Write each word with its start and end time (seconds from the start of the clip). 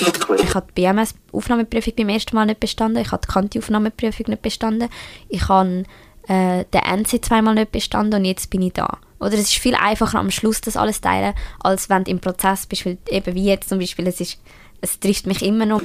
Ich 0.00 0.54
habe 0.54 0.66
die 0.68 0.82
BMS-Aufnahmeprüfung 0.82 1.94
beim 1.96 2.08
ersten 2.08 2.36
Mal 2.36 2.46
nicht 2.46 2.60
bestanden. 2.60 3.02
Ich 3.02 3.10
habe 3.10 3.26
die 3.26 3.32
Kanti-Aufnahmeprüfung 3.32 4.26
nicht 4.28 4.42
bestanden. 4.42 4.88
Ich 5.28 5.48
habe 5.48 5.84
äh, 6.28 6.64
den 6.72 7.04
NC 7.04 7.24
zweimal 7.24 7.54
nicht 7.54 7.72
bestanden 7.72 8.20
und 8.20 8.24
jetzt 8.24 8.50
bin 8.50 8.62
ich 8.62 8.74
da. 8.74 8.98
Oder 9.18 9.34
es 9.34 9.40
ist 9.40 9.54
viel 9.54 9.74
einfacher 9.74 10.18
am 10.18 10.30
Schluss 10.30 10.60
das 10.60 10.76
alles 10.76 11.00
teilen, 11.00 11.34
als 11.60 11.88
wenn 11.88 12.04
du 12.04 12.10
im 12.10 12.20
Prozess 12.20 12.66
bist, 12.66 12.86
weil 12.86 12.98
eben 13.08 13.34
wie 13.34 13.46
jetzt 13.46 13.68
zum 13.68 13.78
Beispiel, 13.78 14.06
es, 14.06 14.20
ist, 14.20 14.38
es 14.80 15.00
trifft 15.00 15.26
mich 15.26 15.42
immer 15.42 15.66
noch. 15.66 15.82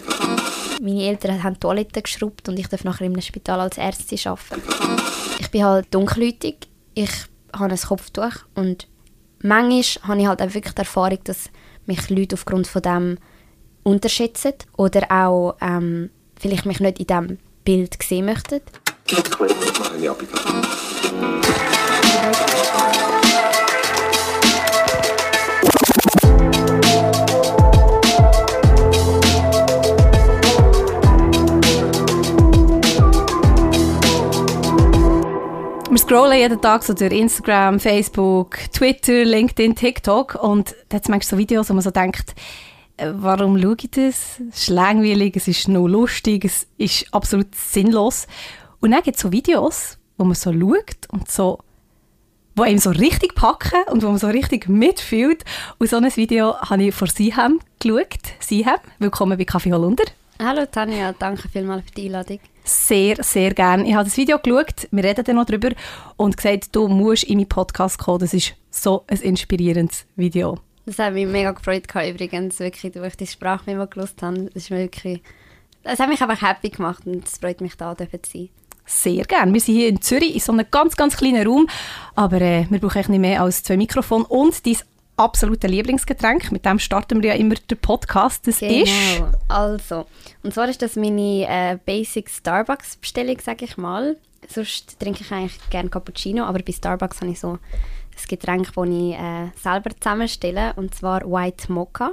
Meine 0.82 1.04
Eltern 1.04 1.42
haben 1.42 1.60
Toiletten 1.60 2.04
geschrubbt 2.04 2.48
und 2.50 2.60
ich 2.60 2.68
darf 2.68 2.84
nachher 2.84 3.06
im 3.06 3.20
Spital 3.22 3.60
als 3.60 3.78
Ärztin 3.78 4.20
arbeiten. 4.26 4.62
Ich 5.40 5.50
bin 5.50 5.64
halt 5.64 5.94
dunkelhäutig, 5.94 6.68
ich 6.94 7.12
habe 7.54 7.74
ein 7.74 7.80
Kopftuch 7.80 8.44
und 8.54 8.88
manchmal 9.42 10.10
habe 10.10 10.22
ich 10.22 10.28
halt 10.28 10.42
auch 10.42 10.54
wirklich 10.54 10.74
die 10.74 10.82
Erfahrung, 10.82 11.20
dass 11.24 11.50
mich 11.86 12.10
Leute 12.10 12.36
aufgrund 12.36 12.68
von 12.68 12.82
dem 12.82 13.18
unterschätzen 13.84 14.54
oder 14.78 15.12
auch 15.12 15.56
ähm, 15.62 16.10
vielleicht 16.40 16.66
mich 16.66 16.80
nicht 16.80 17.00
in 17.00 17.08
diesem 17.08 17.38
Bild 17.64 17.98
sehen 18.02 18.26
möchten. 18.26 18.62
Wir 35.90 36.00
scrollen 36.00 36.40
jeden 36.40 36.60
Tag 36.60 36.84
so 36.84 36.94
durch 36.94 37.12
Instagram, 37.12 37.80
Facebook, 37.80 38.58
Twitter, 38.72 39.24
LinkedIn, 39.24 39.76
TikTok 39.76 40.36
und 40.42 40.76
da 40.90 40.98
hat 40.98 41.08
manchmal 41.08 41.30
so 41.30 41.38
Videos, 41.38 41.70
wo 41.70 41.74
man 41.74 41.84
so 41.84 41.92
denkt, 41.92 42.34
warum 43.16 43.60
schaue 43.62 43.76
ich 43.82 43.92
das? 43.92 44.40
Es 44.50 44.64
ist 44.64 44.70
langweilig, 44.70 45.36
es 45.36 45.48
ist 45.48 45.68
nur 45.68 45.90
lustig, 45.90 46.46
es 46.46 46.68
ist 46.78 47.06
absolut 47.14 47.54
sinnlos. 47.56 48.28
Und 48.80 48.92
dann 48.92 49.02
gibt 49.02 49.18
es 49.18 49.22
so 49.22 49.32
Videos, 49.32 49.98
wo 50.18 50.26
man 50.26 50.36
so 50.36 50.52
schaut 50.52 51.10
und 51.10 51.30
so, 51.30 51.60
wo 52.56 52.64
einem 52.64 52.80
so 52.80 52.90
richtig 52.92 53.36
packen 53.36 53.84
und 53.92 54.04
wo 54.04 54.08
man 54.08 54.18
so 54.18 54.28
richtig 54.28 54.68
mitfühlt. 54.68 55.44
Und 55.80 55.90
so 55.90 55.98
ein 55.98 56.16
Video 56.16 56.56
habe 56.60 56.84
ich 56.84 56.96
vor 56.96 57.08
Sihem 57.08 57.60
geschaut. 57.80 58.20
Sihem, 58.40 58.76
willkommen 59.00 59.38
bei 59.38 59.46
Kaffee 59.46 59.72
Holunder. 59.72 60.06
Hallo 60.40 60.66
Tanja, 60.66 61.14
danke 61.14 61.48
vielmals 61.48 61.86
für 61.86 61.92
die 61.92 62.06
Einladung. 62.06 62.40
Sehr, 62.64 63.24
sehr 63.24 63.54
gerne. 63.54 63.88
Ich 63.88 63.94
habe 63.94 64.06
das 64.06 64.18
Video 64.18 64.40
geschaut, 64.40 64.88
wir 64.92 65.04
reden 65.04 65.24
dann 65.24 65.36
noch 65.36 65.46
darüber 65.46 65.70
und 66.18 66.36
gesagt, 66.36 66.76
du 66.76 66.88
musst 66.88 67.24
in 67.24 67.38
meinen 67.38 67.48
Podcast 67.48 67.98
kommen. 67.98 68.20
Das 68.20 68.34
ist 68.34 68.54
so 68.72 69.04
ein 69.08 69.20
inspirierendes 69.20 70.06
Video. 70.16 70.60
Das 70.86 71.00
hat 71.00 71.14
mich 71.14 71.28
mega 71.28 71.52
gefreut 71.52 71.88
übrigens, 72.08 72.60
wirklich, 72.60 72.92
durch 72.92 73.16
die 73.16 73.28
Sprachmemo 73.28 73.88
gelesen 73.88 74.16
habe. 74.22 74.44
Das 74.54 74.64
ist 74.64 74.72
wirklich, 74.72 75.22
das 75.84 76.00
hat 76.00 76.10
mich 76.10 76.22
einfach 76.22 76.42
happy 76.42 76.70
gemacht 76.70 77.04
und 77.06 77.26
es 77.26 77.38
freut 77.38 77.62
mich, 77.62 77.76
da 77.76 77.96
zu 77.98 78.08
sein. 78.12 78.50
Sehr 78.86 79.24
gerne. 79.24 79.54
Wir 79.54 79.62
sind 79.62 79.76
hier 79.76 79.88
in 79.88 80.02
Zürich 80.02 80.34
in 80.34 80.40
so 80.42 80.52
einem 80.52 80.66
ganz, 80.70 80.98
ganz 80.98 81.16
kleinen 81.16 81.48
Raum, 81.48 81.68
aber 82.16 82.42
äh, 82.42 82.66
wir 82.70 82.80
brauchen 82.80 83.12
nicht 83.12 83.20
mehr 83.20 83.42
als 83.42 83.64
zwei 83.64 83.78
Mikrofone 83.78 84.26
und 84.26 84.66
dein 84.66 84.78
absolute 85.16 85.68
Lieblingsgetränk. 85.68 86.52
Mit 86.52 86.66
dem 86.66 86.80
starten 86.80 87.24
wir 87.24 87.30
ja 87.30 87.36
immer 87.36 87.56
den 87.56 87.78
Podcast. 87.78 88.46
Das 88.46 88.60
genau. 88.60 88.84
ist... 88.84 88.92
also, 89.48 90.06
und 90.44 90.54
zwar 90.54 90.68
ist 90.68 90.82
das 90.82 90.98
meine 90.98 91.48
äh, 91.48 91.78
Basic 91.86 92.30
Starbucks-Bestellung, 92.30 93.38
sage 93.40 93.64
ich 93.64 93.78
mal. 93.78 94.18
Sonst 94.50 95.00
trinke 95.00 95.22
ich 95.22 95.32
eigentlich 95.32 95.58
gerne 95.70 95.90
Cappuccino, 95.90 96.44
aber 96.44 96.60
bei 96.60 96.74
Starbucks 96.74 97.22
habe 97.22 97.32
ich 97.32 97.40
so 97.40 97.60
ein 98.16 98.28
Getränk, 98.28 98.74
das 98.74 98.88
ich 98.88 99.14
äh, 99.14 99.50
selber 99.62 99.92
zusammenstelle, 100.00 100.74
und 100.76 100.94
zwar 100.96 101.22
White 101.22 101.72
Mocha. 101.72 102.12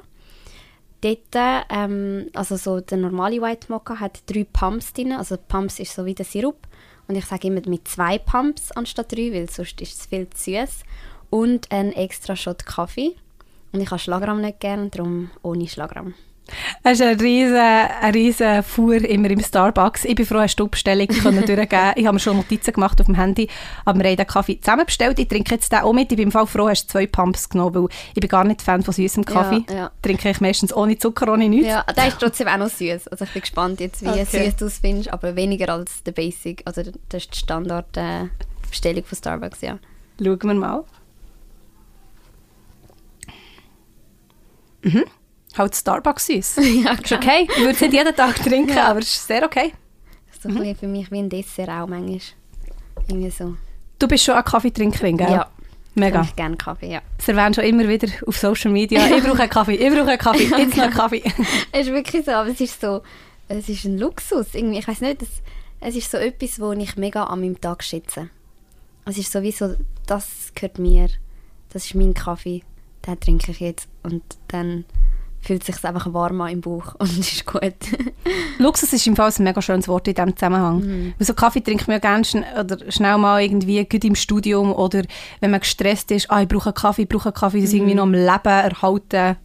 Dort, 1.00 1.66
ähm, 1.70 2.26
also 2.34 2.56
so 2.56 2.80
der 2.80 2.98
normale 2.98 3.40
White 3.40 3.72
Mocha 3.72 4.00
hat 4.00 4.22
drei 4.26 4.44
Pumps 4.44 4.92
drin, 4.92 5.12
also 5.12 5.36
Pumps 5.36 5.78
ist 5.78 5.94
so 5.94 6.04
wie 6.04 6.14
der 6.14 6.26
Sirup. 6.26 6.66
Und 7.08 7.16
ich 7.16 7.24
sage 7.24 7.48
immer 7.48 7.62
mit 7.66 7.88
zwei 7.88 8.18
Pumps 8.18 8.70
anstatt 8.72 9.12
drei, 9.12 9.32
weil 9.32 9.50
sonst 9.50 9.80
ist 9.80 9.98
es 9.98 10.06
viel 10.06 10.28
zu 10.30 10.52
süß. 10.52 10.84
Und 11.30 11.70
einen 11.72 11.92
extra 11.92 12.36
Shot 12.36 12.66
Kaffee. 12.66 13.16
Und 13.72 13.80
ich 13.80 13.90
habe 13.90 13.98
Schlagrahm 13.98 14.40
nicht 14.40 14.60
gerne, 14.60 14.90
darum 14.90 15.30
ohne 15.42 15.66
Schlagramm. 15.66 16.14
Es 16.82 17.00
ist 17.00 17.02
ein 17.02 17.20
riesen, 17.20 17.56
ein 17.56 18.12
riesen 18.12 18.62
Fuhr 18.62 18.96
immer 18.96 19.30
im 19.30 19.40
Starbucks. 19.40 20.04
Ich 20.04 20.14
bin 20.14 20.26
froh, 20.26 20.40
hast 20.40 20.56
du 20.56 20.64
die 20.64 20.70
Bestellung 20.70 21.06
durchgeben 21.08 21.92
Ich 21.96 22.06
habe 22.06 22.14
mir 22.14 22.20
schon 22.20 22.36
Notizen 22.36 22.72
gemacht 22.72 23.00
auf 23.00 23.06
dem 23.06 23.14
Handy, 23.14 23.48
aber 23.84 23.98
wir 24.00 24.10
haben 24.10 24.16
den 24.16 24.26
Kaffee 24.26 24.60
zusammen 24.60 24.86
bestellt. 24.86 25.18
Ich 25.18 25.28
trinke 25.28 25.54
jetzt 25.54 25.72
den 25.72 25.80
auch 25.80 25.92
mit. 25.92 26.10
Ich 26.10 26.16
bin 26.16 26.28
im 26.28 26.32
Fall 26.32 26.46
froh, 26.46 26.68
hast 26.68 26.86
du 26.86 26.92
zwei 26.92 27.06
Pumps 27.06 27.48
genommen, 27.48 27.74
weil 27.74 27.88
ich 28.14 28.20
bin 28.20 28.28
gar 28.28 28.44
nicht 28.44 28.62
Fan 28.62 28.82
von 28.82 28.94
süßem 28.94 29.24
Kaffee. 29.24 29.64
Ja, 29.68 29.74
ja. 29.74 29.90
Trinke 30.02 30.30
ich 30.30 30.40
meistens 30.40 30.74
ohne 30.74 30.98
Zucker, 30.98 31.32
ohne 31.32 31.48
nichts. 31.48 31.68
Ja, 31.68 31.84
der 31.84 32.08
ist 32.08 32.18
trotzdem 32.18 32.48
auch 32.48 32.58
noch 32.58 32.70
süß. 32.70 33.08
Also 33.08 33.24
ich 33.24 33.32
bin 33.32 33.42
gespannt 33.42 33.80
jetzt, 33.80 34.02
wie 34.02 34.08
okay. 34.08 34.24
süß 34.24 34.56
du 34.56 34.66
es 34.66 34.78
findest, 34.78 35.12
aber 35.12 35.36
weniger 35.36 35.72
als 35.72 36.02
der 36.02 36.12
Basic. 36.12 36.62
Also 36.64 36.82
das 37.08 37.24
ist 37.24 37.34
die 37.34 37.38
Standardbestellung 37.38 39.02
äh, 39.02 39.06
von 39.06 39.18
Starbucks, 39.18 39.60
ja. 39.60 39.78
Schauen 40.18 40.38
wir 40.42 40.54
mal. 40.54 40.84
Mhm 44.82 45.04
halt 45.58 45.74
Starbucks 45.74 46.26
süß. 46.26 46.56
ja, 46.84 46.92
ist 46.92 47.12
okay. 47.12 47.46
Ich 47.50 47.58
würde 47.58 47.70
es 47.70 47.80
nicht 47.80 47.92
jeden 47.92 48.14
Tag 48.14 48.36
trinken, 48.42 48.76
ja. 48.76 48.88
aber 48.88 49.00
es 49.00 49.08
ist 49.08 49.26
sehr 49.26 49.44
okay. 49.44 49.72
Das 50.26 50.36
ist 50.36 50.42
so 50.42 50.48
mhm. 50.48 50.74
für 50.74 50.86
mich 50.86 51.10
wie 51.10 51.18
ein 51.18 51.28
Dessert 51.28 51.68
auch 51.68 51.86
manchmal. 51.86 52.20
Irgendwie 53.08 53.30
so. 53.30 53.56
Du 53.98 54.08
bist 54.08 54.24
schon 54.24 54.34
eine 54.34 54.44
Kaffeetrinkerin, 54.44 55.16
gell? 55.16 55.30
Ja. 55.30 55.50
Mega. 55.94 56.22
Ich 56.22 56.36
gerne 56.36 56.56
Kaffee, 56.56 56.92
ja. 56.92 57.02
Sie 57.18 57.32
erwähnen 57.32 57.52
schon 57.52 57.64
immer 57.64 57.88
wieder 57.88 58.08
auf 58.26 58.36
Social 58.36 58.70
Media, 58.70 59.04
ich 59.06 59.24
brauche 59.24 59.40
einen 59.40 59.50
Kaffee, 59.50 59.74
ich 59.74 59.92
brauche 59.92 60.08
einen 60.08 60.18
Kaffee, 60.18 60.44
jetzt 60.44 60.76
noch 60.76 60.84
einen 60.84 60.94
Kaffee. 60.94 61.22
es 61.72 61.86
ist 61.86 61.92
wirklich 61.92 62.24
so, 62.24 62.30
aber 62.30 62.48
es 62.48 62.60
ist 62.60 62.80
so, 62.80 63.02
es 63.48 63.68
ist 63.68 63.84
ein 63.84 63.98
Luxus. 63.98 64.54
Irgendwie, 64.54 64.78
ich 64.78 64.86
weiß 64.86 65.00
nicht, 65.00 65.22
es, 65.22 65.28
es 65.80 65.96
ist 65.96 66.10
so 66.10 66.16
etwas, 66.18 66.60
was 66.60 66.78
ich 66.78 66.96
mega 66.96 67.24
an 67.24 67.40
meinem 67.40 67.60
Tag 67.60 67.82
schätze. 67.82 68.30
Es 69.04 69.18
ist 69.18 69.32
sowieso, 69.32 69.74
das 70.06 70.52
gehört 70.54 70.78
mir, 70.78 71.08
das 71.70 71.86
ist 71.86 71.94
mein 71.96 72.14
Kaffee, 72.14 72.62
den 73.06 73.18
trinke 73.18 73.50
ich 73.50 73.60
jetzt 73.60 73.88
und 74.04 74.22
dann 74.48 74.84
fühlt 75.40 75.64
sich 75.64 75.82
einfach 75.84 76.12
warm 76.12 76.40
an 76.42 76.52
im 76.52 76.60
Bauch 76.60 76.94
und 76.98 77.18
ist 77.18 77.46
gut. 77.46 77.74
Luxus 78.58 78.92
ist 78.92 79.06
im 79.06 79.16
Fall 79.16 79.32
ein 79.36 79.44
mega 79.44 79.62
schönes 79.62 79.88
Wort 79.88 80.06
in 80.08 80.14
diesem 80.14 80.36
Zusammenhang. 80.36 80.80
Mhm. 80.80 81.14
so 81.18 81.34
Kaffee 81.34 81.60
trinkt 81.60 81.88
man 81.88 81.94
ja 81.94 81.98
gerne 81.98 82.24
schn 82.24 82.44
oder 82.58 82.90
schnell 82.90 83.18
mal 83.18 83.42
irgendwie 83.42 83.84
gut 83.84 84.04
im 84.04 84.14
Studium 84.14 84.72
oder 84.72 85.02
wenn 85.40 85.50
man 85.50 85.60
gestresst 85.60 86.10
ist, 86.10 86.30
ah, 86.30 86.42
ich 86.42 86.48
brauche 86.48 86.70
einen 86.70 86.74
Kaffee, 86.74 87.02
ich 87.02 87.08
brauche 87.08 87.30
einen 87.30 87.34
Kaffee, 87.34 87.60
das 87.60 87.70
mhm. 87.70 87.76
irgendwie 87.78 87.94
noch 87.94 88.02
am 88.04 88.12
Leben 88.12 88.28
erhalten 88.44 89.36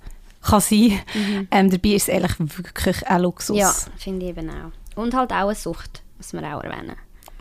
kann 0.42 0.60
sein. 0.60 1.00
Mhm. 1.14 1.48
Ähm, 1.50 1.70
dabei 1.70 1.90
ist 1.90 2.10
es 2.10 2.14
eigentlich 2.14 2.58
wirklich 2.58 3.08
ein 3.08 3.22
Luxus. 3.22 3.58
Ja, 3.58 3.74
finde 3.98 4.26
ich 4.26 4.38
eben 4.38 4.50
auch. 4.50 5.02
Und 5.02 5.14
halt 5.16 5.32
auch 5.32 5.48
eine 5.48 5.56
Sucht, 5.56 6.04
muss 6.18 6.34
man 6.34 6.46
auch 6.46 6.64
erwähnen. 6.64 6.96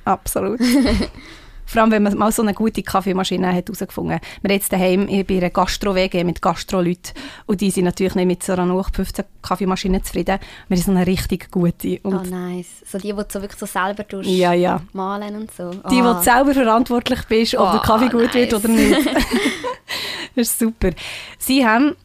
Absolut. 0.05 0.61
Vor 1.67 1.83
allem, 1.83 1.91
wenn 1.91 2.03
man 2.03 2.17
mal 2.17 2.33
so 2.33 2.43
eine 2.43 2.55
gute 2.55 2.83
Kaffeemaschine 2.83 3.55
hat 3.55 3.67
herausgefunden 3.69 4.15
hat. 4.15 4.23
Wir 4.43 4.51
haben 4.51 4.57
jetzt 4.57 4.73
daheim 4.73 5.07
bei 5.07 5.37
einer 5.37 5.51
Gastro-WG 5.51 6.25
mit 6.25 6.43
Gastro-Leuten 6.43 7.13
und 7.47 7.61
die 7.61 7.71
sind 7.71 7.85
natürlich 7.85 8.15
nicht 8.15 8.27
mit 8.27 8.43
so 8.43 8.53
einer 8.53 8.83
15 8.85 9.25
Kaffeemaschine 9.43 10.03
zufrieden. 10.03 10.39
Wir 10.69 10.77
haben 10.77 10.85
so 10.85 10.91
eine 10.91 11.07
richtig 11.07 11.51
gute. 11.51 11.99
Und 12.03 12.15
oh 12.15 12.23
nice. 12.23 12.83
So 12.87 12.99
die, 12.99 13.13
die 13.13 13.13
du 13.13 13.35
wirklich 13.35 13.59
so 13.59 13.67
selber 13.67 14.07
tust, 14.07 14.29
ja, 14.29 14.53
ja. 14.53 14.81
malen 14.93 15.37
und 15.37 15.51
so. 15.53 15.71
Die, 15.71 16.01
oh. 16.01 16.05
wo 16.05 16.13
du 16.15 16.23
selber 16.23 16.55
verantwortlich 16.55 17.21
bist, 17.29 17.55
ob 17.57 17.69
oh, 17.69 17.73
der 17.73 17.81
Kaffee 17.81 18.09
gut 18.09 18.23
nice. 18.23 18.35
wird 18.35 18.55
oder 18.55 18.69
nicht. 18.69 19.07
das 20.37 20.49
ist 20.49 20.59
super. 20.59 20.91
Sie 21.39 21.67
haben, 21.67 21.97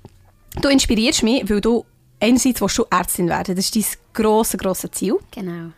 du 0.61 0.69
inspirierst 0.69 1.23
mich, 1.23 1.49
weil 1.49 1.61
du 1.61 1.85
einerseits 2.19 2.61
willst 2.61 2.77
du 2.77 2.85
Ärztin 2.89 3.29
werden. 3.29 3.55
Das 3.55 3.65
ist 3.65 3.75
dein 3.75 3.85
grosses, 4.13 4.59
grosses 4.59 4.91
Ziel. 4.91 5.17
Genau. 5.31 5.71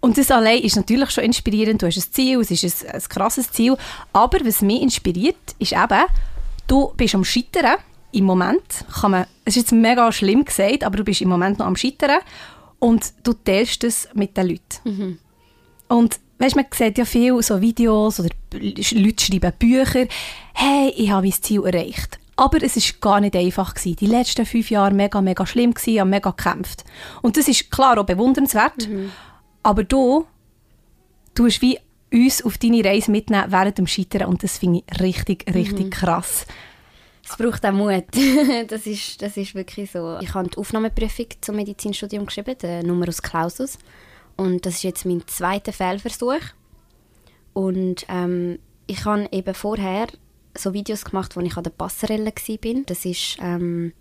Und 0.00 0.18
das 0.18 0.30
allein 0.30 0.60
ist 0.60 0.76
natürlich 0.76 1.10
schon 1.10 1.24
inspirierend. 1.24 1.82
Du 1.82 1.86
hast 1.86 1.96
ein 1.96 2.12
Ziel, 2.12 2.40
es 2.40 2.50
ist 2.50 2.84
ein, 2.84 2.90
ein 2.90 3.02
krasses 3.08 3.50
Ziel. 3.50 3.76
Aber 4.12 4.38
was 4.44 4.62
mich 4.62 4.82
inspiriert, 4.82 5.36
ist 5.58 5.72
eben, 5.72 6.04
du 6.66 6.92
bist 6.96 7.14
am 7.14 7.24
Scheitern. 7.24 7.76
Im 8.12 8.24
Moment 8.24 8.62
kann 9.00 9.10
man, 9.10 9.26
es 9.44 9.56
ist 9.56 9.62
jetzt 9.62 9.72
mega 9.72 10.10
schlimm 10.12 10.44
gesagt, 10.44 10.84
aber 10.84 10.98
du 10.98 11.04
bist 11.04 11.20
im 11.20 11.28
Moment 11.28 11.58
noch 11.58 11.66
am 11.66 11.76
Scheitern 11.76 12.20
und 12.78 13.12
du 13.24 13.32
teilst 13.32 13.84
es 13.84 14.08
mit 14.14 14.36
den 14.36 14.48
Leuten. 14.48 14.78
Mhm. 14.84 15.18
Und 15.88 16.20
weißt, 16.38 16.56
man 16.56 16.66
sieht 16.72 16.98
ja 16.98 17.04
viel 17.04 17.42
so 17.42 17.60
Videos 17.60 18.20
oder 18.20 18.30
Leute 18.52 19.24
schreiben 19.24 19.52
Bücher. 19.58 20.06
Hey, 20.54 20.92
ich 20.96 21.10
habe 21.10 21.26
mein 21.26 21.32
Ziel 21.32 21.64
erreicht. 21.64 22.18
Aber 22.36 22.62
es 22.62 22.76
ist 22.76 23.00
gar 23.00 23.20
nicht 23.20 23.34
einfach 23.34 23.74
gewesen. 23.74 23.96
Die 23.96 24.06
letzten 24.06 24.44
fünf 24.44 24.70
Jahre 24.70 24.94
mega, 24.94 25.20
mega 25.22 25.46
schlimm 25.46 25.72
gewesen, 25.72 25.90
ich 25.94 26.00
habe 26.00 26.10
mega 26.10 26.30
gekämpft. 26.30 26.84
Und 27.22 27.36
das 27.36 27.48
ist 27.48 27.70
klar 27.70 27.98
auch 27.98 28.04
bewundernswert. 28.04 28.88
Mhm. 28.88 29.10
Aber 29.66 29.82
du 29.82 30.24
tust 31.34 31.60
wie 31.60 31.76
uns 32.12 32.40
auf 32.44 32.56
deine 32.56 32.84
Reise 32.84 33.10
mitnehmen 33.10 33.50
während 33.50 33.78
dem 33.78 33.88
Scheitern 33.88 34.28
und 34.28 34.44
das 34.44 34.58
finde 34.58 34.84
ich 34.86 35.00
richtig, 35.00 35.44
richtig 35.52 35.86
mhm. 35.86 35.90
krass. 35.90 36.46
Es 37.28 37.36
braucht 37.36 37.66
auch 37.66 37.72
Mut. 37.72 38.04
das, 38.68 38.86
ist, 38.86 39.20
das 39.20 39.36
ist 39.36 39.56
wirklich 39.56 39.90
so. 39.90 40.20
Ich 40.20 40.32
habe 40.34 40.48
die 40.48 40.56
Aufnahmeprüfung 40.56 41.26
zum 41.40 41.56
Medizinstudium 41.56 42.26
geschrieben, 42.26 42.56
den 42.58 42.86
Numerus 42.86 43.20
Clausus. 43.20 43.76
Und 44.36 44.64
das 44.66 44.74
ist 44.74 44.82
jetzt 44.84 45.04
mein 45.04 45.26
zweiter 45.26 45.72
Fehlversuch. 45.72 46.42
Und 47.52 48.06
ähm, 48.08 48.60
ich 48.86 49.04
habe 49.04 49.28
eben 49.32 49.54
vorher 49.54 50.06
so 50.56 50.74
Videos 50.74 51.04
gemacht, 51.04 51.34
wo 51.34 51.40
ich 51.40 51.56
an 51.56 51.64
der 51.64 51.70
Passerelle 51.70 52.26
war. 52.26 52.82
Das 52.86 53.04
ist 53.04 53.38
ähm, 53.40 53.94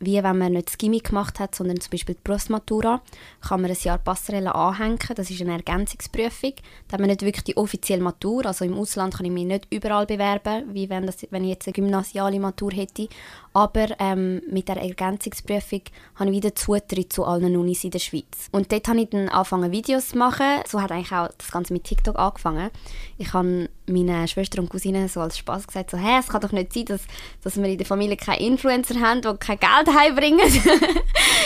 wie 0.00 0.22
wenn 0.22 0.38
man 0.38 0.52
nicht 0.52 0.68
das 0.68 0.78
Gimmi 0.78 1.00
gemacht 1.00 1.40
hat, 1.40 1.54
sondern 1.54 1.80
zum 1.80 1.90
Beispiel 1.90 2.14
die 2.14 2.20
Berufsmatura, 2.22 3.02
kann 3.40 3.60
man 3.60 3.70
ein 3.70 3.76
Jahr 3.80 3.98
Passerelle 3.98 4.54
anhängen. 4.54 4.98
Das 5.14 5.30
ist 5.30 5.40
eine 5.40 5.52
Ergänzungsprüfung. 5.52 6.54
Da 6.86 6.94
hat 6.94 7.00
man 7.00 7.08
nicht 7.08 7.22
wirklich 7.22 7.44
die 7.44 7.56
offizielle 7.56 8.02
Matur. 8.02 8.46
Also 8.46 8.64
im 8.64 8.74
Ausland 8.74 9.14
kann 9.14 9.26
ich 9.26 9.32
mich 9.32 9.46
nicht 9.46 9.66
überall 9.70 10.06
bewerben, 10.06 10.72
wie 10.72 10.88
wenn, 10.88 11.06
das, 11.06 11.26
wenn 11.30 11.44
ich 11.44 11.50
jetzt 11.50 11.66
eine 11.66 11.72
gymnasiale 11.72 12.38
Matur 12.38 12.72
hätte. 12.72 13.08
Aber 13.52 13.86
ähm, 13.98 14.42
mit 14.50 14.68
der 14.68 14.76
Ergänzungsprüfung 14.76 15.82
habe 16.16 16.30
ich 16.30 16.36
wieder 16.36 16.54
Zutritt 16.54 17.12
zu 17.12 17.24
allen 17.24 17.56
Unis 17.56 17.84
in 17.84 17.90
der 17.90 17.98
Schweiz. 17.98 18.48
Und 18.52 18.70
dort 18.72 18.88
habe 18.88 19.00
ich 19.00 19.10
dann 19.10 19.28
angefangen, 19.28 19.72
Videos 19.72 20.10
zu 20.10 20.18
machen. 20.18 20.62
So 20.66 20.80
hat 20.80 20.92
eigentlich 20.92 21.12
auch 21.12 21.28
das 21.36 21.50
Ganze 21.50 21.72
mit 21.72 21.84
TikTok 21.84 22.18
angefangen. 22.18 22.70
Ich 23.16 23.32
habe 23.32 23.68
meinen 23.86 24.28
Schwester 24.28 24.60
und 24.60 24.68
Cousinen 24.68 25.08
so 25.08 25.20
als 25.20 25.38
Spaß 25.38 25.66
gesagt, 25.66 25.90
so, 25.90 25.96
hey, 25.96 26.20
es 26.20 26.28
kann 26.28 26.40
doch 26.40 26.52
nicht 26.52 26.72
sein, 26.72 26.84
dass, 26.84 27.02
dass 27.42 27.56
wir 27.56 27.64
in 27.64 27.78
der 27.78 27.86
Familie 27.86 28.16
keine 28.16 28.40
Influencer 28.40 29.00
haben, 29.00 29.22
die 29.22 29.36
kein 29.38 29.58
Geld 29.58 29.96
heimbringen. 29.96 30.40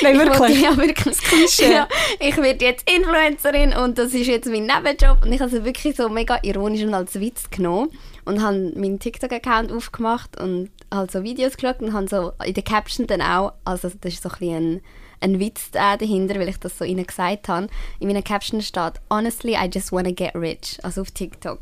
Nein, 0.02 0.18
wirklich? 0.18 0.56
Ich, 0.56 0.62
ja, 0.62 0.76
wirklich. 0.76 1.58
Ja, 1.58 1.88
ich 2.18 2.36
werde 2.36 2.64
jetzt 2.64 2.90
Influencerin 2.90 3.72
und 3.74 3.98
das 3.98 4.12
ist 4.12 4.26
jetzt 4.26 4.48
mein 4.48 4.66
Nebenjob. 4.66 5.24
Und 5.24 5.32
ich 5.32 5.40
habe 5.40 5.56
es 5.56 5.64
wirklich 5.64 5.96
so 5.96 6.08
mega 6.08 6.38
ironisch 6.42 6.82
und 6.82 6.94
als 6.94 7.18
Witz 7.18 7.48
genommen 7.50 7.90
und 8.24 8.42
habe 8.42 8.72
meinen 8.76 8.98
TikTok-Account 8.98 9.72
aufgemacht 9.72 10.40
und 10.40 10.70
halt 10.92 11.10
so 11.10 11.22
Videos 11.22 11.56
geschaut 11.56 11.80
und 11.80 11.92
habe 11.92 12.08
so 12.08 12.32
in 12.44 12.54
der 12.54 12.62
Caption 12.62 13.06
dann 13.06 13.22
auch, 13.22 13.52
also 13.64 13.90
das 14.00 14.14
ist 14.14 14.22
so 14.22 14.30
ein 14.40 14.54
ein, 14.54 14.80
ein 15.20 15.38
Witz 15.40 15.70
dahinter, 15.70 16.36
weil 16.36 16.48
ich 16.48 16.58
das 16.58 16.78
so 16.78 16.84
ihnen 16.84 17.06
gesagt 17.06 17.48
habe. 17.48 17.68
In 18.00 18.08
meiner 18.08 18.22
Caption 18.22 18.60
steht 18.62 18.94
«Honestly, 19.10 19.52
I 19.54 19.68
just 19.72 19.92
wanna 19.92 20.10
get 20.10 20.34
rich», 20.34 20.78
also 20.82 21.02
auf 21.02 21.10
TikTok. 21.10 21.60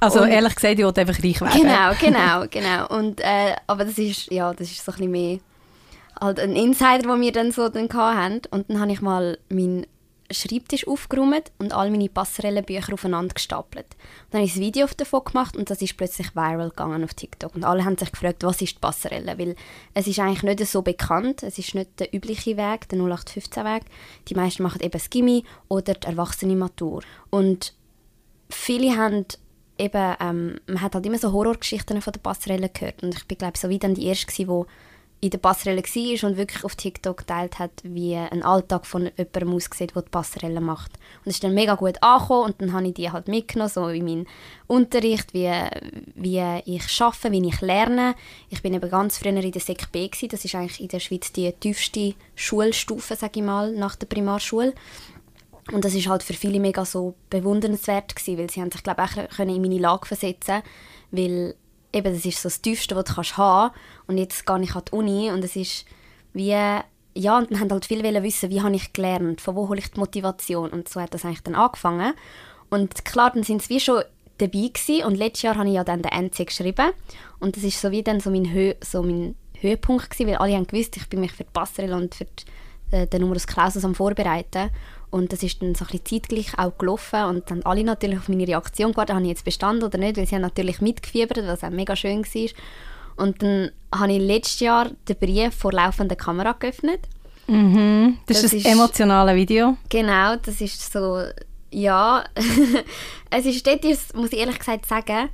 Also 0.00 0.22
Und- 0.22 0.28
ehrlich 0.30 0.54
gesagt, 0.54 0.78
ich 0.78 0.84
wollte 0.84 1.00
einfach 1.02 1.22
reich 1.22 1.40
werden. 1.40 1.60
Genau, 1.62 1.92
genau, 2.00 2.46
genau. 2.50 2.86
Und, 2.96 3.20
äh, 3.20 3.54
aber 3.66 3.84
das 3.84 3.98
ist, 3.98 4.30
ja, 4.30 4.52
das 4.52 4.70
ist 4.70 4.84
so 4.84 4.92
ein 4.92 4.96
bisschen 4.96 5.10
mehr 5.12 5.38
halt 6.20 6.40
ein 6.40 6.56
Insider, 6.56 6.98
den 7.02 7.20
wir 7.20 7.32
dann 7.32 7.52
so 7.52 7.68
dann 7.68 7.88
hatten. 7.92 8.40
Und 8.50 8.70
dann 8.70 8.80
habe 8.80 8.92
ich 8.92 9.00
mal 9.00 9.38
meinen 9.48 9.86
Schreibtisch 10.30 10.86
aufgeräumt 10.86 11.52
und 11.58 11.72
all 11.72 11.90
meine 11.90 12.08
Passerellenbücher 12.08 12.94
aufeinander 12.94 13.34
gestapelt. 13.34 13.86
Und 13.86 14.34
dann 14.34 14.40
habe 14.40 14.46
ich 14.46 14.56
ein 14.56 14.62
Video 14.62 14.86
davon 14.96 15.24
gemacht 15.24 15.56
und 15.56 15.70
das 15.70 15.82
ist 15.82 15.96
plötzlich 15.96 16.34
viral 16.34 16.70
gegangen 16.70 17.04
auf 17.04 17.14
TikTok. 17.14 17.54
Und 17.54 17.64
alle 17.64 17.84
haben 17.84 17.96
sich 17.96 18.10
gefragt, 18.10 18.42
was 18.42 18.62
ist 18.62 18.76
die 18.76 18.80
Passerelle? 18.80 19.38
Weil 19.38 19.56
es 19.94 20.06
ist 20.06 20.18
eigentlich 20.18 20.42
nicht 20.42 20.66
so 20.66 20.82
bekannt. 20.82 21.42
Es 21.42 21.58
ist 21.58 21.74
nicht 21.74 22.00
der 22.00 22.14
übliche 22.14 22.56
Weg, 22.56 22.88
der 22.88 22.98
0815-Weg. 22.98 23.82
Die 24.28 24.34
meisten 24.34 24.62
machen 24.62 24.80
eben 24.80 24.92
das 24.92 25.10
Gimmi 25.10 25.44
oder 25.68 25.94
die 25.94 26.06
erwachsene 26.06 26.56
Matur. 26.56 27.02
Und 27.30 27.74
viele 28.50 28.96
haben 28.96 29.26
eben, 29.78 30.16
ähm, 30.20 30.60
man 30.66 30.80
hat 30.80 30.94
halt 30.94 31.06
immer 31.06 31.18
so 31.18 31.32
Horrorgeschichten 31.32 32.00
von 32.00 32.12
der 32.12 32.20
Passerelle 32.20 32.68
gehört 32.68 33.02
und 33.02 33.14
ich 33.14 33.26
bin 33.26 33.38
glaube 33.38 33.58
so 33.58 33.68
wie 33.68 33.78
dann 33.78 33.94
die 33.94 34.06
erste 34.06 34.26
gewesen, 34.26 34.48
wo 34.48 34.66
in 35.20 35.30
der 35.30 35.38
Passerelle 35.38 35.82
war 35.82 36.28
und 36.28 36.36
wirklich 36.36 36.62
auf 36.62 36.76
TikTok 36.76 37.18
geteilt 37.18 37.58
hat, 37.58 37.72
wie 37.82 38.14
ein 38.16 38.42
Alltag 38.42 38.86
von 38.86 39.10
jemandem 39.16 39.54
aussieht, 39.54 39.94
der 39.94 40.02
die 40.02 40.10
Passerelle 40.10 40.60
macht. 40.60 40.92
Und 41.24 41.30
es 41.30 41.36
ist 41.36 41.44
dann 41.44 41.54
mega 41.54 41.74
gut 41.74 42.02
angekommen 42.02 42.44
und 42.44 42.60
dann 42.60 42.72
habe 42.74 42.88
ich 42.88 42.94
die 42.94 43.10
halt 43.10 43.26
mitgenommen, 43.26 43.70
so 43.70 43.88
in 43.88 44.04
meinen 44.04 44.26
Unterricht, 44.66 45.32
wie, 45.32 45.50
wie 46.14 46.60
ich 46.66 47.00
arbeite, 47.00 47.32
wie 47.32 47.48
ich 47.48 47.60
lerne. 47.62 48.14
Ich 48.50 48.60
bin 48.60 48.74
eben 48.74 48.90
ganz 48.90 49.16
früher 49.16 49.34
in 49.34 49.52
der 49.52 49.60
Sek 49.60 49.90
B, 49.90 50.08
das 50.08 50.44
ist 50.44 50.54
eigentlich 50.54 50.80
in 50.80 50.88
der 50.88 51.00
Schweiz 51.00 51.32
die 51.32 51.50
tiefste 51.52 52.14
Schulstufe, 52.34 53.16
sage 53.16 53.40
ich 53.40 53.46
mal, 53.46 53.72
nach 53.72 53.96
der 53.96 54.06
Primarschule. 54.06 54.74
Und 55.72 55.84
das 55.84 55.94
ist 55.94 56.08
halt 56.08 56.22
für 56.22 56.34
viele 56.34 56.60
mega 56.60 56.84
so 56.84 57.14
bewundernswert 57.30 58.14
gewesen, 58.14 58.38
weil 58.38 58.50
sie 58.50 58.60
haben 58.60 58.70
sich, 58.70 58.82
glaube 58.82 59.02
ich, 59.04 59.18
auch 59.18 59.38
in 59.40 59.60
meine 59.60 59.78
Lage 59.78 60.06
versetzen 60.06 60.62
weil 61.10 61.54
eben, 61.96 62.14
das 62.14 62.24
ist 62.24 62.40
so 62.40 62.48
das 62.48 62.60
Tiefste, 62.60 62.94
was 62.94 63.04
du 63.04 63.14
kannst 63.14 63.36
haben 63.36 63.74
und 64.06 64.18
jetzt 64.18 64.46
gehe 64.46 64.62
ich 64.62 64.74
an 64.74 64.82
die 64.86 64.92
Uni 64.92 65.30
und 65.30 65.42
es 65.42 65.56
ist 65.56 65.84
wie, 66.32 66.50
ja, 66.50 67.38
und 67.38 67.50
dann 67.50 67.60
haben 67.60 67.70
halt 67.70 67.90
wollen 67.90 68.22
wissen, 68.22 68.50
wie 68.50 68.60
habe 68.60 68.76
ich 68.76 68.92
gelernt, 68.92 69.40
von 69.40 69.56
wo 69.56 69.68
hole 69.68 69.78
ich 69.78 69.90
die 69.90 69.98
Motivation? 69.98 70.70
Und 70.70 70.88
so 70.88 71.00
hat 71.00 71.14
das 71.14 71.24
eigentlich 71.24 71.42
dann 71.42 71.54
angefangen. 71.54 72.12
Und 72.68 73.04
klar, 73.06 73.30
dann 73.32 73.42
sind 73.42 73.62
sie 73.62 73.70
wie 73.70 73.80
schon 73.80 74.02
dabei 74.36 74.68
gewesen. 74.68 75.04
Und 75.04 75.14
letztes 75.14 75.42
Jahr 75.42 75.56
habe 75.56 75.68
ich 75.68 75.74
ja 75.74 75.84
dann 75.84 76.02
den 76.02 76.12
NC 76.12 76.46
geschrieben. 76.46 76.92
Und 77.38 77.56
das 77.56 77.64
ist 77.64 77.80
so 77.80 77.90
wie 77.90 78.02
dann 78.02 78.20
so 78.20 78.30
mein, 78.30 78.52
Hö 78.52 78.74
so 78.84 79.02
mein 79.02 79.34
Höhepunkt 79.54 80.10
gewesen, 80.10 80.28
weil 80.28 80.36
alle 80.36 80.54
haben 80.54 80.66
gewusst, 80.66 80.96
ich 80.98 81.08
bin 81.08 81.20
mich 81.20 81.32
für 81.32 81.44
die 81.44 81.50
Passerelle 81.52 81.96
und 81.96 82.14
für 82.14 82.26
die, 82.26 82.94
äh, 82.94 83.06
den 83.06 83.22
Numerus 83.22 83.46
Clausus 83.46 83.84
am 83.84 83.94
Vorbereiten 83.94 84.70
und 85.16 85.32
das 85.32 85.42
ist 85.42 85.62
dann 85.62 85.74
so 85.74 85.86
ein 85.86 85.98
bisschen 85.98 86.22
zeitgleich 86.22 86.58
auch 86.58 86.76
gelaufen 86.76 87.24
und 87.24 87.50
dann 87.50 87.62
alle 87.62 87.82
natürlich 87.82 88.18
auf 88.18 88.28
meine 88.28 88.46
Reaktion 88.46 88.92
gewartet, 88.92 89.14
habe 89.14 89.24
ich 89.24 89.30
jetzt 89.30 89.46
bestanden 89.46 89.82
oder 89.82 89.96
nicht, 89.96 90.18
weil 90.18 90.26
sie 90.26 90.34
haben 90.34 90.42
natürlich 90.42 90.82
mitgefiebert, 90.82 91.38
was 91.46 91.64
auch 91.64 91.70
mega 91.70 91.96
schön 91.96 92.22
war. 92.22 92.50
Und 93.16 93.42
dann 93.42 93.70
habe 93.94 94.12
ich 94.12 94.20
letztes 94.20 94.60
Jahr 94.60 94.90
den 95.08 95.16
Brief 95.16 95.54
vor 95.54 95.72
laufender 95.72 96.16
Kamera 96.16 96.52
geöffnet. 96.52 97.00
Mhm. 97.46 98.18
Das, 98.26 98.42
Das 98.42 98.52
ist 98.52 98.66
ein 98.66 98.72
emotionales 98.72 99.34
Video. 99.34 99.78
Genau, 99.88 100.36
das 100.36 100.60
ist 100.60 100.92
so, 100.92 101.22
ja, 101.70 102.22
es 103.30 103.46
ist 103.46 103.66
dort, 103.66 103.84
muss 104.14 104.32
ich 104.32 104.38
ehrlich 104.38 104.58
gesagt 104.58 104.84
sagen, 104.84 105.30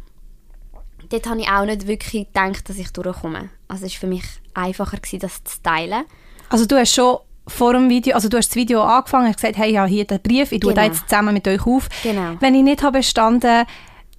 dort 1.09 1.29
habe 1.29 1.41
ich 1.41 1.49
auch 1.49 1.65
nicht 1.65 1.89
wirklich 1.89 2.29
gedacht, 2.29 2.69
dass 2.69 2.79
ich 2.79 2.93
durchkomme. 2.93 3.51
Also 3.67 3.87
es 3.87 3.95
war 3.95 4.01
für 4.01 4.07
mich 4.07 4.25
einfacher, 4.55 4.99
gewesen, 4.99 5.19
das 5.19 5.43
zu 5.43 5.61
teilen. 5.61 6.05
Also 6.51 6.67
du 6.67 6.77
hast 6.77 6.95
schon 6.95 7.19
vor 7.47 7.73
dem 7.73 7.89
Video, 7.89 8.15
also 8.15 8.29
du 8.29 8.37
hast 8.37 8.49
das 8.51 8.57
Video 8.57 8.83
angefangen 8.83 9.27
und 9.27 9.37
gesagt, 9.37 9.57
hey, 9.57 9.73
ja, 9.73 9.85
hier 9.85 10.05
der 10.05 10.19
Brief, 10.19 10.53
ich 10.53 10.61
tue 10.61 10.73
Genau. 10.73 10.75
da 10.75 10.85
jetzt 10.87 11.09
zusammen 11.09 11.35
mit 11.35 11.47
euch 11.49 11.67
auf. 11.67 11.89
Genau. 12.03 12.37
Wenn 12.41 12.55
ich 12.55 12.63
nicht 12.63 12.83
habe 12.83 12.99
bestanden, 12.99 13.65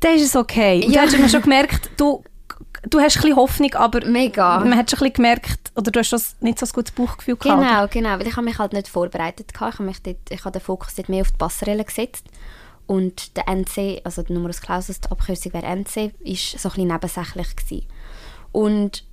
dann 0.01 0.15
ist 0.15 0.23
es 0.25 0.35
okay. 0.35 0.83
Und 0.85 0.91
Ja. 0.93 1.05
du 1.05 1.17
hast 1.17 1.31
schon 1.31 1.41
gemerkt, 1.41 1.89
du, 1.97 2.23
du 2.89 2.99
hast 2.99 3.15
ein 3.15 3.21
bisschen 3.21 3.35
Hoffnung, 3.37 3.73
aber 3.75 4.05
Mega. 4.05 4.59
man 4.59 4.75
hat 4.77 4.89
schon 4.91 4.97
ein 4.99 5.03
bisschen 5.03 5.13
gemerkt, 5.13 5.71
oder 5.75 5.89
du 5.89 5.99
hast 5.99 6.09
schon 6.09 6.21
nicht 6.41 6.59
so 6.59 6.65
ein 6.65 6.71
gutes 6.73 6.91
Bauchgefühl 6.93 7.37
gehabt. 7.37 7.61
Genau, 7.61 7.87
genau, 7.87 8.19
weil 8.19 8.27
ich 8.27 8.35
habe 8.35 8.45
mich 8.45 8.59
halt 8.59 8.73
nicht 8.73 8.89
vorbereitet 8.89 9.53
gehabt. 9.53 9.75
Ich 9.75 9.79
habe, 9.79 9.87
mich 9.87 10.01
dort, 10.03 10.17
ich 10.29 10.41
habe 10.43 10.51
den 10.51 10.61
Fokus 10.61 10.93
dort 10.95 11.07
mehr 11.09 11.21
auf 11.21 11.31
die 11.31 11.37
Passerelle 11.37 11.85
gesetzt 11.85 12.25
und 12.87 13.37
der 13.37 13.47
NC, 13.47 14.01
also 14.03 14.21
der 14.23 14.35
Numerus 14.35 14.59
Clausus, 14.61 14.99
die 14.99 15.09
Abkürzung 15.09 15.53
wäre 15.53 15.65
NC, 15.65 16.11
ist 16.19 16.59
so 16.59 16.67
ein 16.69 16.73
bisschen 16.75 16.87
nebensächlich 16.89 17.55
gewesen. 17.55 17.85
Und 18.51 19.05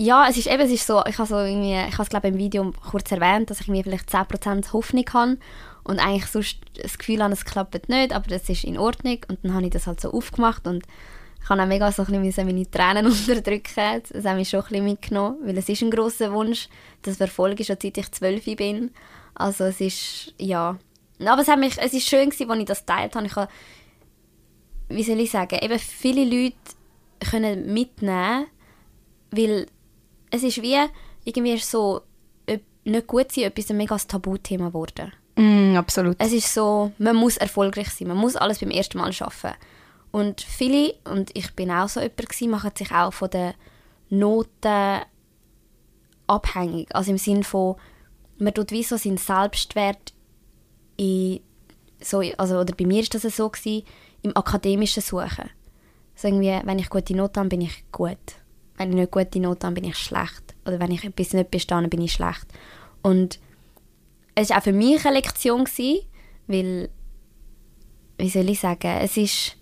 ja, 0.00 0.28
es 0.28 0.36
ist 0.36 0.46
eben, 0.46 0.62
es 0.62 0.70
ist 0.70 0.86
so, 0.86 1.04
ich 1.06 1.18
habe 1.18 1.50
ich 1.50 1.92
habe 1.92 2.02
es 2.02 2.08
glaube 2.08 2.28
im 2.28 2.38
Video 2.38 2.72
kurz 2.88 3.10
erwähnt, 3.10 3.50
dass 3.50 3.60
ich 3.60 3.68
mir 3.68 3.82
vielleicht 3.82 4.08
10% 4.08 4.72
Hoffnung 4.72 5.04
habe 5.12 5.38
und 5.82 5.98
eigentlich 5.98 6.26
sonst 6.26 6.58
das 6.80 6.98
Gefühl 6.98 7.22
habe, 7.22 7.32
es 7.32 7.44
klappt 7.44 7.88
nicht, 7.88 8.12
aber 8.12 8.28
das 8.28 8.48
ist 8.48 8.62
in 8.62 8.78
Ordnung 8.78 9.18
und 9.28 9.40
dann 9.42 9.54
habe 9.54 9.64
ich 9.64 9.72
das 9.72 9.88
halt 9.88 10.00
so 10.00 10.12
aufgemacht 10.12 10.66
und 10.68 10.84
ich 11.42 11.48
habe 11.48 11.62
auch 11.62 11.66
mega 11.66 11.90
so 11.90 12.04
ein 12.04 12.22
bisschen 12.22 12.46
meine 12.46 12.70
Tränen 12.70 13.06
unterdrücken. 13.10 14.02
Das 14.12 14.24
hat 14.24 14.36
mich 14.36 14.50
schon 14.50 14.60
ein 14.60 14.68
bisschen 14.68 14.84
mitgenommen, 14.84 15.38
weil 15.42 15.56
es 15.56 15.68
ist 15.68 15.82
ein 15.82 15.90
grosser 15.90 16.32
Wunsch. 16.32 16.68
Das 17.02 17.16
verfolge 17.16 17.62
ich 17.62 17.66
schon 17.66 17.78
seit 17.80 17.96
ich 17.96 18.12
zwölf 18.12 18.44
bin. 18.44 18.90
Also 19.34 19.64
es 19.64 19.80
ist, 19.80 20.34
ja. 20.38 20.76
Aber 21.24 21.40
es, 21.40 21.48
hat 21.48 21.58
mich, 21.58 21.78
es 21.78 21.94
ist 21.94 22.06
schön 22.06 22.28
gewesen, 22.28 22.50
als 22.50 22.60
ich 22.60 22.66
das 22.66 22.80
geteilt 22.84 23.16
habe. 23.16 23.26
Ich 23.26 23.36
habe, 23.36 23.50
wie 24.90 25.02
soll 25.02 25.20
ich 25.20 25.30
sagen, 25.30 25.58
eben 25.62 25.78
viele 25.78 26.24
Leute 26.24 26.56
können 27.30 27.72
mitnehmen, 27.72 28.46
weil 29.30 29.68
es 30.30 30.42
ist 30.42 30.62
wie, 30.62 30.78
irgendwie 31.24 31.54
ist 31.54 31.70
so, 31.70 32.02
nicht 32.88 33.06
gut 33.06 33.32
sein, 33.32 33.44
etwas 33.44 33.70
ein 33.70 33.76
mega 33.76 33.96
Tabuthema 33.96 34.68
geworden. 34.68 35.12
Mm, 35.36 35.76
absolut. 35.76 36.16
Es 36.18 36.32
ist 36.32 36.52
so, 36.52 36.92
man 36.98 37.16
muss 37.16 37.36
erfolgreich 37.36 37.90
sein, 37.90 38.08
man 38.08 38.16
muss 38.16 38.36
alles 38.36 38.58
beim 38.58 38.70
ersten 38.70 38.98
Mal 38.98 39.12
schaffen. 39.12 39.52
Und 40.10 40.40
viele, 40.40 40.94
und 41.04 41.30
ich 41.34 41.54
bin 41.54 41.70
auch 41.70 41.88
so 41.88 42.00
jemand 42.00 42.28
gewesen, 42.28 42.50
machen 42.50 42.72
sich 42.76 42.90
auch 42.92 43.12
von 43.12 43.30
den 43.30 43.52
Noten 44.08 45.02
abhängig. 46.26 46.94
Also 46.94 47.10
im 47.10 47.18
Sinn 47.18 47.44
von, 47.44 47.76
man 48.38 48.54
tut 48.54 48.70
wie 48.72 48.82
so 48.82 48.96
seinen 48.96 49.18
Selbstwert 49.18 50.12
in, 50.96 51.40
so, 52.00 52.22
also, 52.36 52.58
oder 52.60 52.74
bei 52.74 52.86
mir 52.86 53.02
ist 53.02 53.14
das 53.14 53.22
so 53.22 53.48
gewesen, 53.48 53.84
im 54.22 54.36
akademischen 54.36 55.02
Suchen. 55.02 55.50
So 56.14 56.28
irgendwie, 56.28 56.58
wenn 56.64 56.78
ich 56.78 56.90
gute 56.90 57.14
Noten 57.14 57.38
habe, 57.38 57.48
bin 57.50 57.60
ich 57.60 57.84
gut. 57.92 58.18
Wenn 58.78 58.90
ich 58.90 58.96
nicht 58.96 59.10
gute 59.10 59.40
Noten 59.40 59.66
habe, 59.66 59.80
bin 59.80 59.90
ich 59.90 59.98
schlecht. 59.98 60.54
Oder 60.64 60.80
wenn 60.80 60.92
ich 60.92 61.04
etwas 61.04 61.32
nicht 61.32 61.50
bestehe, 61.50 61.88
bin 61.88 62.02
ich 62.02 62.12
schlecht. 62.12 62.46
Und 63.02 63.38
es 64.34 64.50
war 64.50 64.58
auch 64.58 64.62
für 64.62 64.72
mich 64.72 65.04
eine 65.04 65.16
Lektion, 65.16 65.64
gewesen, 65.64 66.02
weil, 66.46 66.88
wie 68.18 68.30
soll 68.30 68.48
ich 68.48 68.60
sagen, 68.60 68.98
es 69.00 69.16
ist, 69.16 69.56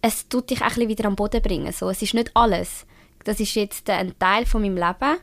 es 0.00 0.28
tut 0.28 0.50
dich 0.50 0.62
auch 0.62 0.76
wieder 0.76 1.06
am 1.06 1.16
Boden 1.16 1.42
bringen. 1.42 1.72
So, 1.72 1.90
es 1.90 2.02
ist 2.02 2.14
nicht 2.14 2.30
alles. 2.34 2.86
Das 3.24 3.38
ist 3.38 3.54
jetzt 3.54 3.88
ein 3.90 4.18
Teil 4.18 4.46
von 4.46 4.62
meinem 4.62 4.76
Leben 4.76 5.18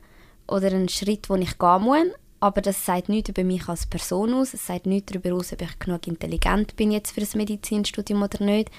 oder 0.48 0.72
ein 0.72 0.88
Schritt, 0.90 1.30
den 1.30 1.42
ich 1.42 1.58
gehen 1.58 1.82
muss, 1.82 2.08
aber 2.40 2.62
das 2.62 2.86
sagt 2.86 3.10
nichts 3.10 3.30
über 3.30 3.44
mich 3.44 3.68
als 3.68 3.86
Person 3.86 4.34
aus. 4.34 4.54
Es 4.54 4.66
sagt 4.66 4.86
nichts 4.86 5.12
darüber 5.12 5.36
aus, 5.36 5.52
ob 5.52 5.62
ich 5.62 5.80
genug 5.80 6.08
intelligent 6.08 6.76
bin 6.76 6.92
jetzt 6.92 7.12
für 7.12 7.20
das 7.20 7.36
Medizinstudium 7.36 8.22
oder 8.24 8.44
nicht. 8.44 8.72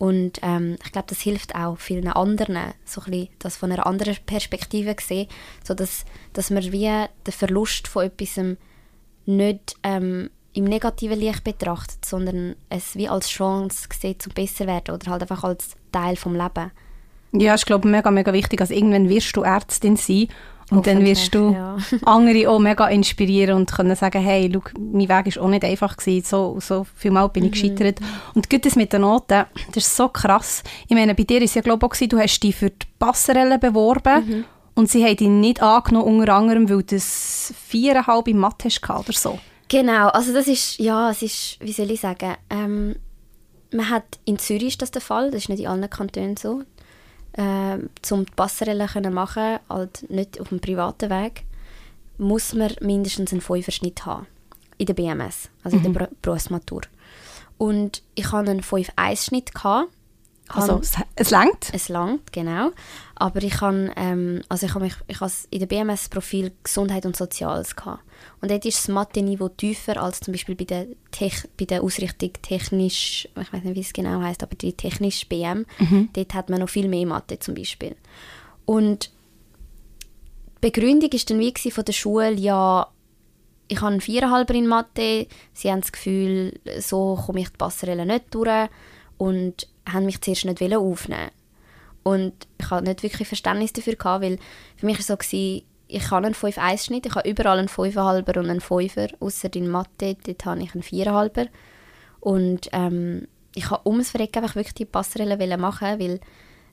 Und 0.00 0.38
ähm, 0.40 0.78
ich 0.82 0.92
glaube, 0.92 1.08
das 1.10 1.20
hilft 1.20 1.54
auch 1.54 1.76
vielen 1.78 2.08
anderen, 2.08 2.56
so 2.86 3.02
ein 3.02 3.10
bisschen 3.10 3.28
das 3.38 3.58
von 3.58 3.70
einer 3.70 3.86
anderen 3.86 4.16
Perspektive 4.24 4.96
zu 4.96 5.06
sehen, 5.06 5.28
so 5.62 5.74
dass, 5.74 6.06
man 6.48 6.72
wie 6.72 6.88
den 7.26 7.32
Verlust 7.32 7.86
von 7.86 8.06
etwas 8.06 8.40
nicht 9.26 9.76
ähm, 9.82 10.30
im 10.54 10.64
negativen 10.64 11.18
Licht 11.20 11.44
betrachtet, 11.44 12.02
sondern 12.06 12.56
es 12.70 12.96
wie 12.96 13.10
als 13.10 13.28
Chance 13.28 13.88
sieht, 13.92 14.22
zum 14.22 14.32
besser 14.32 14.66
werden 14.66 14.94
oder 14.94 15.10
halt 15.10 15.20
einfach 15.20 15.44
als 15.44 15.76
Teil 15.92 16.16
vom 16.16 16.34
Leben. 16.34 16.70
Ja, 17.32 17.54
ich 17.54 17.66
glaube, 17.66 17.86
mega, 17.86 18.10
mega 18.10 18.32
wichtig. 18.32 18.58
Also 18.62 18.72
irgendwann 18.72 19.10
wirst 19.10 19.36
du 19.36 19.42
Ärztin 19.42 19.96
sein 19.96 20.28
Und 20.70 20.86
dann 20.86 21.04
wirst 21.04 21.34
du 21.34 21.52
Ja. 21.52 21.76
andere 22.04 22.48
auch 22.48 22.58
mega 22.58 22.86
inspirieren 22.88 23.56
und 23.56 23.72
können 23.72 23.96
sagen, 23.96 24.22
hey, 24.22 24.50
schau, 24.52 24.62
mein 24.78 25.08
Weg 25.08 25.36
war 25.36 25.42
auch 25.42 25.48
nicht 25.48 25.64
einfach, 25.64 25.96
gewesen. 25.96 26.24
so, 26.24 26.58
so 26.60 26.86
viel 26.94 27.10
Mal 27.10 27.26
bin 27.28 27.44
ich 27.44 27.52
gescheitert. 27.52 27.98
Und 28.34 28.48
gut, 28.48 28.64
das 28.64 28.76
mit 28.76 28.92
den 28.92 29.02
Noten, 29.02 29.44
das 29.72 29.84
ist 29.84 29.96
so 29.96 30.08
krass. 30.08 30.62
Ich 30.88 30.94
meine, 30.94 31.14
bei 31.14 31.24
dir 31.24 31.38
war 31.38 31.44
es 31.44 31.54
ja 31.54 31.62
glaube 31.62 31.86
ich 31.92 32.02
auch, 32.02 32.08
du 32.08 32.18
hast 32.18 32.40
dich 32.40 32.54
für 32.54 32.70
die 32.70 32.86
Passerelle 32.98 33.58
beworben 33.58 34.44
und 34.74 34.88
sie 34.88 35.04
haben 35.04 35.16
dich 35.16 35.28
nicht 35.28 35.62
angenommen, 35.62 36.20
unter 36.20 36.34
anderem, 36.34 36.68
weil 36.68 36.78
du 36.78 36.94
das 36.94 37.52
viereinhalb 37.66 38.28
in 38.28 38.38
Mathe 38.38 38.68
hast 38.68 38.88
oder 38.88 39.12
so. 39.12 39.38
Genau, 39.68 40.08
also 40.08 40.32
das 40.32 40.48
ist, 40.48 40.78
ja, 40.78 41.10
es 41.10 41.22
ist, 41.22 41.58
wie 41.60 41.72
soll 41.72 41.90
ich 41.92 42.00
sagen, 42.00 42.34
ähm, 42.50 42.96
man 43.72 43.88
hat, 43.88 44.18
in 44.24 44.38
Zürich 44.38 44.68
ist 44.68 44.82
das 44.82 44.90
der 44.90 45.02
Fall, 45.02 45.30
das 45.30 45.42
ist 45.42 45.48
nicht 45.48 45.60
in 45.60 45.68
allen 45.68 45.88
Kantonen 45.88 46.36
so, 46.36 46.62
ähm, 47.34 47.90
um 48.10 48.24
die 48.24 48.32
Passerelle 48.34 48.86
können 48.86 49.14
machen, 49.14 49.58
halt 49.68 50.10
nicht 50.10 50.40
auf 50.40 50.48
dem 50.48 50.60
privaten 50.60 51.10
Weg, 51.10 51.44
muss 52.18 52.54
man 52.54 52.72
mindestens 52.80 53.32
einen 53.32 53.40
Fünfer-Schnitt 53.40 54.04
haben, 54.04 54.26
in 54.78 54.86
der 54.86 54.94
BMS, 54.94 55.48
also 55.62 55.76
in 55.76 55.82
der 55.82 55.90
Br- 55.90 56.08
Berufsmatur. 56.22 56.82
Und 57.56 58.02
ich 58.14 58.30
hatte 58.32 58.50
einen 58.50 58.62
5-1-Schnitt. 58.62 59.52
Also, 60.52 60.78
es, 60.78 60.94
es 61.14 61.30
längt. 61.30 61.70
es 61.72 61.88
langt, 61.88 62.32
genau. 62.32 62.70
Aber 63.14 63.42
ich 63.42 63.60
habe 63.60 63.92
ähm, 63.96 64.42
also 64.48 64.66
ich 64.66 64.74
hab 64.74 64.82
mich, 64.82 64.94
ich 65.06 65.20
has 65.20 65.46
in 65.50 65.60
der 65.60 65.66
BMS 65.66 66.08
Profil 66.08 66.52
Gesundheit 66.62 67.06
und 67.06 67.16
Soziales 67.16 67.76
gehabt. 67.76 68.02
Und 68.40 68.50
dort 68.50 68.64
ist 68.64 68.78
das 68.78 68.88
Mathe-Niveau 68.88 69.48
tiefer 69.48 70.02
als 70.02 70.20
zum 70.20 70.32
Beispiel 70.32 70.54
bei 70.54 70.64
der, 70.64 70.86
Tech, 71.10 71.48
bei 71.58 71.66
der 71.66 71.82
Ausrichtung 71.82 72.32
technisch, 72.42 73.28
ich 73.40 73.52
weiß 73.52 73.62
nicht, 73.62 73.76
wie 73.76 73.80
es 73.80 73.92
genau 73.92 74.20
heißt, 74.20 74.42
aber 74.42 74.56
die 74.56 74.72
technisch 74.72 75.28
BM. 75.28 75.66
Dort 76.12 76.34
hat 76.34 76.50
man 76.50 76.60
noch 76.60 76.68
viel 76.68 76.88
mehr 76.88 77.06
Mathe 77.06 77.38
zum 77.38 77.54
Beispiel. 77.54 77.96
Und 78.64 79.10
die 80.62 80.70
Begründung 80.70 81.10
ist 81.10 81.30
dann 81.30 81.38
wie 81.38 81.70
von 81.70 81.84
der 81.84 81.92
Schule, 81.92 82.32
ja, 82.32 82.88
ich 83.68 83.80
habe 83.80 83.92
einen 83.92 84.00
Viererhalber 84.00 84.54
in 84.54 84.66
Mathe, 84.66 85.28
sie 85.52 85.70
haben 85.70 85.80
das 85.80 85.92
Gefühl, 85.92 86.58
so 86.80 87.18
komme 87.24 87.40
ich 87.40 87.50
die 87.50 87.56
Passerelle 87.56 88.04
nicht 88.04 88.34
durch 88.34 88.68
und 89.16 89.68
haben 89.92 90.06
mich 90.06 90.20
zuerst 90.20 90.44
nicht 90.44 90.74
aufnehmen 90.74 91.30
Und 92.02 92.32
ich 92.58 92.70
hatte 92.70 92.84
nicht 92.84 93.02
wirklich 93.02 93.28
Verständnis 93.28 93.72
dafür, 93.72 93.96
gehabt, 93.96 94.24
weil 94.24 94.38
für 94.76 94.86
mich 94.86 94.96
war 94.96 95.00
es 95.00 95.06
so, 95.06 95.16
gewesen, 95.16 95.62
ich 95.88 96.10
habe 96.10 96.26
einen 96.26 96.34
5-1-Schnitt, 96.34 97.06
ich 97.06 97.14
habe 97.14 97.28
überall 97.28 97.58
einen 97.58 97.68
5,5er 97.68 98.38
und 98.38 98.50
einen 98.50 98.60
5er, 98.60 99.14
außer 99.18 99.54
in 99.54 99.68
Mathe, 99.68 100.16
dort 100.24 100.44
habe 100.44 100.62
ich 100.62 100.74
einen 100.74 100.84
4,5er. 100.84 101.48
Und 102.20 102.68
ähm, 102.72 103.26
ich 103.54 103.70
habe 103.70 103.88
ums 103.88 104.10
Verrecken 104.10 104.42
einfach 104.42 104.54
wirklich 104.54 104.74
die 104.74 104.84
Passerelle 104.84 105.58
machen, 105.58 105.98
weil 105.98 106.20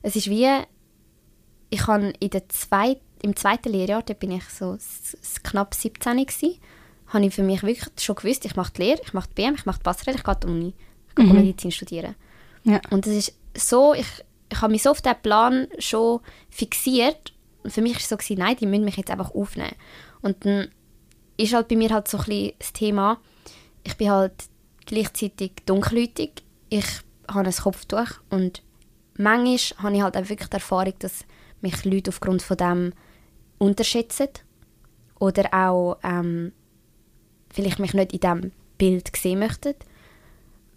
es 0.02 0.14
ist 0.14 0.30
wie, 0.30 0.48
ich 1.70 1.86
habe 1.86 2.12
in 2.20 2.30
der 2.30 2.48
zweit, 2.48 3.00
im 3.22 3.34
zweiten 3.34 3.72
Lehrjahr, 3.72 4.02
da 4.02 4.14
bin 4.14 4.30
ich 4.30 4.44
so 4.44 4.78
knapp 5.42 5.74
17 5.74 6.18
gewesen, 6.18 6.60
habe 7.08 7.26
ich 7.26 7.34
für 7.34 7.42
mich 7.42 7.62
wirklich 7.62 7.88
schon 7.98 8.14
gewusst, 8.14 8.44
ich 8.44 8.54
mache 8.54 8.72
die 8.74 8.82
Lehre, 8.82 9.00
ich 9.02 9.12
mache 9.12 9.28
die 9.28 9.34
BM, 9.34 9.54
ich 9.54 9.66
mache 9.66 9.78
die 9.78 9.84
Passerelle, 9.84 10.18
ich 10.18 10.24
gehe 10.24 10.36
die 10.36 10.46
Uni, 10.46 10.74
ich 11.08 11.14
gehe 11.16 11.26
Medizin 11.26 11.72
studieren. 11.72 12.14
Ja. 12.68 12.80
Und 12.90 13.06
das 13.06 13.14
ist 13.14 13.34
so, 13.56 13.94
ich, 13.94 14.06
ich 14.52 14.60
habe 14.60 14.72
mich 14.72 14.82
so 14.82 14.90
auf 14.90 15.00
diesen 15.00 15.22
Plan 15.22 15.68
schon 15.78 16.20
fixiert. 16.50 17.32
Und 17.62 17.72
für 17.72 17.82
mich 17.82 17.94
war 17.94 18.00
es 18.00 18.08
so, 18.08 18.16
gewesen, 18.16 18.38
nein, 18.38 18.56
die 18.56 18.66
müssen 18.66 18.84
mich 18.84 18.96
jetzt 18.96 19.10
einfach 19.10 19.34
aufnehmen. 19.34 19.74
Und 20.20 20.44
dann 20.44 20.68
ist 21.38 21.54
halt 21.54 21.68
bei 21.68 21.76
mir 21.76 21.90
halt 21.90 22.08
so 22.08 22.18
ein 22.18 22.24
bisschen 22.24 22.52
das 22.58 22.72
Thema, 22.72 23.18
ich 23.84 23.96
bin 23.96 24.10
halt 24.10 24.34
gleichzeitig 24.84 25.52
dunkelhäutig, 25.64 26.42
ich 26.68 26.86
habe 27.30 27.48
ein 27.48 27.54
Kopftuch 27.54 28.20
und 28.30 28.62
manchmal 29.16 29.82
habe 29.82 29.96
ich 29.96 30.02
halt 30.02 30.16
auch 30.16 30.28
wirklich 30.28 30.48
die 30.48 30.54
Erfahrung, 30.54 30.94
dass 30.98 31.24
mich 31.60 31.84
Leute 31.84 32.10
aufgrund 32.10 32.42
von 32.42 32.56
dem 32.56 32.92
unterschätzen 33.58 34.28
oder 35.18 35.52
auch 35.52 35.98
ähm, 36.02 36.52
vielleicht 37.50 37.78
mich 37.78 37.94
nicht 37.94 38.12
in 38.12 38.20
diesem 38.20 38.52
Bild 38.78 39.10
sehen 39.16 39.40
möchten. 39.40 39.74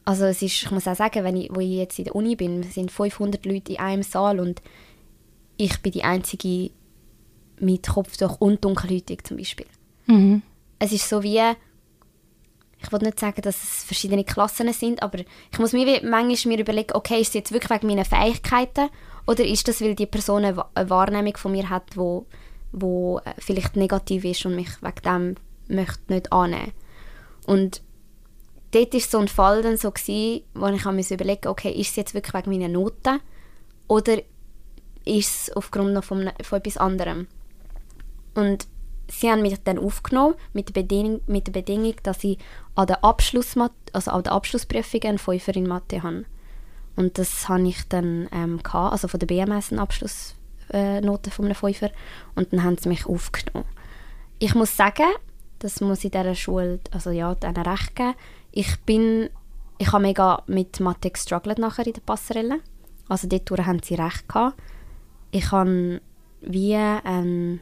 Also 0.03 0.25
es 0.25 0.41
ist, 0.41 0.63
ich 0.63 0.71
muss 0.71 0.87
auch 0.87 0.95
sagen, 0.95 1.23
wenn 1.23 1.35
ich, 1.35 1.49
wo 1.53 1.59
ich 1.59 1.69
jetzt 1.69 1.99
in 1.99 2.05
der 2.05 2.15
Uni 2.15 2.35
bin, 2.35 2.63
sind 2.63 2.91
500 2.91 3.45
Leute 3.45 3.73
in 3.73 3.79
einem 3.79 4.03
Saal 4.03 4.39
und 4.39 4.61
ich 5.57 5.79
bin 5.81 5.91
die 5.91 6.03
Einzige 6.03 6.71
mit 7.59 7.87
Kopftuch 7.87 8.37
und 8.39 8.65
dunkelhäutig 8.65 9.23
zum 9.23 9.37
Beispiel. 9.37 9.67
Mhm. 10.07 10.41
Es 10.79 10.91
ist 10.91 11.07
so 11.07 11.21
wie, 11.21 11.39
ich 12.81 12.91
will 12.91 12.99
nicht 12.99 13.19
sagen, 13.19 13.41
dass 13.43 13.61
es 13.61 13.83
verschiedene 13.83 14.23
Klassen 14.23 14.73
sind, 14.73 15.03
aber 15.03 15.19
ich 15.19 15.59
muss 15.59 15.73
mir 15.73 15.85
wie 15.85 16.05
manchmal 16.05 16.55
mir 16.55 16.61
überlegen, 16.61 16.95
okay, 16.95 17.21
ist 17.21 17.29
es 17.29 17.33
jetzt 17.35 17.51
wirklich 17.51 17.69
wegen 17.69 17.87
meiner 17.87 18.05
Fähigkeiten 18.05 18.89
oder 19.27 19.45
ist 19.45 19.67
das, 19.67 19.81
weil 19.81 19.93
die 19.93 20.07
Person 20.07 20.43
eine 20.43 20.89
Wahrnehmung 20.89 21.37
von 21.37 21.51
mir 21.51 21.69
hat, 21.69 21.95
wo, 21.95 22.25
wo 22.71 23.19
äh, 23.19 23.33
vielleicht 23.37 23.75
negativ 23.75 24.25
ist 24.25 24.45
und 24.47 24.55
mich 24.55 24.81
wegen 24.81 25.01
dem 25.05 25.35
möchte 25.67 26.11
nicht 26.11 26.33
annehmen. 26.33 26.71
Und 27.45 27.81
dort 28.71 28.93
war 28.93 28.99
so 28.99 29.19
ein 29.19 29.27
Fall 29.27 29.61
dann 29.61 29.77
so, 29.77 29.91
gewesen, 29.91 30.43
wo 30.53 30.67
ich 30.67 30.85
mir 30.85 31.15
überlegen 31.15 31.47
okay, 31.47 31.71
ist 31.71 31.91
es 31.91 31.95
jetzt 31.95 32.13
wirklich 32.13 32.33
wegen 32.33 32.51
meiner 32.51 32.71
Noten 32.71 33.19
oder 33.87 34.17
ist 35.05 35.47
es 35.47 35.55
aufgrund 35.55 35.93
noch 35.93 36.03
von, 36.03 36.29
von 36.41 36.59
etwas 36.59 36.77
anderem? 36.77 37.27
Und 38.33 38.67
sie 39.09 39.29
haben 39.29 39.41
mich 39.41 39.61
dann 39.63 39.77
aufgenommen 39.77 40.35
mit 40.53 40.69
der 40.69 40.81
Bedingung, 40.81 41.21
mit 41.27 41.47
der 41.47 41.53
Bedingung 41.53 41.95
dass 42.03 42.23
ich 42.23 42.37
an 42.75 42.87
der, 42.87 43.03
Abschlussmat 43.03 43.71
also 43.93 44.11
an 44.11 44.23
der 44.23 44.33
Abschlussprüfung 44.33 45.01
einen 45.03 45.17
Fünfer 45.17 45.55
in 45.55 45.67
Mathe 45.67 46.03
habe. 46.03 46.25
Und 46.95 47.17
das 47.17 47.49
habe 47.49 47.67
ich 47.67 47.87
dann 47.87 48.27
ähm, 48.31 48.61
gehabt, 48.63 48.93
also 48.93 49.07
von 49.07 49.19
der 49.19 49.27
BMS 49.27 49.71
eine 49.71 49.81
Abschlussnote 49.81 51.29
äh, 51.29 51.33
von 51.33 51.45
einem 51.45 51.55
Fünfer. 51.55 51.89
Und 52.35 52.53
dann 52.53 52.63
haben 52.63 52.77
sie 52.77 52.89
mich 52.89 53.05
aufgenommen. 53.05 53.67
Ich 54.39 54.55
muss 54.55 54.75
sagen, 54.75 55.07
das 55.59 55.81
muss 55.81 56.03
ich 56.03 56.11
dieser 56.11 56.35
Schule, 56.35 56.79
also 56.91 57.11
ja, 57.11 57.35
denen 57.35 57.55
recht 57.57 57.95
geben, 57.95 58.15
ich 58.51 58.79
bin, 58.81 59.29
ich 59.77 59.91
habe 59.91 60.03
mega 60.03 60.43
mit 60.47 60.79
Mathe 60.79 61.09
gestruggelt 61.09 61.59
nachher 61.59 61.87
in 61.87 61.93
der 61.93 62.01
Passerelle. 62.01 62.59
Also 63.07 63.27
dort 63.27 63.49
haben 63.65 63.81
sie 63.83 63.95
recht 63.95 64.27
gehabt. 64.27 64.57
Ich 65.31 65.51
habe 65.51 66.01
wie, 66.41 66.73
ähm, 66.73 67.61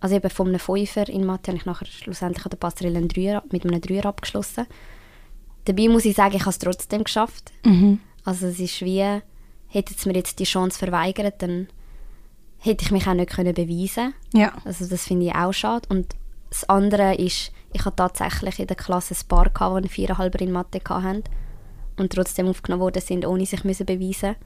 also 0.00 0.16
eben 0.16 0.30
von 0.30 0.48
einem 0.48 0.58
Fünfer 0.58 1.08
in 1.08 1.26
Mathe 1.26 1.50
habe 1.50 1.58
ich 1.58 1.66
nachher 1.66 1.86
schlussendlich 1.86 2.44
an 2.44 2.50
der 2.50 2.58
Passerelle 2.58 2.98
einen 2.98 3.08
Dreier, 3.08 3.42
mit 3.50 3.64
einem 3.64 3.80
Dreier 3.80 4.06
abgeschlossen. 4.06 4.66
Dabei 5.64 5.88
muss 5.88 6.04
ich 6.04 6.16
sagen, 6.16 6.34
ich 6.36 6.42
habe 6.42 6.50
es 6.50 6.58
trotzdem 6.58 7.04
geschafft. 7.04 7.52
Mhm. 7.64 8.00
Also 8.24 8.46
es 8.46 8.60
ist 8.60 8.80
wie, 8.82 9.20
hätte 9.68 9.94
es 9.96 10.06
mir 10.06 10.14
jetzt 10.14 10.38
die 10.38 10.44
Chance 10.44 10.78
verweigert, 10.78 11.42
dann 11.42 11.68
hätte 12.58 12.84
ich 12.84 12.90
mich 12.90 13.06
auch 13.06 13.14
nicht 13.14 13.30
können 13.30 13.54
beweisen 13.54 14.14
Ja. 14.32 14.52
Also 14.64 14.86
das 14.86 15.06
finde 15.06 15.26
ich 15.26 15.34
auch 15.34 15.52
schade. 15.52 15.88
Und 15.88 16.14
das 16.50 16.68
andere 16.68 17.14
ist, 17.14 17.52
ich 17.72 17.84
hatte 17.84 17.96
tatsächlich 17.96 18.58
in 18.58 18.66
der 18.66 18.76
Klasse 18.76 19.14
ein 19.14 19.28
Paar, 19.28 19.50
gehabt, 19.50 19.72
die 19.72 19.76
einen 19.76 19.88
Viererhalber 19.88 20.40
in 20.40 20.52
Mathe 20.52 20.80
hatten 20.88 21.24
und 21.96 22.12
trotzdem 22.12 22.48
aufgenommen 22.48 22.82
worden 22.82 23.02
sind, 23.02 23.26
ohne 23.26 23.46
sich 23.46 23.64
müssen 23.64 23.86
beweisen 23.86 24.36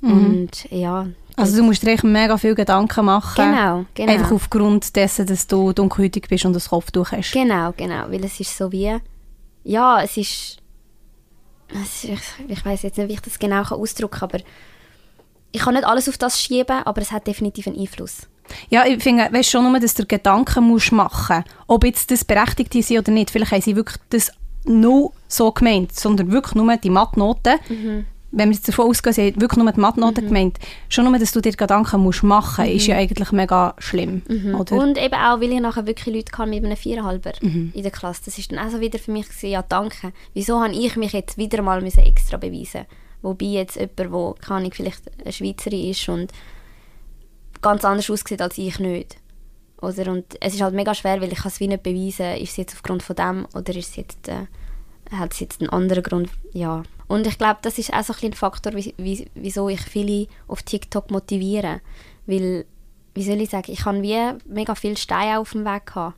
Und 0.00 0.70
ja, 0.70 1.06
Also 1.36 1.56
du 1.56 1.62
musst 1.62 1.82
dir 1.82 1.92
echt 1.92 2.04
mega 2.04 2.36
viel 2.36 2.54
Gedanken 2.54 3.04
machen. 3.04 3.34
genau, 3.44 3.84
genau. 3.94 4.12
Einfach 4.12 4.32
aufgrund 4.32 4.94
dessen, 4.96 5.26
dass 5.26 5.46
du 5.46 5.72
dunkelhäutig 5.72 6.28
bist 6.28 6.44
und 6.44 6.56
ein 6.56 6.62
Kopftuch 6.62 7.12
hast. 7.12 7.32
Genau, 7.32 7.72
genau, 7.76 8.10
weil 8.10 8.24
es 8.24 8.38
ist 8.40 8.56
so 8.56 8.70
wie, 8.72 8.96
ja, 9.64 10.02
es 10.02 10.16
ist, 10.16 10.58
es 11.68 12.04
ist 12.04 12.04
ich, 12.04 12.20
ich 12.48 12.64
weiß 12.64 12.82
jetzt 12.82 12.98
nicht, 12.98 13.08
wie 13.08 13.14
ich 13.14 13.20
das 13.20 13.38
genau 13.38 13.62
ausdrücken 13.62 14.18
kann, 14.18 14.30
aber 14.30 14.40
ich 15.52 15.60
kann 15.60 15.74
nicht 15.74 15.86
alles 15.86 16.08
auf 16.08 16.18
das 16.18 16.40
schieben, 16.40 16.82
aber 16.84 17.02
es 17.02 17.12
hat 17.12 17.26
definitiv 17.26 17.66
einen 17.66 17.78
Einfluss. 17.78 18.28
Ja, 18.70 18.84
ich 18.86 19.02
finde, 19.02 19.28
weißt 19.30 19.50
schon 19.50 19.70
nur, 19.70 19.80
dass 19.80 19.94
du 19.94 20.06
Gedanken 20.06 20.64
musst 20.64 20.92
machen 20.92 21.44
ob 21.66 21.84
jetzt 21.84 22.10
das 22.10 22.24
berechtigt 22.24 22.74
ist 22.74 22.90
oder 22.90 23.10
nicht. 23.10 23.30
Vielleicht 23.30 23.52
haben 23.52 23.62
sie 23.62 23.76
wirklich 23.76 23.98
das 24.10 24.30
nur 24.64 25.12
so 25.28 25.50
gemeint, 25.52 25.94
sondern 25.94 26.30
wirklich 26.30 26.54
nur 26.54 26.76
die 26.76 26.90
Mathnoten. 26.90 27.58
Wenn 28.34 28.48
wir 28.48 28.54
jetzt 28.54 28.66
davon 28.66 28.88
ausgehen, 28.88 29.12
sie 29.12 29.26
haben 29.26 29.40
wirklich 29.40 29.62
nur 29.62 29.72
die 29.72 29.80
Mathnoten 29.80 30.26
gemeint. 30.26 30.58
Schon 30.88 31.04
nur, 31.04 31.18
dass 31.18 31.32
du 31.32 31.40
dir 31.40 31.52
Gedanken 31.52 32.00
musst 32.00 32.22
machen 32.22 32.64
ist 32.66 32.86
ja 32.86 32.96
eigentlich 32.96 33.30
mega 33.32 33.74
schlimm. 33.78 34.22
Oder? 34.58 34.76
Und 34.76 34.96
eben 34.96 35.14
auch, 35.14 35.40
weil 35.40 35.52
ich 35.52 35.60
nachher 35.60 35.86
wirklich 35.86 36.14
Leute 36.14 36.32
kann 36.32 36.48
mit 36.50 36.64
einem 36.64 36.76
Viererhalber 36.76 37.32
in 37.40 37.72
der 37.74 37.90
Klasse. 37.90 38.22
Das 38.24 38.38
ist 38.38 38.50
dann 38.50 38.58
auch 38.58 38.70
so 38.70 38.80
wieder 38.80 38.98
für 38.98 39.12
mich 39.12 39.28
gewesen, 39.28 39.50
ja 39.50 39.62
danke. 39.62 40.12
Wieso 40.32 40.62
habe 40.62 40.72
ich 40.72 40.96
mich 40.96 41.12
jetzt 41.12 41.36
wieder 41.36 41.62
mal 41.62 41.82
müssen 41.82 42.00
extra 42.00 42.36
beweisen 42.38 42.86
Wobei 43.22 43.46
jetzt 43.46 43.76
jemand, 43.76 43.98
der, 43.98 44.34
keine 44.40 44.58
Ahnung, 44.58 44.72
vielleicht 44.72 45.02
eine 45.22 45.32
Schweizerin 45.32 45.90
ist 45.90 46.08
und 46.08 46.32
ganz 47.62 47.84
anders 47.84 48.10
aussieht 48.10 48.42
als 48.42 48.58
ich 48.58 48.78
nicht. 48.78 49.16
Oder? 49.80 50.12
Und 50.12 50.24
es 50.40 50.54
ist 50.54 50.60
halt 50.60 50.74
mega 50.74 50.94
schwer, 50.94 51.20
weil 51.20 51.32
ich 51.32 51.38
kann 51.38 51.50
es 51.50 51.60
wie 51.60 51.68
nicht 51.68 51.82
beweisen, 51.82 52.36
ist 52.36 52.50
es 52.50 52.56
jetzt 52.56 52.74
aufgrund 52.74 53.02
von 53.02 53.16
dem 53.16 53.46
oder 53.54 53.74
ist 53.74 53.90
es 53.90 53.96
jetzt, 53.96 54.28
äh, 54.28 54.46
hat 55.10 55.32
es 55.32 55.40
jetzt 55.40 55.60
einen 55.60 55.70
anderen 55.70 56.02
Grund. 56.02 56.30
Ja. 56.52 56.84
Und 57.08 57.26
ich 57.26 57.36
glaube, 57.36 57.58
das 57.62 57.78
ist 57.78 57.92
auch 57.92 58.04
so 58.04 58.14
ein, 58.22 58.32
Faktor, 58.32 58.74
wie, 58.74 58.94
wie, 58.96 59.28
wieso 59.34 59.68
ich 59.68 59.80
viele 59.80 60.28
auf 60.46 60.62
TikTok 60.62 61.10
motiviere. 61.10 61.80
Weil, 62.26 62.64
wie 63.14 63.24
soll 63.24 63.40
ich 63.40 63.50
sagen, 63.50 63.72
ich 63.72 63.84
habe 63.84 64.02
wie 64.02 64.38
mega 64.46 64.74
viele 64.74 64.96
Steine 64.96 65.40
auf 65.40 65.52
dem 65.52 65.64
Weg 65.64 65.86
gehabt. 65.86 66.16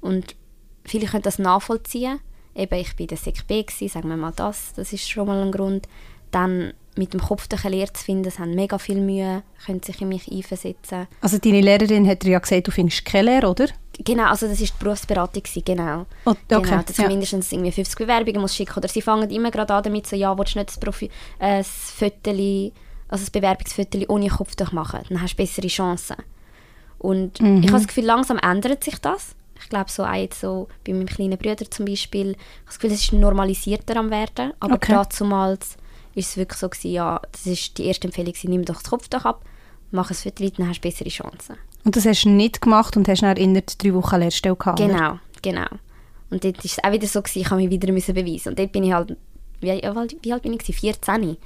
Und 0.00 0.36
viele 0.84 1.06
können 1.06 1.22
das 1.22 1.38
nachvollziehen. 1.38 2.20
Eben, 2.54 2.78
ich 2.78 2.94
bin 2.96 3.06
der 3.06 3.18
SEC 3.18 3.46
B, 3.46 3.64
sagen 3.88 4.08
wir 4.08 4.16
mal 4.16 4.32
das, 4.36 4.72
das 4.74 4.92
ist 4.92 5.08
schon 5.08 5.26
mal 5.26 5.42
ein 5.42 5.52
Grund. 5.52 5.88
Dann 6.30 6.74
mit 6.98 7.12
dem 7.12 7.20
Kopf 7.20 7.48
durch 7.48 7.64
eine 7.64 7.76
Lehre 7.76 7.92
zu 7.92 8.04
finden. 8.04 8.30
Sie 8.30 8.38
haben 8.38 8.54
mega 8.54 8.78
viel 8.78 9.00
Mühe, 9.00 9.42
können 9.64 9.82
sich 9.82 10.00
in 10.00 10.08
mich 10.08 10.30
einversetzen. 10.30 11.06
Also 11.20 11.38
deine 11.38 11.60
Lehrerin 11.60 12.06
hat 12.08 12.22
dir 12.22 12.30
ja 12.32 12.38
gesagt, 12.38 12.66
du 12.66 12.70
findest 12.70 13.04
keine 13.04 13.30
Lehre, 13.32 13.48
oder? 13.48 13.66
Genau, 14.04 14.24
also 14.26 14.46
das 14.46 14.60
war 14.60 14.66
die 14.66 14.72
Berufsberatung, 14.84 15.42
genau. 15.64 16.06
Oh, 16.26 16.30
okay, 16.30 16.38
genau 16.48 16.82
dass 16.82 16.96
du 16.96 17.02
ja. 17.02 17.08
mindestens 17.08 17.50
irgendwie 17.52 17.72
50 17.72 17.96
Bewerbungen 17.98 18.40
musst 18.40 18.56
schicken. 18.56 18.74
Oder 18.78 18.88
sie 18.88 19.00
fangen 19.02 19.30
immer 19.30 19.50
gerade 19.50 19.72
an 19.74 19.82
damit, 19.82 20.06
so, 20.06 20.16
ja, 20.16 20.36
willst 20.38 20.54
du 20.54 20.58
nicht 20.58 20.68
das, 20.70 20.78
Profi 20.78 21.06
äh, 21.38 21.58
das 21.58 21.68
Föteli, 21.92 22.72
also 23.08 23.22
das 23.24 23.30
Bewerbungsfoto 23.30 23.98
ohne 24.08 24.28
Kopftuch 24.28 24.72
machen? 24.72 25.00
Dann 25.08 25.22
hast 25.22 25.32
du 25.32 25.36
bessere 25.36 25.68
Chancen. 25.68 26.16
Und 26.98 27.40
Mhm. 27.40 27.58
ich 27.62 27.68
habe 27.68 27.78
das 27.78 27.86
Gefühl, 27.88 28.04
langsam 28.04 28.38
ändert 28.38 28.84
sich 28.84 28.98
das. 28.98 29.34
Ich 29.58 29.68
glaube, 29.70 29.90
so 29.90 30.04
auch 30.04 30.12
jetzt 30.14 30.40
so 30.40 30.68
bei 30.86 30.92
meinem 30.92 31.06
kleinen 31.06 31.38
Bruder 31.38 31.70
zum 31.70 31.86
Beispiel, 31.86 32.30
ich 32.32 32.36
habe 32.36 32.66
das 32.66 32.78
Gefühl, 32.78 32.92
es 32.92 33.00
ist 33.04 33.12
normalisierter 33.14 33.96
am 33.96 34.10
werden. 34.10 34.52
Aber 34.60 34.74
Okay. 34.74 35.00
damals 35.18 35.76
ist 36.16 36.30
es 36.30 36.36
wirklich 36.36 36.58
so 36.58 36.68
gewesen, 36.68 36.92
ja, 36.92 37.20
das 37.32 37.46
ist 37.46 37.78
die 37.78 37.84
erste 37.86 38.08
Empfehlung, 38.08 38.34
nimm 38.44 38.64
doch 38.64 38.82
das 38.82 38.90
Kopftuch 38.90 39.24
ab, 39.24 39.44
mach 39.90 40.10
ein 40.10 40.14
Foto, 40.16 40.48
dann 40.56 40.68
hast 40.68 40.78
du 40.78 40.88
bessere 40.88 41.08
Chancen. 41.08 41.56
Und 41.84 41.94
das 41.94 42.04
hast 42.04 42.24
du 42.24 42.30
nicht 42.30 42.60
gemacht 42.60 42.96
und 42.96 43.06
hast 43.08 43.22
dann 43.22 43.36
innerhalb 43.36 43.66
drei 43.78 43.94
Wochen 43.94 44.16
Lehrstelle 44.16 44.56
gehabt, 44.56 44.80
oder? 44.80 44.88
Genau, 44.88 45.18
genau. 45.42 45.66
Und 46.30 46.42
dort 46.42 46.56
war 46.56 46.64
es 46.64 46.82
auch 46.82 46.90
wieder 46.90 47.06
so, 47.06 47.22
gewesen, 47.22 47.38
ich 47.40 47.50
habe 47.50 47.60
mich 47.62 47.70
wieder 47.70 47.92
müssen 47.92 48.14
beweisen. 48.14 48.48
Und 48.48 48.58
dort 48.58 48.72
bin 48.72 48.82
ich 48.82 48.92
halt, 48.92 49.16
wie, 49.60 49.68
wie 49.68 49.84
alt- 50.32 50.42
bin 50.42 50.52
ich? 50.54 50.58
gewesen? 50.58 50.72
14. 50.72 51.36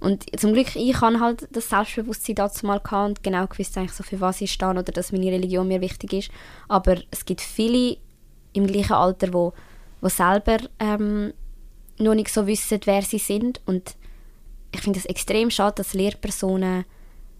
Und 0.00 0.38
zum 0.38 0.52
Glück, 0.52 0.76
ich 0.76 1.00
hatte 1.00 1.18
halt 1.18 1.48
das 1.50 1.70
Selbstbewusstsein 1.70 2.36
dazu 2.36 2.66
mal 2.66 2.78
gehabt 2.78 3.08
und 3.08 3.22
genau 3.22 3.46
gewusst, 3.46 3.76
eigentlich 3.78 3.92
so, 3.92 4.04
für 4.04 4.20
was 4.20 4.40
ich 4.40 4.52
stehe 4.52 4.70
oder 4.70 4.82
dass 4.82 5.10
meine 5.12 5.32
Religion 5.32 5.66
mir 5.66 5.80
wichtig 5.80 6.12
ist. 6.12 6.30
Aber 6.68 6.98
es 7.10 7.24
gibt 7.24 7.40
viele 7.40 7.96
im 8.52 8.66
gleichen 8.66 8.92
Alter, 8.92 9.32
wo, 9.32 9.54
wo 10.00 10.08
selber 10.08 10.58
ähm, 10.78 11.32
noch 11.98 12.14
nicht 12.14 12.28
so 12.32 12.46
wissen, 12.46 12.78
wer 12.84 13.02
sie 13.02 13.18
sind. 13.18 13.60
Und 13.66 13.96
ich 14.72 14.80
finde 14.80 14.98
es 14.98 15.06
extrem 15.06 15.50
schade, 15.50 15.76
dass 15.76 15.94
Lehrpersonen 15.94 16.84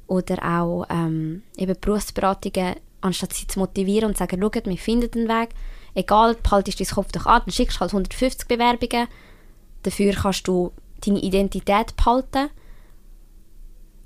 oder 0.07 0.43
auch 0.43 0.87
ähm, 0.89 1.43
eben 1.57 1.77
Berufsberatungen, 1.81 2.77
anstatt 3.01 3.35
sie 3.35 3.47
zu 3.47 3.59
motivieren 3.59 4.09
und 4.09 4.17
zu 4.17 4.21
sagen, 4.21 4.41
schaut, 4.41 4.67
wir 4.67 4.77
finden 4.79 5.11
einen 5.15 5.29
Weg, 5.29 5.51
egal, 5.95 6.35
behaltest 6.35 6.81
deinen 6.81 6.89
Kopf 6.89 7.13
doch 7.13 7.27
an, 7.27 7.43
dann 7.45 7.53
schickst 7.53 7.77
du 7.77 7.81
halt 7.81 7.93
150 7.93 8.49
Bewerbungen, 8.49 9.09
dafür 9.83 10.13
kannst 10.15 10.49
du 10.49 10.73
deine 11.05 11.21
Identität 11.21 11.97
behalten, 11.97 12.51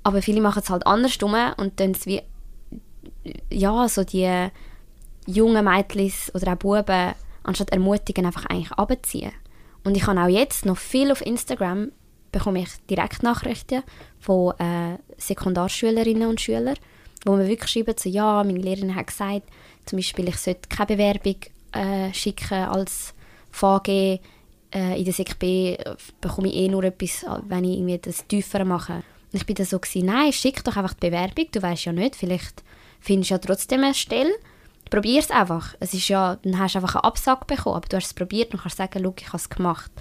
aber 0.03 0.21
viele 0.21 0.41
machen 0.41 0.61
es 0.63 0.69
halt 0.69 0.85
andersrum 0.85 1.35
und 1.57 1.79
dann 1.79 1.95
wie, 2.03 2.21
ja, 3.49 3.87
so 3.87 4.03
die 4.03 4.49
jungen 5.25 5.65
Mädchen 5.65 6.11
oder 6.33 6.53
auch 6.53 6.57
Buben, 6.57 7.13
anstatt 7.43 7.71
ermutigen, 7.71 8.25
einfach 8.25 8.45
eigentlich 8.45 8.71
abziehen. 8.73 9.31
Und 9.85 9.95
ich 9.95 10.05
habe 10.05 10.21
auch 10.21 10.27
jetzt 10.27 10.65
noch 10.65 10.77
viel 10.77 11.11
auf 11.11 11.25
Instagram, 11.25 11.91
bekomme 12.33 12.63
ich 12.63 12.69
Direktnachrichten 12.89 13.83
von 14.19 14.53
äh, 14.59 14.97
Sekundarschülerinnen 15.17 16.27
und 16.27 16.41
Schülern, 16.41 16.75
wo 17.23 17.37
mir 17.37 17.47
wirklich 17.47 17.71
schreiben, 17.71 17.95
so, 17.97 18.09
ja, 18.09 18.43
meine 18.43 18.59
Lehrerin 18.59 18.95
hat 18.95 19.07
gesagt, 19.07 19.43
zum 19.85 19.97
Beispiel, 19.97 20.27
ich 20.27 20.37
sollte 20.37 20.67
keine 20.67 20.87
Bewerbung 20.87 21.35
äh, 21.71 22.13
schicken 22.13 22.63
als 22.63 23.13
VG, 23.51 24.19
äh, 24.73 24.97
in 24.97 25.05
der 25.05 25.13
Sek 25.13 25.39
B 25.39 25.77
bekomme 26.19 26.49
ich 26.49 26.55
eh 26.55 26.67
nur 26.67 26.83
etwas, 26.83 27.25
wenn 27.47 27.63
ich 27.63 27.77
irgendwie 27.77 27.99
das 27.99 28.27
tiefer 28.27 28.65
mache. 28.65 29.03
Und 29.31 29.39
ich 29.39 29.45
bin 29.45 29.55
dann 29.55 29.65
so 29.65 29.79
gewesen, 29.79 30.07
nein, 30.07 30.33
schick 30.33 30.63
doch 30.63 30.75
einfach 30.75 30.93
die 30.93 31.09
Bewerbung, 31.09 31.47
du 31.51 31.61
weißt 31.61 31.85
ja 31.85 31.93
nicht, 31.93 32.15
vielleicht 32.15 32.63
findest 32.99 33.31
du 33.31 33.35
ja 33.35 33.39
trotzdem 33.39 33.83
eine 33.83 33.93
Stelle. 33.93 34.33
Probier 34.89 35.19
es 35.19 35.31
einfach. 35.31 35.73
Es 35.79 35.93
ist 35.93 36.07
ja, 36.09 36.37
dann 36.43 36.59
hast 36.59 36.75
du 36.75 36.79
einfach 36.79 36.95
eine 36.95 37.03
Absage 37.05 37.45
bekommen, 37.45 37.77
aber 37.77 37.87
du 37.87 37.97
hast 37.97 38.07
es 38.07 38.13
probiert 38.13 38.53
und 38.53 38.61
kannst 38.61 38.77
sagen, 38.77 39.13
ich 39.17 39.27
habe 39.27 39.37
es 39.37 39.49
gemacht. 39.49 39.91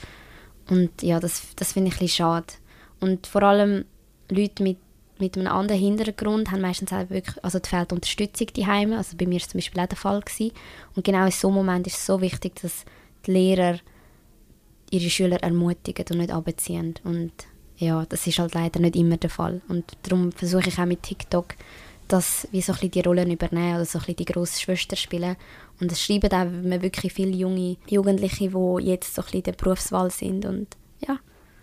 Und 0.68 1.02
ja, 1.02 1.20
das, 1.20 1.42
das 1.56 1.72
finde 1.72 1.88
ich 1.88 1.94
ein 1.94 1.98
bisschen 2.00 2.16
schade. 2.16 2.46
Und 3.00 3.26
vor 3.26 3.42
allem 3.42 3.84
Leute 4.30 4.62
mit, 4.62 4.78
mit 5.18 5.36
einem 5.36 5.48
anderen 5.48 5.80
Hintergrund 5.80 6.50
haben 6.50 6.60
meistens 6.60 6.92
auch 6.92 7.10
wirklich, 7.10 7.42
also 7.44 7.58
da 7.58 7.68
fehlt 7.68 7.92
Unterstützung 7.92 8.48
daheim. 8.54 8.92
Also 8.92 9.16
bei 9.16 9.26
mir 9.26 9.34
war 9.34 9.42
es 9.42 9.48
zum 9.48 9.58
Beispiel 9.58 9.82
auch 9.82 9.86
der 9.86 9.98
Fall. 9.98 10.20
Gewesen. 10.20 10.52
Und 10.94 11.04
genau 11.04 11.24
in 11.24 11.30
so 11.30 11.48
einem 11.48 11.56
Moment 11.56 11.86
ist 11.86 11.96
es 11.96 12.06
so 12.06 12.20
wichtig, 12.20 12.56
dass 12.62 12.84
die 13.26 13.32
Lehrer 13.32 13.78
ihre 14.90 15.10
Schüler 15.10 15.42
ermutigen 15.42 16.04
und 16.10 16.18
nicht 16.18 16.30
abziehen. 16.30 16.94
Und 17.04 17.32
ja, 17.76 18.04
das 18.06 18.26
ist 18.26 18.38
halt 18.38 18.54
leider 18.54 18.78
nicht 18.80 18.96
immer 18.96 19.16
der 19.16 19.30
Fall. 19.30 19.62
Und 19.68 19.84
darum 20.02 20.32
versuche 20.32 20.68
ich 20.68 20.78
auch 20.78 20.86
mit 20.86 21.02
TikTok, 21.02 21.54
dass 22.08 22.46
wie 22.52 22.60
so 22.60 22.72
ein 22.72 22.76
bisschen 22.76 22.90
die 22.90 23.00
Rollen 23.00 23.30
übernehmen 23.30 23.76
oder 23.76 23.84
so 23.84 23.98
ein 23.98 24.00
bisschen 24.02 24.16
die 24.16 24.24
grosse 24.26 24.60
Schwester 24.60 24.96
spielen. 24.96 25.36
Und 25.80 25.90
es 25.90 26.00
schreiben 26.02 26.30
auch 26.32 26.82
wirklich 26.82 27.12
viele 27.12 27.30
junge 27.36 27.76
Jugendliche, 27.88 28.48
die 28.50 28.84
jetzt 28.86 29.14
so 29.14 29.22
ein 29.22 29.24
bisschen 29.24 29.38
in 29.38 29.42
der 29.44 29.52
Berufswahl 29.52 30.10
sind. 30.10 30.44
Und 30.44 30.66
ja, 31.06 31.18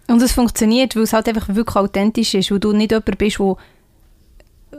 Und 0.07 0.21
es 0.21 0.31
funktioniert, 0.33 0.95
weil 0.95 1.03
es 1.03 1.13
halt 1.13 1.27
einfach 1.29 1.47
wirklich 1.53 1.75
authentisch 1.75 2.33
ist, 2.33 2.51
weil 2.51 2.59
du 2.59 2.73
nicht 2.73 2.91
jemand 2.91 3.17
bist, 3.17 3.39
wo, 3.39 3.57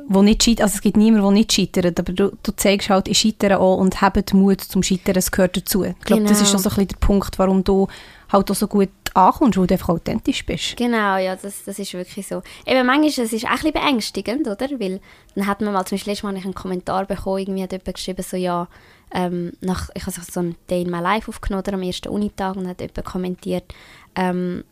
wo 0.08 0.22
nicht 0.22 0.42
scheitert. 0.42 0.62
Also 0.62 0.74
es 0.76 0.80
gibt 0.82 0.96
niemanden, 0.96 1.24
der 1.24 1.32
nicht 1.32 1.52
scheitert, 1.52 1.98
aber 2.00 2.12
du, 2.12 2.32
du 2.42 2.52
zeigst 2.56 2.90
halt, 2.90 3.08
ich 3.08 3.18
scheitere 3.18 3.58
auch 3.60 3.76
und 3.78 4.00
habe 4.00 4.22
Mut 4.34 4.60
zum 4.60 4.82
Scheitern, 4.82 5.16
es 5.16 5.30
gehört 5.30 5.56
dazu. 5.56 5.84
Ich 5.84 5.98
glaube, 6.00 6.22
das 6.24 6.38
Genau. 6.38 6.42
ist 6.42 6.54
auch 6.54 6.58
so 6.58 6.68
ein 6.68 6.74
bisschen 6.74 6.88
der 6.88 6.96
Punkt, 6.96 7.38
warum 7.38 7.64
du 7.64 7.86
halt 8.30 8.50
auch 8.50 8.54
so 8.54 8.66
gut 8.66 8.90
ankommst, 9.14 9.58
weil 9.58 9.66
du 9.66 9.74
einfach 9.74 9.90
authentisch 9.90 10.44
bist. 10.44 10.76
Genau, 10.76 11.16
ja, 11.16 11.36
das, 11.36 11.64
das 11.64 11.78
ist 11.78 11.92
wirklich 11.94 12.26
so. 12.26 12.42
Eben 12.66 12.86
manchmal 12.86 13.08
ist 13.08 13.32
es 13.32 13.44
auch 13.44 13.64
ein 13.64 13.72
beängstigend, 13.72 14.46
oder? 14.46 14.68
Weil 14.78 15.00
dann 15.34 15.46
hat 15.46 15.60
man 15.60 15.72
mal, 15.72 15.84
zum 15.84 15.96
Beispiel 15.96 16.12
letztes 16.12 16.22
Mal 16.24 16.36
einen 16.36 16.54
Kommentar 16.54 17.06
bekommen, 17.06 17.38
irgendwie 17.38 17.62
hat 17.62 17.72
jemand 17.72 17.94
geschrieben, 17.94 18.22
so 18.22 18.36
ja, 18.36 18.68
ähm, 19.12 19.52
nach, 19.60 19.88
ich 19.94 20.06
habe 20.06 20.12
so 20.20 20.40
einen 20.40 20.56
Day 20.68 20.82
in 20.82 20.90
my 20.90 21.00
Life 21.00 21.28
aufgenommen 21.28 21.64
am 21.74 21.82
ersten 21.82 22.08
Unitag 22.08 22.56
und 22.56 22.68
hat 22.68 22.80
jemand 22.80 23.04
kommentiert, 23.04 23.74
ähm, 24.14 24.64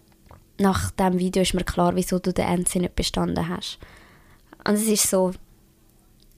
nach 0.59 0.90
diesem 0.90 1.18
Video 1.18 1.42
ist 1.42 1.55
mir 1.55 1.64
klar, 1.64 1.94
wieso 1.94 2.18
du 2.18 2.33
den 2.33 2.62
NC 2.62 2.77
nicht 2.77 2.96
bestanden 2.96 3.48
hast. 3.48 3.79
Und 4.66 4.74
es 4.74 4.87
ist 4.87 5.09
so, 5.09 5.33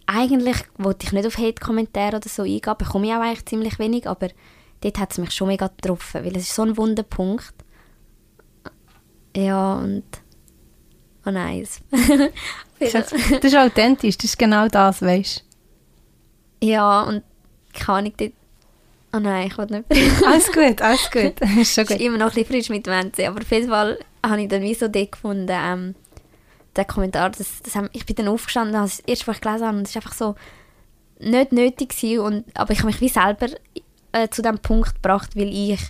eigentlich 0.06 0.56
wollte 0.76 1.06
ich 1.06 1.12
nicht 1.12 1.26
auf 1.26 1.38
Hate-Kommentare 1.38 2.16
oder 2.16 2.28
so 2.28 2.42
eingehen, 2.42 2.74
bekomme 2.76 3.06
ich 3.06 3.12
auch 3.14 3.20
eigentlich 3.20 3.46
ziemlich 3.46 3.78
wenig, 3.78 4.08
aber 4.08 4.28
dort 4.80 4.98
hat 4.98 5.12
es 5.12 5.18
mich 5.18 5.30
schon 5.30 5.48
mega 5.48 5.68
getroffen, 5.68 6.24
weil 6.24 6.36
es 6.36 6.44
ist 6.44 6.54
so 6.54 6.62
ein 6.62 6.76
Wunderpunkt. 6.76 7.54
Ja, 9.36 9.74
und... 9.74 10.04
Oh 11.26 11.30
nice. 11.30 11.80
Das 12.80 13.12
ist 13.12 13.56
authentisch, 13.56 14.16
das 14.16 14.24
ist 14.30 14.38
genau 14.38 14.66
das, 14.66 15.02
weißt 15.02 15.44
ja, 16.62 17.02
und 17.02 17.22
keine 17.72 17.98
Ahnung, 17.98 18.12
dort... 18.16 18.32
Oh 19.12 19.18
nein, 19.18 19.48
ich 19.48 19.58
wollte 19.58 19.74
nicht... 19.74 19.90
du. 19.90 20.26
Alles 20.26 20.52
gut, 20.52 20.80
alles 20.80 21.10
gut. 21.10 21.40
ist 21.40 21.48
schon 21.48 21.58
Es 21.58 21.78
ist 21.78 21.88
gut. 21.88 22.00
immer 22.00 22.18
noch 22.18 22.28
ein 22.28 22.34
bisschen 22.34 22.46
frisch 22.46 22.68
mit 22.68 22.86
NC, 22.86 23.26
aber 23.26 23.40
auf 23.40 23.50
jeden 23.50 23.68
Fall 23.68 23.98
habe 24.24 24.42
ich 24.42 24.48
dann 24.48 24.62
wie 24.62 24.74
so 24.74 24.88
dort 24.88 25.12
gefunden, 25.12 25.50
ähm, 25.50 25.94
der 26.76 26.84
Kommentar, 26.84 27.30
das, 27.30 27.60
das 27.62 27.74
haben, 27.74 27.88
ich 27.92 28.06
bin 28.06 28.16
dann 28.16 28.28
aufgestanden, 28.28 28.76
habe 28.76 28.88
das 28.88 29.00
erste, 29.00 29.26
was 29.26 29.36
ich 29.36 29.42
gelesen 29.42 29.66
habe, 29.66 29.78
und 29.78 29.88
es 29.88 29.94
war 29.94 30.02
einfach 30.02 30.16
so 30.16 30.34
nicht 31.18 31.52
nötig 31.52 31.90
gewesen, 31.90 32.20
und, 32.20 32.44
aber 32.56 32.72
ich 32.72 32.78
habe 32.78 32.86
mich 32.86 33.00
wie 33.00 33.08
selber 33.08 33.48
äh, 34.12 34.28
zu 34.28 34.42
dem 34.42 34.58
Punkt 34.58 34.94
gebracht, 34.94 35.34
weil 35.34 35.48
ich 35.48 35.80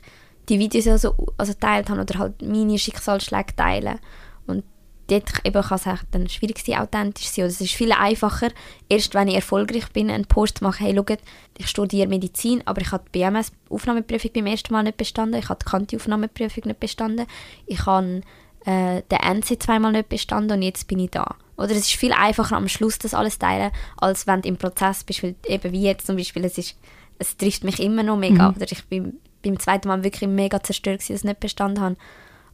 die 0.51 0.59
Videos 0.59 0.85
ja 0.85 0.99
so 0.99 1.15
also 1.39 1.55
teilt 1.55 1.89
habe 1.89 2.01
oder 2.01 2.19
halt 2.19 2.43
meine 2.43 2.79
Schicksalsschläge 2.79 3.57
teile 3.57 3.99
und 4.47 4.65
dort 5.07 5.45
eben 5.45 5.63
kann 5.63 5.77
es 5.79 5.87
auch 5.87 5.99
dann 6.11 6.29
schwierig 6.29 6.59
sein, 6.65 6.79
authentisch 6.79 7.27
zu 7.27 7.35
sein. 7.35 7.45
Oder 7.45 7.53
es 7.53 7.61
ist 7.61 7.73
viel 7.73 7.93
einfacher, 7.93 8.49
erst 8.89 9.15
wenn 9.15 9.29
ich 9.29 9.35
erfolgreich 9.35 9.89
bin, 9.93 10.11
einen 10.11 10.27
Post 10.27 10.59
zu 10.59 10.65
machen, 10.65 10.85
hey, 10.85 10.95
schaut, 10.95 11.19
ich 11.59 11.69
studiere 11.69 12.09
Medizin, 12.09 12.63
aber 12.67 12.81
ich 12.81 12.93
habe 12.93 13.05
die 13.13 13.19
BMS-Aufnahmeprüfung 13.19 14.31
beim 14.35 14.47
ersten 14.47 14.73
Mal 14.73 14.83
nicht 14.83 14.97
bestanden, 14.97 15.41
ich 15.41 15.49
habe 15.49 15.61
die 15.65 15.71
Kante-Aufnahmeprüfung 15.71 16.65
nicht 16.67 16.81
bestanden, 16.81 17.27
ich 17.67 17.87
habe 17.87 18.21
äh, 18.67 19.03
den 19.11 19.19
NC 19.19 19.63
zweimal 19.63 19.93
nicht 19.93 20.09
bestanden 20.09 20.59
und 20.59 20.63
jetzt 20.63 20.87
bin 20.87 20.99
ich 20.99 21.11
da. 21.11 21.37
Oder 21.57 21.73
es 21.73 21.79
ist 21.79 21.93
viel 21.93 22.13
einfacher 22.13 22.57
am 22.57 22.69
Schluss 22.69 22.99
das 22.99 23.15
alles 23.15 23.39
teilen, 23.39 23.71
als 23.99 24.27
wenn 24.27 24.43
du 24.43 24.49
im 24.49 24.57
Prozess 24.57 25.05
bist, 25.05 25.23
weil 25.23 25.35
eben 25.47 25.73
wie 25.73 25.83
jetzt 25.83 26.07
zum 26.07 26.17
Beispiel, 26.17 26.45
es, 26.45 26.57
ist, 26.57 26.77
es 27.19 27.37
trifft 27.37 27.65
mich 27.65 27.81
immer 27.81 28.03
noch 28.03 28.17
mega. 28.17 28.51
Oder 28.57 28.67
ich 28.71 28.85
bin 28.87 29.19
beim 29.43 29.59
zweiten 29.59 29.89
Mal 29.89 30.05
wirklich 30.05 30.29
mega 30.29 30.63
zerstört, 30.63 31.01
dass 31.01 31.11
ich 31.11 31.17
es 31.17 31.25
nicht 31.25 31.41
bestanden 31.41 31.83
habe. 31.83 31.97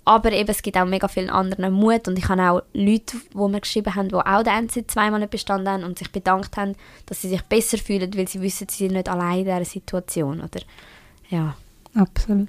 Aber 0.05 0.31
eben, 0.31 0.49
es 0.49 0.63
gibt 0.63 0.77
auch 0.77 0.85
mega 0.85 1.09
vielen 1.09 1.31
anderen 1.31 1.73
Mut 1.73 2.07
und 2.07 2.17
ich 2.17 2.29
habe 2.29 2.43
auch 2.43 2.63
Leute, 2.73 3.17
die 3.33 3.39
mir 3.39 3.61
geschrieben 3.61 3.95
haben, 3.97 4.09
die 4.09 4.15
auch 4.15 4.43
den 4.45 4.67
NC 4.67 4.89
zweimal 4.89 5.19
nicht 5.19 5.31
bestanden 5.31 5.69
haben 5.69 5.85
und 5.85 5.99
sich 5.99 6.13
bedankt 6.13 6.57
haben, 6.57 6.77
dass 7.07 7.23
sie 7.23 7.29
sich 7.29 7.43
besser 7.43 7.77
fühlen, 7.77 8.17
weil 8.17 8.29
sie 8.29 8.41
wissen, 8.41 8.69
sie 8.71 8.85
sind 8.85 8.93
nicht 8.93 9.09
allein 9.09 9.41
in 9.41 9.45
dieser 9.47 9.65
Situation. 9.65 10.41
Oder? 10.41 10.61
Ja. 11.29 11.57
Absolut. 11.97 12.49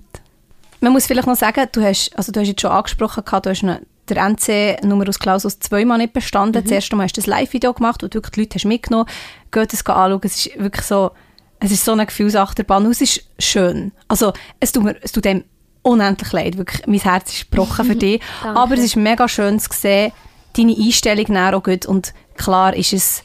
Man 0.82 0.94
muss 0.94 1.08
vielleicht 1.08 1.28
noch 1.28 1.36
sagen, 1.36 1.68
du 1.72 1.82
hast, 1.82 2.16
also 2.16 2.32
du 2.32 2.40
hast 2.40 2.48
jetzt 2.48 2.62
schon 2.62 2.72
angesprochen, 2.72 3.26
gehabt, 3.26 3.46
du 3.46 3.50
hast 3.50 3.64
eine, 3.64 3.82
der 4.10 4.30
NC 4.30 4.84
Numerus 4.84 5.20
Clausus 5.20 5.60
zweimal 5.60 5.98
nicht 5.98 6.14
bestanden. 6.14 6.62
Das 6.62 6.72
erste 6.72 6.96
Mal 6.96 7.06
hast 7.06 7.18
du 7.18 7.22
das 7.22 7.28
Live-Video 7.28 7.74
gemacht, 7.74 8.04
wo 8.04 8.08
du 8.08 8.16
wirklich 8.16 8.34
die 8.34 8.40
Leute 8.42 8.56
hast 8.56 8.66
mitgenommen 8.66 9.08
hast. 9.08 9.52
Geht 9.52 9.74
es 9.74 9.86
anschauen. 9.86 10.22
Es 10.24 10.46
ist 10.46 10.60
wirklich 10.60 10.86
so, 10.86 11.12
es 11.60 11.72
ist 11.72 11.84
so 11.86 11.92
eine 11.94 12.06
Gefühlsachterbahn. 12.06 12.86
Und 12.86 12.92
es 12.92 13.02
ist 13.02 13.24
schön. 13.40 13.92
Also 14.08 14.34
es 14.60 14.72
tut, 14.72 14.84
mir, 14.84 14.96
es 15.02 15.12
tut 15.12 15.26
dem 15.26 15.44
unendlich 15.82 16.32
leid. 16.32 16.58
Wirklich, 16.58 16.86
mein 16.88 17.00
Herz 17.00 17.34
ist 17.34 17.50
gebrochen 17.52 17.86
für 17.86 17.96
dich. 17.96 18.22
Aber 18.44 18.74
es 18.76 18.82
ist 18.84 18.96
mega 18.96 19.28
schön 19.28 19.60
zu 19.60 19.70
sehen, 19.74 20.12
deine 20.56 20.76
Einstellung 20.76 21.26
näher 21.30 21.56
auch 21.58 21.64
gut. 21.64 21.86
Und 21.86 22.14
klar 22.36 22.76
ist 22.76 22.94
es 22.94 23.24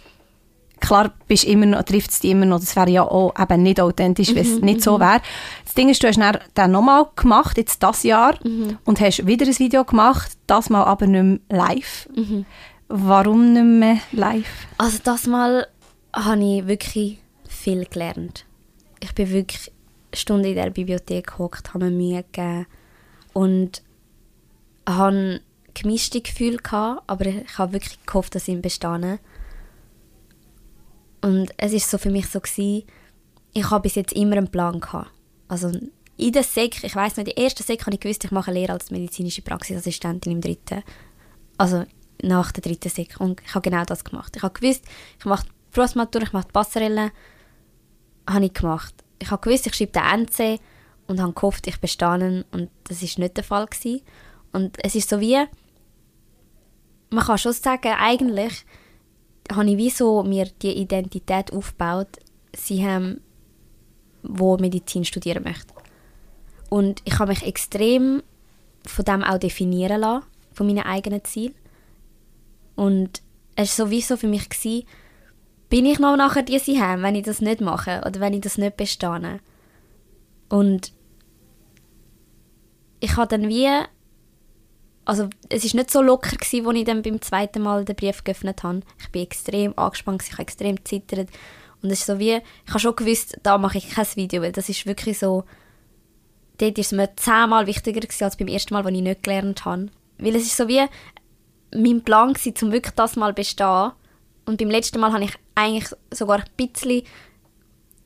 klar 0.80 1.12
bist 1.28 1.44
immer 1.44 1.64
noch, 1.66 1.84
trifft 1.84 2.10
es 2.10 2.18
dich 2.18 2.32
immer 2.32 2.44
noch, 2.44 2.58
das 2.58 2.74
wäre 2.74 2.90
ja 2.90 3.02
auch 3.04 3.32
eben 3.38 3.62
nicht 3.62 3.80
authentisch, 3.80 4.34
wenn 4.34 4.44
es 4.44 4.58
Mhm, 4.58 4.64
nicht 4.64 4.82
so 4.82 4.98
wäre. 4.98 5.20
Das 5.64 5.74
Ding 5.74 5.88
ist, 5.88 6.02
du 6.02 6.08
hast 6.08 6.18
dann 6.54 6.72
nochmal 6.72 7.06
gemacht, 7.14 7.56
jetzt 7.56 7.80
das 7.84 8.02
Jahr, 8.02 8.34
Mhm. 8.42 8.78
und 8.84 9.00
hast 9.00 9.24
wieder 9.24 9.46
ein 9.46 9.58
Video 9.60 9.84
gemacht, 9.84 10.32
das 10.48 10.70
mal 10.70 10.82
aber 10.82 11.06
nicht 11.06 11.22
mehr 11.48 11.66
live. 11.68 12.08
Mhm. 12.16 12.46
Warum 12.88 13.52
nicht 13.52 13.62
mehr 13.64 13.98
live? 14.10 14.66
Also 14.76 14.98
das 15.04 15.26
Mal 15.28 15.68
habe 16.12 16.42
ich 16.42 16.66
wirklich 16.66 17.18
viel 17.62 17.84
gelernt. 17.86 18.44
Ich 19.00 19.14
bin 19.14 19.30
wirklich 19.30 19.72
Stunden 20.14 20.46
in 20.46 20.56
der 20.56 20.70
Bibliothek 20.70 21.28
gehockt, 21.28 21.74
habe 21.74 21.86
mir 21.86 21.90
Mühe 21.90 22.22
gegeben 22.22 22.66
und 23.32 23.82
habe 24.88 25.40
gemischte 25.74 26.20
Gefühle 26.20 26.58
gehabt, 26.58 27.02
aber 27.06 27.26
ich 27.26 27.58
habe 27.58 27.72
wirklich 27.72 28.04
gehofft, 28.04 28.34
dass 28.34 28.48
ich 28.48 28.60
bestehe. 28.60 29.18
Und 31.22 31.52
es 31.56 31.72
ist 31.72 31.88
so 31.88 31.98
für 31.98 32.10
mich 32.10 32.28
so 32.28 32.40
gewesen, 32.40 32.84
ich 33.54 33.70
habe 33.70 33.82
bis 33.82 33.94
jetzt 33.94 34.12
immer 34.12 34.36
einen 34.36 34.50
Plan 34.50 34.80
gehabt. 34.80 35.10
Also 35.48 35.70
in 36.16 36.32
der 36.32 36.42
Sek, 36.42 36.82
ich 36.82 36.96
weiß 36.96 37.16
nicht, 37.16 37.28
in 37.28 37.34
der 37.34 37.44
ersten 37.44 37.62
Sek 37.62 37.82
habe 37.82 37.94
ich 37.94 38.00
gewusst, 38.00 38.24
ich 38.24 38.30
mache 38.30 38.52
Lehre 38.52 38.72
als 38.72 38.90
medizinische 38.90 39.42
Praxisassistentin 39.42 40.32
im 40.32 40.40
dritten. 40.40 40.82
Also 41.58 41.84
nach 42.22 42.52
der 42.52 42.62
dritten 42.62 42.88
Sek. 42.88 43.20
Und 43.20 43.40
ich 43.44 43.54
habe 43.54 43.68
genau 43.68 43.84
das 43.84 44.04
gemacht. 44.04 44.34
Ich 44.36 44.42
habe 44.42 44.58
gewusst, 44.58 44.84
ich 45.18 45.24
mache 45.24 45.46
die 45.46 45.52
Berufsmatur, 45.74 46.22
ich 46.22 46.32
mache 46.32 46.46
die 46.46 46.52
Passerelle. 46.52 47.12
Habe 48.28 48.46
ich 48.46 48.54
gemacht. 48.54 48.94
Ich 49.18 49.30
habe 49.30 49.42
gewusst, 49.42 49.66
ich 49.66 49.74
schreibe 49.74 49.92
den 49.92 50.26
NC 50.26 50.60
und 51.06 51.20
habe 51.20 51.32
gehofft, 51.32 51.66
ich 51.66 51.80
bestehe 51.80 52.44
und 52.50 52.70
das 52.84 53.02
ist 53.02 53.18
nicht 53.18 53.36
der 53.36 53.44
Fall 53.44 53.66
gewesen. 53.66 54.02
Und 54.52 54.76
es 54.84 54.94
ist 54.94 55.08
so 55.08 55.20
wie, 55.20 55.38
man 57.10 57.24
kann 57.24 57.38
schon 57.38 57.52
sagen, 57.52 57.92
eigentlich 57.98 58.64
habe 59.50 59.70
ich 59.70 59.76
wie 59.76 59.90
so 59.90 60.22
mir 60.22 60.46
die 60.62 60.76
Identität 60.76 61.52
aufgebaut, 61.52 62.18
sie 62.54 62.86
haben, 62.86 63.20
wo 64.22 64.56
Medizin 64.56 65.04
studieren 65.04 65.44
möchte. 65.44 65.74
Und 66.70 67.02
ich 67.04 67.18
habe 67.18 67.32
mich 67.32 67.44
extrem 67.44 68.22
von 68.86 69.04
dem 69.04 69.22
auch 69.22 69.38
definieren 69.38 70.00
lassen, 70.00 70.26
von 70.52 70.66
meinen 70.66 70.84
eigenen 70.84 71.24
Zielen. 71.24 71.54
Und 72.76 73.22
es 73.56 73.78
war 73.78 73.86
sowieso 73.86 74.16
für 74.16 74.28
mich, 74.28 74.48
gewesen, 74.48 74.86
bin 75.72 75.86
ich 75.86 75.98
noch 75.98 76.18
nachher 76.18 76.42
diese 76.42 76.78
haben, 76.78 77.02
wenn 77.02 77.14
ich 77.14 77.24
das 77.24 77.40
nicht 77.40 77.62
mache 77.62 78.02
oder 78.06 78.20
wenn 78.20 78.34
ich 78.34 78.42
das 78.42 78.58
nicht 78.58 78.76
bestehe. 78.76 79.40
Und 80.50 80.92
ich 83.00 83.16
habe 83.16 83.28
dann 83.28 83.48
wie, 83.48 83.70
also 85.06 85.30
es 85.48 85.64
ist 85.64 85.74
nicht 85.74 85.90
so 85.90 86.02
locker 86.02 86.36
gewesen, 86.36 86.66
als 86.66 86.76
ich 86.76 86.84
dann 86.84 87.00
beim 87.00 87.22
zweiten 87.22 87.62
Mal 87.62 87.86
den 87.86 87.96
Brief 87.96 88.22
geöffnet 88.22 88.62
habe. 88.62 88.82
Ich 89.00 89.08
bin 89.12 89.22
extrem 89.22 89.72
angespannt, 89.78 90.22
ich 90.22 90.32
habe 90.32 90.42
extrem 90.42 90.76
gezittert. 90.76 91.30
Und 91.82 91.90
es 91.90 92.00
ist 92.00 92.06
so 92.06 92.18
wie, 92.18 92.34
ich 92.34 92.68
habe 92.68 92.78
schon 92.78 92.94
gewusst, 92.94 93.38
da 93.42 93.56
mache 93.56 93.78
ich 93.78 93.88
kein 93.88 94.04
Video, 94.14 94.42
weil 94.42 94.52
das 94.52 94.68
ist 94.68 94.84
wirklich 94.84 95.18
so, 95.18 95.44
dort 96.58 96.76
ist 96.76 96.88
es 96.88 96.92
mir 96.92 97.16
zehnmal 97.16 97.66
wichtiger 97.66 98.00
gewesen, 98.00 98.24
als 98.24 98.36
beim 98.36 98.48
ersten 98.48 98.74
Mal, 98.74 98.84
als 98.84 98.94
ich 98.94 99.00
nicht 99.00 99.22
gelernt 99.22 99.64
habe. 99.64 99.86
Weil 100.18 100.36
es 100.36 100.42
ist 100.42 100.58
so 100.58 100.68
wie 100.68 100.84
mein 101.74 102.04
Plan 102.04 102.34
gewesen, 102.34 102.66
um 102.66 102.72
wirklich 102.72 102.94
das 102.94 103.16
mal 103.16 103.32
bestehen. 103.32 103.92
Und 104.44 104.58
beim 104.58 104.68
letzten 104.68 105.00
Mal 105.00 105.14
habe 105.14 105.24
ich 105.24 105.32
eigentlich 105.54 105.90
sogar 106.10 106.38
ein 106.38 106.44
bisschen 106.56 107.02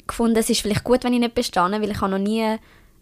gefunden, 0.06 0.36
es 0.36 0.50
ist 0.50 0.60
vielleicht 0.60 0.84
gut, 0.84 1.04
wenn 1.04 1.12
ich 1.12 1.20
nicht 1.20 1.34
bestehe, 1.34 1.62
weil 1.62 1.90
ich 1.90 2.00
habe 2.00 2.12
noch 2.12 2.18
nie 2.18 2.56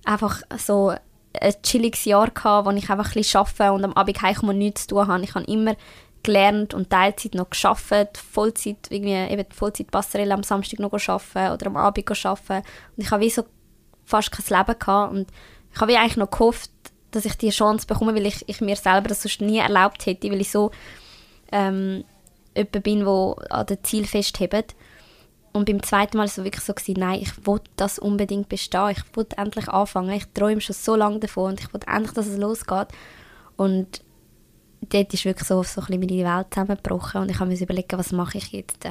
einfach 0.04 0.42
so 0.57 0.94
ein 1.40 1.54
chilliges 1.62 2.04
Jahr 2.04 2.30
gehabt, 2.30 2.66
wo 2.66 2.70
ich 2.70 2.88
einfach 2.90 3.09
ein 3.09 3.14
bisschen 3.14 3.40
arbeite 3.40 3.72
und 3.72 3.85
am 3.85 3.92
Abend 3.94 4.22
heimkomme 4.22 4.52
und 4.52 4.59
nichts 4.59 4.83
zu 4.83 4.94
tun 4.94 5.09
habe. 5.09 5.24
Ich 5.24 5.35
habe 5.35 5.44
immer 5.46 5.76
gelernt 6.22 6.72
und 6.74 6.90
Teilzeit 6.90 7.35
noch 7.35 7.50
geschafft, 7.50 8.16
Vollzeit, 8.16 8.90
irgendwie 8.90 9.12
eben 9.12 9.44
die 9.48 9.54
Vollzeitpasserelle 9.57 10.33
am 10.33 10.42
Samstag 10.42 10.80
noch 10.80 10.92
arbeiten 10.92 11.52
oder 11.52 11.66
am 11.66 11.76
Abend 11.76 12.24
arbeiten. 12.24 12.66
Und 12.96 13.04
ich 13.04 13.11
habe 13.11 13.22
wie 13.22 13.30
so 13.30 13.44
fast 14.04 14.33
kein 14.33 14.59
Leben 14.59 14.78
gehabt 14.78 15.12
und 15.12 15.28
ich 15.72 15.80
habe 15.80 15.98
eigentlich 15.98 16.16
noch 16.16 16.30
gehofft, 16.30 16.70
dass 17.11 17.24
ich 17.24 17.37
die 17.37 17.50
Chance 17.50 17.87
bekomme, 17.87 18.14
weil 18.14 18.26
ich, 18.26 18.48
ich 18.48 18.61
mir 18.61 18.76
selber 18.76 19.09
das 19.09 19.22
sonst 19.22 19.40
nie 19.40 19.59
erlaubt 19.59 20.07
hätte, 20.07 20.30
weil 20.30 20.40
ich 20.40 20.50
so 20.50 20.70
ähm, 21.52 22.04
jemand 22.56 22.82
bin, 22.82 23.00
der 23.00 23.34
an 23.50 23.66
den 23.66 23.82
Ziel 23.82 24.06
festhebt. 24.06 24.74
Und 25.52 25.66
beim 25.66 25.82
zweiten 25.82 26.16
Mal 26.16 26.22
war 26.22 26.26
es 26.26 26.34
so 26.34 26.44
wirklich 26.44 26.64
so, 26.64 26.74
gewesen, 26.74 26.98
nein, 26.98 27.20
ich 27.22 27.46
will 27.46 27.60
das 27.76 27.98
unbedingt 27.98 28.48
bestehen. 28.48 28.90
Ich 28.90 29.16
will 29.16 29.26
endlich 29.36 29.68
anfangen. 29.68 30.10
Ich 30.10 30.26
träume 30.34 30.60
schon 30.60 30.74
so 30.74 30.96
lange 30.96 31.20
davon 31.20 31.52
und 31.52 31.60
ich 31.60 31.72
will 31.72 31.80
endlich, 31.86 32.12
dass 32.12 32.26
es 32.26 32.38
losgeht. 32.38 32.88
Und 33.56 34.02
dort 34.90 35.14
ist 35.14 35.24
wirklich 35.24 35.46
so, 35.46 35.62
so 35.62 35.80
ein 35.80 35.86
bisschen 35.86 36.24
meine 36.24 36.38
Welt 36.38 36.46
zusammengebrochen 36.50 37.22
und 37.22 37.30
ich 37.30 37.38
habe 37.38 37.50
mir 37.50 37.60
überlegen, 37.60 37.98
was 37.98 38.12
mache 38.12 38.38
ich 38.38 38.52
jetzt. 38.52 38.84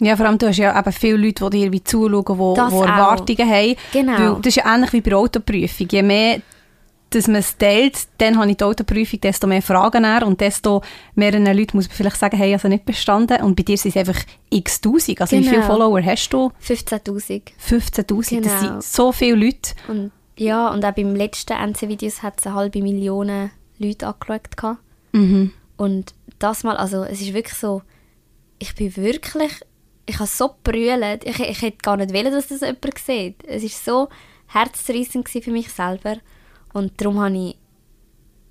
Ja, 0.00 0.16
vor 0.16 0.26
allem, 0.26 0.38
du 0.38 0.48
hast 0.48 0.56
ja 0.56 0.78
eben 0.78 0.92
viele 0.92 1.16
Leute, 1.18 1.50
die 1.50 1.58
dir 1.60 1.72
wie 1.72 1.84
zuschauen, 1.84 2.24
die, 2.24 2.76
die. 2.76 2.90
Erwartungen 2.90 3.50
haben. 3.50 3.76
Genau. 3.92 4.18
Weil 4.18 4.34
das 4.36 4.46
ist 4.46 4.56
ja 4.56 4.74
ähnlich 4.74 4.92
wie 4.94 5.00
bei 5.02 5.10
der 5.10 5.18
Autoprüfung. 5.18 5.88
Je 5.90 6.02
mehr 6.02 6.40
dass 7.10 7.26
man 7.26 7.36
es 7.36 7.56
teilt, 7.58 7.96
dann 8.18 8.38
habe 8.38 8.50
ich 8.50 8.56
die 8.56 8.64
Autoprüfung, 8.64 9.20
desto 9.20 9.46
mehr 9.46 9.62
Fragen 9.62 10.04
er 10.04 10.26
und 10.26 10.40
desto 10.40 10.82
mehreren 11.14 11.44
Leuten 11.46 11.76
muss 11.76 11.88
man 11.88 11.96
vielleicht 11.96 12.16
sagen, 12.16 12.36
hey, 12.36 12.52
also 12.52 12.68
nicht 12.68 12.84
bestanden. 12.84 13.42
Und 13.42 13.56
bei 13.56 13.62
dir 13.64 13.76
sind 13.76 13.94
es 13.94 14.08
einfach 14.08 14.22
x 14.50 14.80
Tausend. 14.80 15.20
Also 15.20 15.36
wie 15.36 15.42
viele 15.42 15.56
Genau. 15.56 15.66
Follower 15.66 16.02
hast 16.02 16.28
du? 16.30 16.52
15'000. 16.62 17.42
15'000. 17.58 18.40
Das 18.42 18.60
Genau. 18.60 18.60
sind 18.60 18.84
so 18.84 19.12
viele 19.12 19.36
Leute. 19.36 19.72
Und 19.88 20.12
ja, 20.36 20.68
und 20.68 20.84
auch 20.84 20.92
beim 20.92 21.14
letzten 21.14 21.52
NC-Videos 21.52 22.22
hat 22.22 22.38
es 22.40 22.46
eine 22.46 22.54
halbe 22.54 22.80
Million 22.80 23.50
Leute 23.78 24.06
angeschaut. 24.06 24.78
Mhm. 25.12 25.52
Und 25.76 26.14
das 26.38 26.62
mal, 26.64 26.76
also 26.76 27.04
es 27.04 27.20
ist 27.20 27.34
wirklich 27.34 27.58
so, 27.58 27.82
ich 28.58 28.74
bin 28.74 28.94
wirklich, 28.96 29.52
ich 30.06 30.16
habe 30.18 30.28
so 30.28 30.50
brüllt, 30.62 31.24
ich, 31.24 31.40
ich 31.40 31.62
hätte 31.62 31.78
gar 31.82 31.96
nicht 31.96 32.12
wollen, 32.14 32.32
dass 32.32 32.48
das 32.48 32.60
jemand 32.60 32.98
sieht. 32.98 33.42
Es 33.44 33.62
ist 33.62 33.84
so 33.84 34.08
herzzerreißend 34.48 35.28
für 35.28 35.50
mich 35.50 35.70
selber 35.70 36.16
und 36.72 37.00
darum 37.00 37.20
habe 37.20 37.36
ich 37.36 37.56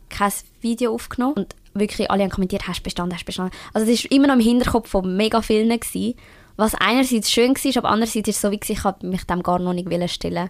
kein 0.09 0.31
Video 0.61 0.93
aufgenommen 0.93 1.35
und 1.35 1.55
wirklich 1.73 2.09
alle 2.09 2.23
haben 2.23 2.31
kommentiert, 2.31 2.67
hast 2.67 2.79
du 2.79 2.83
bestanden, 2.83 3.13
hast 3.13 3.21
du 3.21 3.27
bestanden. 3.27 3.55
Also 3.73 3.89
es 3.89 4.03
ist 4.03 4.11
immer 4.11 4.27
noch 4.27 4.35
im 4.35 4.41
Hinterkopf 4.41 4.89
von 4.89 5.15
mega 5.15 5.41
vielen 5.41 5.69
gewesen, 5.69 6.15
was 6.57 6.75
einerseits 6.75 7.31
schön 7.31 7.55
war, 7.55 7.77
aber 7.77 7.89
andererseits 7.89 8.27
ist 8.27 8.35
es 8.35 8.41
so 8.41 8.51
wie 8.51 8.59
ich 8.61 8.83
habe 8.83 9.07
mich 9.07 9.23
dem 9.25 9.43
gar 9.43 9.59
noch 9.59 9.73
nicht 9.73 10.09
stellen. 10.11 10.49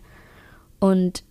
Und 0.79 1.23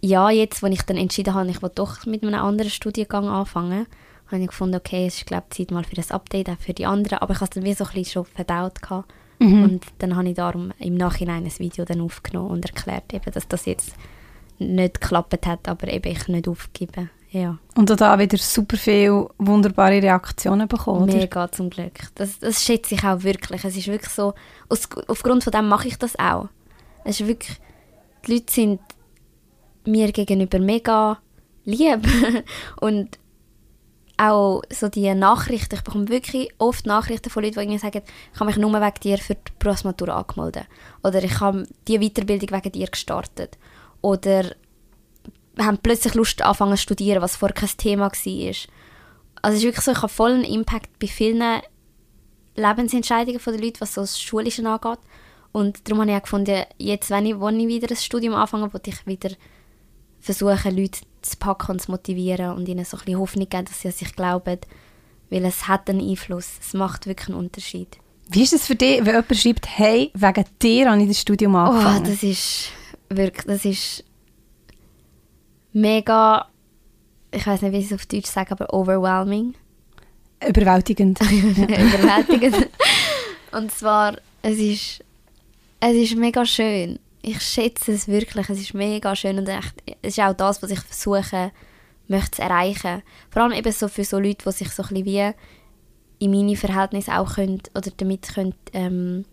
ja, 0.00 0.30
jetzt, 0.30 0.64
als 0.64 0.74
ich 0.74 0.82
dann 0.82 0.96
entschieden 0.96 1.34
habe, 1.34 1.50
ich 1.50 1.62
will 1.62 1.70
doch 1.74 2.06
mit 2.06 2.22
einem 2.22 2.34
anderen 2.34 2.70
Studiengang 2.70 3.28
anfangen, 3.28 3.86
habe 4.28 4.42
ich 4.42 4.48
gefunden, 4.48 4.76
okay, 4.76 5.06
es 5.06 5.16
ist 5.16 5.26
glaube 5.26 5.44
ich 5.50 5.56
Zeit 5.56 5.70
mal 5.70 5.84
für 5.84 5.96
das 5.96 6.10
Update, 6.10 6.48
auch 6.48 6.58
für 6.58 6.72
die 6.72 6.86
anderen. 6.86 7.18
Aber 7.18 7.34
ich 7.34 7.40
habe 7.40 7.50
es 7.50 7.50
dann 7.50 7.64
wie 7.64 7.74
so 7.74 7.84
ein 7.84 7.90
bisschen 7.92 8.24
schon 8.24 8.24
verdaut. 8.24 8.80
Gehabt. 8.80 9.12
Und 9.40 9.80
dann 9.98 10.16
habe 10.16 10.28
ich 10.28 10.34
darum 10.34 10.70
im 10.78 10.96
Nachhinein 10.96 11.44
ein 11.44 11.58
Video 11.58 11.86
dann 11.86 12.02
aufgenommen 12.02 12.50
und 12.50 12.64
erklärt, 12.66 13.14
eben, 13.14 13.32
dass 13.32 13.48
das 13.48 13.64
jetzt 13.64 13.94
nicht 14.60 15.00
geklappt 15.00 15.46
hat, 15.46 15.68
aber 15.68 15.88
eben 15.88 16.10
ich 16.10 16.28
nicht 16.28 16.48
aufgebe. 16.48 17.08
Ja, 17.32 17.58
Und 17.76 17.90
auch 17.92 17.96
da 17.96 18.18
wieder 18.18 18.38
super 18.38 18.76
viele 18.76 19.28
wunderbare 19.38 20.02
Reaktionen 20.02 20.66
bekommen. 20.66 21.04
oder? 21.04 21.14
mega 21.14 21.50
zum 21.52 21.70
Glück. 21.70 21.92
Das, 22.16 22.40
das 22.40 22.64
schätze 22.64 22.96
ich 22.96 23.04
auch 23.04 23.22
wirklich. 23.22 23.64
Es 23.64 23.76
ist 23.76 23.86
wirklich 23.86 24.12
so, 24.12 24.34
aus, 24.68 24.88
aufgrund 25.06 25.44
von 25.44 25.52
dem 25.52 25.68
mache 25.68 25.86
ich 25.86 25.96
das 25.96 26.18
auch. 26.18 26.48
Es 27.04 27.20
ist 27.20 27.28
wirklich, 27.28 27.56
die 28.26 28.34
Leute 28.34 28.52
sind 28.52 28.80
mir 29.86 30.10
gegenüber 30.10 30.58
mega 30.58 31.18
lieb 31.64 32.06
und 32.80 33.18
auch 34.16 34.62
so 34.70 34.88
die 34.88 35.14
Nachrichten, 35.14 35.76
ich 35.76 35.82
bekomme 35.82 36.08
wirklich 36.08 36.50
oft 36.58 36.84
Nachrichten 36.84 37.30
von 37.30 37.42
Leuten, 37.42 37.54
die 37.54 37.60
irgendwie 37.60 37.78
sagen, 37.78 38.02
ich 38.34 38.40
habe 38.40 38.50
mich 38.50 38.58
nur 38.58 38.72
wegen 38.72 39.00
dir 39.02 39.18
für 39.18 39.34
die 39.34 39.52
Berufsmatur 39.58 40.10
angemeldet. 40.10 40.66
Oder 41.02 41.22
ich 41.24 41.40
habe 41.40 41.66
die 41.88 41.98
Weiterbildung 41.98 42.50
wegen 42.50 42.72
dir 42.72 42.88
gestartet. 42.88 43.56
Oder 44.02 44.54
haben 45.58 45.78
plötzlich 45.78 46.14
Lust 46.14 46.42
anfangen 46.42 46.76
zu 46.76 46.82
studieren, 46.82 47.22
was 47.22 47.36
vorher 47.36 47.54
kein 47.54 47.68
Thema 47.76 48.04
war. 48.04 48.10
Also 48.12 48.22
es 48.22 49.54
ist 49.54 49.62
wirklich 49.62 49.84
so, 49.84 49.92
ich 49.92 49.98
habe 49.98 50.08
voll 50.08 50.32
einen 50.32 50.44
Impact 50.44 50.98
bei 50.98 51.06
vielen 51.06 51.42
Lebensentscheidungen 52.56 53.40
von 53.40 53.52
den 53.54 53.62
Leuten, 53.62 53.80
was 53.80 53.94
so 53.94 54.00
das 54.02 54.20
Schulische 54.20 54.66
angeht. 54.68 54.98
Und 55.52 55.88
darum 55.88 56.00
habe 56.02 56.10
ich 56.12 56.16
auch 56.16 56.22
gefunden, 56.22 56.62
jetzt, 56.78 57.10
wenn 57.10 57.26
ich, 57.26 57.40
wenn 57.40 57.58
ich 57.60 57.66
wieder 57.66 57.88
ein 57.90 57.96
Studium 57.96 58.34
anfange, 58.34 58.72
will 58.72 58.80
ich 58.84 59.06
wieder 59.06 59.30
versuchen, 60.20 60.76
Leute 60.76 61.00
zu 61.22 61.36
packen 61.38 61.72
und 61.72 61.82
zu 61.82 61.90
motivieren 61.90 62.52
und 62.52 62.68
ihnen 62.68 62.84
so 62.84 62.96
ein 62.96 63.04
bisschen 63.04 63.18
Hoffnung 63.20 63.48
geben, 63.48 63.64
dass 63.64 63.80
sie 63.80 63.88
an 63.88 63.94
sich 63.94 64.14
glauben. 64.14 64.58
Weil 65.30 65.44
es 65.44 65.66
hat 65.68 65.88
einen 65.88 66.08
Einfluss. 66.08 66.50
Es 66.60 66.74
macht 66.74 67.06
wirklich 67.06 67.28
einen 67.28 67.38
Unterschied. 67.38 67.98
Wie 68.28 68.42
ist 68.42 68.52
es 68.52 68.66
für 68.66 68.76
dich, 68.76 68.98
wenn 68.98 69.06
jemand 69.14 69.36
schreibt, 69.36 69.66
hey, 69.78 70.10
wegen 70.14 70.44
dir 70.62 70.90
habe 70.90 71.02
ich 71.02 71.08
das 71.08 71.20
Studium 71.20 71.54
Oh, 71.54 71.58
angefangen? 71.58 72.04
das 72.04 72.22
ist 72.22 72.68
wirklich, 73.10 73.46
das 73.46 73.64
ist 73.64 74.04
mega, 75.72 76.48
ich 77.30 77.46
weiß 77.46 77.62
nicht, 77.62 77.72
wie 77.72 77.78
ich 77.78 77.86
es 77.86 77.92
auf 77.92 78.06
Deutsch 78.06 78.30
sage, 78.30 78.52
aber 78.52 78.72
overwhelming. 78.72 79.54
Überwältigend. 80.48 81.20
überwältigend. 81.30 82.68
Und 83.52 83.72
zwar, 83.72 84.16
es 84.42 84.58
ist, 84.58 85.04
es 85.80 85.94
ist 85.94 86.16
mega 86.16 86.46
schön. 86.46 86.98
Ich 87.22 87.42
schätze 87.42 87.92
es 87.92 88.08
wirklich. 88.08 88.48
Es 88.48 88.60
ist 88.60 88.72
mega 88.72 89.14
schön 89.14 89.38
und 89.38 89.48
echt, 89.48 89.74
es 90.00 90.16
ist 90.16 90.24
auch 90.24 90.32
das, 90.32 90.62
was 90.62 90.70
ich 90.70 90.80
versuche, 90.80 91.52
möchte 92.08 92.30
zu 92.32 92.42
erreichen. 92.42 93.02
Vor 93.30 93.42
allem 93.42 93.52
eben 93.52 93.72
so 93.72 93.88
für 93.88 94.04
so 94.04 94.18
Leute, 94.18 94.44
die 94.46 94.52
sich 94.52 94.70
so 94.70 94.82
ein 94.82 94.88
bisschen 94.88 95.04
wie 95.04 95.34
in 96.24 96.30
meine 96.30 96.56
Verhältnisse 96.56 97.18
auch 97.18 97.34
können, 97.34 97.62
oder 97.74 97.90
damit 97.96 98.34
können, 98.34 98.54
ähm, 98.72 99.24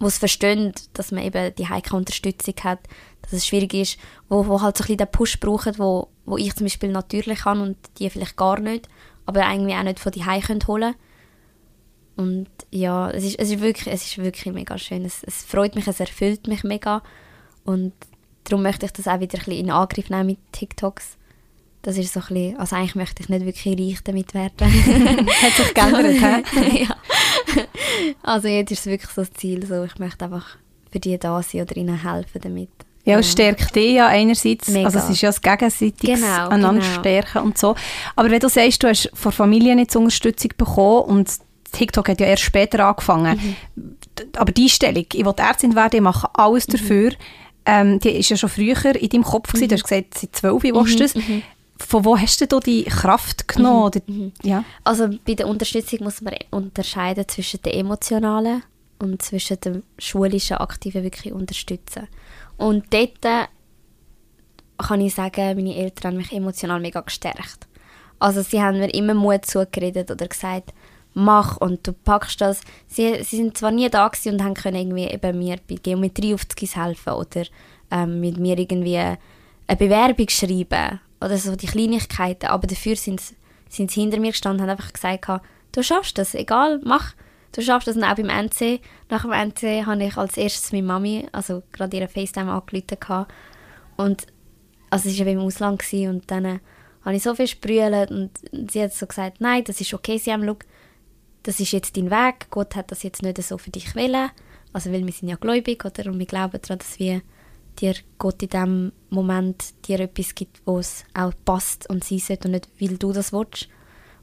wo 0.00 0.06
es 0.06 0.18
verstehen, 0.18 0.72
dass 0.92 1.12
man 1.12 1.24
eben 1.24 1.54
die 1.56 1.68
heike 1.68 1.96
Unterstützung 1.96 2.54
hat, 2.62 2.80
dass 3.22 3.32
es 3.32 3.46
schwierig 3.46 3.74
ist, 3.74 3.98
wo, 4.28 4.46
wo 4.46 4.60
halt 4.60 4.76
so 4.76 4.82
ein 4.82 4.86
bisschen 4.86 4.98
den 4.98 5.10
Push 5.10 5.40
brauchen, 5.40 5.78
wo, 5.78 6.08
wo 6.24 6.36
ich 6.36 6.54
zum 6.54 6.64
Beispiel 6.66 6.90
natürlich 6.90 7.44
habe 7.44 7.62
und 7.62 7.76
die 7.98 8.10
vielleicht 8.10 8.36
gar 8.36 8.58
nicht, 8.58 8.88
aber 9.26 9.48
irgendwie 9.50 9.74
auch 9.74 9.82
nicht 9.82 10.00
von 10.00 10.12
die 10.12 10.24
holen 10.24 10.58
können. 10.58 10.94
Und 12.16 12.48
ja, 12.70 13.10
es 13.10 13.24
ist, 13.24 13.38
es 13.38 13.50
ist, 13.50 13.60
wirklich, 13.60 13.92
es 13.92 14.04
ist 14.04 14.18
wirklich 14.18 14.52
mega 14.54 14.78
schön. 14.78 15.04
Es, 15.04 15.22
es 15.24 15.42
freut 15.42 15.74
mich, 15.74 15.86
es 15.88 16.00
erfüllt 16.00 16.46
mich 16.46 16.62
mega. 16.62 17.02
Und 17.64 17.92
darum 18.44 18.62
möchte 18.62 18.86
ich 18.86 18.92
das 18.92 19.08
auch 19.08 19.20
wieder 19.20 19.38
ein 19.38 19.44
bisschen 19.44 19.64
in 19.64 19.70
Angriff 19.70 20.10
nehmen 20.10 20.26
mit 20.26 20.38
TikToks. 20.52 21.16
Das 21.82 21.98
ist 21.98 22.12
so 22.12 22.20
ein 22.20 22.26
bisschen, 22.28 22.58
also 22.58 22.76
eigentlich 22.76 22.94
möchte 22.94 23.22
ich 23.22 23.28
nicht 23.28 23.44
wirklich 23.44 23.78
reich 23.78 24.04
damit 24.04 24.32
werden. 24.32 25.28
Hat 25.42 25.52
sich 25.52 25.74
geändert, 25.74 26.44
hä? 26.54 26.84
ja. 26.84 26.96
Also 28.22 28.48
jetzt 28.48 28.70
ist 28.70 28.80
es 28.80 28.86
wirklich 28.86 29.10
so 29.10 29.22
das 29.22 29.32
Ziel, 29.34 29.66
so, 29.66 29.84
ich 29.84 29.98
möchte 29.98 30.24
einfach 30.24 30.56
für 30.90 31.00
die 31.00 31.18
da 31.18 31.42
sein 31.42 31.62
oder 31.62 31.76
ihnen 31.76 32.02
helfen 32.02 32.40
damit. 32.42 32.70
Ja, 33.04 33.18
es 33.18 33.30
stärkt 33.30 33.74
dich 33.76 33.94
ja 33.94 34.06
einerseits, 34.06 34.68
Mega. 34.68 34.86
also 34.86 34.98
es 34.98 35.10
ist 35.10 35.20
ja 35.20 35.28
das 35.28 35.42
Gegenseitiges 35.42 36.20
genau, 36.20 36.48
einander 36.48 36.80
genau. 36.80 37.00
stärken 37.00 37.38
und 37.42 37.58
so. 37.58 37.74
Aber 38.16 38.30
wenn 38.30 38.40
du 38.40 38.48
sagst, 38.48 38.82
du 38.82 38.88
hast 38.88 39.10
von 39.12 39.30
Familien 39.30 39.76
nicht 39.76 39.94
Unterstützung 39.94 40.52
bekommen 40.56 41.02
und 41.02 41.30
TikTok 41.72 42.08
hat 42.08 42.20
ja 42.20 42.26
erst 42.26 42.44
später 42.44 42.86
angefangen, 42.86 43.56
mhm. 43.76 43.96
aber 44.36 44.52
die 44.52 44.70
Stellung, 44.70 45.04
ich 45.12 45.24
will 45.24 45.34
Ärztin 45.36 45.74
werden, 45.74 45.96
ich 45.96 46.02
mache 46.02 46.28
alles 46.32 46.66
mhm. 46.68 46.72
dafür, 46.72 47.12
ähm, 47.66 47.98
die 47.98 48.10
ist 48.10 48.30
ja 48.30 48.36
schon 48.36 48.48
früher 48.48 48.94
in 48.94 49.08
deinem 49.08 49.24
Kopf 49.24 49.48
gewesen, 49.48 49.64
mhm. 49.64 49.68
du 49.68 49.74
hast 49.74 49.84
gesagt, 49.84 50.18
seit 50.18 50.36
zwölf 50.36 50.62
willst 50.62 50.94
du 50.94 51.02
das. 51.02 51.14
Mhm, 51.14 51.22
mhm. 51.28 51.42
Von 51.78 52.04
wo 52.04 52.16
hast 52.16 52.40
du 52.40 52.60
die 52.60 52.84
Kraft 52.84 53.48
genommen? 53.48 53.90
Mhm. 54.06 54.32
Ja? 54.42 54.64
Also 54.84 55.08
bei 55.26 55.34
der 55.34 55.48
Unterstützung 55.48 56.04
muss 56.04 56.20
man 56.20 56.34
unterscheiden 56.50 57.26
zwischen 57.28 57.62
der 57.62 57.76
emotionalen 57.76 58.62
und 58.98 59.22
zwischen 59.22 59.60
dem 59.60 59.82
schulischen 59.98 60.58
aktiven 60.58 61.02
wirklich 61.02 61.32
unterstützen. 61.32 62.08
Und 62.56 62.92
dort 62.92 63.24
äh, 63.24 63.46
kann 64.78 65.00
ich 65.00 65.14
sagen, 65.14 65.56
meine 65.56 65.74
Eltern 65.74 66.12
haben 66.12 66.16
mich 66.18 66.32
emotional 66.32 66.80
mega 66.80 67.00
gestärkt. 67.00 67.66
Also 68.18 68.42
sie 68.42 68.62
haben 68.62 68.78
mir 68.78 68.94
immer 68.94 69.14
Mut 69.14 69.44
zugeredet 69.44 70.10
oder 70.10 70.28
gesagt, 70.28 70.72
mach 71.14 71.56
und 71.56 71.86
du 71.86 71.92
packst 71.92 72.40
das. 72.40 72.60
Sie, 72.86 73.22
sie 73.22 73.36
sind 73.36 73.56
zwar 73.56 73.70
nie 73.70 73.88
da 73.88 74.06
und 74.06 74.42
haben 74.42 74.54
können 74.54 74.76
irgendwie 74.76 75.06
eben 75.06 75.38
mir 75.38 75.58
bei 75.68 75.76
Geometrie 75.76 76.34
auf 76.34 76.44
die 76.44 76.66
helfen 76.66 77.12
oder 77.12 77.44
ähm, 77.90 78.20
mit 78.20 78.38
mir 78.38 78.58
irgendwie 78.58 78.98
eine 78.98 79.76
Bewerbung 79.76 80.28
schreiben 80.28 81.00
oder 81.20 81.38
so 81.38 81.56
die 81.56 81.66
Kleinigkeiten, 81.66 82.46
aber 82.46 82.66
dafür 82.66 82.96
sind 82.96 83.20
sie, 83.20 83.34
sie 83.68 83.86
hinter 83.86 84.20
mir 84.20 84.30
gestanden 84.30 84.64
und 84.64 84.70
haben 84.70 84.78
einfach 84.78 84.92
gesagt, 84.92 85.42
du 85.72 85.82
schaffst 85.82 86.18
das, 86.18 86.34
egal, 86.34 86.80
mach, 86.84 87.14
du 87.52 87.62
schaffst 87.62 87.88
das. 87.88 87.96
Und 87.96 88.04
auch 88.04 88.14
beim 88.14 88.28
NC, 88.28 88.80
nach 89.10 89.22
dem 89.22 89.32
NC 89.32 89.86
habe 89.86 90.04
ich 90.04 90.16
als 90.16 90.36
erstes 90.36 90.72
meine 90.72 90.86
Mami, 90.86 91.26
also 91.32 91.62
gerade 91.72 91.96
ihre 91.96 92.08
FaceTime 92.08 92.50
angerufen 92.50 93.26
und 93.96 94.26
also 94.90 95.08
es 95.08 95.18
war 95.18 95.26
im 95.26 95.40
Ausland 95.40 95.82
und 95.92 96.30
dann 96.30 96.44
äh, 96.44 96.58
habe 97.04 97.16
ich 97.16 97.22
so 97.22 97.34
viel 97.34 97.48
sprühen 97.48 98.08
und 98.08 98.70
sie 98.70 98.82
hat 98.82 98.92
so 98.92 99.06
gesagt, 99.06 99.40
nein, 99.40 99.64
das 99.64 99.80
ist 99.80 99.92
okay, 99.92 100.18
sie 100.18 100.32
haben, 100.32 100.44
schau, 100.46 100.56
das 101.42 101.60
ist 101.60 101.72
jetzt 101.72 101.96
dein 101.96 102.10
Weg, 102.10 102.46
Gott 102.50 102.76
hat 102.76 102.90
das 102.90 103.02
jetzt 103.02 103.22
nicht 103.22 103.42
so 103.42 103.58
für 103.58 103.70
dich 103.70 103.94
wollen, 103.94 104.30
also 104.72 104.92
weil 104.92 105.04
wir 105.04 105.12
sind 105.12 105.28
ja 105.28 105.36
gläubig, 105.36 105.84
oder, 105.84 106.06
und 106.06 106.18
wir 106.18 106.26
glauben 106.26 106.60
daran, 106.60 106.78
dass 106.78 106.98
wir 106.98 107.22
dir 107.80 107.94
Gott 108.18 108.42
in 108.42 108.48
dem 108.48 108.92
Moment 109.10 109.74
dir 109.86 110.00
etwas 110.00 110.34
gibt, 110.34 110.60
wo 110.64 110.78
es 110.78 111.04
auch 111.14 111.32
passt 111.44 111.88
und 111.88 112.04
sein 112.04 112.18
sollte 112.18 112.48
und 112.48 112.52
nicht, 112.52 112.68
weil 112.80 112.96
du 112.96 113.12
das 113.12 113.32
willst. 113.32 113.68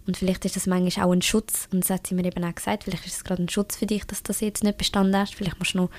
Und 0.07 0.17
vielleicht 0.17 0.45
ist 0.45 0.55
das 0.55 0.67
manchmal 0.67 1.05
auch 1.05 1.11
ein 1.11 1.21
Schutz, 1.21 1.67
und 1.71 1.83
das 1.83 1.91
hat 1.91 2.07
sie 2.07 2.15
mir 2.15 2.25
eben 2.25 2.43
auch 2.43 2.55
gesagt, 2.55 2.83
vielleicht 2.83 3.05
ist 3.05 3.17
es 3.17 3.23
gerade 3.23 3.43
ein 3.43 3.49
Schutz 3.49 3.77
für 3.77 3.85
dich, 3.85 4.05
dass 4.05 4.23
du 4.23 4.27
das 4.27 4.41
jetzt 4.41 4.63
nicht 4.63 4.77
bestanden 4.77 5.15
hast, 5.15 5.35
vielleicht 5.35 5.59
musst 5.59 5.75
du 5.75 5.79
noch 5.79 5.89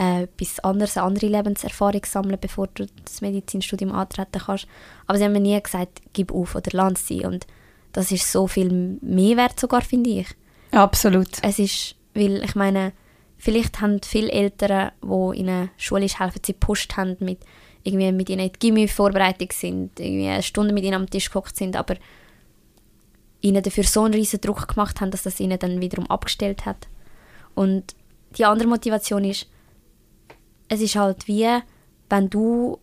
äh, 0.00 0.22
etwas 0.22 0.60
anderes, 0.60 0.96
eine 0.96 1.06
andere 1.06 1.26
Lebenserfahrung 1.26 2.02
sammeln, 2.04 2.38
bevor 2.40 2.68
du 2.68 2.86
das 3.04 3.20
Medizinstudium 3.20 3.92
antreten 3.92 4.40
kannst. 4.44 4.66
Aber 5.06 5.18
sie 5.18 5.24
haben 5.24 5.32
mir 5.32 5.40
nie 5.40 5.60
gesagt, 5.60 6.00
gib 6.12 6.32
auf 6.32 6.54
oder 6.54 6.70
lass 6.72 7.06
sie 7.06 7.24
und 7.26 7.46
das 7.92 8.12
ist 8.12 8.30
so 8.30 8.46
viel 8.46 8.98
mehr 9.02 9.36
wert 9.36 9.58
sogar, 9.58 9.82
finde 9.82 10.10
ich. 10.10 10.28
Absolut. 10.70 11.28
Es 11.42 11.58
ist, 11.58 11.96
weil 12.14 12.42
ich 12.44 12.54
meine, 12.54 12.92
vielleicht 13.40 13.80
haben 13.80 14.00
viele 14.02 14.30
Eltern, 14.30 14.92
die 15.02 15.38
ihnen 15.38 15.70
schulisch 15.76 16.18
helfen, 16.18 16.40
sie 16.44 16.52
gepusht 16.52 16.96
haben, 16.96 17.16
mit, 17.20 17.40
irgendwie 17.82 18.12
mit 18.12 18.28
ihnen 18.28 18.46
in 18.46 18.52
die 18.52 18.58
Gimmi-Vorbereitung 18.58 19.48
sind, 19.52 19.98
irgendwie 19.98 20.28
eine 20.28 20.42
Stunde 20.42 20.74
mit 20.74 20.84
ihnen 20.84 20.94
am 20.94 21.10
Tisch 21.10 21.26
gekocht 21.26 21.56
sind, 21.56 21.74
aber 21.74 21.96
ihnen 23.40 23.62
dafür 23.62 23.84
so 23.84 24.04
einen 24.04 24.14
riesen 24.14 24.40
Druck 24.40 24.68
gemacht 24.68 25.00
haben, 25.00 25.10
dass 25.10 25.22
das 25.22 25.40
ihnen 25.40 25.58
dann 25.58 25.80
wiederum 25.80 26.06
abgestellt 26.08 26.66
hat. 26.66 26.88
Und 27.54 27.96
die 28.36 28.44
andere 28.44 28.68
Motivation 28.68 29.24
ist, 29.24 29.48
es 30.68 30.82
ist 30.82 30.96
halt 30.96 31.26
wie, 31.26 31.48
wenn 32.10 32.28
du 32.28 32.78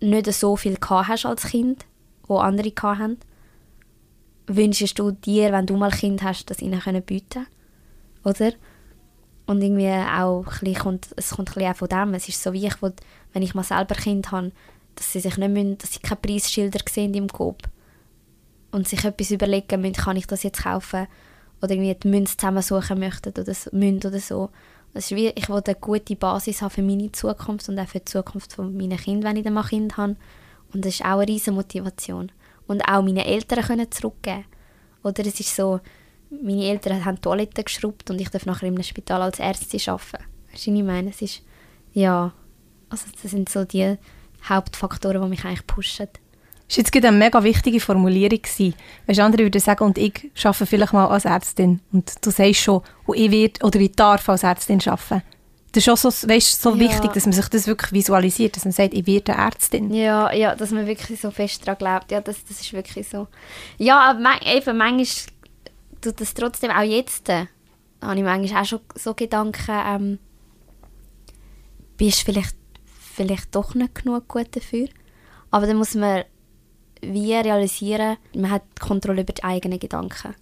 nicht 0.00 0.30
so 0.32 0.56
viel 0.56 0.76
hast 0.80 1.26
als 1.26 1.44
Kind, 1.44 1.86
wo 2.26 2.36
andere 2.36 2.72
haben, 2.82 3.16
wünschst 4.46 4.98
du 4.98 5.12
dir, 5.12 5.52
wenn 5.52 5.66
du 5.66 5.76
mal 5.76 5.90
Kind 5.90 6.22
hast, 6.22 6.50
das 6.50 6.60
ihnen 6.60 6.80
können 6.80 7.02
bieten 7.02 7.46
oder? 8.24 8.52
Und 9.46 9.60
irgendwie 9.60 9.88
auch 9.88 10.46
ein 10.62 10.74
kommt, 10.74 11.08
es 11.16 11.30
kommt 11.30 11.50
ein 11.50 11.54
bisschen 11.54 11.72
auch 11.72 11.76
von 11.76 11.88
dem. 11.88 12.14
Es 12.14 12.28
ist 12.28 12.42
so 12.42 12.52
wie 12.52 12.66
ich 12.66 12.80
will, 12.80 12.92
wenn 13.32 13.42
ich 13.42 13.54
mal 13.54 13.64
selber 13.64 13.94
Kind 13.94 14.30
habe, 14.30 14.52
dass 14.94 15.12
sie 15.12 15.20
sich 15.20 15.36
nicht 15.36 15.50
müssen, 15.50 15.78
dass 15.78 15.92
sie 15.92 16.00
keine 16.00 16.20
Preisschilder 16.20 16.80
sehen 16.88 17.14
im 17.14 17.28
Kopf 17.28 17.62
und 18.70 18.88
sich 18.88 19.04
etwas 19.04 19.30
überlegen 19.30 19.80
müssen, 19.80 19.94
kann 19.94 20.16
ich 20.16 20.26
das 20.26 20.42
jetzt 20.42 20.62
kaufen 20.62 21.06
oder 21.60 21.72
irgendwie 21.72 21.94
die 21.94 22.08
Münze 22.08 22.36
zusammensuchen 22.36 22.98
möchten 22.98 23.30
oder 23.30 23.54
so, 23.54 23.70
Münze 23.72 24.08
oder 24.08 24.20
so. 24.20 24.50
Es 24.94 25.10
ist 25.10 25.16
wie, 25.16 25.28
ich 25.28 25.48
will 25.48 25.62
eine 25.64 25.74
gute 25.76 26.16
Basis 26.16 26.60
haben 26.60 26.70
für 26.70 26.82
meine 26.82 27.10
Zukunft 27.12 27.68
und 27.68 27.78
auch 27.78 27.88
für 27.88 28.00
die 28.00 28.04
Zukunft 28.04 28.52
von 28.52 28.76
meinen 28.76 28.98
Kindern, 28.98 29.30
wenn 29.30 29.36
ich 29.38 29.44
dann 29.44 29.54
mal 29.54 29.62
Kind 29.62 29.96
habe. 29.96 30.16
Und 30.74 30.84
das 30.84 30.94
ist 30.94 31.04
auch 31.04 31.18
eine 31.18 31.28
riesige 31.28 31.52
Motivation 31.52 32.30
und 32.66 32.82
auch 32.82 33.02
meine 33.02 33.24
Eltern 33.24 33.64
können 33.64 33.90
zurückgeben. 33.90 34.44
Oder 35.02 35.26
es 35.26 35.40
ist 35.40 35.54
so, 35.54 35.80
meine 36.40 36.64
Eltern 36.64 37.04
haben 37.04 37.20
Toiletten 37.20 37.64
geschrubbt 37.64 38.10
und 38.10 38.20
ich 38.20 38.30
darf 38.30 38.46
nachher 38.46 38.66
einem 38.66 38.82
Spital 38.82 39.22
als 39.22 39.38
Ärztin 39.38 39.80
arbeiten. 39.86 40.24
Weißt 40.50 40.66
du, 40.66 40.70
was 40.70 40.78
ich 40.78 40.84
meine? 40.84 41.10
Es 41.10 41.22
ist, 41.22 41.42
ja, 41.92 42.32
also 42.88 43.04
das 43.20 43.30
sind 43.30 43.48
so 43.48 43.64
die 43.64 43.96
Hauptfaktoren, 44.48 45.22
die 45.22 45.28
mich 45.28 45.44
eigentlich 45.44 45.66
pushen. 45.66 46.08
Das 46.68 46.78
war 46.78 46.84
jetzt 46.84 47.04
eine 47.04 47.16
mega 47.16 47.42
wichtige 47.44 47.80
Formulierung. 47.80 48.40
Weißt, 49.06 49.20
andere 49.20 49.42
würden 49.42 49.60
sagen, 49.60 49.84
und 49.84 49.98
ich 49.98 50.30
arbeite 50.42 50.66
vielleicht 50.66 50.92
mal 50.94 51.06
als 51.06 51.26
Ärztin. 51.26 51.80
Und 51.92 52.12
du 52.24 52.30
sagst 52.30 52.60
schon, 52.60 52.82
und 53.04 53.18
ich 53.18 53.30
werde 53.30 53.64
oder 53.64 53.78
ich 53.78 53.92
darf 53.92 54.26
als 54.28 54.42
Ärztin 54.42 54.80
arbeiten. 54.86 55.22
Das 55.72 55.86
ist 55.86 55.88
auch 55.88 56.10
so, 56.10 56.28
weißt, 56.28 56.62
so 56.62 56.74
ja. 56.74 56.80
wichtig, 56.80 57.12
dass 57.12 57.24
man 57.24 57.32
sich 57.32 57.48
das 57.48 57.66
wirklich 57.66 57.92
visualisiert, 57.92 58.56
dass 58.56 58.64
man 58.64 58.72
sagt, 58.72 58.94
ich 58.94 59.06
werde 59.06 59.32
Ärztin. 59.32 59.92
Ja, 59.92 60.32
ja, 60.32 60.54
dass 60.54 60.70
man 60.70 60.86
wirklich 60.86 61.20
so 61.20 61.30
fest 61.30 61.66
daran 61.66 61.78
glaubt. 61.78 62.10
Ja, 62.10 62.20
das, 62.20 62.44
das 62.44 62.60
ist 62.60 62.72
wirklich 62.72 63.08
so. 63.08 63.26
Ja, 63.78 64.10
aber 64.10 64.46
eben, 64.46 64.76
manchmal 64.76 65.06
tut 66.02 66.20
das 66.20 66.34
trotzdem, 66.34 66.70
auch 66.70 66.82
jetzt, 66.82 67.28
äh, 67.28 67.46
habe 68.02 68.16
ich 68.16 68.22
manchmal 68.22 68.62
auch 68.62 68.66
schon 68.66 68.80
so 68.94 69.14
Gedanken, 69.14 69.82
ähm, 69.86 70.18
bist 71.96 72.22
vielleicht, 72.22 72.56
vielleicht 73.14 73.54
doch 73.54 73.74
nicht 73.74 73.94
genug 73.94 74.28
gut 74.28 74.54
dafür. 74.54 74.88
Aber 75.50 75.66
dann 75.66 75.76
muss 75.76 75.94
man 75.94 76.24
wie 77.02 77.34
realisieren, 77.34 78.16
man 78.34 78.50
hat 78.50 78.80
Kontrolle 78.80 79.22
über 79.22 79.32
die 79.32 79.44
eigenen 79.44 79.78
Gedanken. 79.78 80.34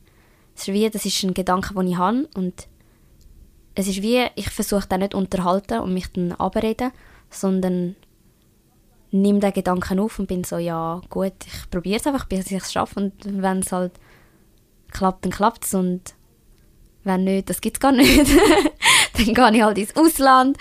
Das 0.54 0.68
ist 0.68 0.74
wie, 0.74 0.90
das 0.90 1.06
ist 1.06 1.22
ein 1.22 1.34
Gedanke, 1.34 1.74
den 1.74 1.88
ich 1.88 1.96
habe 1.96 2.28
und 2.34 2.68
es 3.74 3.88
ist 3.88 4.02
wie, 4.02 4.26
ich 4.34 4.50
versuche 4.50 4.86
dann 4.88 5.00
nicht 5.00 5.14
unterhalten 5.14 5.80
und 5.80 5.94
mich 5.94 6.12
dann 6.12 6.32
abreden, 6.32 6.92
sondern 7.30 7.96
nehme 9.10 9.40
den 9.40 9.52
Gedanken 9.52 10.00
auf 10.00 10.18
und 10.18 10.26
bin 10.26 10.44
so, 10.44 10.58
ja 10.58 11.00
gut, 11.08 11.32
ich 11.46 11.70
probiere 11.70 11.98
es 11.98 12.06
einfach, 12.06 12.26
bis 12.26 12.50
ich 12.50 12.58
es 12.58 12.72
schaffe 12.72 13.00
und 13.00 13.12
wenn 13.24 13.60
es 13.60 13.72
halt 13.72 13.92
klappt, 14.90 15.24
dann 15.24 15.32
klappt 15.32 15.64
es 15.64 15.74
und 15.74 16.14
wenn 17.04 17.24
nicht, 17.24 17.48
das 17.48 17.60
gibt 17.60 17.76
es 17.76 17.80
gar 17.80 17.92
nicht, 17.92 18.30
dann 19.14 19.34
gehe 19.34 19.56
ich 19.56 19.62
halt 19.62 19.78
ins 19.78 19.96
Ausland 19.96 20.58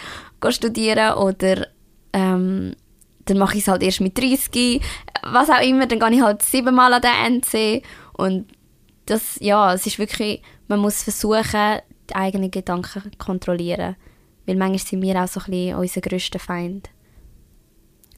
studieren 0.50 1.16
oder 1.16 1.68
ähm, 2.14 2.76
dann 3.26 3.38
mache 3.38 3.58
ich 3.58 3.64
es 3.64 3.68
halt 3.68 3.84
erst 3.84 4.02
mit 4.02 4.18
30, 4.18 4.82
was 5.24 5.50
auch 5.50 5.62
immer, 5.62 5.86
dann 5.86 6.00
gehe 6.00 6.12
ich 6.12 6.22
halt 6.22 6.42
siebenmal 6.42 6.94
an 6.94 7.02
den 7.02 7.42
NC 7.42 7.84
und 8.14 8.48
das, 9.06 9.38
ja, 9.42 9.74
es 9.74 9.86
ist 9.86 10.00
wirklich, 10.00 10.42
man 10.68 10.80
muss 10.80 11.04
versuchen, 11.04 11.80
die 12.10 12.16
eigenen 12.16 12.52
Gedanken 12.52 13.12
kontrollieren. 13.18 13.96
Weil 14.46 14.56
manchmal 14.56 14.80
sind 14.80 15.02
wir 15.02 15.22
auch 15.22 15.28
so 15.28 15.40
ein 15.40 15.52
bisschen 15.52 15.76
unser 15.76 16.02
grösster 16.02 16.40
Feind. 16.40 16.90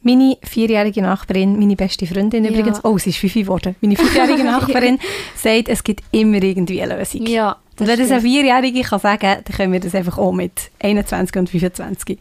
Meine 0.03 0.37
vierjährige 0.43 1.01
Nachbarin, 1.01 1.59
meine 1.59 1.75
beste 1.75 2.07
Freundin 2.07 2.43
ja. 2.43 2.49
übrigens, 2.49 2.83
oh, 2.83 2.97
sie 2.97 3.11
ist 3.11 3.19
fünf 3.19 3.33
geworden, 3.33 3.75
meine 3.81 3.95
fünfjährige 3.95 4.43
Nachbarin 4.45 4.99
sagt, 5.35 5.69
es 5.69 5.83
gibt 5.83 6.03
immer 6.11 6.41
irgendwie 6.41 6.81
eine 6.81 6.97
Lösung. 6.97 7.25
Ja, 7.27 7.57
und 7.79 7.87
wenn 7.87 7.99
das 7.99 8.11
eine 8.11 8.21
Vierjährige 8.21 8.81
kann 8.81 8.99
sagen 8.99 9.19
kann, 9.19 9.43
dann 9.43 9.55
können 9.55 9.73
wir 9.73 9.79
das 9.79 9.95
einfach 9.95 10.17
auch 10.17 10.31
mit 10.31 10.71
21 10.79 11.35
und 11.35 11.49
25. 11.49 12.19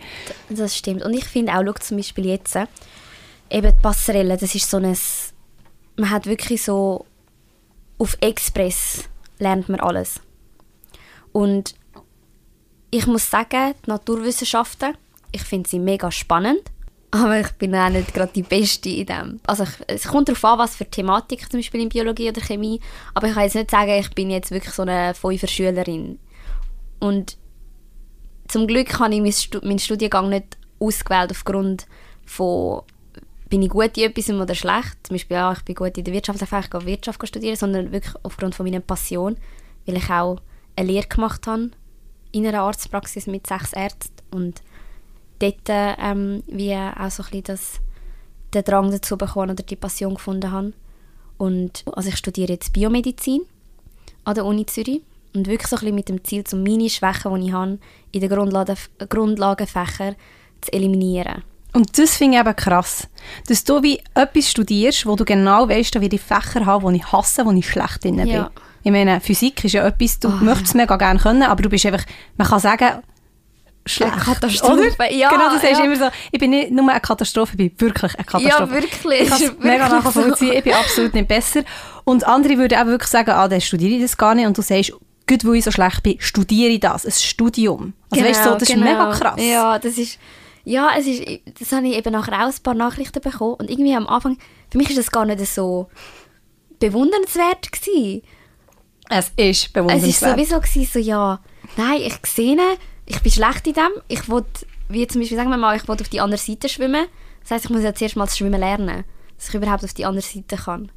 Das 0.50 0.76
stimmt. 0.76 1.02
Und 1.02 1.14
ich 1.14 1.24
finde 1.24 1.54
auch, 1.54 1.62
schau 1.64 1.72
zum 1.72 1.96
Beispiel 1.96 2.26
jetzt, 2.26 2.56
eben 3.50 3.72
die 3.72 3.82
Passerelle, 3.82 4.36
das 4.36 4.54
ist 4.54 4.70
so 4.70 4.78
ein, 4.78 4.96
man 5.96 6.10
hat 6.10 6.26
wirklich 6.26 6.62
so 6.62 7.04
auf 7.98 8.16
Express 8.20 9.04
lernt 9.38 9.68
man 9.68 9.80
alles. 9.80 10.20
Und 11.32 11.74
ich 12.90 13.06
muss 13.06 13.30
sagen, 13.30 13.74
die 13.84 13.90
Naturwissenschaften, 13.90 14.96
ich 15.32 15.42
finde 15.42 15.68
sie 15.68 15.78
mega 15.78 16.10
spannend, 16.10 16.62
aber 17.10 17.40
ich 17.40 17.50
bin 17.52 17.74
auch 17.74 17.88
nicht 17.88 18.14
gerade 18.14 18.32
die 18.32 18.42
Beste 18.42 18.88
in 18.88 19.06
dem. 19.06 19.40
Also 19.46 19.64
ich, 19.64 19.70
es 19.88 20.08
kommt 20.08 20.28
darauf 20.28 20.44
an, 20.44 20.58
was 20.58 20.76
für 20.76 20.84
Thematik 20.84 21.50
zum 21.50 21.58
Beispiel 21.58 21.80
in 21.80 21.88
Biologie 21.88 22.28
oder 22.28 22.40
Chemie, 22.40 22.80
aber 23.14 23.28
ich 23.28 23.34
kann 23.34 23.44
jetzt 23.44 23.56
nicht 23.56 23.70
sagen, 23.70 23.90
ich 23.90 24.10
bin 24.10 24.30
jetzt 24.30 24.50
wirklich 24.50 24.74
so 24.74 24.82
eine 24.82 25.14
Fünfer-Schülerin. 25.14 26.18
Und 27.00 27.36
zum 28.48 28.66
Glück 28.66 28.98
habe 28.98 29.14
ich 29.14 29.48
meinen 29.62 29.78
Studiengang 29.78 30.28
nicht 30.28 30.56
ausgewählt 30.78 31.30
aufgrund 31.30 31.86
von 32.24 32.82
bin 33.48 33.62
ich 33.62 33.70
gut 33.70 33.98
in 33.98 34.04
etwas 34.04 34.30
oder 34.30 34.54
schlecht. 34.54 34.96
Zum 35.02 35.14
Beispiel, 35.14 35.36
ja, 35.36 35.52
ich 35.52 35.62
bin 35.62 35.74
gut 35.74 35.98
in 35.98 36.04
der 36.04 36.14
Wirtschaft, 36.14 36.40
ich 36.40 36.70
gehe 36.70 36.86
Wirtschaft 36.86 37.26
studieren, 37.26 37.56
sondern 37.56 37.90
wirklich 37.90 38.14
aufgrund 38.22 38.54
von 38.54 38.64
meiner 38.64 38.78
Passion, 38.78 39.36
weil 39.86 39.96
ich 39.96 40.08
auch 40.08 40.40
eine 40.76 40.86
Lehre 40.86 41.08
gemacht 41.08 41.46
habe 41.48 41.70
in 42.32 42.46
einer 42.46 42.62
Arztpraxis 42.62 43.26
mit 43.26 43.48
sechs 43.48 43.72
Ärzten 43.72 44.14
und 44.30 44.62
dort 45.40 45.68
ähm, 45.68 46.42
wie 46.46 46.74
auch 46.74 47.10
so 47.10 47.22
ein 47.22 47.30
bisschen 47.30 47.44
das, 47.44 47.80
den 48.54 48.64
Drang 48.64 48.90
dazu 48.90 49.16
bekommen 49.16 49.50
oder 49.50 49.62
die 49.62 49.76
Passion 49.76 50.14
gefunden 50.14 50.52
habe. 50.52 50.72
Und 51.38 51.84
also 51.92 52.08
ich 52.08 52.16
studiere 52.16 52.52
jetzt 52.52 52.72
Biomedizin 52.72 53.42
an 54.24 54.34
der 54.34 54.44
Uni 54.44 54.66
Zürich 54.66 55.02
und 55.34 55.46
wirklich 55.46 55.68
so 55.68 55.76
ein 55.76 55.80
bisschen 55.80 55.94
mit 55.94 56.08
dem 56.08 56.24
Ziel, 56.24 56.44
um 56.52 56.62
meine 56.62 56.90
Schwächen, 56.90 57.34
die 57.34 57.48
ich 57.48 57.52
habe, 57.52 57.78
in 58.12 58.20
den 58.20 58.30
Grundlagen, 58.30 58.76
Grundlagenfächern 59.08 60.16
zu 60.60 60.72
eliminieren. 60.72 61.42
Und 61.72 61.96
das 61.98 62.16
finde 62.16 62.36
ich 62.36 62.40
eben 62.40 62.56
krass, 62.56 63.08
dass 63.46 63.62
du 63.64 63.82
wie 63.82 64.00
etwas 64.14 64.50
studierst, 64.50 65.06
wo 65.06 65.14
du 65.14 65.24
genau 65.24 65.68
weißt, 65.68 65.94
da 65.94 66.00
werde 66.00 66.16
ich 66.16 66.22
Fächer 66.22 66.66
haben, 66.66 66.92
die 66.92 66.98
ich 66.98 67.12
hasse, 67.12 67.46
wo 67.46 67.52
ich 67.52 67.68
schlecht 67.68 68.04
drin 68.04 68.16
bin. 68.16 68.26
Ja. 68.26 68.50
Ich 68.82 68.90
meine, 68.90 69.20
Physik 69.20 69.64
ist 69.64 69.72
ja 69.72 69.86
etwas, 69.86 70.18
du 70.18 70.28
oh. 70.28 70.44
möchtest 70.44 70.68
es 70.68 70.74
mega 70.74 70.96
gerne 70.96 71.20
können, 71.20 71.42
aber 71.42 71.62
du 71.62 71.68
bist 71.68 71.86
einfach, 71.86 72.04
man 72.36 72.48
kann 72.48 72.60
sagen, 72.60 73.02
schlecht. 73.86 74.12
Eine 74.12 74.22
Katastrophe, 74.22 74.94
oder? 74.96 75.12
ja. 75.12 75.30
Genau, 75.30 75.50
du 75.50 75.58
sagst 75.58 75.78
ja. 75.78 75.84
immer 75.84 75.96
so, 75.96 76.08
ich 76.30 76.38
bin 76.38 76.50
nicht 76.50 76.70
nur 76.70 76.88
eine 76.88 77.00
Katastrophe, 77.00 77.52
ich 77.52 77.56
bin 77.58 77.80
wirklich 77.80 78.14
eine 78.14 78.24
Katastrophe. 78.24 78.74
Ja, 78.74 78.82
wirklich. 78.82 79.20
Ich 79.22 79.28
kann 79.28 79.56
mega 79.60 79.88
nachvollziehen, 79.88 80.48
so. 80.48 80.54
ich 80.54 80.64
bin 80.64 80.72
absolut 80.72 81.14
nicht 81.14 81.28
besser. 81.28 81.62
Und 82.04 82.26
andere 82.26 82.56
würden 82.58 82.78
auch 82.78 82.86
wirklich 82.86 83.10
sagen, 83.10 83.30
ah, 83.30 83.48
dann 83.48 83.60
studiere 83.60 83.94
ich 83.94 84.02
das 84.02 84.16
gar 84.16 84.34
nicht 84.34 84.46
und 84.46 84.56
du 84.56 84.62
sagst, 84.62 84.92
gut, 85.26 85.44
weil 85.44 85.56
ich 85.56 85.64
so 85.64 85.70
schlecht 85.70 86.02
bin, 86.02 86.16
studiere 86.20 86.70
ich 86.70 86.80
das, 86.80 87.06
ein 87.06 87.12
Studium. 87.12 87.94
Also 88.10 88.24
genau, 88.24 88.36
weißt 88.36 88.46
du, 88.46 88.50
das 88.58 88.68
genau. 88.68 88.86
ist 88.86 88.92
mega 88.92 89.12
krass. 89.12 89.40
Ja, 89.42 89.78
das 89.78 89.98
ist, 89.98 90.18
ja, 90.64 90.90
es 90.98 91.06
ist, 91.06 91.22
das 91.58 91.72
habe 91.72 91.86
ich 91.86 91.96
eben 91.96 92.12
nachher 92.12 92.44
auch 92.44 92.52
ein 92.52 92.62
paar 92.62 92.74
Nachrichten 92.74 93.20
bekommen 93.20 93.54
und 93.54 93.70
irgendwie 93.70 93.94
am 93.94 94.06
Anfang, 94.06 94.38
für 94.70 94.78
mich 94.78 94.90
ist 94.90 94.98
das 94.98 95.10
gar 95.10 95.24
nicht 95.24 95.44
so 95.46 95.88
bewundernswert 96.80 97.70
gewesen. 97.70 98.22
Es 99.08 99.32
ist 99.36 99.72
bewundernswert. 99.72 100.38
Es 100.38 100.50
war 100.50 100.62
sowieso 100.62 100.92
so, 100.92 100.98
ja, 100.98 101.40
nein, 101.76 102.00
ich 102.02 102.14
sehe, 102.26 102.56
ich 103.10 103.20
bin 103.20 103.32
schlecht 103.32 103.66
in 103.66 103.74
dem, 103.74 103.90
ich 104.08 104.28
will, 104.28 104.44
wie 104.88 105.06
zum 105.06 105.20
Beispiel, 105.20 105.36
sagen 105.36 105.50
wir 105.50 105.56
mal, 105.56 105.76
ich 105.76 105.86
will 105.86 105.96
auf 106.00 106.08
die 106.08 106.20
andere 106.20 106.40
Seite 106.40 106.68
schwimmen, 106.68 107.06
das 107.40 107.50
heisst, 107.50 107.64
ich 107.64 107.70
muss 107.70 107.82
ja 107.82 107.94
zuerst 107.94 108.16
mal 108.16 108.26
das 108.26 108.38
Schwimmen 108.38 108.60
lernen, 108.60 109.04
dass 109.36 109.48
ich 109.48 109.54
überhaupt 109.54 109.84
auf 109.84 109.94
die 109.94 110.04
andere 110.04 110.24
Seite 110.24 110.56
kann. 110.56 110.92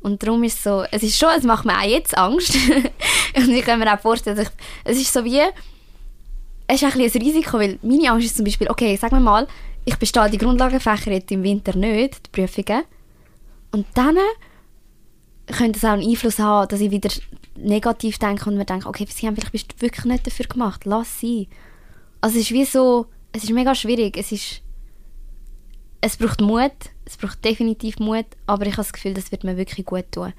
Und 0.00 0.22
darum 0.22 0.42
ist 0.44 0.58
es 0.58 0.62
so, 0.64 0.84
es 0.90 1.02
ist 1.02 1.18
schon, 1.18 1.30
es 1.36 1.44
macht 1.44 1.64
mir 1.64 1.78
auch 1.78 1.86
jetzt 1.86 2.16
Angst. 2.18 2.54
und 3.36 3.48
ich 3.48 3.64
kann 3.64 3.78
mir 3.78 3.92
auch 3.92 4.00
vorstellen, 4.00 4.38
ich, 4.38 4.48
es 4.84 4.98
ist 4.98 5.12
so 5.12 5.24
wie, 5.24 5.40
es 6.66 6.82
ist 6.82 6.84
ein, 6.84 7.00
ein 7.00 7.22
Risiko, 7.22 7.58
weil 7.58 7.78
meine 7.80 8.10
Angst 8.10 8.26
ist 8.26 8.36
zum 8.36 8.44
Beispiel, 8.44 8.68
okay, 8.68 8.96
sagen 8.96 9.16
wir 9.16 9.20
mal, 9.20 9.48
ich 9.86 9.96
bestehe 9.96 10.28
die 10.28 10.38
Grundlagenfächer 10.38 11.12
jetzt 11.12 11.32
im 11.32 11.42
Winter 11.42 11.74
nicht, 11.76 12.26
die 12.26 12.30
Prüfungen, 12.30 12.82
und 13.70 13.86
dann 13.94 14.18
könnte 15.46 15.78
es 15.78 15.84
auch 15.84 15.90
einen 15.90 16.08
Einfluss 16.08 16.38
haben, 16.38 16.68
dass 16.68 16.80
ich 16.80 16.90
wieder 16.90 17.10
negativ 17.56 18.18
denke 18.18 18.48
und 18.48 18.56
mir 18.56 18.64
denke, 18.64 18.88
okay, 18.88 19.06
sie 19.08 19.26
haben 19.26 19.36
vielleicht 19.36 19.52
bist 19.52 19.72
du 19.72 19.80
wirklich 19.82 20.04
nicht 20.04 20.26
dafür 20.26 20.46
gemacht, 20.46 20.84
lass 20.84 21.20
sie. 21.20 21.48
Also 22.20 22.38
es 22.38 22.44
ist 22.44 22.52
wie 22.52 22.64
so, 22.64 23.06
es 23.32 23.44
ist 23.44 23.52
mega 23.52 23.74
schwierig, 23.74 24.16
es 24.16 24.32
ist, 24.32 24.62
es 26.00 26.16
braucht 26.16 26.40
Mut, 26.40 26.72
es 27.04 27.16
braucht 27.16 27.44
definitiv 27.44 27.98
Mut, 27.98 28.26
aber 28.46 28.66
ich 28.66 28.72
habe 28.72 28.82
das 28.82 28.92
Gefühl, 28.92 29.14
das 29.14 29.30
wird 29.30 29.44
mir 29.44 29.56
wirklich 29.56 29.86
gut 29.86 30.10
tun. 30.10 30.32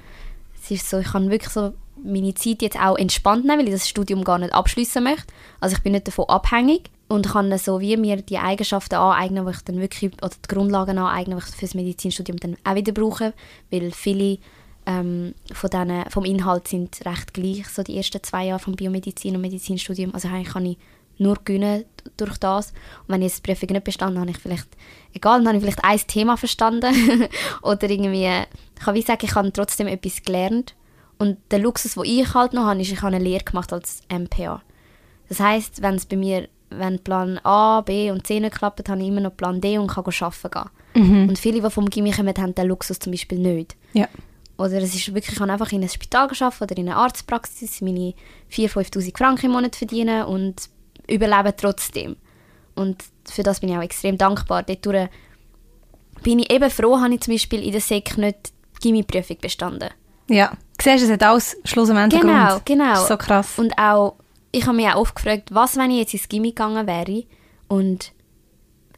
Es 0.62 0.72
ist 0.72 0.90
so, 0.90 1.00
ich 1.00 1.08
kann 1.08 1.30
wirklich 1.30 1.54
so 1.54 1.74
meine 2.04 2.34
Zeit 2.34 2.62
jetzt 2.62 2.80
auch 2.80 2.98
entspannt 2.98 3.46
nehmen, 3.46 3.60
weil 3.60 3.68
ich 3.68 3.74
das 3.74 3.88
Studium 3.88 4.24
gar 4.24 4.40
nicht 4.40 4.54
abschließen 4.54 5.04
möchte. 5.04 5.34
Also 5.60 5.76
ich 5.76 5.84
bin 5.84 5.94
nicht 5.94 6.08
davon 6.08 6.26
abhängig 6.28 6.90
und 7.08 7.28
kann 7.28 7.56
so 7.58 7.80
wie 7.80 7.98
mir 7.98 8.18
die 8.18 8.38
Eigenschaften 8.38 8.96
aneignen, 8.96 9.46
die 9.46 9.52
ich 9.52 9.62
dann 9.62 9.80
wirklich, 9.80 10.12
oder 10.22 10.30
die 10.30 10.54
Grundlagen 10.54 10.98
aneignen, 10.98 11.38
die 11.38 11.44
ich 11.44 11.56
für 11.56 11.66
das 11.66 11.76
Medizinstudium 11.76 12.40
dann 12.40 12.58
auch 12.64 12.76
wieder 12.76 12.92
brauche, 12.92 13.34
weil 13.72 13.92
viele 13.92 14.40
ähm, 14.86 15.34
von 15.52 15.70
denen, 15.70 16.10
vom 16.10 16.26
Inhalt 16.26 16.68
sind 16.68 17.06
recht 17.06 17.34
gleich, 17.34 17.68
so 17.68 17.84
die 17.84 17.98
ersten 17.98 18.22
zwei 18.24 18.46
Jahre 18.46 18.60
vom 18.60 18.76
Biomedizin 18.76 19.36
und 19.36 19.42
Medizinstudium. 19.42 20.14
Also 20.14 20.28
eigentlich 20.28 20.54
kann 20.54 20.66
ich 20.66 20.78
nur 21.18 21.38
gewinnen 21.44 21.86
durch 22.18 22.38
das. 22.38 22.72
Und 23.08 23.14
wenn 23.14 23.22
ich 23.22 23.30
jetzt 23.30 23.46
die 23.46 23.52
Prüfung 23.52 23.70
nicht 23.72 23.84
bestanden 23.84 24.20
habe, 24.20 24.30
ich 24.30 24.38
vielleicht, 24.38 24.68
egal, 25.14 25.40
dann 25.40 25.48
habe 25.48 25.58
ich 25.58 25.64
vielleicht 25.64 25.84
ein 25.84 26.08
Thema 26.08 26.38
verstanden 26.38 26.94
oder 27.62 27.90
irgendwie, 27.90 28.28
ich 28.78 28.84
kann 28.84 28.96
wie 28.96 29.02
sagen, 29.02 29.26
ich 29.26 29.36
habe 29.36 29.52
trotzdem 29.52 29.88
etwas 29.88 30.22
gelernt 30.24 30.76
und 31.18 31.38
der 31.52 31.60
Luxus, 31.60 31.94
den 31.94 32.06
ich 32.06 32.34
halt 32.34 32.54
noch 32.54 32.66
habe, 32.66 32.82
ist, 32.82 32.92
ich 32.92 33.02
habe 33.02 33.16
eine 33.16 33.24
Lehre 33.24 33.44
gemacht 33.44 33.72
als 33.72 34.02
MPA. 34.10 34.62
Das 35.30 35.40
heisst, 35.40 35.82
wenn 35.82 35.96
es 35.96 36.06
bei 36.06 36.18
mir, 36.18 36.48
wenn 36.70 37.00
Plan 37.00 37.40
A, 37.44 37.82
B 37.82 38.12
und 38.12 38.28
C 38.28 38.40
nicht 38.40 38.56
klappt, 38.56 38.88
habe 38.90 39.02
ich 39.02 39.08
immer 39.08 39.22
noch 39.22 39.36
Plan 39.36 39.62
D 39.62 39.78
und 39.78 39.88
kann 39.88 40.04
arbeiten 40.06 40.52
gehen. 40.52 41.04
Mhm. 41.04 41.30
Und 41.30 41.40
viele, 41.40 41.62
die 41.62 41.70
vom 41.70 41.90
Gimmi 41.90 42.12
kommen, 42.12 42.34
haben 42.38 42.56
den 42.56 42.68
Luxus 42.68 43.00
zum 43.00 43.12
Beispiel 43.12 43.40
nicht. 43.40 43.76
Ja. 43.94 44.08
Oder 44.58 44.78
es 44.78 44.96
ist 44.96 45.08
wirklich, 45.14 45.34
ich 45.34 45.38
kann 45.38 45.50
einfach 45.50 45.72
in 45.72 45.80
einem 45.82 45.90
Spital 45.90 46.30
arbeiten 46.40 46.64
oder 46.64 46.78
in 46.78 46.90
einer 46.90 46.98
Arztpraxis 46.98 47.82
meine 47.82 48.14
4'000, 48.52 48.90
5'000 48.94 49.18
Franken 49.18 49.48
im 49.48 49.52
Monat 49.52 49.76
verdienen 49.76 50.24
und 50.26 50.70
überleben 51.10 51.54
trotzdem. 51.58 52.16
Und 52.74 53.04
für 53.30 53.44
das 53.44 53.60
bin 53.60 53.70
ich 53.70 53.78
auch 53.78 53.82
extrem 53.82 54.18
dankbar. 54.18 54.64
Dadurch 54.64 55.10
bin 56.24 56.40
ich 56.40 56.52
eben 56.52 56.70
froh, 56.70 57.00
habe 57.00 57.14
ich 57.14 57.22
zum 57.22 57.34
Beispiel 57.34 57.64
in 57.64 57.72
der 57.72 57.82
SEC 57.82 58.18
nicht 58.18 58.54
die 58.78 58.88
Gimmi-Prüfung 58.88 59.38
bestanden. 59.42 59.90
Ja. 60.30 60.54
Siehst 60.82 61.02
du, 61.04 61.06
es 61.08 61.12
hat 61.12 61.24
alles 61.24 61.58
schlussendlich 61.66 62.22
Genau, 62.22 62.48
Grund. 62.50 62.66
genau. 62.66 62.90
Das 62.92 63.02
ist 63.04 63.08
so 63.10 63.18
krass. 63.18 63.60
Und 63.60 63.78
auch, 63.78 64.16
ich 64.52 64.66
habe 64.66 64.76
mich 64.76 64.88
auch 64.88 64.96
oft 64.96 65.16
gefragt, 65.16 65.54
was, 65.54 65.78
wenn 65.78 65.92
ich 65.92 65.98
jetzt 66.00 66.14
ins 66.14 66.30
Gimmi 66.30 66.50
gegangen 66.50 66.88
wäre 66.88 67.24
und 67.68 68.12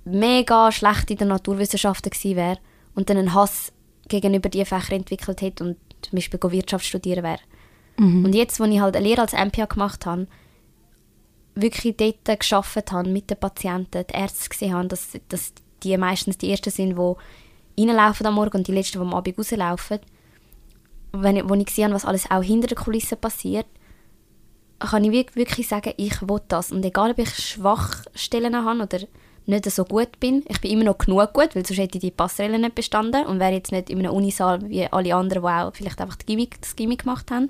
mega 0.05 0.71
schlecht 0.71 1.11
in 1.11 1.17
den 1.17 1.27
Naturwissenschaften 1.29 2.11
gewesen 2.11 2.35
wäre 2.35 2.59
und 2.95 3.09
dann 3.09 3.17
einen 3.17 3.33
Hass 3.33 3.71
gegenüber 4.07 4.49
diesen 4.49 4.65
Fächern 4.65 4.99
entwickelt 4.99 5.41
hätte 5.41 5.63
und 5.63 5.77
zum 6.01 6.15
Beispiel 6.15 6.39
Wirtschaft 6.41 6.85
studieren 6.85 7.23
wäre. 7.23 7.39
Mhm. 7.97 8.25
Und 8.25 8.35
jetzt, 8.35 8.61
als 8.61 8.71
ich 8.71 8.79
halt 8.79 8.95
eine 8.95 9.07
Lehre 9.07 9.21
als 9.21 9.33
MPA 9.33 9.65
gemacht 9.65 10.05
habe, 10.05 10.27
wirklich 11.55 11.97
dort 11.97 12.39
gearbeitet 12.39 12.91
habe 12.91 13.09
mit 13.09 13.29
den 13.29 13.39
Patienten, 13.39 14.05
die 14.07 14.13
Ärzte 14.13 14.49
gesehen 14.49 14.73
habe, 14.73 14.87
dass, 14.87 15.13
dass 15.29 15.53
die 15.83 15.97
meistens 15.97 16.37
die 16.37 16.51
Ersten 16.51 16.69
sind, 16.69 16.97
die 16.97 17.85
reinlaufen 17.87 18.25
am 18.25 18.35
Morgen 18.35 18.57
und 18.57 18.67
die 18.67 18.73
Letzten, 18.73 18.99
die 18.99 19.05
am 19.05 19.13
Abend 19.13 19.37
rauslaufen, 19.37 19.99
wenn 21.13 21.37
ich, 21.37 21.49
wo 21.49 21.53
ich 21.55 21.69
sehe, 21.69 21.91
was 21.91 22.05
alles 22.05 22.29
auch 22.29 22.43
hinter 22.43 22.67
den 22.67 22.77
Kulissen 22.77 23.17
passiert, 23.17 23.65
kann 24.79 25.03
ich 25.03 25.35
wirklich 25.35 25.67
sagen, 25.67 25.93
ich 25.97 26.21
will 26.21 26.41
das. 26.47 26.71
Und 26.71 26.85
egal, 26.85 27.11
ob 27.11 27.17
ich 27.17 27.29
Schwachstellen 27.29 28.55
habe 28.55 28.83
oder 28.83 28.99
nicht 29.47 29.69
so 29.71 29.85
gut 29.85 30.19
bin, 30.19 30.43
ich 30.47 30.61
bin 30.61 30.71
immer 30.71 30.83
noch 30.83 30.97
genug 30.97 31.33
gut, 31.33 31.55
weil 31.55 31.65
sonst 31.65 31.79
hätte 31.79 31.97
ich 31.97 32.01
die 32.01 32.11
Passerelle 32.11 32.59
nicht 32.59 32.75
bestanden 32.75 33.25
und 33.25 33.39
wäre 33.39 33.53
jetzt 33.53 33.71
nicht 33.71 33.89
in 33.89 33.99
einem 33.99 34.13
Unisaal 34.13 34.69
wie 34.69 34.87
alle 34.87 35.15
anderen, 35.15 35.43
die 35.43 35.47
auch 35.47 35.73
vielleicht 35.73 36.01
einfach 36.01 36.17
Gimmick, 36.25 36.61
das 36.61 36.75
Gimmick 36.75 37.03
gemacht 37.03 37.31
haben. 37.31 37.49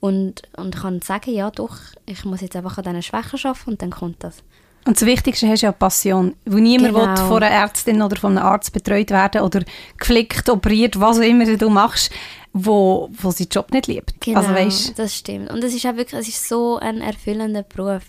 Und, 0.00 0.42
und 0.56 0.76
kann 0.76 1.00
sagen, 1.00 1.32
ja 1.32 1.50
doch, 1.50 1.76
ich 2.04 2.24
muss 2.24 2.42
jetzt 2.42 2.56
einfach 2.56 2.76
an 2.76 2.84
diesen 2.84 3.02
Schwächen 3.02 3.40
arbeiten 3.42 3.70
und 3.70 3.82
dann 3.82 3.90
kommt 3.90 4.22
das. 4.22 4.42
Und 4.86 5.00
das 5.00 5.06
Wichtigste 5.06 5.48
hast 5.48 5.62
du 5.62 5.66
ja 5.66 5.72
Passion. 5.72 6.34
Wo 6.44 6.58
niemand 6.58 6.94
genau. 6.94 7.06
will 7.06 7.16
von 7.16 7.42
einer 7.42 7.54
Ärztin 7.54 8.02
oder 8.02 8.16
von 8.16 8.36
einem 8.36 8.46
Arzt 8.46 8.70
betreut 8.74 9.10
werden 9.10 9.40
oder 9.40 9.62
geflickt, 9.98 10.50
operiert, 10.50 11.00
was 11.00 11.18
auch 11.18 11.22
immer 11.22 11.46
du 11.56 11.70
machst 11.70 12.12
wo, 12.54 13.10
wo 13.12 13.30
seinen 13.32 13.48
Job 13.48 13.72
nicht 13.72 13.88
liebt. 13.88 14.20
Genau, 14.20 14.38
also, 14.38 14.54
weißt, 14.54 14.98
das 14.98 15.14
stimmt. 15.14 15.50
Und 15.50 15.62
es 15.62 15.74
ist 15.74 15.84
auch 15.84 15.96
wirklich, 15.96 16.20
es 16.20 16.28
ist 16.28 16.48
so 16.48 16.78
ein 16.78 17.00
erfüllender 17.00 17.64
Beruf. 17.64 18.04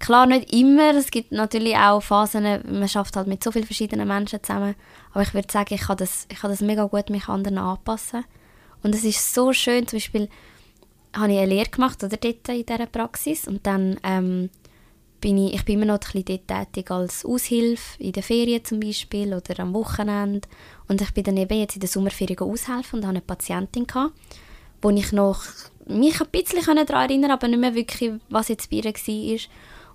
Klar, 0.00 0.26
nicht 0.26 0.52
immer. 0.52 0.94
Es 0.94 1.10
gibt 1.10 1.30
natürlich 1.30 1.76
auch 1.76 2.00
Phasen, 2.00 2.42
man 2.42 2.88
schafft 2.88 3.16
halt 3.16 3.28
mit 3.28 3.44
so 3.44 3.52
vielen 3.52 3.66
verschiedenen 3.66 4.08
Menschen 4.08 4.42
zusammen. 4.42 4.74
Aber 5.12 5.22
ich 5.22 5.34
würde 5.34 5.52
sagen, 5.52 5.74
ich 5.74 5.82
kann 5.82 5.98
das, 5.98 6.26
ich 6.30 6.40
kann 6.40 6.50
das 6.50 6.62
mega 6.62 6.84
gut 6.84 7.10
mich 7.10 7.28
anderen 7.28 7.58
anpassen. 7.58 8.24
Und 8.82 8.94
es 8.94 9.04
ist 9.04 9.34
so 9.34 9.52
schön, 9.52 9.86
zum 9.86 9.98
Beispiel 9.98 10.28
habe 11.14 11.32
ich 11.32 11.38
eine 11.38 11.46
Lehre 11.46 11.68
gemacht 11.68 12.02
oder 12.02 12.16
dort 12.16 12.48
in 12.48 12.64
dieser 12.64 12.86
Praxis 12.86 13.46
und 13.46 13.66
dann 13.66 13.98
ähm, 14.02 14.48
bin 15.20 15.36
ich, 15.36 15.54
ich 15.54 15.64
bin 15.64 15.76
immer 15.76 15.92
noch 15.92 16.00
ein 16.00 16.24
bisschen 16.24 16.46
tätig 16.46 16.90
als 16.90 17.24
Aushilfe, 17.26 18.02
in 18.02 18.12
den 18.12 18.22
Ferien 18.22 18.64
zum 18.64 18.80
Beispiel 18.80 19.34
oder 19.34 19.60
am 19.60 19.74
Wochenende. 19.74 20.48
Und 20.88 21.02
ich 21.02 21.12
bin 21.12 21.24
dann 21.24 21.36
eben 21.36 21.58
jetzt 21.58 21.74
in 21.74 21.80
der 21.80 21.90
Sommerferien 21.90 22.38
aushelfen 22.38 23.00
und 23.00 23.06
hatte 23.06 23.16
eine 23.16 23.20
Patientin, 23.20 23.86
gehabt, 23.86 24.14
wo 24.80 24.88
ich 24.90 25.12
noch 25.12 25.42
mich 25.86 26.20
ein 26.20 26.28
bisschen 26.30 26.64
daran 26.64 26.86
erinnern 26.86 27.32
aber 27.32 27.48
nicht 27.48 27.60
mehr 27.60 27.74
wirklich, 27.74 28.12
was 28.30 28.48
jetzt 28.48 28.70
bei 28.70 28.76
ihr 28.76 28.84
war. 28.84 29.40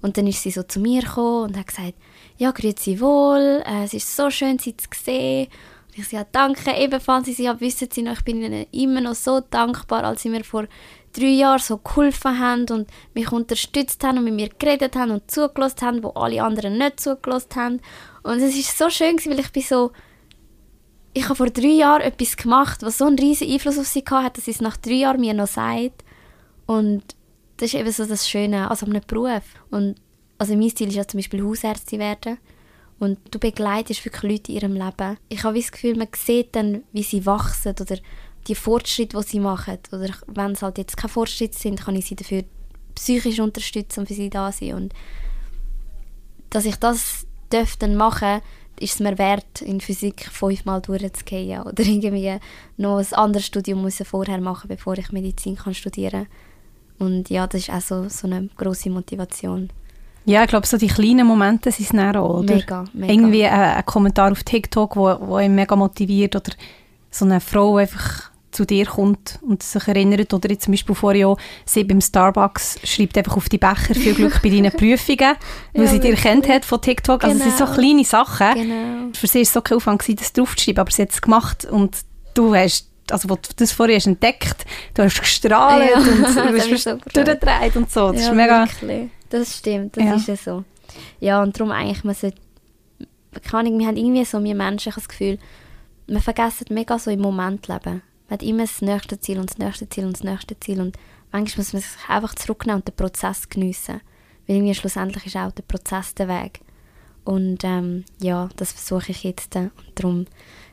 Und 0.01 0.17
dann 0.17 0.27
ist 0.27 0.43
sie 0.43 0.51
so 0.51 0.63
zu 0.63 0.79
mir 0.79 1.01
gekommen 1.01 1.49
und 1.49 1.57
hat 1.57 1.67
gesagt, 1.67 1.93
ja, 2.37 2.51
grüezi 2.51 2.99
wohl, 2.99 3.63
äh, 3.65 3.83
es 3.83 3.93
ist 3.93 4.15
so 4.15 4.29
schön, 4.29 4.59
Sie 4.59 4.75
zu 4.75 4.87
sehen. 4.93 5.47
Ich 5.93 6.07
sage, 6.07 6.17
ja, 6.17 6.27
danke 6.31 6.71
ebenfalls. 6.75 7.27
Sie 7.27 7.43
ja, 7.43 7.59
wissen 7.61 7.87
Sie 7.91 8.01
noch, 8.01 8.13
ich 8.13 8.23
bin 8.23 8.41
Ihnen 8.41 8.65
immer 8.71 9.01
noch 9.01 9.15
so 9.15 9.39
dankbar, 9.39 10.03
als 10.03 10.23
Sie 10.23 10.29
mir 10.29 10.43
vor 10.43 10.67
drei 11.13 11.27
Jahren 11.27 11.59
so 11.59 11.77
geholfen 11.77 12.39
haben 12.39 12.65
und 12.69 12.89
mich 13.13 13.31
unterstützt 13.31 14.03
haben 14.03 14.17
und 14.17 14.25
mit 14.25 14.33
mir 14.33 14.49
geredet 14.49 14.95
haben 14.95 15.11
und 15.11 15.31
zugelassen 15.31 15.81
haben, 15.81 16.03
wo 16.03 16.09
alle 16.09 16.43
anderen 16.43 16.77
nicht 16.77 16.99
zugelassen 16.99 17.55
haben. 17.55 17.81
Und 18.23 18.41
es 18.41 18.55
ist 18.55 18.77
so 18.77 18.89
schön, 18.89 19.17
weil 19.25 19.39
ich 19.39 19.51
bin 19.51 19.63
so, 19.63 19.91
ich 21.13 21.23
habe 21.25 21.35
vor 21.35 21.49
drei 21.49 21.67
Jahren 21.67 22.01
etwas 22.01 22.35
gemacht, 22.35 22.83
was 22.83 22.97
so 22.97 23.05
einen 23.05 23.17
riesen 23.17 23.49
Einfluss 23.49 23.79
auf 23.79 23.87
sie 23.87 24.03
hatte, 24.09 24.35
dass 24.35 24.45
sie 24.45 24.51
es 24.51 24.61
nach 24.61 24.75
drei 24.75 24.95
Jahren 24.95 25.21
mir 25.21 25.33
noch 25.33 25.47
sagt. 25.47 26.03
Und 26.65 27.14
das 27.57 27.73
ist 27.73 27.79
eben 27.79 27.91
so 27.91 28.05
das 28.05 28.27
Schöne 28.27 28.69
an 28.69 28.75
so 28.75 28.85
einem 28.85 29.01
Beruf. 29.05 29.43
Und 29.69 29.95
also 30.37 30.55
mein 30.55 30.75
Ziel 30.75 30.89
ist 30.89 30.95
ja 30.95 31.07
zum 31.07 31.19
Beispiel 31.19 31.43
Hausärztin 31.43 31.99
werden. 31.99 32.37
Und 32.99 33.19
du 33.31 33.39
begleitest 33.39 34.03
wirklich 34.05 34.31
Leute 34.31 34.51
in 34.51 34.57
ihrem 34.57 34.73
Leben. 34.73 35.17
Ich 35.29 35.43
habe 35.43 35.59
das 35.59 35.71
Gefühl, 35.71 35.95
man 35.95 36.07
sieht 36.15 36.55
dann, 36.55 36.83
wie 36.93 37.03
sie 37.03 37.25
wachsen 37.25 37.75
oder 37.79 37.97
die 38.47 38.55
Fortschritte, 38.55 39.17
die 39.17 39.27
sie 39.27 39.39
machen. 39.39 39.79
Oder 39.91 40.09
wenn 40.27 40.51
es 40.51 40.61
halt 40.61 40.77
jetzt 40.77 40.97
keine 40.97 41.11
Fortschritte 41.11 41.57
sind, 41.57 41.81
kann 41.81 41.95
ich 41.95 42.05
sie 42.05 42.15
dafür 42.15 42.43
psychisch 42.95 43.39
unterstützen 43.39 44.01
und 44.01 44.07
für 44.07 44.13
sie 44.13 44.29
da 44.29 44.51
sein. 44.51 44.75
Und 44.75 44.93
dass 46.49 46.65
ich 46.65 46.77
das 46.77 47.25
dann 47.79 47.95
machen 47.95 48.41
ist 48.77 48.95
es 48.95 48.99
mir 48.99 49.17
wert, 49.17 49.61
in 49.61 49.79
Physik 49.79 50.27
fünfmal 50.29 50.81
durchzugehen 50.81 51.61
oder 51.61 51.81
irgendwie 51.83 52.37
noch 52.75 52.97
ein 52.97 53.13
anderes 53.13 53.45
Studium 53.45 53.89
vorher 53.89 54.41
machen, 54.41 54.67
bevor 54.67 54.97
ich 54.97 55.13
Medizin 55.13 55.55
kann 55.55 55.73
studieren 55.73 56.27
Und 56.99 57.29
ja, 57.29 57.47
das 57.47 57.61
ist 57.61 57.69
auch 57.69 57.81
so, 57.81 58.09
so 58.09 58.27
eine 58.27 58.49
große 58.57 58.89
Motivation. 58.89 59.69
Ja, 60.25 60.43
ich 60.43 60.49
glaube, 60.49 60.65
so 60.65 60.77
die 60.77 60.87
kleinen 60.87 61.27
Momente 61.27 61.71
sind 61.71 61.85
es 61.85 61.91
dann 61.91 62.15
auch, 62.15 62.39
oder? 62.39 62.55
Mega, 62.55 62.85
mega. 62.93 63.13
Irgendwie 63.13 63.45
ein, 63.45 63.77
ein 63.77 63.85
Kommentar 63.85 64.31
auf 64.31 64.43
TikTok, 64.43 64.95
wo, 64.95 65.15
wo 65.21 65.39
ihn 65.39 65.53
mega 65.53 65.75
motiviert 65.75 66.35
oder 66.35 66.51
so 67.11 67.25
eine 67.25 67.39
Frau 67.39 67.77
einfach 67.77 68.31
zu 68.55 68.65
dir 68.65 68.85
kommt 68.85 69.37
und 69.41 69.61
sich 69.61 69.87
erinnert. 69.87 70.33
Oder 70.33 70.49
jetzt 70.49 70.63
zum 70.63 70.71
Beispiel 70.73 70.95
vorher 70.95 71.27
auch, 71.27 71.37
sie 71.65 71.83
beim 71.83 72.01
Starbucks 72.01 72.79
schreibt 72.83 73.17
einfach 73.17 73.37
auf 73.37 73.49
die 73.49 73.57
Becher 73.57 73.93
«Viel 73.93 74.15
Glück 74.15 74.41
bei 74.41 74.49
deinen 74.49 74.71
Prüfungen», 74.75 75.35
weil 75.73 75.85
ja, 75.85 75.87
sie 75.87 75.99
dir 75.99 76.15
kennt 76.15 76.47
hat 76.47 76.65
von 76.65 76.81
TikTok. 76.81 77.19
Genau. 77.19 77.33
Also 77.33 77.43
es 77.43 77.49
sind 77.49 77.57
so 77.57 77.65
genau. 77.65 77.77
kleine 77.77 78.05
Sachen. 78.05 78.53
Genau. 78.55 79.09
Für 79.13 79.27
sie 79.27 79.39
war 79.39 79.41
es 79.41 79.53
so 79.53 79.61
kein 79.61 79.77
Aufwand, 79.77 80.19
das 80.19 80.33
draufzuschreiben, 80.33 80.79
aber 80.81 80.91
sie 80.91 81.03
hat 81.03 81.11
es 81.11 81.21
gemacht 81.21 81.65
und 81.65 81.97
du 82.33 82.55
hast 82.55 82.89
also 83.11 83.29
wo 83.29 83.35
du 83.35 83.49
das 83.55 83.71
vorher 83.71 83.97
hast 83.97 84.07
entdeckt, 84.07 84.65
du 84.93 85.03
hast 85.03 85.19
gestrahlt 85.19 85.89
ja, 85.89 85.97
und 85.97 86.35
du 86.35 86.69
bist 86.69 86.83
so 86.83 86.95
durchgedreht 86.95 87.75
und 87.75 87.91
so. 87.91 88.11
Das 88.11 88.21
ja, 88.21 88.29
ist 88.29 88.35
mega... 88.35 88.65
Wirklich. 88.65 89.09
Das 89.29 89.57
stimmt, 89.57 89.97
das 89.97 90.03
ja. 90.03 90.15
ist 90.15 90.27
ja 90.27 90.35
so. 90.35 90.63
Ja, 91.19 91.41
und 91.41 91.59
darum 91.59 91.71
eigentlich, 91.71 92.03
man 92.03 92.15
sollte, 92.15 92.37
kann 93.43 93.65
ich, 93.65 93.77
wir 93.77 93.87
haben 93.87 93.97
irgendwie 93.97 94.25
so, 94.25 94.43
wir 94.43 94.55
Menschen, 94.55 94.89
ich 94.89 94.95
das 94.95 95.09
Gefühl, 95.09 95.39
wir 96.07 96.21
vergessen 96.21 96.67
mega 96.69 96.97
so 96.99 97.11
im 97.11 97.21
Moment 97.21 97.67
leben. 97.67 98.01
Man 98.27 98.31
hat 98.31 98.43
immer 98.43 98.63
das 98.63 98.81
nächste 98.81 99.19
Ziel 99.19 99.39
und 99.39 99.49
das 99.49 99.57
nächste 99.57 99.89
Ziel 99.89 100.05
und 100.05 100.13
das 100.13 100.23
nächste 100.23 100.59
Ziel 100.59 100.81
und 100.81 100.97
manchmal 101.31 101.63
muss 101.63 101.73
man 101.73 101.81
sich 101.81 102.09
einfach 102.09 102.35
zurücknehmen 102.35 102.81
und 102.81 102.87
den 102.87 102.95
Prozess 102.95 103.49
geniessen. 103.49 104.01
Weil 104.47 104.57
irgendwie 104.57 104.75
schlussendlich 104.75 105.25
ist 105.25 105.37
auch 105.37 105.51
der 105.51 105.63
Prozess 105.63 106.13
der 106.15 106.27
Weg. 106.27 106.61
Und 107.23 107.63
ähm, 107.63 108.05
ja, 108.21 108.49
das 108.55 108.71
versuche 108.71 109.11
ich 109.11 109.23
jetzt. 109.23 109.55
Und 109.55 109.71
darum 109.95 110.25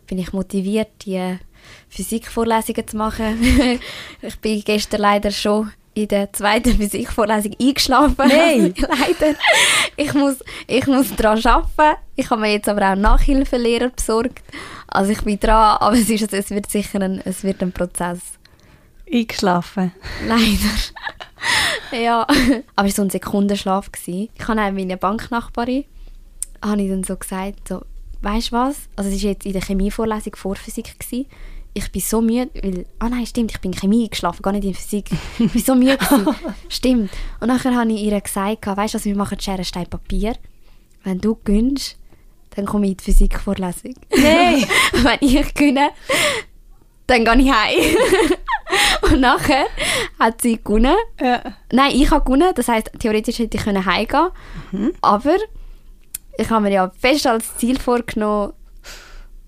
bin 0.07 0.19
ich 0.19 0.33
motiviert, 0.33 0.91
die 1.07 1.39
Physikvorlesungen 1.89 2.87
zu 2.87 2.97
machen. 2.97 3.41
ich 4.23 4.39
bin 4.41 4.63
gestern 4.65 5.01
leider 5.01 5.31
schon 5.31 5.73
in 5.95 6.09
der 6.09 6.33
zweiten 6.33 6.77
Physikvorlesung 6.77 7.55
eingeschlafen. 7.61 8.17
Nein! 8.29 8.75
Leider. 8.79 9.39
Ich 9.97 10.15
muss, 10.15 10.37
ich 10.67 10.87
muss 10.87 11.15
daran 11.15 11.45
arbeiten. 11.45 12.01
Ich 12.17 12.31
habe 12.31 12.41
mir 12.41 12.53
jetzt 12.53 12.69
aber 12.69 12.93
auch 12.93 12.97
Nachhilfelehrer 12.97 13.91
besorgt. 13.91 14.43
Also 14.87 15.13
ich 15.13 15.23
bin 15.23 15.39
dran, 15.39 15.77
aber 15.79 15.95
es, 15.95 16.09
ist, 16.09 16.33
es 16.33 16.51
wird 16.51 16.71
sicher 16.71 17.01
ein, 17.01 17.21
es 17.25 17.45
wird 17.45 17.63
ein 17.63 17.73
Prozess. 17.73 18.21
Eingeschlafen? 19.13 19.93
Leider. 20.27 20.73
ja. 22.03 22.23
Aber 22.23 22.89
es 22.89 22.97
war 22.97 22.97
so 22.97 23.03
ein 23.03 23.11
Sekundenschlaf. 23.11 23.93
Gewesen. 23.93 24.31
Ich 24.35 24.49
habe 24.49 24.63
auch 24.63 24.73
meine 24.73 24.97
Banknachbarin 24.97 25.85
habe 26.65 26.83
ich 26.83 26.91
dann 26.91 27.05
so 27.05 27.17
gesagt, 27.17 27.69
so, 27.69 27.83
weißt 28.23 28.53
du 28.53 28.57
was? 28.57 28.77
Also 28.97 29.11
es 29.11 29.23
war 29.23 29.31
jetzt 29.31 29.47
in 29.47 29.53
der 29.53 29.63
Chemievorlesung 29.63 30.37
vor 30.37 30.57
Physik. 30.57 30.99
Gewesen 30.99 31.27
ich 31.75 31.91
bin 31.91 32.03
so 32.03 32.21
müde, 32.21 32.51
weil, 32.63 32.87
ah 32.99 33.09
nein, 33.09 33.27
stimmt, 33.27 33.53
ich 33.53 33.61
bin 33.61 33.73
in 33.73 33.79
Chemie 33.79 34.09
geschlafen, 34.09 34.43
gar 34.43 34.53
nicht 34.53 34.65
in 34.65 34.75
Physik. 34.75 35.11
Ich 35.39 35.53
bin 35.53 35.63
so 35.63 35.75
müde 35.75 35.99
stimmt. 36.69 37.11
Und 37.41 37.49
nachher 37.49 37.75
habe 37.75 37.93
ich 37.93 38.03
ihr 38.03 38.21
gesagt, 38.21 38.67
weißt 38.67 38.95
du, 38.95 39.05
wir 39.05 39.17
machen 39.17 39.41
Schere, 39.41 39.65
Stein, 39.65 39.87
Papier. 39.87 40.35
Wenn 41.03 41.19
du 41.19 41.39
gönnst, 41.45 41.97
dann 42.55 42.67
komme 42.67 42.87
ich 42.87 42.93
in 42.93 42.97
die 42.99 43.05
Physikvorlesung. 43.05 43.95
Nein! 44.11 44.65
Wenn 44.93 45.19
ich 45.21 45.55
gönne, 45.55 45.91
dann 47.07 47.25
gehe 47.25 47.37
ich 47.39 47.53
heim. 47.53 47.97
und 49.03 49.21
nachher 49.21 49.67
hat 50.19 50.43
sie 50.43 50.63
gewonnen. 50.63 50.97
Ja. 51.21 51.43
Nein, 51.73 51.93
ich 51.95 52.11
habe 52.11 52.25
gewonnen, 52.25 52.53
das 52.55 52.69
heisst, 52.69 52.91
theoretisch 52.99 53.39
hätte 53.39 53.57
ich 53.57 53.67
heimgehen 53.67 54.07
können. 54.07 54.31
Mhm. 54.73 54.93
Aber 55.01 55.37
ich 56.37 56.51
habe 56.51 56.63
mir 56.63 56.73
ja 56.73 56.93
fest 56.99 57.27
als 57.27 57.57
Ziel 57.57 57.79
vorgenommen, 57.79 58.53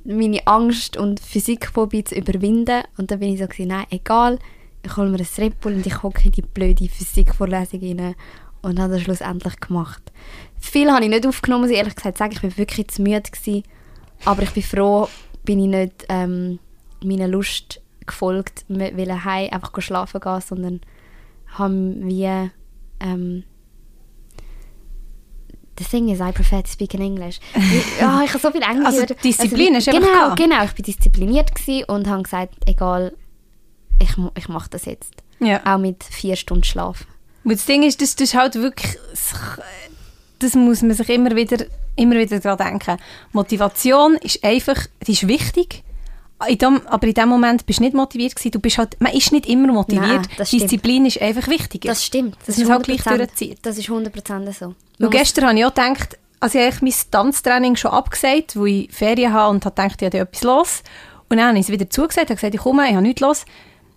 meine 0.04 0.46
Angst 0.46 0.96
und 0.96 1.20
Physikphobie 1.20 2.04
zu 2.04 2.14
überwinden. 2.14 2.82
Und 2.96 3.10
dann 3.10 3.20
bin 3.20 3.32
ich 3.32 3.40
so, 3.40 3.46
gewesen, 3.46 3.68
nein, 3.68 3.86
egal, 3.90 4.38
ich 4.82 4.96
hole 4.96 5.08
mir 5.08 5.18
ein 5.18 5.26
Red 5.38 5.60
Bull 5.60 5.74
und 5.74 5.86
ich 5.86 6.02
hocke 6.02 6.26
in 6.26 6.32
die 6.32 6.42
blöde 6.42 6.88
Physikvorlesung 6.88 7.80
rein 7.80 8.14
und 8.62 8.78
habe 8.78 8.94
das 8.94 9.02
schlussendlich 9.02 9.58
gemacht. 9.60 10.12
Viel 10.58 10.90
habe 10.90 11.04
ich 11.04 11.10
nicht 11.10 11.26
aufgenommen, 11.26 11.64
muss 11.64 11.70
ich 11.70 11.78
ehrlich 11.78 11.94
gesagt 11.94 12.18
sagen. 12.18 12.32
Ich 12.32 12.42
war 12.42 12.56
wirklich 12.56 12.88
zu 12.88 13.02
müde. 13.02 13.22
Gewesen. 13.22 13.62
Aber 14.24 14.42
ich 14.42 14.50
bin 14.50 14.62
froh, 14.62 15.08
bin 15.44 15.60
ich 15.60 15.68
nicht 15.68 16.06
ähm, 16.08 16.58
meiner 17.02 17.28
Lust 17.28 17.80
gefolgt, 18.06 18.64
will 18.68 19.10
einfach 19.10 19.80
schlafen 19.80 20.20
gehen, 20.20 20.40
sondern 20.40 20.80
habe 21.48 21.94
wie 22.00 22.50
ähm, 23.00 23.44
The 25.78 25.84
thing 25.84 26.08
is, 26.08 26.20
I 26.20 26.30
prefer 26.32 26.62
to 26.62 26.70
speak 26.70 26.94
in 26.94 27.00
English. 27.00 27.40
ja, 28.00 28.22
ich 28.24 28.30
habe 28.30 28.38
so 28.38 28.50
viel 28.50 28.62
Englisch 28.62 28.86
Also 28.86 29.06
Disziplin 29.22 29.74
also, 29.74 29.90
ist 29.90 29.96
Genau, 29.96 30.12
gehabt. 30.12 30.36
genau. 30.36 30.64
Ich 30.64 30.70
war 30.70 30.84
diszipliniert 30.86 31.50
und 31.88 32.06
habe 32.08 32.22
gesagt, 32.22 32.54
egal, 32.66 33.14
ich, 34.00 34.10
ich 34.36 34.48
mache 34.48 34.70
das 34.70 34.84
jetzt. 34.84 35.14
Ja. 35.40 35.60
Auch 35.64 35.78
mit 35.78 36.02
vier 36.04 36.36
Stunden 36.36 36.64
Schlaf. 36.64 37.06
Und 37.44 37.52
das 37.52 37.64
Ding 37.66 37.82
ist, 37.82 38.00
das, 38.00 38.16
das 38.16 38.28
ist 38.28 38.34
halt 38.34 38.54
wirklich... 38.54 38.96
Das 40.38 40.54
muss 40.54 40.82
man 40.82 40.92
sich 40.92 41.08
immer 41.08 41.34
wieder, 41.36 41.64
immer 41.96 42.16
wieder 42.16 42.38
daran 42.40 42.58
denken. 42.80 42.98
Motivation 43.32 44.16
ist 44.16 44.42
einfach, 44.44 44.86
die 45.06 45.12
ist 45.12 45.28
wichtig, 45.28 45.83
in 46.48 46.58
dem, 46.58 46.80
aber 46.86 47.06
in 47.06 47.14
dem 47.14 47.28
Moment 47.28 47.66
bist 47.66 47.78
du 47.78 47.84
nicht 47.84 47.94
motiviert 47.94 48.34
gewesen. 48.34 48.50
Du 48.50 48.60
bist 48.60 48.78
halt, 48.78 49.00
man 49.00 49.12
ist 49.12 49.32
nicht 49.32 49.46
immer 49.46 49.72
motiviert. 49.72 50.28
Nein, 50.38 50.46
Disziplin 50.50 51.06
ist 51.06 51.20
einfach 51.20 51.48
wichtiger. 51.48 51.88
Das 51.88 52.04
stimmt. 52.04 52.36
Das, 52.46 52.56
das 52.56 52.58
ist 52.58 52.70
halt 52.70 52.84
gleich 52.84 53.02
durchzieht. 53.02 53.58
Das 53.62 53.78
ist 53.78 53.88
100% 53.88 54.52
so. 54.52 54.74
Und 54.98 55.10
gestern 55.10 55.48
habe 55.48 55.58
ich 55.58 55.64
auch 55.64 55.74
gedacht, 55.74 56.18
also 56.40 56.58
ich 56.58 56.66
habe 56.66 56.84
mein 56.84 56.94
Tanztraining 57.10 57.76
schon 57.76 57.90
abgesagt, 57.90 58.56
wo 58.56 58.66
ich 58.66 58.92
Ferien 58.92 59.32
habe 59.32 59.50
und 59.50 59.64
habe 59.64 59.74
gedacht, 59.74 60.02
ich 60.02 60.06
habe 60.06 60.18
etwas 60.18 60.42
los. 60.42 60.82
Und 61.28 61.38
dann 61.38 61.48
habe 61.48 61.58
ich 61.58 61.64
es 61.64 61.72
wieder 61.72 61.88
zugesagt, 61.88 62.30
habe 62.30 62.36
gesagt, 62.36 62.54
ich 62.54 62.60
komme, 62.60 62.86
ich 62.86 62.94
habe 62.94 63.02
nichts 63.02 63.20
los. 63.20 63.44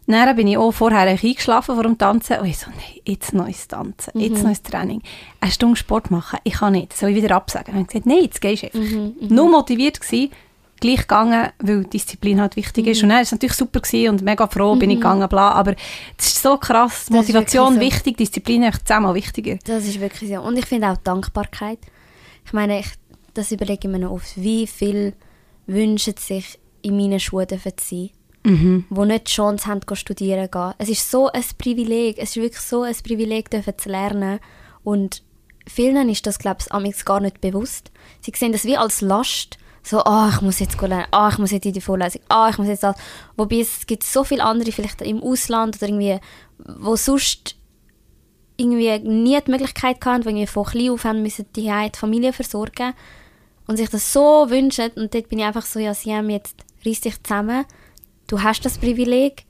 Dann 0.07 0.35
bin 0.37 0.47
ich 0.47 0.57
auch 0.57 0.71
vorher 0.71 1.01
eingeschlafen 1.01 1.75
vor 1.75 1.83
dem 1.83 1.97
Tanzen 1.97 2.39
und 2.39 2.45
ich 2.45 2.57
so, 2.57 2.67
nein, 2.69 3.01
jetzt 3.05 3.33
neues 3.33 3.67
Tanzen, 3.67 4.11
mhm. 4.13 4.21
jetzt 4.21 4.41
neues 4.41 4.63
Training. 4.63 5.01
Eine 5.41 5.51
Stunde 5.51 5.75
Sport 5.75 6.11
machen, 6.11 6.39
ich 6.45 6.53
kann 6.53 6.71
nicht. 6.71 6.95
Soll 6.95 7.09
ich 7.09 7.21
wieder 7.21 7.35
absagen? 7.35 7.75
Und 7.75 7.81
ich 7.81 7.87
gesagt, 7.87 8.05
nein, 8.05 8.23
jetzt 8.23 8.39
gehst 8.39 8.63
du 8.63 8.67
einfach. 8.67 8.79
Mhm, 8.79 9.15
mhm. 9.19 9.35
Nur 9.35 9.49
motiviert 9.49 9.99
gewesen, 9.99 10.31
gleich 10.79 11.01
gegangen, 11.01 11.49
weil 11.59 11.83
Disziplin 11.85 12.41
halt 12.41 12.55
wichtig 12.55 12.85
mhm. 12.85 12.91
ist. 12.91 13.03
Und 13.03 13.09
dann 13.09 13.17
war 13.17 13.23
es 13.23 13.31
natürlich 13.31 13.55
super 13.55 13.79
gewesen 13.79 14.09
und 14.09 14.21
mega 14.21 14.47
froh 14.47 14.75
bin 14.75 14.89
ich 14.89 14.97
mhm. 14.97 15.01
gegangen, 15.01 15.29
bla. 15.29 15.51
Aber 15.51 15.75
das 16.17 16.27
ist 16.27 16.41
so 16.41 16.57
krass. 16.57 17.09
Motivation 17.09 17.75
so. 17.75 17.79
wichtig, 17.79 18.17
Disziplin 18.17 18.63
ist 18.63 18.87
zehnmal 18.87 19.15
wichtiger. 19.15 19.57
Das 19.65 19.85
ist 19.85 19.99
wirklich 19.99 20.29
so. 20.29 20.41
Und 20.41 20.57
ich 20.57 20.65
finde 20.65 20.89
auch 20.89 20.97
Dankbarkeit. 20.97 21.79
Ich 22.45 22.53
meine, 22.53 22.79
ich, 22.79 22.87
das 23.33 23.51
überlege 23.51 23.87
ich 23.87 23.91
mir 23.91 23.99
noch 23.99 24.11
oft. 24.11 24.35
Wie 24.35 24.67
viel 24.67 25.13
wünschen 25.65 26.15
sich 26.17 26.59
in 26.81 26.97
meinen 26.97 27.19
Schuhen 27.19 27.47
zu 27.49 27.57
sein? 27.77 28.09
Mhm. 28.43 28.85
die 28.89 29.05
nicht 29.05 29.27
die 29.27 29.31
Chance 29.31 29.67
haben, 29.67 29.81
zu 29.85 29.95
studieren 29.95 30.49
gehen. 30.49 30.73
Es 30.77 30.87
ist 30.87 31.11
so 31.11 31.27
ein 31.27 31.43
Privileg. 31.57 32.17
Es 32.17 32.29
ist 32.29 32.41
wirklich 32.41 32.61
so 32.61 32.83
ein 32.83 32.95
Privileg, 33.03 33.49
zu 33.77 33.89
lernen. 33.89 34.39
Und 34.83 35.23
vielen 35.67 36.07
ist 36.09 36.25
das, 36.25 36.39
glaube 36.39 36.59
ich, 36.61 36.71
gar 37.05 37.19
nicht 37.19 37.41
bewusst. 37.41 37.91
Sie 38.21 38.31
sehen 38.33 38.53
das 38.53 38.63
wie 38.63 38.77
als 38.77 39.01
Last 39.01 39.57
so, 39.87 40.03
oh, 40.05 40.29
ich 40.29 40.41
muss 40.41 40.59
jetzt 40.59 40.79
lernen, 40.81 41.05
oh, 41.11 41.29
ich 41.31 41.37
muss 41.37 41.51
jetzt 41.51 41.65
in 41.65 41.73
die 41.73 41.81
Vorlesung, 41.81 42.21
oh, 42.29 42.47
ich 42.49 42.57
muss 42.57 42.67
jetzt 42.67 42.83
das. 42.83 42.95
Wobei 43.35 43.59
es 43.59 43.85
gibt 43.87 44.03
so 44.03 44.23
viele 44.23 44.43
andere, 44.43 44.71
vielleicht 44.71 45.01
im 45.01 45.23
Ausland 45.23 45.77
oder 45.77 45.87
irgendwie, 45.87 46.19
wo 46.57 46.95
sonst 46.95 47.55
irgendwie 48.57 48.99
nie 48.99 49.39
die 49.39 49.51
Möglichkeit 49.51 50.03
hatten, 50.05 50.23
die 50.23 50.29
irgendwie 50.29 50.47
von 50.47 50.65
klein 50.65 50.89
auf 50.89 51.03
haben 51.03 51.21
müssen, 51.21 51.45
die, 51.55 51.71
die 51.71 51.97
Familie 51.97 52.33
versorgen 52.33 52.93
und 53.67 53.77
sich 53.77 53.89
das 53.89 54.11
so 54.11 54.49
wünschen. 54.49 54.91
Und 54.95 55.13
dort 55.13 55.29
bin 55.29 55.39
ich 55.39 55.45
einfach 55.45 55.65
so, 55.65 55.79
ja, 55.79 55.93
sie 55.93 56.13
haben 56.13 56.29
jetzt, 56.29 56.55
reiss 56.85 57.01
dich 57.01 57.21
zusammen, 57.23 57.65
du 58.27 58.41
hast 58.41 58.65
das 58.65 58.79
Privileg 58.79 59.45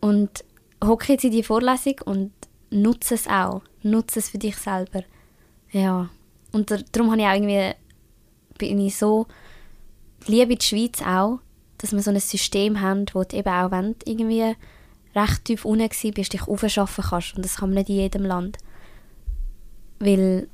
und 0.00 0.44
hocke 0.82 1.12
jetzt 1.12 1.24
in 1.24 1.32
die 1.32 1.42
Vorlesung 1.42 1.96
und 2.04 2.32
nutze 2.70 3.14
es 3.14 3.26
auch. 3.26 3.62
Nutze 3.82 4.20
es 4.20 4.30
für 4.30 4.38
dich 4.38 4.56
selber. 4.56 5.02
Ja. 5.70 6.08
Und 6.52 6.70
darum 6.70 7.10
habe 7.10 7.20
ich 7.20 7.26
auch 7.26 7.34
irgendwie, 7.34 7.74
bin 8.58 8.80
ich 8.80 8.96
so 8.96 9.26
liebe 10.26 10.56
die 10.56 10.64
Schweiz 10.64 11.02
auch, 11.02 11.40
dass 11.78 11.92
wir 11.92 12.02
so 12.02 12.10
ein 12.10 12.20
System 12.20 12.80
haben, 12.80 13.06
wo 13.12 13.24
du 13.24 13.36
eben 13.36 13.48
auch, 13.48 13.70
wenn 13.70 13.92
du 13.98 14.10
irgendwie 14.10 14.54
recht 15.14 15.44
tief 15.44 15.64
unten 15.64 15.88
bist, 16.14 16.32
dich 16.32 16.48
aufschaffen 16.48 17.04
kannst. 17.08 17.36
Und 17.36 17.44
das 17.44 17.56
kann 17.56 17.70
man 17.70 17.78
nicht 17.78 17.90
in 17.90 17.96
jedem 17.96 18.24
Land. 18.24 18.58
Weil 19.98 20.48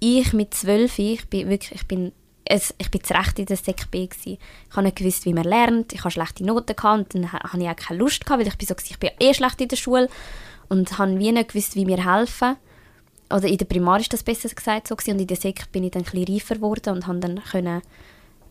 ich 0.00 0.32
mit 0.32 0.54
zwölf, 0.54 0.98
ich 0.98 1.28
bin 1.28 1.48
wirklich, 1.48 1.80
ich 1.80 1.86
bin, 1.86 2.12
es, 2.44 2.74
ich 2.78 2.90
bin 2.90 3.04
zu 3.04 3.14
Recht 3.14 3.38
in 3.38 3.46
der 3.46 3.56
Sek 3.56 3.90
B. 3.90 4.08
Ich 4.24 4.38
habe 4.72 4.82
nicht 4.82 4.96
gewusst, 4.96 5.24
wie 5.24 5.34
man 5.34 5.44
lernt, 5.44 5.92
ich 5.92 6.00
habe 6.00 6.10
schlechte 6.10 6.44
Noten 6.44 6.74
gehabt 6.74 7.14
dann 7.14 7.32
habe 7.32 7.62
ich 7.62 7.68
auch 7.68 7.76
keine 7.76 7.98
Lust 7.98 8.28
weil 8.28 8.46
ich 8.46 8.56
bin 8.56 8.66
so, 8.66 8.74
ich 8.82 8.98
bin 8.98 9.10
eh 9.20 9.34
schlecht 9.34 9.60
in 9.60 9.68
der 9.68 9.76
Schule 9.76 10.08
und 10.68 10.98
habe 10.98 11.18
wie 11.18 11.32
nicht 11.32 11.50
gewusst, 11.50 11.74
wie 11.74 11.84
mir 11.84 12.04
helfen. 12.04 12.56
Oder 13.32 13.46
in 13.46 13.58
der 13.58 13.66
Primar 13.66 14.00
ist 14.00 14.12
das 14.12 14.24
besser 14.24 14.48
gesagt 14.48 14.88
so 14.88 14.94
und 14.94 15.20
in 15.20 15.26
der 15.26 15.36
Sek 15.36 15.70
bin 15.70 15.84
ich 15.84 15.92
dann 15.92 16.02
ein 16.02 16.10
bisschen 16.10 16.34
reifer 16.34 16.54
geworden 16.56 16.94
und 16.94 17.06
habe 17.06 17.20
dann 17.20 17.82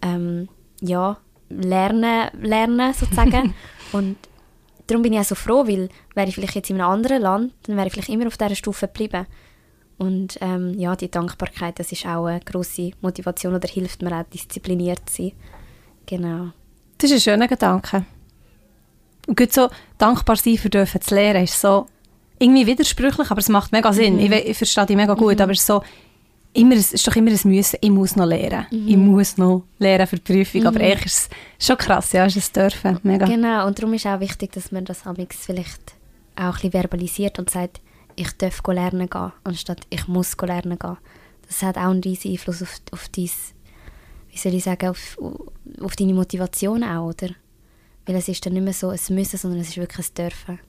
ähm, 0.02 0.50
ja, 0.82 1.18
lernen, 1.50 2.30
lernen 2.42 2.94
sozusagen. 2.94 3.54
und 3.92 4.18
darum 4.88 5.04
bin 5.04 5.14
ich 5.14 5.20
auch 5.20 5.26
so 5.26 5.36
froh, 5.36 5.68
weil 5.68 5.90
wäre 6.16 6.28
ich 6.28 6.36
vielleicht 6.36 6.56
jetzt 6.56 6.70
in 6.70 6.80
einem 6.80 6.92
anderen 6.92 7.22
Land, 7.22 7.54
dann 7.64 7.76
wäre 7.76 7.88
ich 7.88 7.94
vielleicht 7.94 8.10
immer 8.10 8.28
auf 8.28 8.38
dieser 8.38 8.56
Stufe 8.56 8.88
geblieben. 8.88 9.26
Und 9.98 10.38
ähm, 10.40 10.76
ja, 10.80 10.96
die 10.96 11.12
Dankbarkeit, 11.12 11.78
das 11.78 11.92
ist 11.92 12.06
auch 12.06 12.26
eine 12.26 12.40
grosse 12.40 12.92
Motivation 13.02 13.54
oder 13.54 13.68
hilft 13.68 14.02
mir 14.02 14.18
auch, 14.18 14.24
diszipliniert 14.24 15.10
zu 15.10 15.24
sein. 15.24 15.32
Genau. 16.06 16.52
Das 16.98 17.12
ist 17.12 17.18
ein 17.18 17.32
schöner 17.32 17.48
Gedanke. 17.48 18.06
Und 19.28 19.38
gut 19.38 19.54
so 19.54 19.70
dankbar 19.98 20.38
sein 20.38 20.58
für 20.58 20.70
dürfen 20.70 21.02
zu 21.02 21.16
lernen, 21.16 21.44
ist 21.44 21.60
so 21.60 21.86
irgendwie 22.40 22.66
widersprüchlich, 22.66 23.30
aber 23.30 23.40
es 23.40 23.50
macht 23.50 23.74
mega 23.74 23.92
Sinn. 23.92 24.16
Mhm. 24.16 24.32
Ich, 24.32 24.32
ich 24.32 24.58
verstehe 24.58 24.86
dich 24.86 24.96
mega 24.96 25.14
gut, 25.14 25.36
mhm. 25.36 25.42
aber 25.42 25.52
es 25.52 25.60
ist 25.60 25.68
so, 25.68 25.84
immer, 26.54 26.76
es 26.76 26.94
ist 26.94 27.08
doch 27.08 27.16
immer 27.16 27.32
ein 27.32 27.40
Müssen, 27.44 27.78
ich 27.82 27.90
muss 27.90 28.16
noch 28.16 28.26
lernen. 28.26 28.66
Mhm. 28.72 28.88
Ich 28.88 28.98
muss 28.98 29.38
noch 29.38 29.64
lernen 29.78 30.08
für 30.08 30.18
die 30.18 30.34
Prüfung. 30.34 30.66
Aber 30.66 30.80
mhm. 30.80 30.86
eigentlich 30.86 31.06
ist 31.06 31.30
es 31.60 31.68
schon 31.68 31.78
krass, 31.78 32.12
ja, 32.12 32.26
ist 32.26 32.38
es 32.38 32.52
dürfen. 32.52 33.00
Mega. 33.04 33.26
Genau, 33.26 33.68
und 33.68 33.78
darum 33.78 33.94
ist 33.94 34.06
auch 34.08 34.20
wichtig, 34.20 34.52
dass 34.54 34.72
man 34.72 34.86
das 34.86 35.04
vielleicht 35.32 35.94
auch 36.36 36.44
ein 36.44 36.52
bisschen 36.52 36.72
verbalisiert 36.72 37.40
und 37.40 37.50
sagt, 37.50 37.82
ich 38.16 38.32
darf 38.38 38.62
lernen 38.68 39.10
gehen, 39.10 39.32
anstatt 39.44 39.82
ich 39.90 40.08
muss 40.08 40.36
lernen 40.42 40.78
gehen. 40.78 40.98
Das 41.48 41.64
hat 41.64 41.78
auch 41.78 41.90
einen 41.90 42.04
riesigen 42.04 42.34
Einfluss 42.34 42.62
auf, 42.62 42.82
auf 42.92 43.10
dein, 43.10 43.30
wie 44.30 44.38
soll 44.38 44.54
ich 44.54 44.64
sagen, 44.64 44.90
auf, 44.90 45.18
auf 45.82 45.96
deine 45.96 46.14
Motivation 46.14 46.84
auch, 46.84 47.10
oder? 47.10 47.30
Weil 48.06 48.16
es 48.16 48.28
ist 48.28 48.46
dann 48.46 48.54
nicht 48.54 48.64
mehr 48.64 48.74
so 48.74 48.90
ein 48.90 49.00
Müssen, 49.10 49.38
sondern 49.38 49.62
es 49.62 49.70
ist 49.70 49.78
wirklich 49.78 50.08
ein 50.08 50.14
Dürfen. 50.16 50.60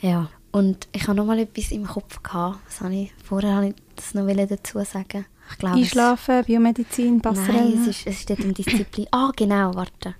Ja. 0.00 0.30
Und 0.52 0.86
ich 0.92 1.08
habe 1.08 1.16
noch 1.16 1.24
mal 1.24 1.38
etwas 1.38 1.72
im 1.72 1.86
Kopf 1.86 2.22
gehabt. 2.22 2.58
Das 2.66 2.82
habe 2.82 2.94
ich, 2.94 3.12
vorher 3.24 3.56
habe 3.56 3.68
ich 3.68 3.74
das 3.96 4.14
noch 4.14 4.26
dazu 4.26 4.84
sagen. 4.84 5.24
Ich 5.50 5.58
glaube, 5.58 5.76
Einschlafen, 5.76 6.34
es, 6.40 6.46
Biomedizin, 6.46 7.20
Passerelle. 7.20 7.70
Nein, 7.70 7.80
es 7.80 7.88
ist, 7.88 8.06
es 8.06 8.22
steht 8.22 8.40
um 8.40 8.54
Disziplin. 8.54 9.06
ah, 9.10 9.30
genau, 9.34 9.74
warte. 9.74 10.14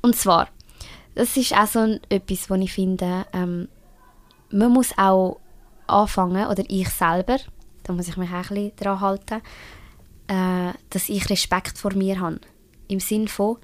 Und 0.00 0.16
zwar, 0.16 0.48
das 1.14 1.36
ist 1.36 1.56
auch 1.56 1.66
so 1.66 1.98
etwas, 2.08 2.48
was 2.48 2.60
ich 2.60 2.72
finde, 2.72 3.26
ähm, 3.32 3.68
man 4.50 4.72
muss 4.72 4.96
auch 4.96 5.40
anfangen, 5.86 6.46
oder 6.46 6.64
ich 6.68 6.88
selber, 6.88 7.38
da 7.82 7.92
muss 7.92 8.08
ich 8.08 8.16
mich 8.16 8.30
auch 8.30 8.34
ein 8.34 8.42
bisschen 8.42 8.72
daran 8.76 9.00
halten, 9.00 9.42
äh, 10.28 10.72
dass 10.90 11.08
ich 11.08 11.28
Respekt 11.28 11.78
vor 11.78 11.94
mir 11.94 12.20
habe. 12.20 12.40
Im 12.88 13.00
Sinne 13.00 13.28
von, 13.28 13.58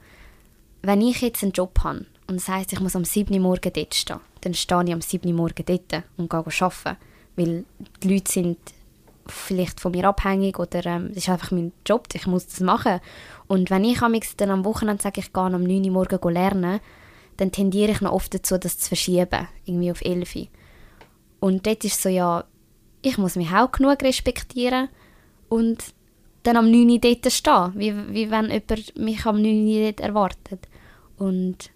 wenn 0.82 1.00
ich 1.00 1.20
jetzt 1.20 1.42
einen 1.42 1.52
Job 1.52 1.78
habe 1.82 2.06
und 2.26 2.36
das 2.36 2.48
heisst, 2.48 2.72
ich 2.72 2.80
muss 2.80 2.96
am 2.96 3.04
7. 3.04 3.32
Uhr 3.34 3.40
morgen 3.40 3.72
dort 3.72 3.94
stehen, 3.94 4.20
dann 4.40 4.54
stehe 4.54 4.84
ich 4.84 4.92
am 4.92 5.00
7. 5.00 5.28
Uhr 5.28 5.34
morgen 5.34 5.64
dort 5.64 6.04
und 6.16 6.30
gehe 6.30 6.38
arbeiten. 6.38 6.96
Weil 7.36 7.64
die 8.02 8.14
Leute 8.14 8.32
sind 8.32 8.58
vielleicht 9.26 9.80
von 9.80 9.92
mir 9.92 10.08
abhängig 10.08 10.58
oder 10.58 10.84
ähm, 10.86 11.08
das 11.08 11.18
ist 11.18 11.28
einfach 11.28 11.50
mein 11.50 11.72
Job, 11.86 12.08
ich 12.12 12.26
muss 12.26 12.46
das 12.46 12.60
machen. 12.60 13.00
Und 13.46 13.70
wenn 13.70 13.84
ich 13.84 14.00
dann 14.36 14.50
am 14.50 14.64
Wochenende 14.64 15.02
sage, 15.02 15.20
ich 15.20 15.32
gehe 15.32 15.42
am 15.42 15.62
9 15.62 15.84
Uhr 15.84 15.90
morgen 15.90 16.32
lernen, 16.32 16.80
dann 17.36 17.52
tendiere 17.52 17.92
ich 17.92 18.00
noch 18.00 18.12
oft 18.12 18.34
dazu, 18.34 18.58
das 18.58 18.78
zu 18.78 18.88
verschieben, 18.88 19.48
irgendwie 19.64 19.90
auf 19.90 20.02
11 20.02 20.36
Uhr. 20.36 20.46
Und 21.40 21.66
dort 21.66 21.84
ist 21.84 22.02
so, 22.02 22.08
ja, 22.08 22.44
ich 23.02 23.16
muss 23.18 23.36
mich 23.36 23.52
auch 23.52 23.70
genug 23.70 24.02
respektieren 24.02 24.88
und 25.48 25.94
dann 26.42 26.56
am 26.56 26.70
9 26.70 26.90
Uhr 26.90 26.98
dort 26.98 27.32
stehen, 27.32 27.72
wie, 27.74 27.94
wie 28.12 28.30
wenn 28.30 28.50
jemand 28.50 28.96
mich 28.96 29.26
am 29.26 29.40
9 29.40 29.66
Uhr 29.66 29.84
dort 29.84 30.00
erwartet. 30.00 30.68
Und 31.16 31.70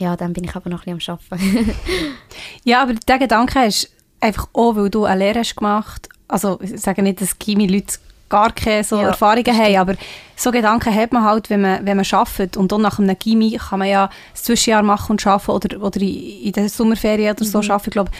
ja, 0.00 0.16
dann 0.16 0.32
bin 0.32 0.44
ich 0.44 0.56
aber 0.56 0.68
noch 0.68 0.86
ein 0.86 0.96
bisschen 0.96 1.14
am 1.14 1.20
Arbeiten. 1.30 1.74
ja, 2.64 2.82
aber 2.82 2.94
der 2.94 3.18
Gedanke 3.18 3.64
ist 3.64 3.90
einfach 4.18 4.48
auch, 4.52 4.74
weil 4.74 4.90
du 4.90 5.04
eine 5.04 5.20
Lehre 5.20 5.38
hast 5.38 5.56
gemacht 5.56 6.08
also 6.30 6.58
ich 6.62 6.80
sage 6.80 7.02
nicht, 7.02 7.20
dass 7.20 7.38
Chemie-Leute 7.38 7.98
gar 8.28 8.52
keine 8.52 8.84
so 8.84 8.96
ja, 8.96 9.08
Erfahrungen 9.08 9.56
haben, 9.56 9.76
aber 9.76 9.94
so 10.36 10.52
Gedanken 10.52 10.94
hat 10.94 11.12
man 11.12 11.24
halt, 11.24 11.50
wenn 11.50 11.62
man, 11.62 11.84
wenn 11.84 11.96
man 11.96 12.06
arbeitet 12.10 12.56
und 12.56 12.70
dann 12.70 12.82
nach 12.82 12.98
einem 12.98 13.18
Chemie 13.18 13.56
kann 13.56 13.80
man 13.80 13.88
ja 13.88 14.08
das 14.32 14.44
Zwischenjahr 14.44 14.84
machen 14.84 15.12
und 15.12 15.26
arbeiten 15.26 15.50
oder, 15.50 15.82
oder 15.82 16.00
in, 16.00 16.52
der 16.52 16.68
Sommerferien 16.68 17.34
oder 17.34 17.44
so 17.44 17.60
mhm. 17.60 17.70
arbeiten. 17.70 17.88
Ich 17.88 17.92
glaube, 17.92 18.10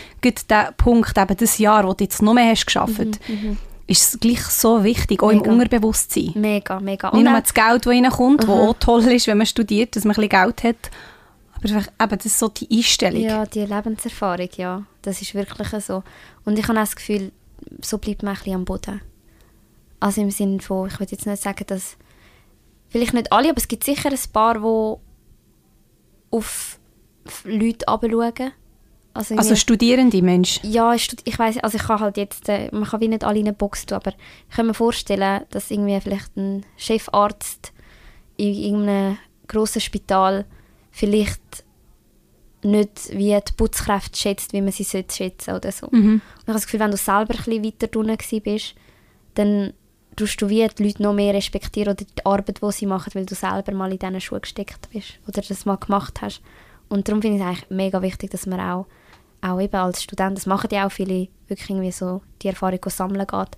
der 0.48 0.74
Punkt, 0.76 1.16
eben 1.16 1.36
das 1.36 1.58
Jahr, 1.58 1.86
wo 1.86 1.92
du 1.92 2.04
jetzt 2.04 2.22
noch 2.22 2.34
mehr 2.34 2.50
hast 2.50 2.66
gearbeitet, 2.66 3.20
mhm, 3.28 3.34
mhm. 3.34 3.56
ist 3.86 4.20
gleich 4.20 4.42
so 4.42 4.82
wichtig, 4.82 5.22
auch 5.22 5.32
mega. 5.32 5.44
im 5.44 5.52
Unterbewusstsein. 5.52 6.32
Mega, 6.34 6.80
mega. 6.80 7.12
Nicht 7.12 7.24
nur 7.24 7.40
das 7.40 7.54
Geld, 7.54 7.86
das 7.86 7.92
reinkommt, 7.92 8.48
mhm. 8.48 8.52
auch 8.52 8.74
toll 8.80 9.04
ist, 9.04 9.28
wenn 9.28 9.38
man 9.38 9.46
studiert, 9.46 9.94
dass 9.94 10.04
man 10.04 10.16
ein 10.16 10.28
bisschen 10.28 10.44
Geld 10.44 10.64
hat, 10.64 10.90
aber 11.62 11.80
eben, 11.80 12.16
das 12.16 12.26
ist 12.26 12.38
so 12.38 12.48
die 12.48 12.68
Einstellung. 12.70 13.20
Ja, 13.20 13.46
die 13.46 13.64
Lebenserfahrung, 13.64 14.48
ja. 14.56 14.84
Das 15.02 15.20
ist 15.20 15.34
wirklich 15.34 15.68
so. 15.84 16.02
Und 16.44 16.58
ich 16.58 16.66
habe 16.68 16.78
auch 16.78 16.82
das 16.82 16.96
Gefühl, 16.96 17.32
so 17.82 17.98
bleibt 17.98 18.22
man 18.22 18.32
ein 18.32 18.38
bisschen 18.38 18.54
am 18.54 18.64
Boden. 18.64 19.00
Also 19.98 20.22
im 20.22 20.30
Sinne 20.30 20.60
von, 20.60 20.88
ich 20.88 20.98
würde 20.98 21.12
jetzt 21.12 21.26
nicht 21.26 21.42
sagen, 21.42 21.64
dass, 21.66 21.96
vielleicht 22.88 23.14
nicht 23.14 23.32
alle, 23.32 23.50
aber 23.50 23.58
es 23.58 23.68
gibt 23.68 23.84
sicher 23.84 24.10
ein 24.10 24.18
paar, 24.32 24.54
die 24.54 25.00
auf 26.30 26.78
Leute 27.44 27.84
herabschauen. 27.86 28.52
Also, 29.12 29.34
also 29.34 29.56
studierende 29.56 30.22
Menschen? 30.22 30.70
Ja, 30.70 30.94
ich, 30.94 31.14
ich 31.24 31.38
weiß, 31.38 31.58
also 31.58 31.76
ich 31.76 31.82
kann 31.82 31.98
halt 31.98 32.16
jetzt, 32.16 32.48
äh, 32.48 32.70
man 32.72 32.84
kann 32.84 33.00
wie 33.00 33.08
nicht 33.08 33.24
alle 33.24 33.40
in 33.40 33.46
eine 33.46 33.52
Box 33.52 33.84
tun, 33.84 33.96
aber 33.96 34.12
ich 34.48 34.56
kann 34.56 34.66
mir 34.66 34.74
vorstellen, 34.74 35.42
dass 35.50 35.70
irgendwie 35.70 36.00
vielleicht 36.00 36.36
ein 36.36 36.64
Chefarzt 36.76 37.72
in 38.36 38.54
irgendeinem 38.54 39.18
grossen 39.48 39.80
Spital 39.80 40.46
vielleicht 40.90 41.64
nicht 42.62 43.10
wie 43.12 43.34
die 43.34 43.52
Putzkräfte 43.56 44.18
schätzt, 44.18 44.52
wie 44.52 44.60
man 44.60 44.72
sie 44.72 44.84
sollte 44.84 45.14
schätzen 45.14 45.54
oder 45.54 45.72
so. 45.72 45.88
Mhm. 45.90 46.14
Und 46.14 46.22
ich 46.42 46.48
habe 46.48 46.52
das 46.54 46.66
Gefühl, 46.66 46.80
wenn 46.80 46.90
du 46.90 46.96
selber 46.96 47.34
ein 47.34 47.44
bisschen 47.44 47.64
weiter 47.64 47.86
drunten 47.86 48.42
bist, 48.42 48.74
dann 49.34 49.72
tust 50.16 50.42
du 50.42 50.48
wie 50.48 50.66
die 50.68 50.84
Leute 50.84 51.02
noch 51.02 51.14
mehr 51.14 51.32
respektieren 51.34 51.94
oder 51.94 52.04
die 52.04 52.26
Arbeit, 52.26 52.60
die 52.62 52.72
sie 52.72 52.86
machen, 52.86 53.10
weil 53.14 53.26
du 53.26 53.34
selber 53.34 53.72
mal 53.72 53.92
in 53.92 53.98
diesen 53.98 54.20
Schuhe 54.20 54.40
gesteckt 54.40 54.90
bist 54.92 55.18
oder 55.26 55.40
das 55.40 55.64
mal 55.64 55.76
gemacht 55.76 56.20
hast. 56.20 56.42
Und 56.88 57.08
darum 57.08 57.22
finde 57.22 57.36
ich 57.36 57.42
es 57.42 57.48
eigentlich 57.48 57.70
mega 57.70 58.02
wichtig, 58.02 58.30
dass 58.30 58.46
man 58.46 58.60
auch, 58.60 58.86
auch 59.40 59.60
eben 59.60 59.76
als 59.76 60.02
Student, 60.02 60.36
das 60.36 60.46
machen 60.46 60.68
ja 60.72 60.86
auch 60.86 60.92
viele, 60.92 61.28
wirklich 61.48 61.70
irgendwie 61.70 61.92
so 61.92 62.20
die 62.42 62.48
Erfahrung 62.48 62.80
sammeln 62.86 63.26
geht. 63.26 63.56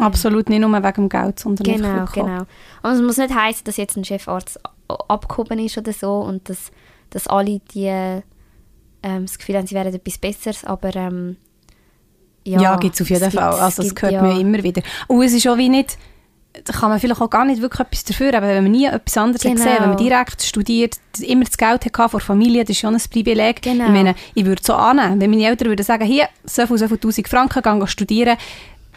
Absolut, 0.00 0.48
nicht 0.48 0.60
nur 0.60 0.72
wegen 0.72 0.92
dem 0.92 1.08
Geld, 1.08 1.38
sondern 1.38 1.64
Genau, 1.64 2.04
genau. 2.12 2.46
Und 2.82 2.90
es 2.90 3.00
muss 3.00 3.16
nicht 3.16 3.32
heißen, 3.32 3.64
dass 3.64 3.76
jetzt 3.76 3.96
ein 3.96 4.04
Chefarzt 4.04 4.58
abgehoben 4.88 5.58
ist 5.58 5.78
oder 5.78 5.92
so 5.92 6.20
und 6.20 6.48
dass 6.48 6.70
dass 7.10 7.26
alle 7.28 7.60
die 7.72 7.86
ähm, 7.86 9.26
das 9.26 9.38
Gefühl 9.38 9.56
haben, 9.56 9.66
sie 9.66 9.74
wären 9.74 9.94
etwas 9.94 10.18
Besseres, 10.18 10.64
aber 10.64 10.94
ähm, 10.96 11.36
ja, 12.44 12.60
ja 12.60 12.76
gibt 12.76 12.94
es 12.94 13.02
auf 13.02 13.10
jeden 13.10 13.30
Fall. 13.30 13.54
Also 13.54 13.82
das 13.82 13.92
hört 14.00 14.12
ja. 14.12 14.22
man 14.22 14.40
immer 14.40 14.62
wieder. 14.62 14.82
Und 15.06 15.22
es 15.22 15.32
ist 15.32 15.46
auch 15.46 15.56
wie 15.56 15.68
nicht, 15.68 15.98
da 16.64 16.72
kann 16.72 16.88
man 16.88 17.00
vielleicht 17.00 17.20
auch 17.20 17.30
gar 17.30 17.44
nicht 17.44 17.60
wirklich 17.60 17.80
etwas 17.80 18.04
dafür, 18.04 18.34
aber 18.34 18.46
wenn 18.48 18.62
man 18.62 18.72
nie 18.72 18.86
etwas 18.86 19.16
anderes 19.16 19.42
genau. 19.42 19.56
gesehen 19.56 19.76
wenn 19.80 19.88
man 19.88 19.98
direkt 19.98 20.42
studiert, 20.42 20.96
immer 21.20 21.44
das 21.44 21.56
Geld 21.56 21.84
hatte 21.84 21.90
von 21.90 22.10
der 22.12 22.20
Familie, 22.20 22.62
das 22.62 22.70
ist 22.70 22.78
schon 22.78 22.94
ein 22.94 23.02
Privileg. 23.10 23.60
Genau. 23.62 23.86
Ich 23.86 23.90
meine, 23.90 24.14
ich 24.34 24.44
würde 24.44 24.60
es 24.60 24.66
so 24.66 24.74
annehmen, 24.74 25.20
wenn 25.20 25.30
meine 25.30 25.46
Eltern 25.46 25.68
würden 25.68 25.84
sagen, 25.84 26.04
hier, 26.04 26.28
so 26.44 26.66
viel, 26.66 26.78
so 26.78 26.88
viel 26.88 26.98
tausend 26.98 27.28
Franken, 27.28 27.62
gehen 27.62 27.86
studieren, 27.86 28.36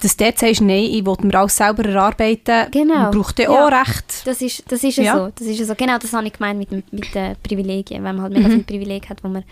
dass 0.01 0.15
du 0.15 0.23
dort 0.23 0.39
sagst, 0.39 0.61
nein, 0.61 0.85
ich 0.85 1.05
will 1.05 1.15
mir 1.21 1.35
alles 1.35 1.57
selber 1.57 1.85
erarbeiten, 1.85 2.69
genau. 2.71 3.11
braucht 3.11 3.39
ja 3.39 3.49
auch 3.49 3.71
Recht. 3.71 4.25
Das 4.25 4.41
ist, 4.41 4.71
das 4.71 4.83
ist 4.83 4.97
ja. 4.97 5.17
so. 5.17 5.31
Das 5.33 5.47
ist 5.47 5.65
so. 5.65 5.75
Genau 5.75 5.97
das 5.97 6.13
habe 6.13 6.27
ich 6.27 6.33
gemeint 6.33 6.59
mit, 6.59 6.93
mit 6.93 7.15
den 7.15 7.35
Privilegien. 7.43 8.03
Wenn 8.03 8.15
man 8.15 8.23
halt 8.23 8.33
mega 8.33 8.47
mhm. 8.47 8.51
viele 8.51 8.63
Privilegien 8.63 9.09
hat, 9.09 9.23
wo 9.23 9.29
man, 9.29 9.43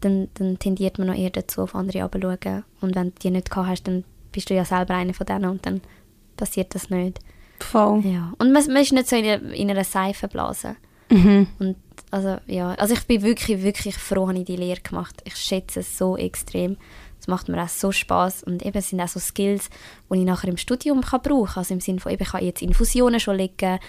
dann, 0.00 0.28
dann 0.34 0.58
tendiert 0.58 0.98
man 0.98 1.08
noch 1.08 1.14
eher 1.14 1.30
dazu, 1.30 1.62
auf 1.62 1.74
andere 1.74 2.02
abzuschauen. 2.04 2.64
Und 2.80 2.94
wenn 2.94 3.08
du 3.08 3.14
die 3.22 3.30
nicht 3.30 3.50
gehabt 3.50 3.68
hast, 3.68 3.88
dann 3.88 4.04
bist 4.32 4.50
du 4.50 4.54
ja 4.54 4.64
selber 4.64 4.94
einer 4.94 5.14
von 5.14 5.26
denen 5.26 5.46
und 5.46 5.66
dann 5.66 5.80
passiert 6.36 6.74
das 6.74 6.90
nicht. 6.90 7.18
Voll. 7.60 8.00
Ja. 8.04 8.32
Und 8.38 8.52
man, 8.52 8.66
man 8.66 8.82
ist 8.82 8.92
nicht 8.92 9.08
so 9.08 9.16
in, 9.16 9.24
in 9.24 9.70
einer 9.70 9.84
Seifenblase. 9.84 10.76
Mhm. 11.10 11.46
Und 11.58 11.76
also, 12.10 12.38
ja. 12.46 12.74
also 12.74 12.94
ich 12.94 13.04
bin 13.06 13.22
wirklich, 13.22 13.62
wirklich 13.62 13.96
froh, 13.96 14.26
dass 14.26 14.36
ich 14.36 14.44
die 14.44 14.56
Lehre 14.56 14.80
gemacht 14.80 15.22
Ich 15.24 15.36
schätze 15.36 15.80
es 15.80 15.98
so 15.98 16.16
extrem. 16.16 16.76
Es 17.26 17.28
macht 17.28 17.48
mir 17.48 17.60
auch 17.60 17.68
so 17.68 17.90
Spaß 17.90 18.44
und 18.44 18.64
eben 18.64 18.80
sind 18.80 19.00
auch 19.00 19.08
so 19.08 19.18
Skills, 19.18 19.68
die 20.12 20.18
ich 20.20 20.24
nachher 20.24 20.48
im 20.48 20.56
Studium 20.56 21.00
kann 21.00 21.22
brauchen 21.22 21.46
kann. 21.46 21.60
Also 21.60 21.74
im 21.74 21.80
Sinne 21.80 21.98
von, 21.98 22.12
eben, 22.12 22.22
ich 22.22 22.30
kann 22.30 22.44
jetzt 22.44 22.62
Infusionen 22.62 23.18
schon 23.18 23.36
legen, 23.36 23.80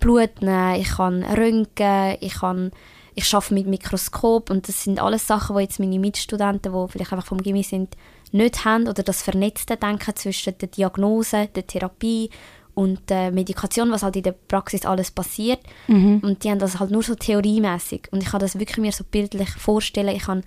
Blut 0.00 0.40
nehmen, 0.40 0.80
ich 0.80 0.88
kann 0.88 1.22
röntgen, 1.22 2.16
ich 2.20 2.34
kann 2.34 2.70
ich 3.18 3.34
arbeite 3.34 3.54
mit 3.54 3.66
Mikroskop 3.66 4.50
und 4.50 4.68
das 4.68 4.84
sind 4.84 5.00
alles 5.00 5.26
Sachen, 5.26 5.56
die 5.56 5.62
jetzt 5.62 5.80
meine 5.80 5.98
Mitstudenten, 5.98 6.72
die 6.72 6.92
vielleicht 6.92 7.12
einfach 7.12 7.26
vom 7.26 7.42
Gimmi 7.42 7.62
sind, 7.62 7.96
nicht 8.30 8.66
haben 8.66 8.88
oder 8.88 9.02
das 9.02 9.22
vernetzte 9.22 9.78
Denken 9.78 10.14
zwischen 10.14 10.58
der 10.58 10.68
Diagnose, 10.68 11.48
der 11.54 11.66
Therapie 11.66 12.28
und 12.74 13.08
der 13.08 13.32
Medikation, 13.32 13.90
was 13.90 14.02
halt 14.02 14.16
in 14.16 14.22
der 14.22 14.32
Praxis 14.32 14.84
alles 14.84 15.10
passiert. 15.10 15.60
Mhm. 15.86 16.20
Und 16.22 16.44
die 16.44 16.50
haben 16.50 16.58
das 16.58 16.78
halt 16.78 16.90
nur 16.90 17.02
so 17.02 17.14
theoriemäßig. 17.14 18.08
Und 18.10 18.22
ich 18.22 18.28
kann 18.28 18.40
das 18.40 18.58
wirklich 18.58 18.76
mir 18.76 18.92
so 18.92 19.02
bildlich 19.02 19.48
vorstellen. 19.48 20.14
Ich 20.14 20.26
habe 20.26 20.42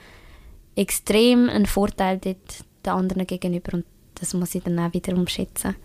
extrem 0.76 1.50
einen 1.50 1.66
Vorteil 1.66 2.18
dort 2.18 2.38
den 2.86 2.94
anderen 2.94 3.28
gegenüber 3.28 3.74
und 3.74 3.86
das 4.16 4.34
muss 4.34 4.56
ich 4.56 4.64
dann 4.64 4.80
auch 4.80 4.94
wieder 4.94 5.14
umschätzen. 5.16 5.76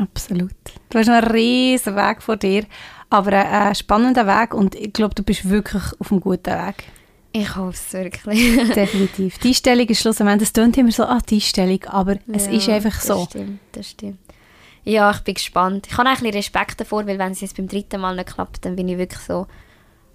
Absolut. 0.00 0.52
Du 0.90 0.98
hast 0.98 1.08
einen 1.08 1.26
riesen 1.30 1.96
Weg 1.96 2.22
vor 2.22 2.36
dir, 2.36 2.64
aber 3.08 3.32
einen, 3.32 3.74
spannenden 3.74 4.26
Weg 4.26 4.52
und 4.54 4.74
ich 4.74 4.92
glaube, 4.92 5.14
du 5.14 5.22
bist 5.22 5.48
wirklich 5.48 5.82
auf 5.98 6.12
einem 6.12 6.20
guten 6.20 6.52
Weg. 6.52 6.84
Ich 7.32 7.56
hoffe 7.56 7.70
es 7.70 7.92
wirklich. 7.92 8.56
Definitiv. 8.74 9.38
Die 9.38 9.48
Einstellung 9.48 9.86
ist 9.86 10.00
schlussendlich, 10.00 10.48
es 10.48 10.52
klingt 10.52 10.76
immer 10.76 10.92
so, 10.92 11.04
ah, 11.04 11.20
die 11.28 11.36
Einstellung, 11.36 11.82
aber 11.84 12.16
es 12.32 12.46
Ja, 12.46 12.52
ist 12.52 12.68
einfach 12.68 13.00
so. 13.00 13.14
Das 13.14 13.24
stimmt, 13.30 13.60
das 13.72 13.90
stimmt. 13.90 14.18
Ja, 14.84 15.10
ich 15.10 15.20
bin 15.20 15.34
gespannt. 15.34 15.86
Ich 15.90 15.96
habe 15.96 16.08
auch 16.08 16.12
ein 16.12 16.18
bisschen 16.20 16.34
Respekt 16.34 16.80
davor, 16.80 17.06
weil 17.06 17.18
wenn 17.18 17.32
es 17.32 17.40
jetzt 17.40 17.56
beim 17.56 17.68
dritten 17.68 18.00
Mal 18.00 18.16
nicht 18.16 18.32
klappt, 18.34 18.64
dann 18.64 18.76
bin 18.76 18.88
ich 18.88 18.96
wirklich 18.98 19.20
so, 19.20 19.46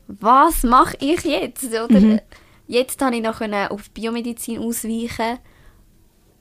was 0.07 0.63
mache 0.63 0.97
ich 0.99 1.23
jetzt? 1.23 1.65
Oder 1.65 1.99
Mhm. 1.99 2.19
Jetzt 2.67 3.01
habe 3.01 3.15
ich 3.15 3.21
noch 3.21 3.41
auf 3.69 3.89
Biomedizin 3.91 4.59
ausweichen 4.59 5.39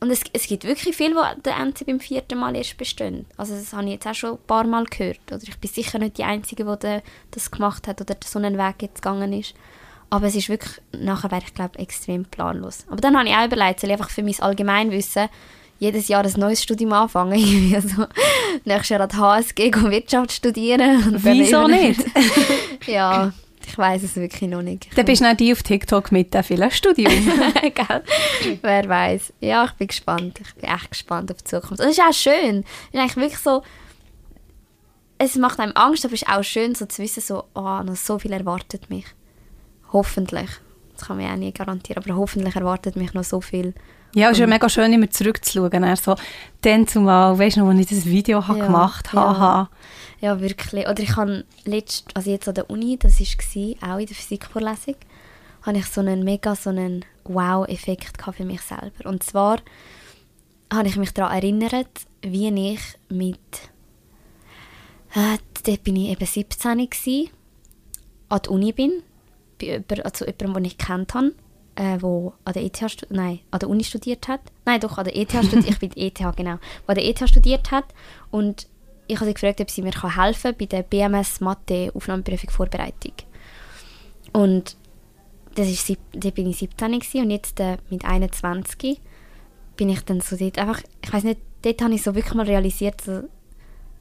und 0.01 0.11
es, 0.11 0.21
es 0.33 0.47
gibt 0.49 0.65
wirklich 0.65 0.97
viel, 0.97 1.15
wo 1.15 1.21
der 1.45 1.57
NC 1.59 1.87
beim 1.87 2.01
vierten 2.01 2.39
Mal 2.39 2.57
erst 2.57 2.77
bestehen. 2.77 3.25
Also 3.37 3.55
das 3.55 3.73
habe 3.73 3.85
ich 3.85 3.93
jetzt 3.93 4.07
auch 4.07 4.15
schon 4.15 4.33
ein 4.33 4.47
paar 4.49 4.65
Mal 4.65 4.85
gehört. 4.85 5.21
Oder 5.31 5.43
ich 5.43 5.57
bin 5.59 5.71
sicher 5.71 5.99
nicht 6.01 6.19
die 6.19 6.25
Einzige, 6.25 6.65
die 6.65 6.75
da- 6.81 7.03
das 7.31 7.51
gemacht 7.53 7.87
hat 7.87 8.01
oder 8.01 8.17
so 8.25 8.41
einen 8.41 8.59
Weg 8.59 8.83
jetzt 8.83 9.01
gegangen 9.03 9.33
ist. 9.33 9.55
Aber 10.11 10.27
es 10.27 10.35
ist 10.35 10.49
wirklich, 10.49 10.81
nachher 10.93 11.31
wäre 11.31 11.43
ich 11.47 11.55
glaube 11.55 11.79
extrem 11.79 12.25
planlos. 12.25 12.85
Aber 12.89 13.01
dann 13.01 13.17
habe 13.17 13.29
ich 13.29 13.35
auch 13.35 13.47
überlegt, 13.47 13.79
soll 13.81 13.91
ich 13.91 13.97
einfach 13.97 14.11
für 14.11 14.25
mein 14.25 14.35
Allgemeinwissen 14.41 15.29
jedes 15.79 16.09
Jahr 16.09 16.25
ein 16.25 16.33
neues 16.37 16.63
Studium 16.63 16.93
anfangen. 16.93 17.33
Irgendwie 17.39 17.81
so, 17.89 18.05
nächstes 18.65 18.89
Jahr 18.91 19.01
an 19.03 19.09
die 19.09 19.17
HSG 19.17 19.71
gehen 19.71 19.91
Wirtschaft 19.91 20.33
studieren. 20.33 20.97
und 21.15 21.25
Wieso 21.25 21.69
nicht? 21.69 22.05
ja, 22.89 23.33
ich 23.73 23.79
weiß 23.79 24.03
es 24.03 24.17
wirklich 24.17 24.51
noch 24.51 24.61
nicht. 24.61 24.87
Dann 24.97 25.07
bist 25.07 25.23
du 25.23 25.27
auch 25.31 25.35
die 25.35 25.51
auf 25.51 25.63
TikTok 25.63 26.13
mit 26.13 26.35
dem 26.35 26.43
vielen 26.45 26.71
Studium. 26.71 27.11
Gell? 27.63 28.03
Wer 28.61 28.89
weiß. 28.89 29.33
Ja, 29.41 29.65
ich 29.65 29.73
bin 29.73 29.87
gespannt. 29.89 30.41
Ich 30.45 30.55
bin 30.57 30.69
echt 30.69 30.91
gespannt 30.91 31.31
auf 31.31 31.39
die 31.39 31.45
Zukunft. 31.45 31.81
Und 31.81 31.87
es 31.87 31.97
ist 31.97 32.01
auch 32.01 32.13
schön. 32.13 32.65
Es 32.89 32.95
ist 32.95 33.01
eigentlich 33.01 33.17
wirklich 33.17 33.39
so, 33.39 33.63
es 35.17 35.37
macht 35.37 35.59
einem 35.59 35.73
Angst, 35.75 36.05
aber 36.05 36.13
es 36.13 36.21
ist 36.21 36.29
auch 36.29 36.43
schön, 36.43 36.75
so 36.75 36.85
zu 36.85 37.03
wissen, 37.03 37.23
so, 37.23 37.45
oh, 37.55 37.81
noch 37.83 37.97
so 37.97 38.19
viel 38.19 38.33
erwartet 38.33 38.91
mich. 38.91 39.07
Hoffentlich. 39.91 40.51
Das 40.95 41.07
kann 41.07 41.17
man 41.17 41.27
ja 41.27 41.33
auch 41.33 41.39
nie 41.39 41.53
garantieren, 41.53 42.03
aber 42.05 42.15
hoffentlich 42.17 42.55
erwartet 42.55 42.97
mich 42.97 43.15
noch 43.15 43.25
so 43.25 43.41
viel. 43.41 43.73
Ja, 44.15 44.27
es 44.27 44.33
ist 44.33 44.41
ja 44.41 44.47
mega 44.47 44.69
schön, 44.69 44.93
immer 44.93 45.09
zurückzuschauen. 45.09 45.83
Er 45.83 45.97
so, 45.97 46.15
dann 46.61 46.87
zumal, 46.87 47.39
weißt 47.39 47.57
du 47.57 47.61
noch, 47.61 47.71
als 47.71 47.81
ich 47.81 47.89
das 47.89 48.05
Video 48.05 48.41
Ja, 48.47 48.53
gemacht 48.53 49.09
ja. 49.15 49.21
habe, 49.21 49.39
haha. 49.39 49.71
Ja, 50.23 50.41
wirklich. 50.41 50.89
Oder 50.89 51.01
ich 51.01 51.17
habe 51.17 51.45
letzt, 51.65 52.07
also 52.15 52.31
jetzt 52.31 52.47
an 52.47 52.55
der 52.55 52.71
Uni, 52.71 52.97
das 52.97 53.19
war 53.19 53.95
auch 53.95 53.99
in 53.99 54.07
der 54.07 54.15
Physikvorlesung, 54.15 54.95
habe 55.63 55.79
ich 55.79 55.87
so 55.87 56.01
einen 56.01 56.23
mega 56.23 56.55
so 56.55 56.71
einen 56.71 57.05
Wow-Effekt 57.25 58.23
für 58.33 58.45
mich 58.45 58.63
selber. 58.63 59.11
Und 59.11 59.25
zwar 59.25 59.59
habe 60.73 60.87
ich 60.87 60.97
mich 60.97 61.13
daran 61.13 61.35
erinnert, 61.35 62.07
wie 62.23 62.49
ich 62.73 62.81
mit, 63.09 63.39
äh, 65.15 65.39
dort 65.67 65.83
bin 65.83 65.97
ich 65.97 66.11
eben 66.11 66.25
17 66.25 66.89
gsi, 66.89 67.31
an 68.29 68.41
die 68.45 68.49
Uni 68.49 68.73
bin, 68.73 69.03
bei 69.61 69.67
jemand, 69.67 70.05
also 70.05 70.25
jemandem, 70.25 70.55
den 70.55 70.65
ich 70.67 70.79
kennt 70.79 71.15
habe, 71.15 71.35
äh, 71.75 71.99
wo 72.01 72.35
an 72.45 72.53
der 72.53 72.63
ETH, 72.63 73.09
nein, 73.11 73.41
an 73.51 73.59
der 73.59 73.69
Uni 73.69 73.83
studiert 73.83 74.29
hat. 74.29 74.41
Nein, 74.67 74.79
doch, 74.79 74.99
an 74.99 75.05
der 75.05 75.17
ETH 75.17 75.33
studiert, 75.33 75.69
ich 75.69 75.79
bin 75.81 75.91
ETH, 75.97 76.37
genau, 76.37 76.59
wo 76.87 76.93
an 76.93 76.95
der 76.95 77.07
ETH 77.07 77.29
studiert 77.29 77.73
hat 77.73 77.87
und 78.31 78.69
ich 79.07 79.17
habe 79.17 79.27
sie 79.27 79.35
gefragt, 79.35 79.61
ob 79.61 79.71
sie 79.71 79.83
mir 79.83 79.93
helfen 79.93 80.43
kann 80.43 80.57
bei 80.59 80.67
der 80.67 80.83
BMS 80.83 81.41
Mathe 81.41 81.91
Aufnahmeprüfung 81.95 82.51
Vorbereitung. 82.51 83.15
Und 84.33 84.77
das 85.55 85.69
ist, 85.69 85.97
dort 86.13 86.35
bin 86.35 86.49
ich 86.49 86.59
17 86.59 86.93
gewesen, 86.93 87.23
und 87.23 87.31
jetzt 87.31 87.61
äh, 87.61 87.77
mit 87.91 88.05
21 88.05 89.01
bin 89.77 89.89
ich 89.89 90.03
dann 90.03 90.21
so 90.21 90.37
dort 90.37 90.59
einfach, 90.59 90.83
ich 91.03 91.13
weiß 91.13 91.25
nicht, 91.25 91.41
dort 91.63 91.83
habe 91.83 91.95
ich 91.95 92.03
so 92.03 92.15
wirklich 92.15 92.35
mal 92.35 92.47
realisiert, 92.47 93.01
so, 93.01 93.23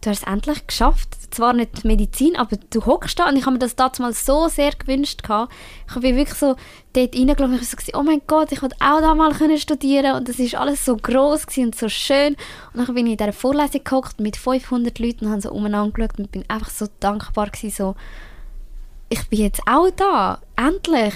du 0.02 0.10
hast 0.10 0.24
es 0.24 0.28
endlich 0.28 0.68
geschafft. 0.68 1.10
Zwar 1.32 1.54
nicht 1.54 1.86
Medizin, 1.86 2.36
aber 2.36 2.58
du 2.72 2.86
hockst 2.86 3.18
da 3.18 3.30
und 3.30 3.38
ich 3.38 3.44
habe 3.44 3.54
mir 3.54 3.60
das 3.60 3.76
damals 3.76 4.26
so 4.26 4.48
sehr 4.50 4.72
gewünscht. 4.72 5.24
gehabt. 5.24 5.54
Ich 5.88 5.94
bin 5.94 6.18
wirklich 6.18 6.38
so 6.38 6.56
dort 6.94 7.16
reingelaufen 7.16 7.54
und 7.54 7.62
ich 7.62 7.70
so, 7.70 7.98
oh 7.98 8.04
mein 8.04 8.22
Gott, 8.28 8.52
ich 8.52 8.62
wollte 8.62 8.76
auch 8.80 9.00
da 9.00 9.16
mal 9.16 9.34
studieren 9.58 10.16
und 10.16 10.28
das 10.28 10.40
ist 10.40 10.56
alles 10.56 10.84
so 10.84 10.98
groß 10.98 11.46
und 11.58 11.76
so 11.76 11.88
schön. 11.88 12.36
Und 12.74 12.88
dann 12.88 12.96
bin 12.96 13.06
ich 13.06 13.14
in 13.14 13.18
dieser 13.18 13.34
Vorlesung 13.34 13.84
gehockt 13.84 14.20
mit 14.20 14.36
500 14.36 15.00
Leuten 15.00 15.26
und 15.26 15.32
habe 15.32 15.42
so 15.42 15.52
umeinander 15.52 15.94
geschaut 15.94 16.20
und 16.20 16.32
bin 16.32 16.44
einfach 16.50 16.70
so 16.70 16.88
dankbar 17.00 17.50
gewesen, 17.50 17.72
so, 17.72 17.96
ich 19.08 19.28
bin 19.28 19.40
jetzt 19.40 19.62
auch 19.68 19.90
da. 19.92 20.40
Endlich. 20.56 21.14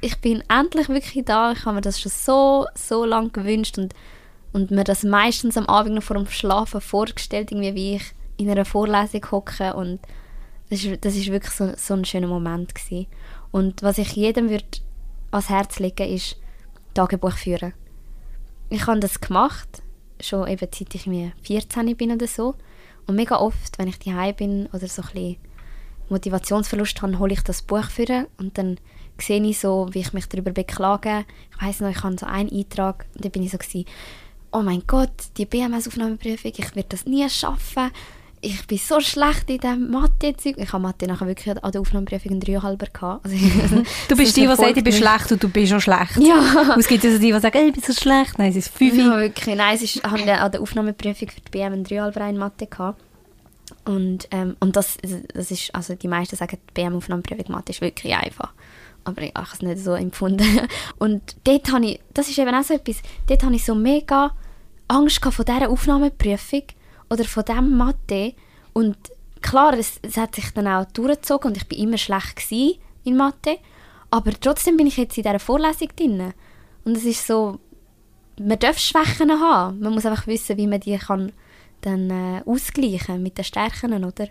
Ich 0.00 0.20
bin 0.20 0.42
endlich 0.48 0.88
wirklich 0.88 1.24
da. 1.24 1.52
Ich 1.52 1.64
habe 1.64 1.76
mir 1.76 1.80
das 1.80 2.00
schon 2.00 2.10
so, 2.10 2.66
so 2.74 3.04
lange 3.04 3.30
gewünscht 3.30 3.78
und, 3.78 3.94
und 4.52 4.72
mir 4.72 4.82
das 4.82 5.04
meistens 5.04 5.56
am 5.56 5.66
Abend 5.66 5.94
noch 5.94 6.02
vor 6.02 6.16
dem 6.16 6.26
Schlafen 6.26 6.80
vorgestellt, 6.80 7.52
irgendwie, 7.52 7.74
wie 7.74 7.94
ich 7.96 8.15
in 8.36 8.50
einer 8.50 8.64
Vorlesung 8.64 9.30
hocke 9.30 9.74
und 9.74 10.00
das 10.70 10.84
ist, 10.84 11.04
das 11.04 11.14
ist 11.14 11.30
wirklich 11.30 11.52
so, 11.52 11.72
so 11.76 11.94
ein 11.94 12.04
schöner 12.04 12.26
Moment 12.26 12.74
gewesen. 12.74 13.06
Und 13.52 13.82
was 13.82 13.98
ich 13.98 14.12
jedem 14.12 14.50
würde 14.50 14.64
ans 15.30 15.48
Herz 15.48 15.78
legen, 15.78 16.08
ist 16.08 16.36
Tagebuch 16.94 17.36
führen. 17.36 17.72
Ich 18.68 18.86
habe 18.86 18.98
das 18.98 19.20
gemacht, 19.20 19.82
schon 20.20 20.48
eben 20.48 20.68
seit 20.72 20.94
ich 20.94 21.06
mir 21.06 21.32
14 21.42 21.96
bin 21.96 22.10
oder 22.10 22.26
so. 22.26 22.54
Und 23.06 23.14
mega 23.14 23.36
oft, 23.36 23.78
wenn 23.78 23.88
ich 23.88 23.98
daheim 24.00 24.34
bin 24.34 24.66
oder 24.72 24.88
so 24.88 25.02
ein 25.14 25.36
Motivationsverlust 26.08 27.02
habe, 27.02 27.18
hole 27.18 27.32
ich 27.32 27.42
das 27.42 27.62
Buch 27.62 27.84
für 27.84 28.26
und 28.38 28.58
dann 28.58 28.78
sehe 29.18 29.42
ich 29.42 29.58
so, 29.58 29.88
wie 29.92 30.00
ich 30.00 30.12
mich 30.12 30.28
darüber 30.28 30.50
beklage. 30.50 31.24
Ich 31.52 31.62
weiß 31.62 31.80
noch, 31.80 31.90
ich 31.90 32.02
habe 32.02 32.16
so 32.18 32.26
einen 32.26 32.50
Eintrag 32.50 33.06
und 33.14 33.24
dann 33.24 33.32
bin 33.32 33.42
ich 33.42 33.52
so 33.52 33.58
gewesen, 33.58 33.86
oh 34.52 34.62
mein 34.62 34.82
Gott, 34.86 35.12
die 35.36 35.46
BMS-Aufnahmeprüfung, 35.46 36.52
ich 36.56 36.74
werde 36.74 36.88
das 36.88 37.06
nie 37.06 37.28
schaffen. 37.28 37.90
Ich 38.46 38.66
bin 38.66 38.78
so 38.78 39.00
schlecht 39.00 39.50
in 39.50 39.58
diesem 39.58 39.90
Mathe-Zeug. 39.90 40.54
Ich 40.56 40.72
habe 40.72 40.82
Mathe 40.82 41.06
nachher 41.06 41.26
wirklich 41.26 41.56
an 41.60 41.72
der 41.72 41.80
Aufnahmeprüfung 41.80 42.30
einen 42.30 42.40
3,5 42.40 42.92
gehabt. 42.92 43.24
Also, 43.24 43.36
Du 44.08 44.16
bist 44.16 44.36
die, 44.36 44.46
die 44.46 44.54
sagt, 44.54 44.76
ich 44.76 44.84
bin 44.84 44.92
schlecht 44.92 45.32
und 45.32 45.42
du 45.42 45.48
bist 45.48 45.70
schon 45.70 45.80
schlecht. 45.80 46.16
Ja. 46.18 46.72
Und 46.72 46.78
es 46.78 46.86
gibt 46.86 47.04
also 47.04 47.18
die, 47.18 47.32
die 47.32 47.40
sagen, 47.40 47.66
ich 47.66 47.72
bin 47.72 47.82
so 47.82 47.92
schlecht. 47.92 48.38
Nein, 48.38 48.50
es 48.50 48.56
ist 48.56 48.68
fünf. 48.68 48.94
Ja, 48.94 49.18
wirklich. 49.18 49.56
Nein, 49.56 49.74
es 49.74 49.82
ist, 49.82 49.96
ich 49.96 50.02
habe 50.04 50.40
an 50.40 50.52
der 50.52 50.60
Aufnahmeprüfung 50.60 51.28
für 51.28 51.40
die 51.40 51.50
BM 51.50 51.72
einen 51.72 51.84
3,5 51.84 52.28
in 52.28 52.38
Mathe 52.38 52.66
gehabt. 52.66 53.02
Und, 53.84 54.28
ähm, 54.30 54.56
und 54.60 54.76
das, 54.76 54.98
das 55.34 55.50
ist, 55.50 55.74
also 55.74 55.94
die 55.94 56.08
meisten 56.08 56.36
sagen, 56.36 56.58
die 56.68 56.72
BM-Aufnahmeprüfung 56.74 57.52
Mathe 57.52 57.72
ist 57.72 57.80
wirklich 57.80 58.14
einfach. 58.14 58.52
Aber 59.04 59.22
ich, 59.22 59.34
habe 59.34 59.48
es 59.52 59.62
nicht 59.62 59.78
so 59.78 59.94
empfunden. 59.94 60.44
Und 60.98 61.36
dort 61.44 61.72
habe 61.72 61.86
ich, 61.86 62.00
das 62.12 62.28
ist 62.28 62.38
eben 62.38 62.54
auch 62.54 62.64
so 62.64 62.74
etwas, 62.74 62.96
dort 63.28 63.44
habe 63.44 63.54
ich 63.54 63.64
so 63.64 63.74
mega 63.74 64.32
Angst 64.88 65.24
vor 65.24 65.44
dieser 65.44 65.68
Aufnahmeprüfung 65.68 66.62
oder 67.10 67.24
von 67.24 67.44
diesem 67.44 67.76
Mathe. 67.76 68.34
Und 68.72 68.96
klar, 69.40 69.74
es, 69.74 69.98
es 70.02 70.16
hat 70.16 70.34
sich 70.34 70.50
dann 70.52 70.66
auch 70.66 70.86
durchgezogen 70.86 71.50
und 71.50 71.56
ich 71.56 71.66
bin 71.66 71.78
immer 71.78 71.98
schlecht 71.98 72.50
in 72.50 73.16
Mathe. 73.16 73.58
Aber 74.10 74.32
trotzdem 74.38 74.76
bin 74.76 74.86
ich 74.86 74.96
jetzt 74.96 75.16
in 75.16 75.24
dieser 75.24 75.38
Vorlesung 75.38 75.88
drin. 75.96 76.32
Und 76.84 76.96
es 76.96 77.04
ist 77.04 77.26
so, 77.26 77.58
man 78.38 78.58
darf 78.58 78.78
Schwächen 78.78 79.30
haben. 79.30 79.80
Man 79.80 79.94
muss 79.94 80.06
einfach 80.06 80.26
wissen, 80.26 80.56
wie 80.56 80.66
man 80.66 80.80
die 80.80 80.98
kann 80.98 81.32
dann 81.80 82.10
äh, 82.10 82.42
ausgleichen 82.46 83.22
mit 83.22 83.38
den 83.38 83.44
Stärken, 83.44 84.04
oder? 84.04 84.28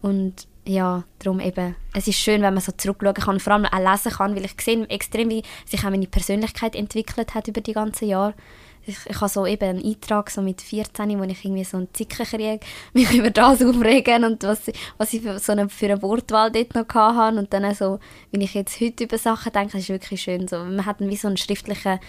Und 0.00 0.46
ja, 0.66 1.04
darum 1.18 1.40
eben, 1.40 1.74
es 1.94 2.06
ist 2.08 2.18
schön, 2.18 2.42
wenn 2.42 2.54
man 2.54 2.62
so 2.62 2.72
zurückschauen 2.72 3.14
kann 3.14 3.34
und 3.34 3.40
vor 3.40 3.54
allem 3.54 3.64
auch 3.64 3.92
lesen 3.92 4.12
kann, 4.12 4.36
weil 4.36 4.44
ich 4.44 4.60
sehe 4.60 4.86
extrem, 4.88 5.30
wie 5.30 5.42
sich 5.64 5.80
auch 5.84 5.90
meine 5.90 6.06
Persönlichkeit 6.06 6.76
entwickelt 6.76 7.34
hat 7.34 7.48
über 7.48 7.60
die 7.60 7.72
ganzen 7.72 8.08
Jahre. 8.08 8.34
Ich, 8.88 8.96
ich 9.06 9.20
habe 9.20 9.28
so 9.28 9.46
eben 9.46 9.68
einen 9.68 9.84
Eintrag 9.84 10.30
so 10.30 10.40
mit 10.40 10.62
14, 10.62 11.18
wo 11.18 11.24
ich 11.24 11.44
irgendwie 11.44 11.64
so 11.64 11.76
einen 11.76 11.92
Zicken 11.92 12.24
kriege, 12.24 12.60
mich 12.94 13.12
über 13.12 13.30
das 13.30 13.62
aufregen 13.62 14.24
und 14.24 14.42
was, 14.42 14.62
was 14.96 15.12
ich 15.12 15.22
für, 15.22 15.38
so 15.38 15.52
eine, 15.52 15.68
für 15.68 15.86
eine 15.86 16.02
Wortwahl 16.02 16.50
dort 16.50 16.74
noch 16.74 16.88
hatte 16.94 17.38
und 17.38 17.52
dann 17.52 17.74
so, 17.74 18.00
wenn 18.30 18.40
ich 18.40 18.54
jetzt 18.54 18.80
heute 18.80 19.04
über 19.04 19.18
Sachen 19.18 19.52
denke, 19.52 19.78
ist 19.78 19.88
wirklich 19.88 20.22
schön 20.22 20.48
so. 20.48 20.58
Man 20.58 20.86
hat 20.86 21.00
wie 21.00 21.16
so 21.16 21.28
einen 21.28 21.36
schriftlichen 21.36 22.00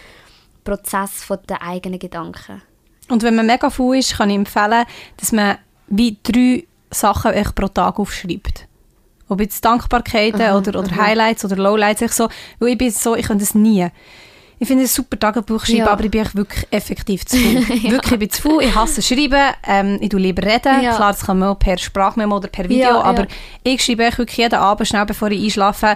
Prozess 0.63 1.23
von 1.23 1.39
den 1.49 1.57
eigenen 1.57 1.99
Gedanken. 1.99 2.61
Und 3.09 3.23
wenn 3.23 3.35
man 3.35 3.47
mega 3.47 3.69
faul 3.69 3.97
ist, 3.97 4.17
kann 4.17 4.29
ich 4.29 4.35
empfehlen, 4.35 4.85
dass 5.17 5.31
man 5.31 5.57
wie 5.87 6.17
drei 6.23 6.65
Sachen 6.91 7.33
echt 7.33 7.55
pro 7.55 7.67
Tag 7.67 7.99
aufschreibt. 7.99 8.67
Ob 9.27 9.41
jetzt 9.41 9.63
Dankbarkeiten 9.63 10.41
Aha, 10.41 10.57
oder, 10.57 10.79
oder 10.79 10.91
aha. 10.91 11.07
Highlights 11.07 11.45
oder 11.45 11.55
Lowlights. 11.55 12.01
Ich, 12.01 12.11
so, 12.11 12.29
weil 12.59 12.69
ich 12.69 12.77
bin 12.77 12.91
so, 12.91 13.15
ich 13.15 13.27
kann 13.27 13.39
das 13.39 13.53
nie. 13.53 13.87
Ich 14.61 14.67
finde 14.67 14.83
es 14.83 14.91
ein 14.91 14.95
super 15.03 15.17
Tagebuch 15.17 15.65
schreiben, 15.65 15.79
Ja. 15.79 15.87
aber 15.91 16.03
ich 16.03 16.11
bin 16.11 16.21
echt 16.21 16.35
wirklich 16.35 16.67
effektiv 16.69 17.25
zu 17.25 17.37
faul. 17.37 17.55
Wirklich, 17.91 18.11
ich 18.11 18.19
bin 18.19 18.29
zu 18.29 18.41
faul. 18.41 18.63
Ich 18.63 18.75
hasse 18.75 19.01
schreiben. 19.01 19.53
Ähm, 19.65 19.97
ich 20.01 20.09
tue 20.09 20.19
lieber 20.19 20.43
reden. 20.43 20.83
Ja. 20.83 20.95
Klar, 20.95 21.13
das 21.13 21.25
kann 21.25 21.39
man 21.39 21.49
auch 21.49 21.59
per 21.59 21.77
Sprachmemo 21.77 22.35
oder 22.35 22.49
per 22.49 22.65
Video, 22.65 22.79
Ja, 22.89 22.95
ja. 22.95 23.01
aber 23.03 23.25
ich 23.63 23.83
schreibe 23.83 24.03
wirklich 24.17 24.37
jeden 24.37 24.55
Abend 24.59 24.87
schnell, 24.87 25.05
bevor 25.05 25.31
ich 25.31 25.41
einschlafe, 25.43 25.95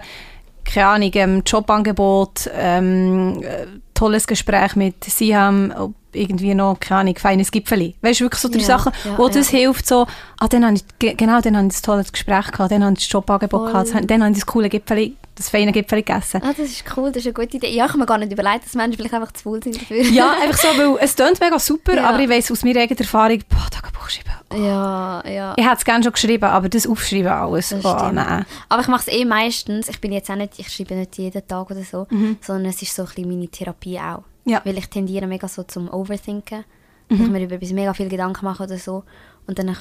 keine 0.63 0.87
Ahnung, 0.87 1.11
ähm, 1.15 1.43
Jobangebot, 1.45 2.49
ähm, 2.57 3.43
äh, 3.43 3.65
tolles 3.93 4.25
Gespräch 4.27 4.75
mit 4.77 5.03
Siham, 5.03 5.93
irgendwie 6.13 6.53
noch, 6.55 6.79
keine 6.79 7.01
Ahnung, 7.01 7.15
feines 7.17 7.51
Gipfeli. 7.51 7.95
Weißt 8.01 8.19
du, 8.21 8.25
wirklich 8.25 8.41
so 8.41 8.47
drei 8.47 8.59
Ja, 8.59 8.65
Sachen, 8.65 8.93
ja, 9.03 9.17
wo 9.17 9.27
das 9.27 9.51
ja. 9.51 9.59
hilft, 9.59 9.85
so, 9.87 10.07
ah, 10.39 10.47
dann 10.47 10.63
habe 10.65 10.75
ich, 10.75 10.83
ge- 10.99 11.15
genau, 11.15 11.41
dann 11.41 11.57
habe 11.57 11.67
ich 11.67 11.73
ein 11.77 11.81
tolles 11.81 12.11
Gespräch 12.13 12.51
gehabt, 12.51 12.71
dann 12.71 12.83
habe 12.83 12.93
ich 12.93 12.99
das 12.99 13.11
Jobangebot 13.11 13.71
Voll. 13.71 13.83
gehabt, 13.83 14.09
dann 14.09 14.21
habe 14.23 14.31
ich 14.31 14.37
das 14.37 14.45
coole 14.45 14.69
Gipfeli, 14.69 15.15
das 15.35 15.49
feine 15.49 15.71
Gipfeli 15.71 16.03
gegessen. 16.03 16.41
Ah, 16.43 16.49
das 16.55 16.67
ist 16.69 16.83
cool, 16.95 17.09
das 17.11 17.17
ist 17.25 17.25
eine 17.25 17.33
gute 17.33 17.57
Idee. 17.57 17.73
Ja, 17.75 17.85
ich 17.85 17.89
habe 17.89 17.99
mir 17.99 18.05
gar 18.05 18.17
nicht 18.19 18.31
überlegt, 18.31 18.65
dass 18.65 18.75
Menschen 18.75 18.97
vielleicht 18.97 19.13
einfach 19.15 19.31
zu 19.31 19.43
faul 19.43 19.63
sind 19.63 19.75
dafür. 19.81 20.03
Ja, 20.03 20.31
einfach 20.41 20.57
so, 20.57 20.67
weil 20.77 20.97
es 21.01 21.15
klingt 21.15 21.39
mega 21.39 21.57
super, 21.59 21.95
Ja. 21.95 22.09
aber 22.09 22.19
ich 22.19 22.29
weiss 22.29 22.51
aus 22.51 22.63
meiner 22.63 22.81
eigenen 22.81 22.99
Erfahrung, 22.99 23.39
boah, 23.49 23.67
Tagebuch 23.71 24.09
schreiben. 24.09 24.63
ja, 24.63 25.23
ja. 25.27 25.53
Ich 25.57 25.63
hätte 25.65 25.77
es 25.77 25.85
gerne 25.85 26.03
schon 26.03 26.13
geschrieben, 26.13 26.43
aber 26.45 26.69
das 26.69 26.85
Aufschreiben 26.85 27.31
alles, 27.31 27.69
Das 27.69 27.83
oh, 27.83 28.09
nein. 28.11 28.45
Aber 28.69 28.81
ich 28.81 28.87
mache 28.87 29.09
es 29.09 29.13
eh 29.15 29.25
meistens. 29.25 29.89
Ich 29.89 29.99
bin 29.99 30.11
jetzt 30.11 30.29
auch 30.29 30.35
nicht, 30.35 30.59
ich 30.59 30.69
schreibe 30.71 30.93
nicht 30.95 31.17
jeden 31.17 31.47
Tag 31.47 31.71
oder 31.71 31.83
so, 31.83 32.05
sondern 32.41 32.65
es 32.67 32.81
ist 32.81 32.95
so 32.95 33.01
ein 33.03 33.07
bisschen 33.07 33.27
meine 33.29 33.47
Therapie 33.47 33.99
auch. 33.99 34.23
Mhm. 34.45 34.51
Ja. 34.51 34.61
Weil 34.65 34.77
ich 34.77 34.87
tendiere 34.89 35.25
mega 35.25 35.47
so 35.47 35.63
zum 35.63 35.89
Overthinken. 35.89 36.63
Mhm. 37.09 37.21
Ich 37.23 37.29
mir 37.29 37.43
über 37.43 37.55
etwas 37.55 37.71
mega 37.71 37.93
viel 37.93 38.09
Gedanken 38.09 38.45
mache 38.45 38.63
oder 38.63 38.77
so. 38.77 39.03
Und 39.47 39.57
dann 39.57 39.75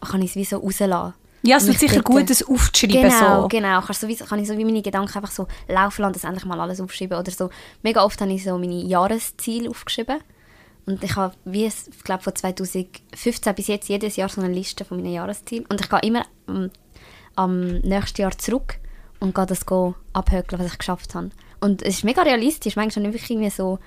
kann 0.00 0.20
ich 0.22 0.30
es 0.30 0.36
wie 0.36 0.44
so 0.44 0.58
rauslassen. 0.58 1.14
Ja, 1.46 1.58
es 1.58 1.66
tut 1.66 1.74
ich 1.74 1.80
sicher 1.80 1.96
bitte- 2.02 2.04
gut, 2.12 2.30
das 2.30 2.42
aufzuschreiben. 2.42 3.02
Genau, 3.10 3.42
so. 3.42 3.48
genau. 3.48 3.80
Kannst 3.80 4.00
so 4.00 4.08
wie, 4.08 4.16
kann 4.16 4.38
ich 4.38 4.48
so 4.48 4.56
wie 4.56 4.64
meine 4.64 4.82
Gedanken 4.82 5.14
einfach 5.16 5.30
so 5.30 5.46
laufen 5.68 6.02
lassen, 6.02 6.14
das 6.14 6.24
endlich 6.24 6.44
mal 6.46 6.58
alles 6.60 6.80
aufschreiben. 6.80 7.18
Oder 7.18 7.30
so. 7.30 7.50
Mega 7.82 8.02
oft 8.02 8.20
habe 8.20 8.32
ich 8.32 8.44
so 8.44 8.56
meine 8.58 8.82
Jahresziele 8.82 9.68
aufgeschrieben. 9.68 10.20
Und 10.86 11.02
ich 11.02 11.16
habe, 11.16 11.34
wie 11.44 11.64
es, 11.66 11.88
ich 11.88 12.04
glaube, 12.04 12.22
von 12.22 12.34
2015 12.34 13.54
bis 13.54 13.66
jetzt 13.68 13.88
jedes 13.88 14.16
Jahr 14.16 14.28
so 14.28 14.40
eine 14.40 14.52
Liste 14.52 14.84
von 14.84 14.98
meinen 14.98 15.12
Jahreszielen. 15.12 15.66
Und 15.66 15.80
ich 15.80 15.88
gehe 15.88 16.00
immer 16.00 16.24
am, 16.46 16.70
am 17.36 17.78
nächsten 17.78 18.20
Jahr 18.22 18.36
zurück 18.36 18.76
und 19.20 19.34
gehe 19.34 19.46
das 19.46 19.64
go 19.66 19.94
abhökeln, 20.12 20.60
was 20.62 20.72
ich 20.72 20.78
geschafft 20.78 21.14
habe. 21.14 21.30
Und 21.60 21.82
es 21.82 21.96
ist 21.96 22.04
mega 22.04 22.22
realistisch. 22.22 22.76
Manchmal 22.76 23.04
habe 23.06 23.14
ich 23.14 23.22
wirklich 23.22 23.30
irgendwie 23.38 23.50
so 23.50 23.78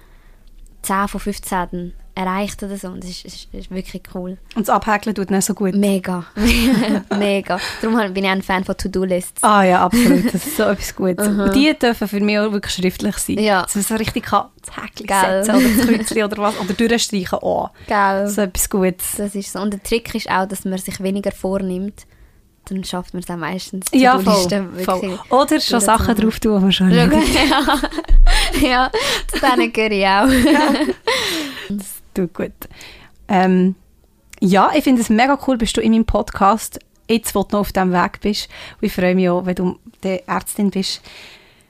10 0.84 1.08
von 1.08 1.20
15 1.20 1.94
erreicht 2.18 2.62
oder 2.64 2.78
so. 2.78 2.88
Und 2.88 3.04
das 3.04 3.12
ist, 3.12 3.26
ist, 3.26 3.54
ist 3.54 3.72
wirklich 3.72 4.02
cool. 4.16 4.38
Und 4.56 4.68
das 4.68 4.70
Abhäkeln 4.70 5.16
tut 5.16 5.30
nicht 5.30 5.46
so 5.46 5.54
gut. 5.54 5.76
Mega. 5.76 6.26
mega. 7.18 7.60
Darum 7.82 8.14
bin 8.14 8.24
ich 8.24 8.30
auch 8.30 8.34
ein 8.34 8.42
Fan 8.42 8.64
von 8.64 8.76
To-Do-Lists. 8.76 9.44
Ah 9.44 9.64
ja, 9.64 9.86
absolut. 9.86 10.26
Das 10.34 10.46
ist 10.46 10.58
so 10.58 10.64
etwas 10.64 10.96
Gutes. 10.96 11.28
Und 11.28 11.54
die 11.54 11.74
dürfen 11.78 12.08
für 12.08 12.20
mich 12.20 12.40
auch 12.40 12.52
wirklich 12.52 12.74
schriftlich 12.74 13.18
sein. 13.18 13.40
Ja. 13.40 13.62
Dass 13.62 13.76
man 13.76 13.84
so 13.84 13.96
richtig 13.96 14.26
kann, 14.26 14.48
das 14.66 14.76
Häkchen 14.76 15.08
setzen 15.08 15.56
oder 15.56 15.70
das 15.70 15.88
Kreuzchen 15.88 16.24
oder 16.24 16.38
was. 16.38 16.60
Oder 16.60 16.74
durchstreichen. 16.74 17.40
Oh, 17.42 17.68
Gell? 17.88 18.28
so 18.28 18.42
etwas 18.42 18.70
Gutes. 18.70 19.16
Das 19.18 19.36
ist 19.36 19.54
so. 19.54 19.60
Und 19.60 19.74
der 19.74 19.84
Trick 19.84 20.14
ist 20.16 20.30
auch, 20.30 20.48
dass 20.48 20.66
man 20.66 20.78
sich 20.80 21.00
weniger 21.02 21.32
vornimmt. 21.32 22.06
Dann 22.70 22.84
schafft 22.84 23.14
man 23.14 23.24
es 23.24 23.30
auch 23.30 23.38
meistens. 23.38 23.86
Ja, 23.94 24.20
voll, 24.20 25.20
Oder 25.30 25.60
schon 25.62 25.80
Sachen 25.80 26.16
drauf 26.16 26.40
tun, 26.40 26.58
die 26.58 26.64
man 26.64 26.72
schon 26.74 26.92
Ja, 26.92 27.10
ja, 28.62 28.92
zu 29.28 29.40
denen 29.40 29.72
gehöre 29.72 29.92
ich 29.92 30.06
auch. 30.06 30.28
Das 31.70 31.88
tut 32.18 32.34
gut. 32.34 32.52
Ähm, 33.28 33.76
ja, 34.40 34.72
ich 34.76 34.84
finde 34.84 35.02
es 35.02 35.10
mega 35.10 35.38
cool, 35.48 35.58
bist 35.58 35.78
du 35.78 35.82
in 35.82 35.92
meinem 35.92 36.06
Podcast, 36.06 36.80
jetzt, 37.10 37.34
wo 37.36 37.44
du 37.44 37.50
noch 37.54 37.62
auf 37.62 37.72
diesem 37.72 37.92
Weg 37.92 38.20
bist. 38.22 38.50
Und 38.80 38.88
ich 38.88 38.94
freue 38.94 39.16
mich 39.16 39.30
auch, 39.30 39.46
wenn 39.46 39.56
du 39.56 39.80
die 40.04 40.22
Ärztin 40.28 40.70
bist. 40.70 41.02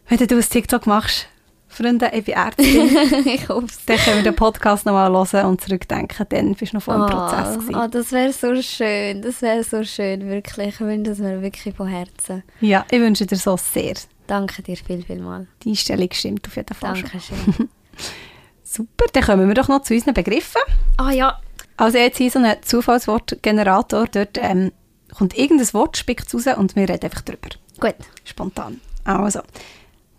Wenn 0.08 0.18
du 0.18 0.36
ein 0.36 0.42
TikTok 0.42 0.88
machst, 0.88 1.28
Freunde, 1.70 2.10
ich 2.14 2.24
bin 2.24 2.34
Ärztin, 2.34 2.66
ich 3.26 3.50
hoffe 3.50 3.68
es. 3.68 3.86
dann 3.86 3.98
können 3.98 4.18
wir 4.18 4.24
den 4.24 4.36
Podcast 4.36 4.86
nochmal 4.86 5.12
hören 5.12 5.46
und 5.46 5.62
zurückdenken. 5.62 6.26
Dann 6.30 6.56
bist 6.56 6.74
du 6.74 6.78
noch 6.78 6.84
voll 6.84 6.96
im 6.96 7.06
Prozess. 7.06 7.56
Oh, 7.56 7.60
gewesen. 7.60 7.76
oh, 7.76 7.88
das 7.88 8.12
wäre 8.12 8.34
so 8.34 8.62
schön. 8.62 9.22
Das 9.22 9.42
wäre 9.42 9.64
so 9.64 9.84
schön, 9.84 10.28
wirklich. 10.28 10.70
Ich 10.70 10.80
wünsche 10.80 11.12
es 11.12 11.20
mir 11.20 11.42
wirklich 11.42 11.76
von 11.76 11.88
Herzen. 11.88 12.44
Ja, 12.62 12.86
ich 12.90 13.00
wünsche 13.00 13.26
dir 13.26 13.36
so 13.36 13.58
sehr. 13.58 13.96
Danke 14.28 14.64
dir 14.64 14.76
viel, 14.76 15.04
viel 15.04 15.20
mal. 15.20 15.48
Die 15.64 15.70
Einstellung 15.70 16.10
stimmt 16.12 16.48
auf 16.48 16.56
jeden 16.56 16.74
Fall. 16.74 16.94
Dankeschön. 16.94 17.70
Super, 18.78 19.06
dann 19.14 19.24
kommen 19.24 19.48
wir 19.48 19.56
doch 19.56 19.68
noch 19.68 19.82
zu 19.82 19.94
unseren 19.96 20.14
Begriffen. 20.14 20.62
Ah 20.98 21.12
ja, 21.12 21.40
Also 21.78 21.98
jetzt 21.98 22.18
hier 22.18 22.30
so 22.32 22.40
ein 22.40 22.56
Zufallswortgenerator, 22.62 24.08
dort 24.08 24.38
ähm, 24.38 24.72
kommt 25.18 25.38
irgendein 25.38 25.74
Wort, 25.74 25.98
spickt 25.98 26.32
raus 26.34 26.46
und 26.58 26.76
wir 26.76 26.88
reden 26.88 27.04
einfach 27.06 27.22
drüber. 27.22 27.50
gut. 27.80 27.96
Spontan. 28.24 28.80
Also, 29.04 29.40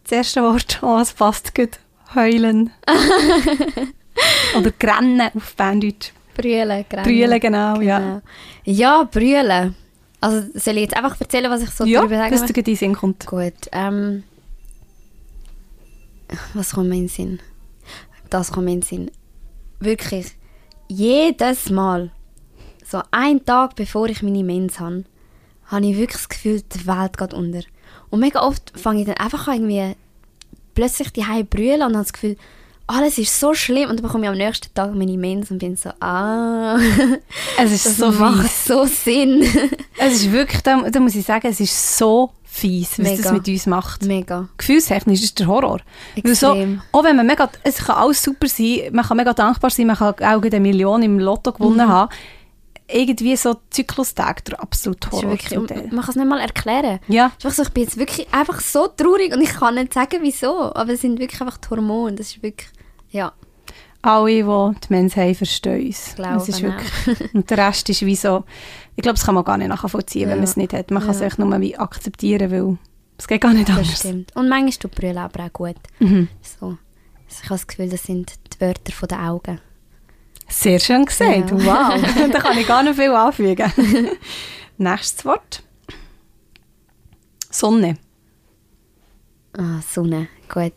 das 0.05 0.13
erste 0.13 0.43
Wort, 0.43 0.79
oh, 0.83 0.99
es 0.99 1.13
passt 1.13 1.55
gut. 1.55 1.79
Heulen. 2.15 2.71
Oder 4.59 4.71
grennen 4.73 5.31
auf 5.35 5.55
Berndeutsch. 5.55 6.13
Brüllen, 6.35 6.85
grennen. 6.89 7.05
Brüllen, 7.05 7.41
genau, 7.41 7.81
ja. 7.81 7.99
Genau. 7.99 8.21
Ja, 8.65 9.03
brüllen. 9.05 9.75
Also 10.21 10.49
soll 10.55 10.77
ich 10.77 10.83
jetzt 10.83 10.97
einfach 10.97 11.21
erzählen, 11.21 11.51
was 11.51 11.63
ich 11.63 11.71
so 11.71 11.85
Ja, 11.85 12.01
darüber 12.01 12.17
sagen 12.17 12.31
dass 12.33 12.41
möchte? 12.41 12.63
dir 12.63 12.71
in 12.73 12.77
Sinn 12.77 12.95
kommt. 12.95 13.27
Gut, 13.27 13.53
ähm, 13.73 14.25
was 16.55 16.73
kommt 16.73 16.89
mir 16.89 16.97
in 16.97 17.03
den 17.03 17.09
Sinn? 17.09 17.41
Das 18.31 18.53
kommt 18.53 18.67
mir 18.67 18.73
in 18.73 18.81
den 18.81 18.87
Sinn. 18.87 19.11
Wirklich, 19.81 20.27
jedes 20.89 21.71
Mal, 21.71 22.11
so 22.85 23.03
einen 23.11 23.45
Tag 23.45 23.77
bevor 23.77 24.09
ich 24.09 24.23
meine 24.23 24.45
Mens 24.45 24.81
habe, 24.81 25.05
habe 25.67 25.87
ich 25.87 25.97
wirklich 25.97 26.17
das 26.17 26.29
Gefühl, 26.29 26.63
die 26.63 26.87
Welt 26.87 27.19
geht 27.19 27.35
unter. 27.35 27.61
Und 28.11 28.21
mega 28.21 28.43
oft 28.43 28.73
fange 28.79 29.01
ich 29.01 29.07
dann 29.07 29.17
einfach 29.17 29.49
an, 29.49 29.69
irgendwie 29.69 29.97
plötzlich 30.75 31.13
die 31.13 31.27
Hause 31.27 31.45
brüllen 31.45 31.83
und 31.83 31.95
habe 31.95 32.05
das 32.05 32.13
Gefühl, 32.13 32.37
alles 32.87 33.19
ist 33.19 33.39
so 33.39 33.53
schlimm. 33.53 33.91
Und 33.91 33.97
dann 33.99 34.07
bekomme 34.07 34.25
ich 34.25 34.31
am 34.31 34.39
nächsten 34.39 34.73
Tag 34.75 34.95
meine 34.95 35.19
Mens 35.19 35.51
und 35.51 35.59
bin 35.59 35.77
so, 35.77 35.91
ah, 36.01 36.79
Es 37.59 37.71
ist 37.71 37.87
das 37.87 37.97
so 37.99 38.11
macht 38.13 38.51
so 38.51 38.85
Sinn. 38.87 39.43
Es 39.99 40.15
ist 40.15 40.33
wirklich, 40.33 40.63
da, 40.63 40.89
da 40.89 41.01
muss 41.01 41.15
ich 41.15 41.27
sagen, 41.27 41.47
es 41.49 41.61
ist 41.61 41.99
so 41.99 42.31
fies, 42.59 42.99
was 42.99 43.07
das 43.09 43.19
Mega. 43.19 43.33
mit 43.33 43.49
uns 43.49 43.67
macht. 43.67 44.05
Mega. 44.05 44.49
Gefühlstechnisch 44.59 45.23
ist 45.23 45.39
der 45.39 45.47
Horror. 45.47 45.81
Weil 46.23 46.35
so, 46.35 46.49
Extrem. 46.53 46.83
auch 46.93 47.05
wenn 47.05 47.17
man 47.17 47.27
mega, 47.27 47.49
es 47.63 47.79
kann 47.79 47.97
alles 47.97 48.23
super 48.23 48.47
sein, 48.49 48.83
man 48.93 49.05
kann 49.05 49.17
mega 49.17 49.33
dankbar 49.33 49.71
sein, 49.71 49.87
man 49.87 49.97
kann 49.97 50.15
auch 50.15 50.43
eine 50.43 50.61
Million 50.61 51.03
im 51.03 51.19
Lotto 51.19 51.53
gewonnen 51.53 51.87
Mhm. 51.87 51.93
haben. 51.93 52.13
Irgendwie 52.91 53.37
so 53.37 53.55
Zyklustag, 53.69 54.45
der 54.47 54.63
absolute 54.63 55.11
Das 55.11 55.19
ist 55.19 55.23
Horror. 55.25 55.31
wirklich, 55.33 55.59
man 55.93 56.01
kann 56.01 56.09
es 56.11 56.17
nicht 56.17 56.27
mal 56.29 56.41
erklären. 56.41 57.01
Ja, 57.09 57.33
so, 57.39 57.49
ich 57.63 57.69
bin 57.71 57.85
jetzt 57.85 57.99
wirklich 57.99 58.27
einfach 58.33 58.61
so 58.61 58.87
traurig 58.87 59.35
und 59.35 59.43
ich 59.43 59.51
kann 59.51 59.75
nicht 59.75 59.93
sagen, 59.93 60.21
wieso. 60.23 60.75
Aber 60.75 60.95
es 60.95 61.03
sind 61.03 61.19
wirklich 61.19 61.41
einfach 61.43 61.59
die 61.59 61.69
Hormone. 61.69 62.15
Das 62.17 62.29
ist 62.29 62.43
wirklich, 62.43 62.71
ja, 63.11 63.33
alle, 64.01 64.31
die 64.33 64.43
die 64.43 64.87
Mens 64.95 65.17
haben, 65.17 65.35
verstehen 65.35 65.87
uns. 65.87 66.15
Glaube 66.15 66.37
Es 66.37 66.49
ist 66.49 66.63
wirklich, 66.63 67.35
und 67.35 67.51
der 67.51 67.59
Rest 67.59 67.91
ist 67.91 68.01
wie 68.07 68.17
so, 68.17 68.45
ich 68.99 69.03
glaube, 69.03 69.15
das 69.17 69.25
kann 69.25 69.37
man 69.37 69.45
gar 69.45 69.57
nicht 69.57 69.69
nachvollziehen, 69.69 70.23
wenn 70.23 70.31
Ja. 70.31 70.35
man 70.37 70.45
es 70.45 70.57
nicht 70.57 70.73
hat. 70.73 70.91
Man 70.91 71.01
kann 71.01 71.13
es 71.13 71.21
echt 71.21 71.39
nur 71.39 71.61
wie 71.61 71.77
akzeptieren, 71.79 72.51
weil 72.51 72.79
es 73.17 73.29
geht 73.29 73.41
gar 73.41 73.55
nicht 73.55 73.69
das 73.69 73.77
anders. 73.77 73.99
stimmt. 74.01 74.35
Und 74.35 74.49
manchmal 74.49 74.73
tut 74.73 74.91
Brüllen 74.91 75.19
aber 75.19 75.45
auch 75.45 75.53
gut. 75.53 75.77
Mhm. 76.01 76.27
So. 76.43 76.67
Also 76.67 76.79
ich 77.29 77.45
habe 77.45 77.49
das 77.55 77.67
Gefühl, 77.69 77.89
das 77.91 78.03
sind 78.03 78.33
die 78.53 78.61
Wörter 78.61 78.91
von 78.93 79.07
den 79.09 79.19
Augen. 79.21 79.61
Sehr 80.49 80.81
schön 80.81 81.05
gesagt. 81.05 81.51
Ja. 81.53 81.65
Wow, 81.65 82.03
da 82.33 82.41
kann 82.41 82.59
ich 82.59 82.67
gar 82.67 82.83
nicht 82.83 82.97
viel 82.97 83.13
anfügen. 83.13 83.73
Nächstes 84.79 85.25
Wort. 85.25 85.63
Sonne. 87.51 87.99
Ah, 89.57 89.81
Sonne, 89.89 90.27
gut. 90.53 90.73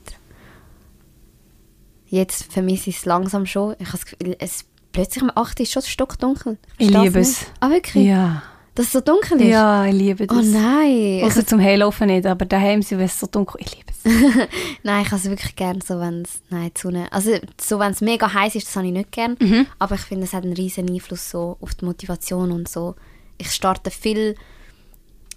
Jetzt 2.06 2.52
vermisse 2.54 2.92
ich 2.92 2.98
es 2.98 3.06
langsam 3.06 3.48
schon. 3.48 3.74
Ich 3.80 3.88
habe 3.88 3.98
das 3.98 4.06
Gefühl, 4.06 4.36
es, 4.40 4.66
plötzlich 4.92 5.24
um 5.24 5.32
8 5.34 5.60
Uhr 5.60 5.64
ist 5.64 5.72
schon 5.72 5.82
stockdunkel. 5.84 6.58
Ich 6.78 6.88
verstehe 6.88 7.04
liebe 7.04 7.20
es. 7.20 7.46
Ah, 7.60 7.70
wirklich? 7.70 8.06
Ja. 8.08 8.44
Dass 8.74 8.86
es 8.86 8.92
so 8.94 9.02
dunkel 9.02 9.42
ist? 9.42 9.48
Ja, 9.50 9.86
ich 9.86 9.94
liebe 9.94 10.26
das. 10.28 10.38
Oh 10.38 10.42
nein. 10.42 11.22
Also 11.24 11.42
zum 11.42 11.60
Heilaufen 11.60 12.08
nicht, 12.08 12.26
aber 12.26 12.46
daheim 12.46 12.82
sind, 12.82 13.02
es 13.02 13.20
so 13.20 13.28
dunkel 13.28 13.60
Ich 13.60 13.76
liebe 13.76 13.92
es. 13.92 14.00
Nein, 14.84 15.02
ich 15.04 15.08
habe 15.12 15.18
es 15.22 15.30
wirklich 15.30 15.56
gern, 15.58 15.82
so 15.82 16.00
wenn 16.00 16.22
es, 16.22 16.42
nein, 16.50 16.72
die 16.76 16.80
Sonne, 16.80 17.12
also 17.12 17.38
so 17.60 17.78
wenn 17.80 17.92
es 17.92 18.00
mega 18.02 18.34
heiß 18.34 18.56
ist, 18.56 18.68
das 18.68 18.76
habe 18.78 18.88
ich 18.88 18.94
nicht 18.94 19.12
gern, 19.12 19.36
Mhm. 19.40 19.68
aber 19.78 19.96
ich 19.96 20.02
finde, 20.02 20.24
es 20.24 20.34
hat 20.34 20.44
einen 20.46 20.54
riesen 20.54 20.90
Einfluss 20.90 21.30
so 21.30 21.58
auf 21.60 21.76
die 21.76 21.84
Motivation 21.86 22.52
und 22.52 22.68
so. 22.70 22.96
Ich 23.38 23.52
starte 23.52 23.92
viel, 23.92 24.36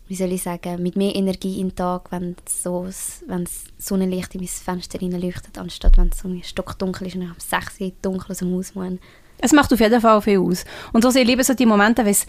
wie 0.06 0.14
soll 0.14 0.30
ich 0.32 0.42
sagen, 0.44 0.80
mit 0.82 0.94
mehr 0.96 1.14
Energie 1.16 1.60
in 1.60 1.70
den 1.70 1.76
Tag, 1.76 2.12
wenn 2.12 2.36
es 2.46 2.62
so, 2.62 2.86
wenn 3.26 3.44
das 3.44 3.64
Sonnenlicht 3.78 4.34
in 4.36 4.40
mein 4.42 4.48
Fenster 4.48 4.98
leuchtet, 5.00 5.58
anstatt 5.58 5.98
wenn 5.98 6.08
es 6.10 6.20
so 6.20 6.28
stockdunkel 6.42 7.08
ist 7.08 7.16
und 7.16 7.22
ich 7.22 7.28
um 7.28 7.34
6 7.36 7.80
Uhr 7.80 7.92
dunkel 8.00 8.30
aus 8.30 8.38
dem 8.38 8.54
Haus 8.54 8.74
muss. 8.76 8.92
Es 9.38 9.52
macht 9.52 9.72
auf 9.72 9.80
jeden 9.80 10.00
Fall 10.00 10.22
viel 10.22 10.38
aus. 10.38 10.64
Und 10.92 11.04
also 11.04 11.18
ich 11.18 11.26
liebe 11.26 11.44
so 11.44 11.54
die 11.54 11.66
Momente, 11.66 12.04
wenn 12.04 12.12
es 12.12 12.26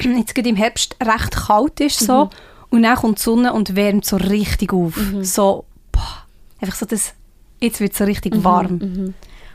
jetzt 0.00 0.34
gerade 0.34 0.48
im 0.48 0.56
Herbst 0.56 0.96
recht 1.02 1.36
kalt 1.36 1.80
ist 1.80 2.00
so, 2.00 2.30
und 2.70 2.82
dann 2.82 2.96
kommt 2.96 3.18
die 3.18 3.22
Sonne 3.22 3.52
und 3.52 3.76
wärmt 3.76 4.04
so 4.04 4.16
richtig 4.16 4.72
auf. 4.72 4.98
So, 5.20 5.64
boah, 5.92 6.24
einfach 6.60 6.76
so 6.76 6.86
das, 6.86 7.14
jetzt 7.60 7.80
wird 7.80 7.92
es 7.92 7.98
so 7.98 8.04
richtig 8.04 8.42
warm. 8.42 8.78
Mhm. 8.78 9.14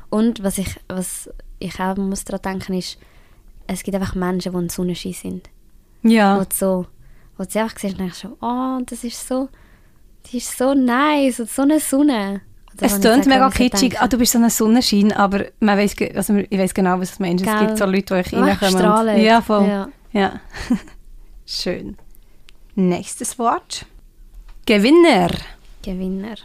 Und 0.10 0.44
was 0.44 0.58
ich, 0.58 0.80
was 0.88 1.30
ich 1.60 1.80
auch 1.80 1.98
muss 1.98 2.24
daran 2.24 2.60
denken 2.60 2.74
ist, 2.76 2.98
es 3.68 3.84
gibt 3.84 3.96
einfach 3.96 4.16
Menschen, 4.16 4.52
die 4.52 4.58
ein 4.58 4.70
Sonnenschein 4.70 5.14
sind. 5.14 5.50
Ja. 6.02 6.40
wo 6.40 6.44
du 6.44 6.56
so, 6.56 6.86
wo 7.38 7.44
du 7.44 7.50
sie 7.50 7.60
einfach 7.60 7.78
siehst 7.78 7.94
und 7.96 8.00
denkst 8.00 8.20
so, 8.20 8.38
oh, 8.42 8.80
das 8.86 9.04
ist 9.04 9.28
so, 9.28 9.50
die 10.26 10.38
ist 10.38 10.58
so 10.58 10.74
nice 10.74 11.42
und 11.42 11.50
so 11.50 11.62
eine 11.64 11.80
Sonne. 11.80 12.42
Es 12.82 13.02
sage, 13.02 13.28
mega 13.30 13.50
kitschig, 13.50 14.00
ah, 14.00 14.08
du 14.08 14.18
bist 14.18 14.32
so 14.32 14.40
ein 14.40 14.50
Sonnenschein, 14.50 15.12
aber 15.12 15.46
man 15.60 15.78
weiss, 15.78 15.96
also 16.16 16.36
ich 16.38 16.58
weiß 16.60 16.74
genau, 16.74 17.00
was 17.00 17.18
du 17.18 17.24
meinst. 17.24 17.46
Es 17.46 17.60
gibt 17.60 17.78
so 17.78 17.86
Leute, 17.86 18.02
die 18.06 18.14
euch 18.14 18.34
reinkommen. 18.34 18.74
und- 18.76 18.80
strahlen. 18.82 19.22
Ja, 19.22 19.42
voll. 19.42 19.68
Ja. 19.68 19.90
Ja. 20.12 20.40
Schön. 21.46 21.98
Nächstes 22.76 23.38
Wort. 23.40 23.86
Gewinner. 24.66 25.30
Gewinner. 25.82 26.36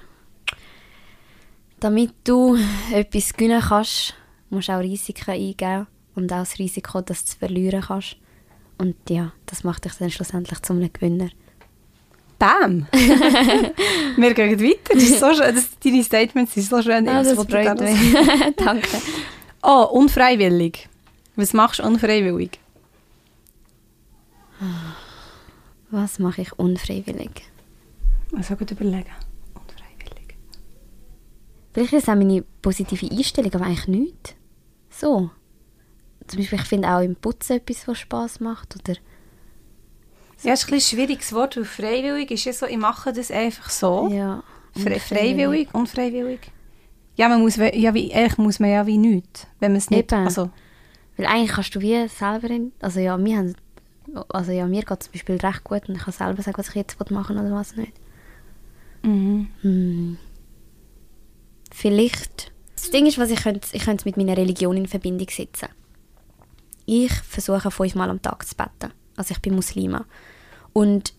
Damit 1.81 2.13
du 2.25 2.57
etwas 2.93 3.33
gewinnen 3.35 3.61
kannst, 3.61 4.15
musst 4.51 4.71
auch 4.71 4.79
Risiken 4.81 5.31
eingehen 5.33 5.87
und 6.15 6.33
auch 6.33 6.39
das 6.39 6.59
Risiko, 6.59 7.01
dass 7.03 7.25
du 7.25 7.29
es 7.31 7.35
verlieren 7.35 7.83
kannst. 7.83 8.17
Und 8.79 8.97
ja, 9.09 9.33
das 9.47 9.65
macht 9.65 9.85
dich 9.85 9.93
dann 9.95 10.11
schlussendlich 10.11 10.61
zu 10.63 10.73
einem 10.73 10.93
Gewinner. 10.93 11.29
Bam! 12.45 12.87
Wir 12.93 14.35
gehen 14.35 14.61
weiter. 14.61 14.93
Das 14.93 15.03
ist 15.03 15.19
so 15.19 15.33
schön. 15.33 15.55
Das, 15.55 15.71
deine 15.83 16.05
Statements 16.05 16.53
sind 16.53 16.67
so 16.67 16.83
schön. 16.83 17.09
Ah, 17.09 17.23
das 17.23 17.33
ich 17.33 17.51
freut 17.51 17.81
mich. 17.81 17.97
Danke. 18.57 18.87
Oh, 19.63 19.89
unfreiwillig. 19.91 20.91
Was 21.37 21.55
machst 21.55 21.79
du 21.79 21.85
unfreiwillig? 21.85 22.59
Was 25.91 26.19
mache 26.19 26.43
ich 26.43 26.53
unfreiwillig? 26.59 27.31
Also 28.37 28.57
gut 28.57 28.73
überlegen. 28.73 29.07
Unfreiwillig. 29.55 30.37
Vielleicht 31.73 31.95
ist 31.95 32.11
auch 32.11 32.15
meine 32.15 32.43
positive 32.61 33.11
Einstellung, 33.11 33.55
aber 33.55 33.65
eigentlich 33.65 33.89
nicht. 33.89 34.37
So. 34.91 35.31
Zum 36.27 36.41
Beispiel, 36.41 36.59
ich 36.59 36.67
finde 36.67 36.89
auch 36.89 37.01
im 37.01 37.17
Putzen 37.17 37.57
etwas, 37.57 37.89
was 37.89 38.01
Spass 38.01 38.41
macht. 38.41 38.77
Oder 38.77 38.99
Ja, 40.45 40.53
es 40.53 40.65
ist 40.65 40.73
ein 40.73 40.81
schwieriges 40.81 41.33
Wort, 41.33 41.57
weil 41.57 41.65
freiwillig 41.65 42.31
ist 42.31 42.45
ja 42.45 42.53
so, 42.53 42.67
ich 42.67 42.77
mache 42.77 43.13
das 43.13 43.31
einfach 43.31 43.71
so. 43.71 44.09
ja, 44.13 44.43
Fre 44.73 44.99
freiwillig, 45.01 45.69
unfreiwillig. 45.73 46.41
Ja, 47.17 47.29
man 47.29 47.41
muss, 47.41 47.57
ja, 47.57 47.95
wie, 47.95 48.13
eigentlich 48.13 48.39
muss 48.39 48.59
man 48.61 48.71
ja 48.71 48.87
wie 48.87 48.99
nichts, 48.99 49.47
wenn 49.61 49.73
man 49.73 49.79
es 49.79 49.89
nicht... 49.89 50.13
Eben. 50.13 50.25
Also, 50.25 50.51
Weil 51.17 51.27
eigentlich 51.27 51.53
kannst 51.53 51.75
du 51.75 51.81
wie 51.81 52.09
selber... 52.09 52.51
In, 52.51 52.73
also 52.81 53.01
ja, 53.01 53.17
wir 53.23 53.37
haben... 53.37 53.55
Also 54.29 54.53
ja, 54.53 54.67
mir 54.67 54.83
geht 54.83 55.01
es 55.01 55.07
zum 55.07 55.13
Beispiel 55.13 55.37
recht 55.37 55.65
gut 55.65 55.89
und 55.89 55.95
ich 55.97 56.03
kann 56.03 56.13
selber 56.13 56.43
sagen, 56.43 56.59
was 56.59 56.69
ich 56.69 56.75
jetzt 56.75 57.11
machen 57.11 57.39
oder 57.39 57.53
was 57.53 57.77
nicht. 57.77 57.93
mhm. 59.03 59.49
Hm. 59.63 60.19
Vielleicht. 61.73 62.53
Das 62.77 62.91
Ding 62.91 63.07
ist, 63.07 63.19
was 63.19 63.31
ich 63.31 63.43
könnte, 63.43 63.67
ich 63.73 63.85
könnte 63.85 64.03
es 64.03 64.05
mit 64.05 64.17
meiner 64.17 64.37
Religion 64.37 64.77
in 64.77 64.87
Verbindung 64.87 65.29
setzen. 65.29 65.69
Ich 66.87 67.13
versuche 67.13 67.71
fünfmal 67.71 68.11
am 68.11 68.21
Tag 68.21 68.47
zu 68.47 68.55
beten. 68.55 68.93
Also 69.17 69.33
ich 69.33 69.41
bin 69.41 69.55
Muslima. 69.55 70.05
Und 70.75 71.15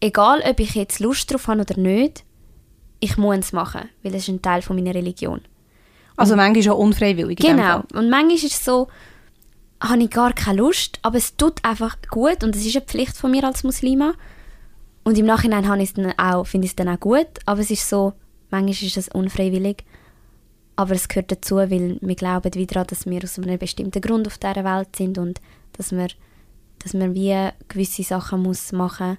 egal, 0.00 0.42
ob 0.48 0.58
ich 0.60 0.74
jetzt 0.74 1.00
Lust 1.00 1.30
drauf 1.30 1.48
habe 1.48 1.60
oder 1.60 1.78
nicht, 1.78 2.24
ich 3.00 3.18
muss 3.18 3.36
es 3.38 3.52
machen, 3.52 3.90
weil 4.02 4.14
es 4.14 4.22
ist 4.22 4.28
ein 4.28 4.40
Teil 4.40 4.62
von 4.62 4.76
meiner 4.76 4.94
Religion. 4.94 5.42
also 6.16 6.36
manchmal 6.36 6.62
schon 6.62 6.72
unfreiwillig. 6.72 7.38
Genau. 7.38 7.82
Und 7.94 8.08
manchmal 8.08 8.36
ist 8.36 8.44
es 8.44 8.64
so, 8.64 8.88
habe 9.82 10.02
ich 10.02 10.10
gar 10.10 10.32
keine 10.32 10.58
Lust, 10.58 10.98
aber 11.02 11.16
es 11.18 11.36
tut 11.36 11.64
einfach 11.64 11.96
gut 12.10 12.44
und 12.44 12.54
es 12.54 12.64
ist 12.64 12.76
eine 12.76 12.84
Pflicht 12.84 13.16
von 13.16 13.30
mir 13.30 13.44
als 13.44 13.64
Muslima. 13.64 14.14
Und 15.02 15.16
im 15.16 15.26
Nachhinein 15.26 15.66
habe 15.66 15.82
ich 15.82 15.94
dann 15.94 16.12
auch, 16.18 16.46
finde 16.46 16.66
ich 16.66 16.72
es 16.72 16.76
dann 16.76 16.88
auch 16.88 17.00
gut, 17.00 17.26
aber 17.46 17.60
es 17.60 17.70
ist 17.70 17.88
so, 17.88 18.12
manchmal 18.50 18.86
ist 18.86 18.96
es 18.96 19.08
unfreiwillig. 19.08 19.84
Aber 20.76 20.94
es 20.94 21.08
gehört 21.08 21.32
dazu, 21.32 21.56
weil 21.56 21.98
wir 22.00 22.14
glauben 22.14 22.54
wieder 22.54 22.74
daran, 22.74 22.86
dass 22.86 23.06
wir 23.06 23.22
aus 23.22 23.38
einem 23.38 23.58
bestimmten 23.58 24.00
Grund 24.00 24.26
auf 24.26 24.38
dieser 24.38 24.64
Welt 24.64 24.94
sind 24.96 25.18
und 25.18 25.40
dass 25.72 25.92
wir, 25.92 26.08
dass 26.82 26.94
man 26.94 27.14
wie 27.14 27.48
gewisse 27.68 28.02
Sachen 28.02 28.42
muss 28.42 28.72
machen 28.72 29.18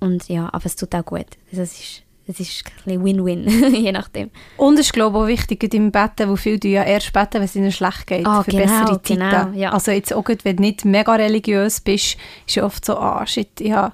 Und 0.00 0.28
ja, 0.28 0.48
aber 0.52 0.66
es 0.66 0.76
tut 0.76 0.94
auch 0.94 1.04
gut. 1.04 1.26
Also 1.50 1.62
es 1.62 1.72
ist, 1.78 2.02
es 2.28 2.40
ist 2.40 2.64
ein 2.86 3.02
Win-Win, 3.04 3.48
je 3.74 3.90
nachdem. 3.92 4.30
Und 4.56 4.74
es 4.78 4.86
ist, 4.86 4.92
glaube 4.92 5.16
ich, 5.18 5.22
auch 5.24 5.26
wichtig, 5.26 5.74
im 5.74 5.90
Betten, 5.90 6.28
wo 6.28 6.36
viele 6.36 6.60
ja 6.68 6.84
erst 6.84 7.12
beten, 7.12 7.34
wenn 7.34 7.42
es 7.44 7.56
ihnen 7.56 7.72
schlecht 7.72 8.06
geht, 8.06 8.26
Ah, 8.26 8.42
für 8.42 8.50
genau, 8.52 8.62
bessere 8.64 9.02
Zeiten. 9.02 9.18
genau, 9.18 9.48
ja. 9.54 9.72
Also 9.72 9.90
jetzt 9.90 10.12
auch 10.12 10.24
wenn 10.44 10.56
du 10.56 10.62
nicht 10.62 10.84
mega 10.84 11.12
religiös 11.14 11.80
bist, 11.80 12.16
ist 12.46 12.54
ja 12.54 12.64
oft 12.64 12.84
so, 12.84 12.96
ah, 12.98 13.26
shit, 13.26 13.60
ich 13.60 13.72
habe 13.72 13.92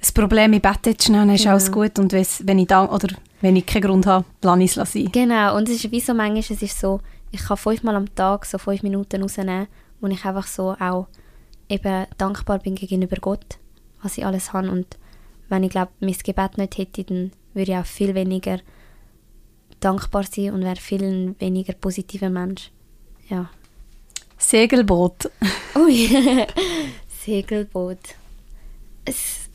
ein 0.00 0.14
Problem, 0.14 0.52
ich 0.52 0.62
bete 0.62 0.90
jetzt 0.90 1.04
schnell, 1.04 1.20
dann 1.26 1.34
ist 1.34 1.40
Genau. 1.42 1.52
alles 1.52 1.72
gut. 1.72 1.98
Und 1.98 2.12
wenn 2.12 2.58
ich, 2.58 2.66
da, 2.68 2.84
oder 2.84 3.08
wenn 3.40 3.56
ich 3.56 3.66
keinen 3.66 3.82
Grund 3.82 4.06
habe, 4.06 4.24
lasse 4.42 4.62
ich 4.62 4.76
es 4.76 4.92
sein. 4.92 5.08
Genau, 5.10 5.56
und 5.56 5.68
es 5.68 5.76
ist 5.82 5.90
wie 5.90 6.00
so 6.00 6.12
manchmal, 6.14 6.40
es 6.40 6.50
ist 6.62 6.78
so, 6.78 7.00
ich 7.30 7.40
kann 7.42 7.56
fünfmal 7.56 7.96
am 7.96 8.14
Tag 8.14 8.44
so 8.44 8.58
fünf 8.58 8.82
Minuten 8.82 9.22
rausnehmen, 9.22 9.66
wo 10.00 10.06
ich 10.06 10.24
einfach 10.24 10.46
so 10.46 10.76
auch 10.78 11.08
eben 11.74 12.06
dankbar 12.18 12.60
bin 12.60 12.74
gegenüber 12.74 13.16
Gott, 13.16 13.58
was 14.02 14.18
ich 14.18 14.24
alles 14.24 14.52
habe. 14.52 14.70
Und 14.70 14.96
wenn 15.48 15.64
ich 15.64 15.70
glaube, 15.70 15.92
mein 16.00 16.12
Gebet 16.12 16.58
nicht 16.58 16.78
hätte, 16.78 17.04
dann 17.04 17.32
würde 17.52 17.72
ich 17.72 17.78
auch 17.78 17.86
viel 17.86 18.14
weniger 18.14 18.58
dankbar 19.80 20.24
sein 20.24 20.52
und 20.52 20.62
wäre 20.62 20.76
viel 20.76 21.34
weniger 21.38 21.74
positiver 21.74 22.30
Mensch. 22.30 22.70
Ja. 23.28 23.50
Segelboot. 24.38 25.30
Ui, 25.76 26.08
Segelboot. 27.08 27.98
Es 29.04 29.48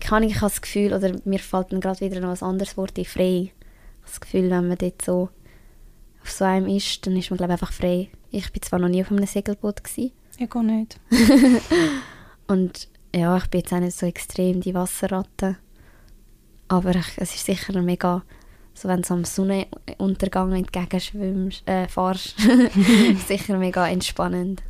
kann 0.00 0.22
ich, 0.22 0.36
habe 0.36 0.50
das 0.50 0.60
Gefühl, 0.60 0.92
oder 0.92 1.16
mir 1.24 1.38
fällt 1.38 1.72
dann 1.72 1.80
gerade 1.80 2.00
wieder 2.00 2.20
noch 2.20 2.30
ein 2.30 2.42
anderes 2.42 2.76
Wort 2.76 2.98
ein, 2.98 3.04
frei. 3.04 3.52
Das 4.04 4.20
Gefühl, 4.20 4.50
wenn 4.50 4.68
man 4.68 4.78
dort 4.78 5.02
so 5.02 5.28
auf 6.22 6.30
so 6.30 6.44
einem 6.44 6.66
ist, 6.68 7.06
dann 7.06 7.16
ist 7.16 7.30
man 7.30 7.36
glaube 7.36 7.52
ich 7.54 7.60
einfach 7.60 7.72
frei. 7.72 8.08
Ich 8.30 8.50
bin 8.52 8.62
zwar 8.62 8.78
noch 8.78 8.88
nie 8.88 9.02
auf 9.02 9.10
einem 9.10 9.26
Segelboot 9.26 9.84
gewesen, 9.84 10.12
Ich 10.38 10.50
gehe 10.50 10.64
nicht. 10.64 10.98
und 12.46 12.88
ja, 13.14 13.36
ich 13.36 13.46
bin 13.46 13.60
jetzt 13.60 13.72
auch 13.72 13.80
nicht 13.80 13.96
so 13.96 14.06
extrem 14.06 14.60
die 14.60 14.74
Wasserratte, 14.74 15.56
aber 16.68 16.94
ich, 16.94 17.06
es 17.16 17.34
ist 17.34 17.44
sicher 17.44 17.80
mega, 17.82 18.22
so 18.74 18.88
wenn 18.88 19.02
du 19.02 19.12
am 19.12 19.24
Sonnenuntergang 19.24 20.52
entgegenschwimmst, 20.52 21.68
äh, 21.68 21.86
fahrst, 21.88 22.36
sicher 23.28 23.58
mega 23.58 23.86
entspannend. 23.88 24.62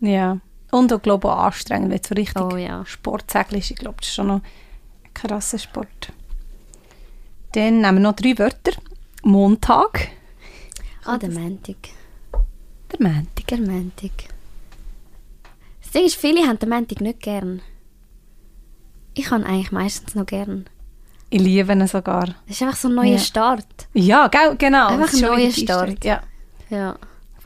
Ja. 0.00 0.38
Und 0.70 0.92
auch, 0.92 1.00
glaube 1.00 1.28
ich, 1.28 1.32
auch 1.32 1.44
anstrengend, 1.44 1.90
wenn 1.90 2.02
so 2.02 2.14
richtig 2.14 2.42
Oh 2.42 2.56
ja. 2.56 2.84
Sportsägel 2.84 3.58
ist. 3.58 3.70
Ich 3.70 3.78
glaube, 3.78 3.96
das 4.00 4.08
ist 4.08 4.14
schon 4.14 4.26
noch 4.26 4.42
ein 4.42 5.14
krasser 5.14 5.58
Sport. 5.58 6.12
Dann 7.52 7.80
nehmen 7.80 7.96
wir 7.96 8.00
noch 8.00 8.12
drei 8.16 8.38
Wörter. 8.38 8.72
Montag. 9.22 10.10
Ah, 11.04 11.16
der 11.16 11.30
Montag. 11.30 11.76
Der 12.92 13.08
Montag. 13.08 13.46
Der 13.46 13.58
Montag. 13.58 14.37
Das 15.88 15.94
Ding 15.94 16.04
ist, 16.04 16.16
viele 16.16 16.46
haben 16.46 16.58
den 16.58 16.68
Montag 16.68 17.00
nicht 17.00 17.20
gern. 17.20 17.62
Ich 19.14 19.30
habe 19.30 19.46
eigentlich 19.46 19.72
meistens 19.72 20.14
noch 20.14 20.26
gern. 20.26 20.66
Ich 21.30 21.40
liebe 21.40 21.72
ihn 21.72 21.86
sogar. 21.86 22.34
Es 22.46 22.56
ist 22.56 22.62
einfach 22.62 22.76
so 22.76 22.88
ein 22.88 22.94
neuer 22.94 23.12
Ja. 23.12 23.18
Start. 23.18 23.88
Ja, 23.94 24.26
genau. 24.26 24.88
Einfach 24.88 25.10
ist 25.10 25.24
ein 25.24 25.30
neuer 25.30 25.50
Start. 25.50 26.04
Ja. 26.04 26.20
Ja. 26.68 26.96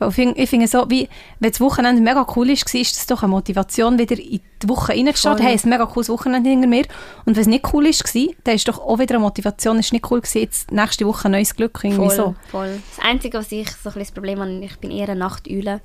Ich 0.05 0.13
finde, 0.13 0.41
ich 0.41 0.49
finde 0.49 0.67
so, 0.67 0.89
wie, 0.89 1.07
wenn 1.39 1.51
das 1.51 1.61
Wochenende 1.61 2.01
mega 2.01 2.27
cool 2.35 2.49
ist, 2.49 2.65
war 2.73 2.81
ist 2.81 2.97
das 2.97 3.07
doch 3.07 3.23
eine 3.23 3.29
Motivation, 3.29 3.97
wieder 3.97 4.19
in 4.19 4.41
die 4.61 4.67
Woche 4.67 4.91
reinzustarten. 4.91 5.39
Voll. 5.39 5.47
Hey, 5.47 5.55
es 5.55 5.61
ist 5.61 5.65
ein 5.65 5.69
mega 5.69 5.85
cooles 5.85 6.09
Wochenende 6.09 6.49
hinter 6.49 6.67
mir. 6.67 6.83
Und 7.23 7.37
wenn 7.37 7.41
es 7.41 7.47
nicht 7.47 7.73
cool 7.73 7.85
war, 7.85 8.33
dann 8.43 8.55
ist 8.55 8.67
doch 8.67 8.79
auch 8.79 8.99
wieder 8.99 9.15
eine 9.15 9.23
Motivation, 9.23 9.79
es 9.79 9.85
ist 9.85 9.93
nicht 9.93 10.11
cool 10.11 10.19
gewesen, 10.19 10.39
jetzt 10.41 10.69
nächste 10.69 11.07
Woche 11.07 11.29
ein 11.29 11.31
neues 11.31 11.55
Glück. 11.55 11.79
Irgendwie 11.81 12.07
Voll, 12.07 12.15
so. 12.15 12.35
voll. 12.51 12.81
Das 12.97 13.05
Einzige, 13.05 13.37
was 13.37 13.49
ich 13.53 13.69
so 13.71 13.77
ein 13.77 13.83
bisschen 13.93 13.99
das 14.01 14.11
Problem 14.11 14.39
habe, 14.41 14.51
ich 14.51 14.77
bin 14.79 14.91
eher 14.91 15.07
eine 15.07 15.15
Nachteule. 15.19 15.79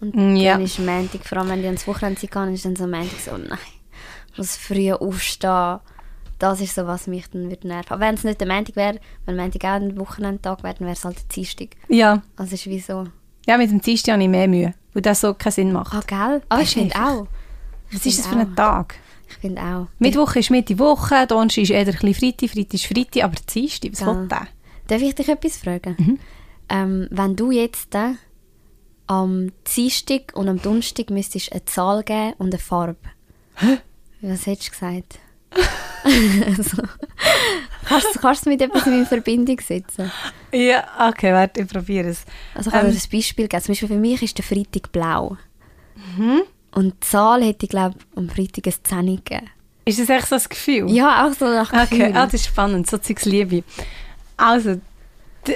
Und 0.00 0.14
Mm, 0.14 0.36
ja. 0.36 0.52
dann 0.54 0.62
ist 0.62 0.78
Montag, 0.78 1.24
vor 1.24 1.38
allem 1.38 1.48
wenn 1.50 1.60
ich 1.60 1.66
ans 1.66 1.86
Wochenende 1.86 2.20
gehe, 2.26 2.52
ist 2.52 2.64
dann 2.64 2.76
so 2.76 2.86
Montag 2.86 3.18
so, 3.24 3.32
nein, 3.36 3.58
ich 4.32 4.38
muss 4.38 4.56
früh 4.56 4.92
aufstehen. 4.92 5.78
Das 6.38 6.60
ist 6.60 6.74
so, 6.74 6.86
was 6.86 7.06
mich 7.06 7.30
dann 7.30 7.48
würde 7.48 7.66
nerven. 7.66 7.92
Aber 7.92 8.00
wenn 8.02 8.14
es 8.14 8.24
nicht 8.24 8.38
der 8.40 8.46
Montag 8.48 8.76
wäre, 8.76 9.00
wenn 9.24 9.36
Montag 9.36 9.64
auch 9.64 9.76
ein 9.80 9.98
Wochenendtag 9.98 10.62
wäre, 10.62 10.74
dann 10.74 10.86
wäre 10.86 10.96
es 10.96 11.04
halt 11.04 11.16
der 11.16 11.24
Dienstag. 11.34 11.68
Ja. 11.88 12.22
Also 12.36 12.54
ist 12.54 12.66
wie 12.66 12.78
so, 12.80 13.04
ja, 13.46 13.56
mit 13.56 13.70
dem 13.70 13.80
Dienstag 13.80 14.12
habe 14.12 14.22
ich 14.22 14.28
mehr 14.28 14.48
Mühe, 14.48 14.74
weil 14.92 15.02
das 15.02 15.20
so 15.22 15.32
keinen 15.32 15.52
Sinn 15.52 15.72
macht. 15.72 15.94
ah, 15.94 16.02
gell? 16.06 16.42
Aber 16.48 16.60
ich 16.62 16.74
finde 16.74 16.94
auch. 16.96 17.26
Was 17.92 18.04
ist 18.04 18.18
das 18.18 18.26
für 18.26 18.36
ein 18.36 18.54
Tag? 18.56 18.96
Ich 19.28 19.36
finde 19.36 19.62
auch. 19.62 19.86
Mittwoch 19.98 20.34
ist 20.36 20.50
Mitte 20.50 20.78
Woche, 20.78 21.26
Donnerstag 21.26 21.62
ist 21.62 21.70
eher 21.70 21.80
ein 21.80 21.86
bisschen 21.86 22.14
Freitag, 22.14 22.50
Freitag 22.50 22.74
ist 22.74 22.86
Freitag, 22.86 23.24
aber 23.24 23.34
Dienstag, 23.52 23.92
was 23.92 23.98
Gell. 24.00 24.08
will 24.08 24.28
der? 24.28 24.46
Darf 24.88 25.02
ich 25.02 25.14
dich 25.14 25.28
etwas 25.28 25.56
fragen? 25.56 25.96
Mhm. 25.98 26.18
Ähm, 26.68 27.08
wenn 27.10 27.34
du 27.36 27.50
jetzt 27.52 27.94
äh, 27.94 28.12
am 29.06 29.52
Dienstag 29.76 30.32
und 30.34 30.48
am 30.48 30.60
Donnerstag 30.60 31.10
müsstest 31.10 31.52
eine 31.52 31.64
Zahl 31.64 32.02
geben 32.02 32.32
und 32.38 32.52
eine 32.52 32.58
Farbe. 32.58 32.96
Was 34.20 34.46
hättest 34.46 34.68
du 34.68 34.72
gesagt? 34.72 35.18
also, 36.44 36.82
kannst, 37.86 38.14
du- 38.14 38.18
kannst 38.20 38.46
du 38.46 38.50
mit 38.50 38.60
etwas 38.60 38.86
in 38.86 39.06
Verbindung 39.06 39.60
setzen? 39.60 40.10
Ja, 40.52 40.84
okay, 41.08 41.32
warte, 41.32 41.60
ich 41.62 41.68
probiere 41.68 42.08
es. 42.08 42.24
Also 42.54 42.68
ich 42.70 42.74
kann 42.74 42.86
Ähm. 42.86 42.92
dir 42.92 42.98
ein 42.98 43.10
Beispiel 43.12 43.48
geben. 43.48 43.62
Zum 43.62 43.72
Beispiel 43.72 43.88
für 43.88 43.94
mich 43.94 44.22
ist 44.22 44.36
der 44.38 44.44
Freitag 44.44 44.92
blau. 44.92 45.36
Mhm. 46.16 46.42
Und 46.74 46.94
die 46.94 47.00
Zahl 47.00 47.42
hätte 47.42 47.64
ich, 47.66 47.70
glaube 47.70 47.96
am 48.16 48.28
Freitag 48.28 48.66
ein 48.66 48.74
10 48.82 49.06
gegeben. 49.24 49.50
Ist 49.86 49.98
das 50.00 50.08
echt 50.10 50.26
so 50.28 50.34
das 50.36 50.48
Gefühl? 50.48 50.90
Ja, 50.90 51.26
auch 51.26 51.32
so 51.32 51.46
nach 51.46 51.70
Gefühl. 51.70 52.02
Okay, 52.02 52.12
ah, 52.14 52.24
das 52.24 52.34
ist 52.34 52.46
spannend, 52.46 52.90
so 52.90 52.98
Zeugs 52.98 53.24
liebe 53.24 53.56
ich. 53.56 53.64
Also, 54.36 54.80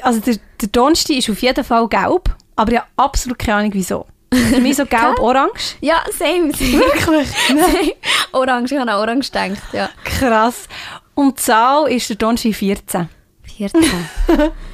also 0.03 0.21
der, 0.21 0.37
der 0.61 0.69
Donnerstag 0.69 1.17
ist 1.17 1.29
auf 1.29 1.43
jeden 1.43 1.65
Fall 1.65 1.89
gelb, 1.89 2.35
aber 2.61 2.73
ich 2.73 2.79
habe 2.79 2.89
absolut 2.97 3.39
keine 3.39 3.59
Ahnung 3.59 3.71
wieso. 3.75 4.07
Für 4.33 4.61
mich 4.61 4.77
so 4.77 4.85
gelb-orange. 4.87 5.77
Ja, 5.81 6.05
same. 6.17 6.53
same. 6.53 6.79
Wirklich? 6.79 7.29
Same. 7.49 7.93
Orange, 8.33 8.73
ich 8.73 8.79
habe 8.79 8.91
an 8.91 8.97
Orange 8.99 9.31
gedacht, 9.31 9.63
ja. 9.73 9.91
Krass. 10.05 10.69
Und 11.15 11.39
die 11.39 11.43
Zahl 11.43 11.91
ist 11.91 12.09
der 12.11 12.17
Donnerstag 12.17 12.55
14. 12.55 13.09
14. 13.57 13.83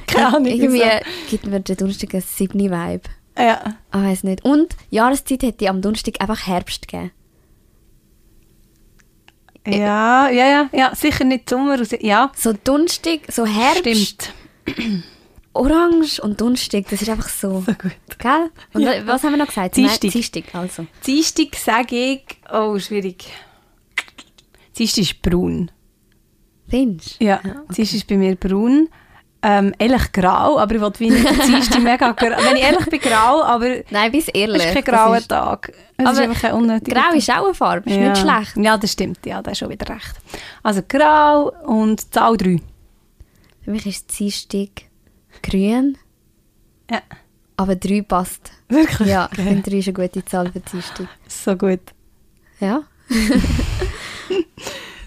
Keine 0.05 0.27
Ahnung 0.27 0.45
Irgendwie 0.45 0.79
wieso. 0.81 1.29
gibt 1.29 1.45
mir 1.47 1.59
der 1.59 1.75
Donnerstag 1.75 2.13
ein 2.13 2.21
7 2.21 2.59
Vibe. 2.59 3.01
Ja. 3.37 3.77
Ich 3.93 3.99
weiß 3.99 4.23
nicht. 4.23 4.45
Und 4.45 4.75
Jahreszeit 4.91 5.41
hätte 5.43 5.63
ich 5.65 5.69
am 5.69 5.81
Donnerstag 5.81 6.21
einfach 6.21 6.45
Herbst 6.45 6.87
gegeben. 6.87 7.11
Ja, 9.65 10.29
ja, 10.29 10.47
ja, 10.47 10.69
ja, 10.71 10.95
sicher 10.95 11.25
nicht 11.25 11.49
Sommer. 11.49 11.77
Ja, 11.99 12.31
So 12.35 12.53
Donnerstag, 12.53 13.21
so 13.29 13.45
Herbst 13.45 13.79
stimmt. 13.79 14.33
orange 15.57 16.19
und 16.21 16.39
dunstig, 16.39 16.87
das 16.89 17.01
ist 17.01 17.09
einfach 17.09 17.29
so. 17.29 17.63
So 17.65 17.73
gut. 17.73 17.95
Gell? 18.19 18.49
Und 18.73 18.81
Ja. 18.81 19.05
was 19.07 19.23
haben 19.23 19.31
wir 19.31 19.37
noch 19.37 19.47
gesagt? 19.47 19.75
Dienstag. 19.75 20.11
Dienstag, 20.11 20.43
also. 20.55 20.85
Dienstag 21.05 21.55
sage 21.55 21.95
ich... 21.95 22.21
Oh, 22.51 22.77
schwierig. 22.79 23.25
Dienstag 24.77 25.01
ist 25.01 25.21
braun. 25.21 25.71
Findest 26.69 27.19
du? 27.21 27.25
Ja, 27.25 27.39
Dienstag 27.75 27.97
ist 27.97 28.07
bei 28.07 28.17
mir 28.17 28.35
braun. 28.35 28.89
Ähm, 29.43 29.73
ehrlich 29.77 30.11
grau, 30.11 30.57
aber 30.57 30.75
ich 30.75 30.81
wollte 30.81 30.99
wie 30.99 31.09
nicht 31.11 31.79
mega 31.79 32.11
grau. 32.11 32.27
Wenn 32.43 32.57
ich 32.57 32.63
ehrlich 32.63 32.85
bin, 32.87 32.99
grau, 32.99 33.43
aber 33.43 33.67
Nein, 33.91 34.11
bis 34.11 34.27
es 34.27 34.33
ehrlich. 34.33 34.65
ist 34.65 34.73
kein 34.73 34.83
grauer 34.83 35.17
ist- 35.17 35.27
Tag. 35.29 35.71
Es 35.95 36.11
ist 36.11 36.43
Aber 36.43 36.55
unnötiger 36.57 36.99
Grau 37.01 37.15
ist 37.15 37.29
auch 37.31 37.45
eine 37.45 37.53
Farbe, 37.53 37.89
ist 37.89 37.95
ja. 37.95 38.09
nicht 38.09 38.17
schlecht. 38.21 38.57
Ja, 38.57 38.77
das 38.77 38.91
stimmt. 38.91 39.25
Ja, 39.25 39.41
da 39.41 39.51
ist 39.51 39.59
schon 39.59 39.69
wieder 39.69 39.87
recht. 39.93 40.15
Also 40.63 40.81
grau 40.87 41.51
und 41.65 42.13
Zahl 42.13 42.35
3. 42.35 42.59
Für 43.63 43.71
mich 43.71 43.85
ist 43.85 44.19
Dienstag 44.19 44.69
grün, 45.41 45.97
Ja, 46.89 47.01
aber 47.57 47.75
3 47.75 48.01
passt. 48.03 48.51
wirklich? 48.69 49.07
Ja, 49.07 49.29
ich 49.31 49.39
Okay. 49.39 49.47
finde 49.49 49.69
3 49.69 49.77
ist 49.77 49.87
eine 49.87 49.93
gute 50.07 50.25
Zahl 50.25 50.51
für 50.51 50.59
Dienstag. 50.59 51.07
So 51.27 51.55
gut. 51.55 51.81
Ja. 52.59 52.83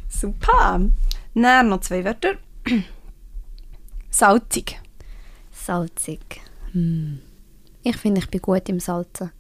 Super. 0.08 0.80
Dann 1.34 1.68
noch 1.68 1.80
zwei 1.80 2.04
Wörter. 2.04 2.34
Salzig. 4.10 4.80
Salzig. 5.52 6.40
Hm. 6.72 7.20
Ich 7.82 7.96
finde, 7.96 8.20
ich 8.20 8.28
bin 8.28 8.40
gut 8.42 8.68
im 8.68 8.80
Salzen. 8.80 9.30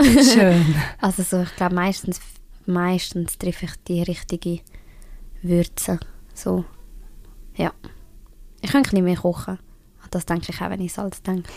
Schön. 0.00 0.74
Also 1.00 1.22
so, 1.22 1.42
ich 1.42 1.56
glaube, 1.56 1.74
meistens, 1.74 2.20
meistens 2.66 3.36
treffe 3.38 3.66
ich 3.66 3.72
die 3.88 4.02
richtige 4.02 4.60
Würze. 5.42 5.98
So, 6.34 6.64
ja. 7.56 7.72
Ich 8.62 8.70
kann 8.70 8.80
ein 8.80 8.82
bisschen 8.84 9.04
mehr 9.04 9.16
kochen. 9.16 9.58
Das 10.10 10.26
denke 10.26 10.46
ich 10.52 10.60
auch, 10.60 10.70
wenn 10.70 10.80
ich 10.80 10.92
Salz 10.92 11.22
denke. 11.22 11.48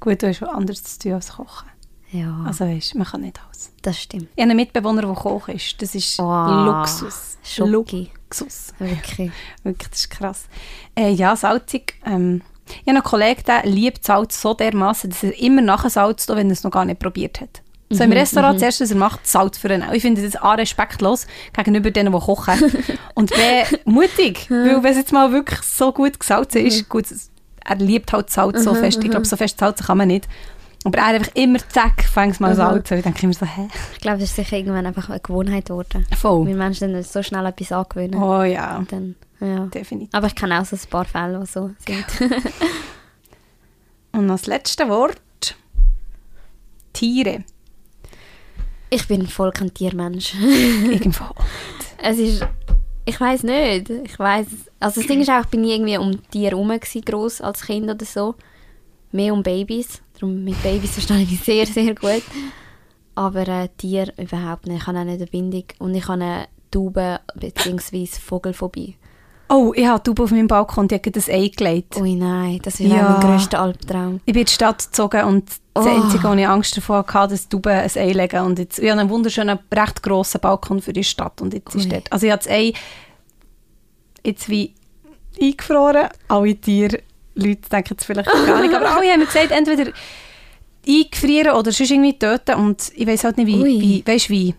Gut, 0.00 0.22
du 0.22 0.28
hast 0.28 0.42
was 0.42 0.48
anderes 0.50 0.82
zu 0.82 0.98
tun 0.98 1.12
als 1.14 1.32
kochen. 1.32 1.68
Ja, 2.10 2.44
Also 2.46 2.66
weißt, 2.66 2.94
man 2.96 3.06
kann 3.06 3.22
nicht 3.22 3.40
alles. 3.46 3.72
das 3.80 3.98
stimmt. 3.98 4.24
Ich 4.36 4.42
habe 4.42 4.50
einen 4.50 4.56
Mitbewohner, 4.56 5.00
der 5.00 5.14
Koch 5.14 5.48
ist. 5.48 5.80
Das 5.80 5.94
ist 5.94 6.20
Oh, 6.20 6.24
Luxus. 6.66 7.38
Schoki. 7.42 8.10
Luxus. 8.28 8.74
Wirklich. 8.78 9.30
Wirklich, 9.62 9.88
das 9.88 10.00
ist 10.00 10.10
krass. 10.10 10.44
Äh, 10.94 11.12
ja, 11.12 11.34
salzig. 11.34 11.94
Ähm, 12.04 12.42
ich 12.66 12.80
habe 12.80 12.90
einen 12.90 13.02
Kollegen, 13.02 13.42
der 13.46 13.64
liebt 13.64 14.04
Salz 14.04 14.40
so 14.40 14.52
dermaßen, 14.52 15.08
dass 15.10 15.22
er 15.22 15.38
immer 15.40 15.62
nachher 15.62 15.88
Salz 15.90 16.26
tut, 16.26 16.36
wenn 16.36 16.48
er 16.48 16.52
es 16.52 16.62
noch 16.64 16.70
gar 16.70 16.84
nicht 16.84 17.00
probiert 17.00 17.40
hat. 17.40 17.62
So 17.88 18.04
im 18.04 18.12
Restaurant, 18.12 18.54
das 18.56 18.62
erste, 18.62 18.84
was 18.84 18.90
er 18.90 18.96
macht, 18.96 19.26
Salz 19.26 19.58
für 19.58 19.70
ihn. 19.72 19.84
Ich 19.92 20.00
finde 20.00 20.22
das 20.22 20.36
A, 20.36 20.52
respektlos 20.54 21.26
gegenüber 21.52 21.90
denen, 21.90 22.10
die 22.12 22.18
kochen. 22.18 22.58
Und 23.14 23.30
B, 23.30 23.36
mutig. 23.84 24.46
weil 24.50 24.82
wenn 24.82 24.92
es 24.92 24.96
jetzt 24.98 25.12
mal 25.12 25.30
wirklich 25.32 25.60
so 25.62 25.92
gut 25.92 26.18
gesalzen 26.20 26.64
ist, 26.66 26.88
gut, 26.88 27.06
er 27.64 27.76
liebt 27.76 28.12
halt 28.12 28.30
Salz 28.30 28.64
so 28.64 28.74
fest. 28.74 29.02
Ich 29.02 29.10
glaube, 29.10 29.26
so 29.26 29.36
fest 29.36 29.58
salzen 29.58 29.86
kann 29.86 29.98
man 29.98 30.08
nicht. 30.08 30.28
Aber 30.84 30.98
er 30.98 31.06
einfach 31.06 31.32
immer, 31.34 31.58
zack, 31.68 32.02
fängt 32.02 32.40
mal 32.40 32.54
salzen. 32.56 32.98
Ich 32.98 33.04
denke 33.04 33.22
immer 33.22 33.32
so, 33.32 33.46
hä? 33.46 33.68
Ich 33.92 34.00
glaube, 34.00 34.18
das 34.18 34.30
ist 34.30 34.36
sicher 34.36 34.56
irgendwann 34.56 34.86
einfach 34.86 35.08
eine 35.08 35.20
Gewohnheit 35.20 35.66
geworden. 35.66 36.06
Voll. 36.16 36.46
Weil 36.46 36.54
Menschen 36.54 36.92
dann 36.92 37.02
so 37.02 37.22
schnell 37.22 37.46
etwas 37.46 37.70
angewöhnen. 37.70 38.20
Oh 38.20 38.42
ja, 38.42 38.84
Dann, 38.90 39.14
ja. 39.40 39.66
definitiv. 39.66 40.12
Aber 40.12 40.26
ich 40.26 40.34
kenne 40.34 40.60
auch 40.60 40.64
so 40.64 40.74
ein 40.74 40.82
paar 40.90 41.04
Fälle, 41.04 41.38
die 41.40 41.46
so 41.46 41.70
sind. 41.86 42.30
Und 44.12 44.26
noch 44.26 44.34
das 44.34 44.46
letzte 44.46 44.88
Wort. 44.88 45.20
Tiere. 46.92 47.44
Ich 48.90 49.06
bin 49.08 49.26
voll 49.26 49.52
kein 49.52 49.72
Tiermensch. 49.72 50.34
Irgendwo. 50.34 51.24
es 52.02 52.18
ist... 52.18 52.46
Ich 53.04 53.20
weiß 53.20 53.44
nicht. 53.44 53.90
Ich 53.90 54.18
weiß. 54.18 54.46
Also 54.82 55.00
das 55.00 55.08
Ding 55.08 55.20
ist 55.20 55.30
auch, 55.30 55.40
ich 55.40 55.46
bin 55.46 55.62
nie 55.62 55.72
irgendwie 55.72 55.96
um 55.98 56.18
Tiere 56.30 56.56
herum 56.56 56.72
gross 57.04 57.40
als 57.40 57.62
Kind 57.62 57.88
oder 57.90 58.04
so. 58.04 58.34
Mehr 59.12 59.32
um 59.32 59.42
Babys. 59.42 60.00
Darum 60.14 60.42
mit 60.42 60.60
Babys 60.62 60.92
verstehe 60.92 61.20
ich 61.22 61.30
mich 61.30 61.40
sehr, 61.40 61.66
sehr 61.66 61.94
gut. 61.94 62.22
Aber 63.14 63.46
äh, 63.46 63.68
Tier 63.76 64.12
überhaupt 64.16 64.66
nicht. 64.66 64.80
Ich 64.82 64.86
habe 64.86 64.98
auch 64.98 65.04
nicht 65.04 65.16
eine 65.16 65.26
Bindung. 65.26 65.64
Und 65.78 65.94
ich 65.94 66.08
habe 66.08 66.22
eine 66.22 66.46
Taube 66.70 67.20
bzw. 67.34 68.06
Vogelphobie. 68.06 68.96
Oh, 69.48 69.72
ich 69.76 69.86
habe 69.86 70.02
Taube 70.02 70.22
auf 70.22 70.30
meinem 70.30 70.46
Balkon, 70.48 70.88
die 70.88 70.94
hat 70.94 71.04
ein 71.06 71.22
Ei 71.28 71.48
gelegt. 71.54 71.96
Ui 71.96 72.14
nein, 72.14 72.58
das 72.62 72.80
ist 72.80 72.90
Ja. 72.90 73.10
mein 73.10 73.20
grösster 73.20 73.60
Albtraum. 73.60 74.20
Ich 74.24 74.32
bin 74.32 74.40
in 74.40 74.46
die 74.46 74.52
Stadt 74.52 74.78
gezogen 74.86 75.24
und 75.24 75.50
das 75.74 75.86
Oh. 75.86 75.88
Einzige, 75.88 76.24
wo 76.28 76.32
ich 76.34 76.46
Angst 76.46 76.76
davor 76.76 77.04
hatte, 77.06 77.34
dass 77.34 77.48
Tauben 77.50 77.72
ein 77.72 77.90
Ei 77.96 78.12
legen. 78.12 78.40
Und 78.46 78.58
jetzt, 78.58 78.78
ich 78.78 78.90
habe 78.90 79.00
einen 79.00 79.10
wunderschönen, 79.10 79.58
recht 79.74 80.02
grossen 80.02 80.40
Balkon 80.40 80.80
für 80.80 80.92
die 80.94 81.04
Stadt. 81.04 81.40
Und 81.42 81.52
jetzt 81.52 81.74
ist 81.74 81.84
Ui. 81.84 81.90
dort, 81.90 82.10
also 82.10 82.24
ich 82.26 82.32
habe 82.32 82.42
das 82.42 82.50
Ei 82.50 82.72
jetzt 84.24 84.48
wie 84.48 84.74
eingefroren. 85.40 86.08
Alle 86.28 86.54
Tiere, 86.56 86.98
Leute 87.34 87.68
denken 87.70 87.96
es 87.98 88.04
vielleicht 88.04 88.28
gar 88.30 88.60
nicht, 88.60 88.74
aber 88.74 88.90
alle 88.96 89.10
haben 89.10 89.20
mir 89.20 89.26
gesagt, 89.26 89.50
entweder 89.50 89.92
eingefrieren 90.86 91.52
oder 91.56 91.72
sonst 91.72 91.90
irgendwie 91.90 92.18
töten. 92.18 92.54
Und 92.56 92.92
ich 92.94 93.06
weiß 93.06 93.24
halt 93.24 93.36
nicht, 93.38 93.46
wie, 93.46 93.60
Ui. 93.60 93.80
wie, 93.80 94.04
weißt, 94.06 94.30
wie, 94.30 94.54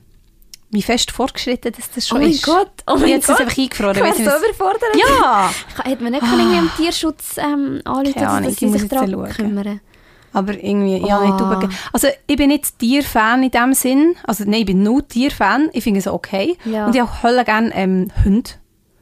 wie 0.72 0.82
fest 0.82 1.12
fortgeschritten 1.12 1.72
das, 1.76 1.92
das 1.92 2.08
schon 2.08 2.20
oh 2.20 2.22
mein 2.22 2.32
ist. 2.32 2.44
Gott, 2.46 2.72
oh 2.88 2.96
mein 2.96 3.02
habe 3.02 3.14
es 3.20 3.28
Gott. 3.28 3.40
einfach 3.42 3.58
eingefroren. 3.58 3.96
War 4.00 4.06
nicht, 4.08 4.18
so 4.18 4.22
überfordert. 4.24 4.96
ja! 4.96 5.54
Kann- 5.76 5.86
Hätte 5.86 6.04
man 6.04 6.12
nicht 6.14 6.24
irgendwie 6.24 6.58
am 6.58 6.72
Tierschutz 6.78 7.38
ähm, 7.38 7.82
anrufen 7.86 8.14
dass 8.22 8.48
ich 8.48 8.56
sie 8.58 8.70
sich 8.70 8.90
schauen. 8.90 9.30
kümmern? 9.30 9.82
Aber 10.36 10.54
irgendwie, 10.54 10.98
ja, 11.08 11.20
nicht 11.22 11.34
Oh. 11.36 11.38
Tauben. 11.38 11.70
Also 11.92 12.08
ich 12.26 12.36
bin 12.38 12.48
nicht 12.48 12.80
Tierfan 12.80 13.44
in 13.44 13.52
dem 13.52 13.74
Sinn. 13.76 14.16
Also 14.24 14.46
nein, 14.46 14.62
ich 14.62 14.66
bin 14.66 14.82
nur 14.82 15.08
Tierfan. 15.08 15.70
Ich 15.74 15.84
finde 15.84 16.00
es 16.00 16.08
okay. 16.08 16.58
Ja. 16.66 16.88
Und 16.88 16.96
ich 16.96 17.02
habe 17.02 17.22
hölle 17.22 17.46
gerne 17.46 17.72
ähm, 17.76 18.12
Hunde. 18.26 18.50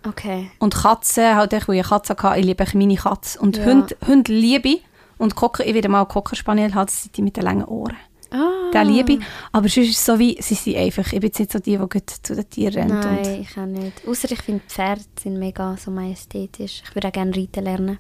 Okay. 0.07 0.49
Und 0.59 0.73
Katzen, 0.75 1.35
halt 1.35 1.53
echt, 1.53 1.67
weil 1.67 1.75
ich 1.75 1.81
eine 1.85 1.89
Katze 1.89 2.15
hatte, 2.17 2.39
ich 2.39 2.45
liebe 2.45 2.65
meine 2.73 2.95
Katze. 2.95 3.39
Und 3.39 3.57
Ja. 3.57 3.65
Hunde, 3.65 3.95
Hunde 4.07 4.31
liebe 4.33 4.69
ich. 4.69 4.83
Und 5.17 5.35
Cocker, 5.35 5.65
ich 5.65 5.75
werde 5.75 5.87
mal 5.89 5.99
einen 5.99 6.07
Cocker-Spaniel 6.07 6.73
haben, 6.73 6.87
das 6.87 7.03
sind 7.03 7.15
die 7.15 7.21
mit 7.21 7.37
den 7.37 7.43
langen 7.43 7.65
Ohren. 7.65 7.95
Ah. 8.31 8.71
Den 8.73 8.87
liebe 8.87 9.13
ich. 9.13 9.19
Aber 9.51 9.67
sonst 9.67 9.89
ist 9.89 9.97
es 9.99 10.05
so 10.05 10.17
wie, 10.17 10.37
sie 10.41 10.55
sind 10.55 10.77
einfach, 10.77 11.05
ich 11.05 11.19
bin 11.19 11.23
jetzt 11.23 11.39
nicht 11.39 11.51
so 11.51 11.59
die, 11.59 11.77
die 11.77 11.77
gut 11.77 12.09
zu 12.23 12.33
den 12.33 12.49
Tieren 12.49 12.73
rennt. 12.89 13.05
Und, 13.05 13.21
Nein, 13.21 13.41
ich 13.41 13.57
auch 13.57 13.65
nicht. 13.65 14.07
Außer 14.07 14.31
ich 14.31 14.41
finde 14.41 14.61
Pferde 14.67 15.01
sind 15.21 15.37
mega 15.37 15.75
so 15.77 15.91
majestätisch. 15.91 16.81
Ich 16.87 16.95
würde 16.95 17.09
auch 17.09 17.11
gerne 17.11 17.35
reiten 17.35 17.63
lernen. 17.63 17.99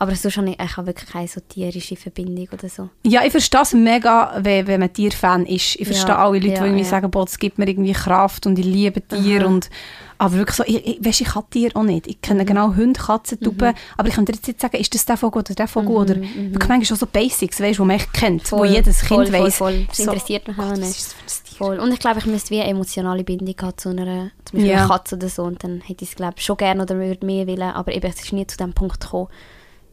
Aber 0.00 0.14
sonst 0.14 0.36
habe 0.36 0.50
ich, 0.50 0.60
ich 0.60 0.76
habe 0.76 0.86
wirklich 0.86 1.10
keine 1.10 1.26
so 1.26 1.40
tierische 1.40 1.96
Verbindung 1.96 2.46
oder 2.52 2.68
so. 2.68 2.88
ja, 3.04 3.24
ich 3.24 3.32
verstehe 3.32 3.62
es 3.62 3.72
mega, 3.72 4.38
wenn, 4.38 4.66
wenn 4.68 4.78
man 4.78 4.92
Tierfan 4.92 5.44
ist. 5.44 5.74
Ich 5.74 5.86
verstehe 5.86 6.10
Ja, 6.14 6.18
alle 6.24 6.34
Leute, 6.38 6.46
ja, 6.52 6.54
die 6.60 6.66
irgendwie 6.66 6.84
ja. 6.84 6.88
sagen, 6.88 7.10
boah, 7.10 7.24
es 7.24 7.36
gibt 7.36 7.58
mir 7.58 7.66
irgendwie 7.68 7.92
Kraft 7.94 8.46
und 8.46 8.56
ich 8.60 8.64
liebe 8.64 9.00
Tiere. 9.00 9.46
Und, 9.48 9.70
aber 10.18 10.34
wirklich 10.34 10.56
so, 10.56 10.64
ich, 10.66 10.84
ich, 10.86 11.04
weißt, 11.04 11.20
ich 11.20 11.28
kann 11.28 11.44
Tiere 11.50 11.76
auch 11.76 11.84
nicht. 11.84 12.06
Ich 12.08 12.20
kenne 12.20 12.44
genau 12.44 12.74
Hunde, 12.74 12.98
Katzen, 13.00 13.40
Tauben. 13.40 13.72
Aber 13.96 14.08
ich 14.08 14.14
kann 14.14 14.24
dir 14.24 14.32
jetzt 14.34 14.46
nicht 14.48 14.60
sagen, 14.60 14.76
ist 14.76 14.92
das 14.94 15.04
der 15.06 15.16
Vogel 15.16 15.40
oder 15.40 15.54
der 15.54 15.68
Vogel? 15.68 15.96
Oder 15.96 16.16
wirklich 16.16 16.52
manchmal 16.68 16.84
schon 16.84 16.96
so 16.96 17.06
Basics, 17.06 17.60
weißt, 17.60 17.78
die 17.78 17.82
man 17.82 17.96
echt 17.96 18.12
kennt, 18.12 18.50
wo 18.50 18.64
jedes 18.64 18.98
Kind 19.00 19.08
voll, 19.08 19.26
voll, 19.26 19.44
weiss. 19.44 19.56
Voll. 19.56 19.84
Das 19.86 19.96
So, 19.96 20.02
interessiert 20.04 20.48
mich 20.48 20.58
was 20.58 20.78
nicht. 20.78 21.14
Voll. 21.56 21.78
Und 21.78 21.92
ich 21.92 21.98
glaube, 22.00 22.18
ich 22.18 22.26
müsste 22.26 22.50
wie 22.50 22.60
eine 22.60 22.70
emotionale 22.70 23.24
Bindung 23.24 23.54
haben 23.60 23.78
zu 23.78 23.90
einer, 23.90 24.30
zum 24.44 24.58
Beispiel 24.58 24.66
Ja. 24.66 24.78
einer 24.78 24.88
Katze 24.88 25.14
oder 25.16 25.28
so. 25.28 25.44
Und 25.44 25.62
dann 25.62 25.80
hätte 25.82 26.04
ich 26.04 26.10
es, 26.10 26.16
glaube 26.16 26.40
schon 26.40 26.56
gerne 26.56 26.82
oder 26.82 26.96
würde 26.96 27.24
mehr 27.24 27.46
wollen. 27.46 27.62
Aber 27.62 27.92
eben, 27.94 28.06
es 28.06 28.20
ist 28.20 28.32
nie 28.32 28.46
zu 28.46 28.56
dem 28.56 28.72
Punkt 28.72 29.00
gekommen. 29.00 29.28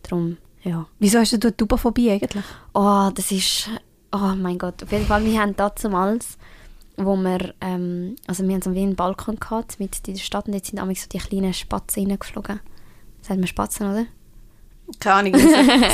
Darum, 0.03 0.37
ja. 0.63 0.85
Wieso 0.99 1.19
hast 1.19 1.33
du 1.33 1.37
eine 1.41 1.55
Taubenphobie 1.55 2.11
eigentlich? 2.11 2.43
Oh, 2.73 3.09
das 3.13 3.31
ist... 3.31 3.69
Oh 4.11 4.33
mein 4.35 4.57
Gott. 4.57 4.81
Auf 4.81 4.91
jeden 4.91 5.05
Fall, 5.05 5.25
wir 5.25 5.39
haben 5.41 5.55
damals, 5.55 6.37
wo 6.97 7.15
wir... 7.15 7.53
Ähm, 7.61 8.15
also 8.27 8.47
wir 8.47 8.53
haben 8.53 8.61
so 8.61 8.73
wie 8.73 8.81
einen 8.81 8.95
Balkon 8.95 9.39
gehabt, 9.39 9.79
mit 9.79 10.07
in 10.07 10.13
der 10.13 10.21
Stadt. 10.21 10.47
Und 10.47 10.53
jetzt 10.53 10.67
sind 10.67 10.79
damals 10.79 11.03
so 11.03 11.07
die 11.09 11.17
kleinen 11.17 11.53
Spatzen 11.53 12.07
reingeflogen. 12.07 12.59
Sagt 13.21 13.39
man 13.39 13.47
Spatzen, 13.47 13.91
oder? 13.91 14.05
Keine 14.99 15.15
Ahnung. 15.15 15.35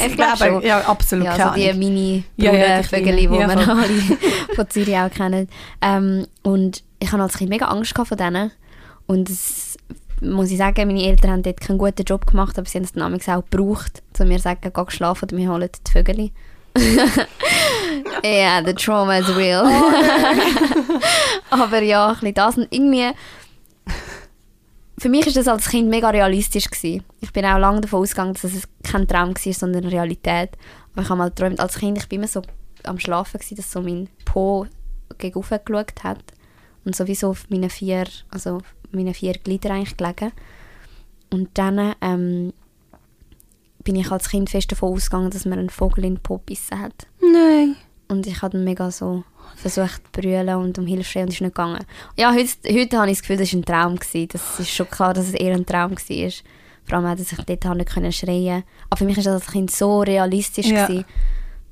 Ich 0.06 0.16
glaub 0.16 0.38
schon. 0.38 0.62
Ja, 0.64 0.82
absolut 0.82 1.26
Ja, 1.26 1.32
also 1.36 1.56
die 1.56 1.74
mini 1.74 2.24
Ja, 2.36 2.54
ja, 2.54 2.84
Vögel, 2.84 3.16
die 3.16 3.24
Ja, 3.24 3.48
wir 3.48 3.50
alle 3.50 3.88
von 4.56 4.70
Zürich 4.70 4.98
auch 4.98 5.10
kennen. 5.10 5.48
Ähm, 5.82 6.28
und 6.44 6.84
ich 7.00 7.12
hatte 7.12 7.24
als 7.24 7.38
Kind 7.38 7.50
mega 7.50 7.68
Angst 7.68 7.96
von 7.96 8.18
denen. 8.18 8.52
Und 9.08 9.30
es, 9.30 9.78
muss 10.22 10.52
ich 10.52 10.58
sagen, 10.58 10.88
meine 10.88 11.04
Eltern 11.04 11.32
haben 11.32 11.44
dort 11.44 11.62
keinen 11.62 11.78
guten 11.78 12.04
Job 12.04 12.28
gemacht, 12.28 12.58
aber 12.58 12.68
sie 12.68 12.78
haben 12.78 12.84
es 12.84 12.94
dann 12.94 13.14
auch 13.14 13.50
gebraucht, 13.50 14.04
zu 14.14 14.26
mir 14.26 14.38
zu 14.38 14.44
sagen, 14.44 14.72
geh 14.74 14.84
schlafen 14.90 15.26
oder 15.26 15.38
wir 15.38 15.50
holen 15.50 15.70
die 15.74 15.92
Vögel. 15.92 16.32
Ja, 18.24 18.64
the 18.64 18.74
trauma 18.74 19.18
is 19.18 19.36
real. 19.36 19.66
aber 21.50 21.82
ja, 21.82 22.10
ein 22.10 22.14
bisschen 22.14 22.34
das. 22.34 22.58
Und 22.58 22.68
irgendwie... 22.70 23.12
Für 24.98 25.10
mich 25.10 25.26
war 25.26 25.34
das 25.34 25.48
als 25.48 25.70
Kind 25.70 25.90
mega 25.90 26.10
realistisch. 26.10 26.70
Gewesen. 26.70 27.04
Ich 27.22 27.34
bin 27.34 27.46
auch 27.46 27.58
lange 27.58 27.82
davon 27.82 28.02
ausgegangen, 28.02 28.34
dass 28.34 28.44
es 28.44 28.68
kein 28.84 29.08
Traum 29.08 29.34
war, 29.34 29.54
sondern 29.54 29.84
eine 29.84 29.92
Realität. 29.92 30.52
Aber 30.94 31.02
ich 31.02 31.10
habe 31.10 31.18
mal 31.18 31.30
geträumt, 31.30 31.60
als 31.60 31.80
Kind, 31.80 31.98
ich 31.98 32.08
bin 32.08 32.20
immer 32.20 32.28
so 32.28 32.44
am 32.84 33.00
Schlafen, 33.00 33.40
gewesen, 33.40 33.56
dass 33.56 33.72
so 33.72 33.82
mein 33.82 34.10
Po 34.26 34.68
gegen 35.18 35.42
geschaut 35.42 36.04
hat. 36.04 36.24
Und 36.86 36.96
sowieso 36.96 37.30
auf 37.30 37.50
meinen 37.50 37.70
vier, 37.70 38.06
also 38.30 38.58
auf 38.58 38.76
meinen 38.92 39.14
vier 39.14 39.34
Gliedern 39.34 39.78
eigentlich 39.78 39.98
gelegen. 39.98 40.32
Und 41.32 41.50
dann 41.56 41.96
ähm, 42.02 42.54
bin 43.84 43.96
ich 43.96 44.12
als 44.12 44.30
Kind 44.30 44.50
fest 44.50 44.72
davon 44.72 44.94
ausgegangen, 44.94 45.32
dass 45.32 45.46
mir 45.46 45.58
ein 45.58 45.70
Vogel 45.70 46.06
in 46.06 46.16
den 46.16 46.24
Po 46.24 46.38
gebissen 46.38 46.80
hat. 46.80 47.08
Nein. 47.22 47.76
Und 48.08 48.28
ich 48.28 48.42
habe 48.42 48.58
dann 48.58 48.64
mega 48.64 48.92
so 48.92 49.24
versucht 49.56 50.02
zu 50.06 50.22
brüllen 50.22 50.56
und 50.56 50.78
um 50.78 50.86
Hilfe 50.86 51.04
schreien 51.04 51.26
und 51.26 51.34
ist 51.34 51.42
nicht 51.42 51.56
gegangen. 51.56 51.86
Ja, 52.18 52.34
heute, 52.34 52.50
heute 52.70 52.98
habe 52.98 53.10
ich 53.10 53.18
das 53.18 53.22
Gefühl, 53.22 53.38
das 53.38 53.54
war 53.54 53.60
ein 53.60 53.66
Traum. 53.66 53.96
Gewesen. 53.98 54.28
Das 54.32 54.60
ist 54.60 54.72
schon 54.72 54.90
klar, 54.90 55.14
dass 55.14 55.28
es 55.28 55.34
eher 55.34 55.54
ein 55.54 55.66
Traum 55.66 55.92
war. 55.92 56.32
Vor 56.84 56.98
allem 56.98 57.18
dass 57.18 57.32
ich 57.32 57.38
dort 57.38 57.78
nicht 57.78 57.90
können 57.90 58.12
schreien 58.12 58.64
Aber 58.90 58.98
für 58.98 59.06
mich 59.06 59.18
war 59.18 59.24
das 59.24 59.44
als 59.44 59.52
Kind 59.52 59.72
so 59.72 60.02
realistisch. 60.02 60.68
Ja. 60.68 60.90
Ja, 60.90 61.04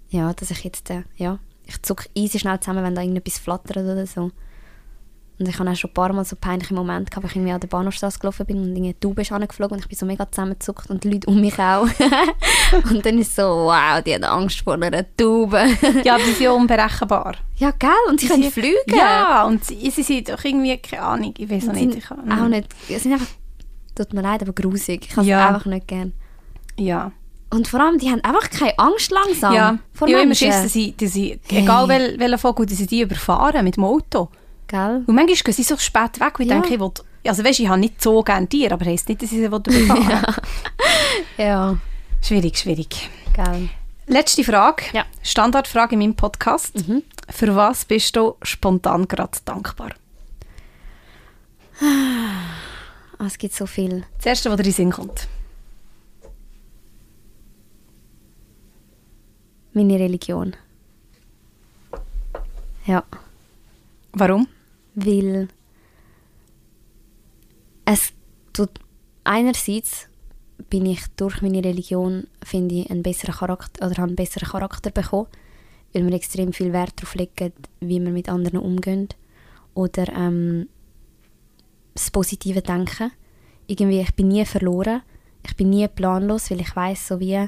ja 0.10 0.34
dass 0.34 0.52
ich 0.52 0.64
jetzt, 0.64 0.90
äh, 0.90 1.04
ja, 1.18 1.40
ich 1.66 1.82
zucke 1.82 2.10
easy 2.16 2.40
schnell 2.40 2.60
zusammen, 2.60 2.84
wenn 2.84 2.96
da 2.96 3.02
irgendetwas 3.02 3.40
flattert 3.40 3.78
oder 3.78 4.06
so. 4.06 4.32
Und 5.40 5.48
ich 5.48 5.58
habe 5.58 5.70
auch 5.70 5.76
schon 5.76 5.90
ein 5.90 5.94
paar 5.94 6.12
Mal 6.12 6.26
so 6.26 6.36
peinliche 6.36 6.74
Momente 6.74 7.10
gehabt, 7.10 7.24
wo 7.24 7.28
ich 7.30 7.36
irgendwie 7.36 7.54
an 7.54 7.62
der 7.62 7.70
Bahnhofstraße 7.70 8.20
gelaufen 8.20 8.46
bin 8.46 8.60
und 8.62 8.76
eine 8.76 9.00
Taube 9.00 9.22
ist 9.22 9.32
angeflogen 9.32 9.76
und 9.78 9.84
ich 9.84 9.88
bin 9.88 9.98
so 9.98 10.06
mega 10.06 10.30
zusammengezuckt 10.30 10.90
und 10.90 11.04
die 11.04 11.12
Leute 11.12 11.28
um 11.30 11.40
mich 11.40 11.58
auch. 11.58 11.88
und 12.92 13.06
dann 13.06 13.18
ist 13.20 13.36
so, 13.36 13.44
wow, 13.44 14.02
die 14.06 14.14
haben 14.14 14.24
Angst 14.26 14.62
vor 14.62 14.74
einer 14.74 15.06
Taube. 15.16 15.64
Ja, 16.04 16.16
aber 16.16 16.24
sie 16.26 16.32
sind 16.34 16.42
ja 16.44 16.52
unberechenbar. 16.52 17.36
ja, 17.56 17.72
gell? 17.72 17.90
Und 18.10 18.20
sie 18.20 18.28
können 18.28 18.52
fliegen. 18.52 18.76
Ja, 18.96 19.46
und 19.46 19.64
sie, 19.64 19.90
sie 19.92 20.04
sind 20.04 20.30
doch 20.30 20.44
irgendwie, 20.44 20.78
keine 20.78 21.04
Ahnung, 21.04 21.34
ich 21.38 21.50
weiß 21.50 21.70
auch 21.70 21.74
Sie 21.74 21.86
nicht. 21.86 22.00
Ich 22.00 22.06
kann, 22.06 22.32
auch 22.32 22.48
nicht, 22.50 22.68
sie 22.88 22.98
sind 22.98 23.14
einfach, 23.14 23.28
tut 23.96 24.14
mir 24.14 24.22
leid, 24.22 24.42
aber 24.42 24.54
grusig. 24.54 25.08
Ich 25.10 25.16
habe 25.18 25.26
Ja. 25.26 25.44
es 25.50 25.56
einfach 25.56 25.66
nicht 25.68 25.88
gern. 25.88 26.14
Ja. 26.78 27.12
Und 27.52 27.68
vor 27.68 27.80
allem, 27.80 27.98
die 27.98 28.10
haben 28.10 28.24
einfach 28.24 28.50
keine 28.50 28.78
Angst 28.78 29.10
langsam 29.12 29.54
ja. 29.54 29.80
vor 29.94 30.08
ich 30.08 30.14
habe 30.14 30.24
immer. 30.24 30.36
Schiss, 30.36 30.62
dass 30.64 30.74
sie, 30.74 30.96
dass 30.96 31.14
sie 31.14 31.40
Hey. 31.50 31.64
egal 31.64 31.88
wel, 31.88 32.20
welcher 32.20 32.38
Vogel, 32.38 32.66
dass 32.66 32.78
sie 32.78 32.86
die 32.88 33.02
überfahren 33.02 33.64
mit 33.64 33.76
dem 33.78 33.86
Auto. 33.86 34.30
Gell? 34.70 35.04
Und 35.08 35.16
manchmal 35.16 35.36
gehen 35.36 35.54
sie 35.54 35.64
so 35.64 35.76
spät 35.78 36.20
weg, 36.20 36.40
weil 36.40 36.46
ich 36.46 36.52
Ja. 36.52 36.60
denke, 36.62 36.74
ich 36.76 36.80
will, 36.80 36.92
also 37.28 37.44
weißt, 37.44 37.60
ich 37.60 37.68
habe 37.68 37.80
nicht 37.80 38.02
so 38.02 38.22
gerne 38.24 38.48
Tiere, 38.48 38.74
aber 38.76 38.86
heisst 38.86 39.10
nicht, 39.10 39.22
dass 39.22 39.32
ich 39.32 39.40
sie 39.40 39.46
überfahren 39.46 39.76
will. 40.08 40.34
Ja, 41.38 41.78
Schwierig, 42.22 42.58
schwierig. 42.58 43.10
gell. 43.34 43.70
Letzte 44.08 44.44
Frage. 44.44 44.84
Ja. 44.94 45.06
Standardfrage 45.24 45.94
in 45.94 46.00
meinem 46.00 46.16
Podcast. 46.16 46.76
Mhm. 46.88 47.04
Für 47.30 47.56
was 47.56 47.86
bist 47.86 48.16
du 48.16 48.36
spontan 48.44 49.08
gerade 49.08 49.38
dankbar? 49.46 49.92
Ah, 51.82 53.26
es 53.26 53.38
gibt 53.38 53.54
so 53.56 53.66
viel. 53.66 54.04
Das 54.18 54.26
Erste, 54.28 54.50
was 54.50 54.58
dir 54.58 54.64
in 54.64 54.70
den 54.70 54.74
Sinn 54.74 54.92
kommt. 54.92 55.28
Meine 59.74 60.00
Religion. 60.00 60.56
Ja, 62.86 63.04
Warum? 64.14 64.48
Weil 65.06 65.48
es 67.86 68.14
tut 68.54 68.72
einerseits 69.24 70.08
bin 70.70 70.86
ich 70.86 71.02
durch 71.16 71.42
meine 71.42 71.64
Religion 71.64 72.28
finde 72.44 72.76
ich 72.76 72.92
einen 72.92 73.04
besseren 73.04 73.36
Charakter 73.36 73.86
oder 73.86 73.98
habe 73.98 74.08
einen 74.08 74.16
besseren 74.16 74.50
Charakter 74.50 74.92
bekommen, 74.92 75.28
weil 75.94 76.06
wir 76.06 76.14
extrem 76.14 76.54
viel 76.54 76.74
Wert 76.74 76.94
darauf 76.98 77.16
legen, 77.16 77.54
wie 77.80 78.00
wir 78.00 78.12
mit 78.12 78.30
anderen 78.30 78.60
umgehen 78.60 79.08
oder 79.74 80.08
ähm, 80.10 80.68
das 81.94 82.12
positive 82.12 82.62
Denken. 82.62 83.12
Irgendwie 83.68 84.02
ich 84.02 84.14
bin 84.16 84.30
nie 84.30 84.46
verloren, 84.46 85.02
ich 85.46 85.56
bin 85.56 85.70
nie 85.70 85.88
planlos, 85.88 86.52
weil 86.52 86.62
ich 86.62 86.76
weiß 86.76 87.08
so 87.08 87.20
wie 87.20 87.48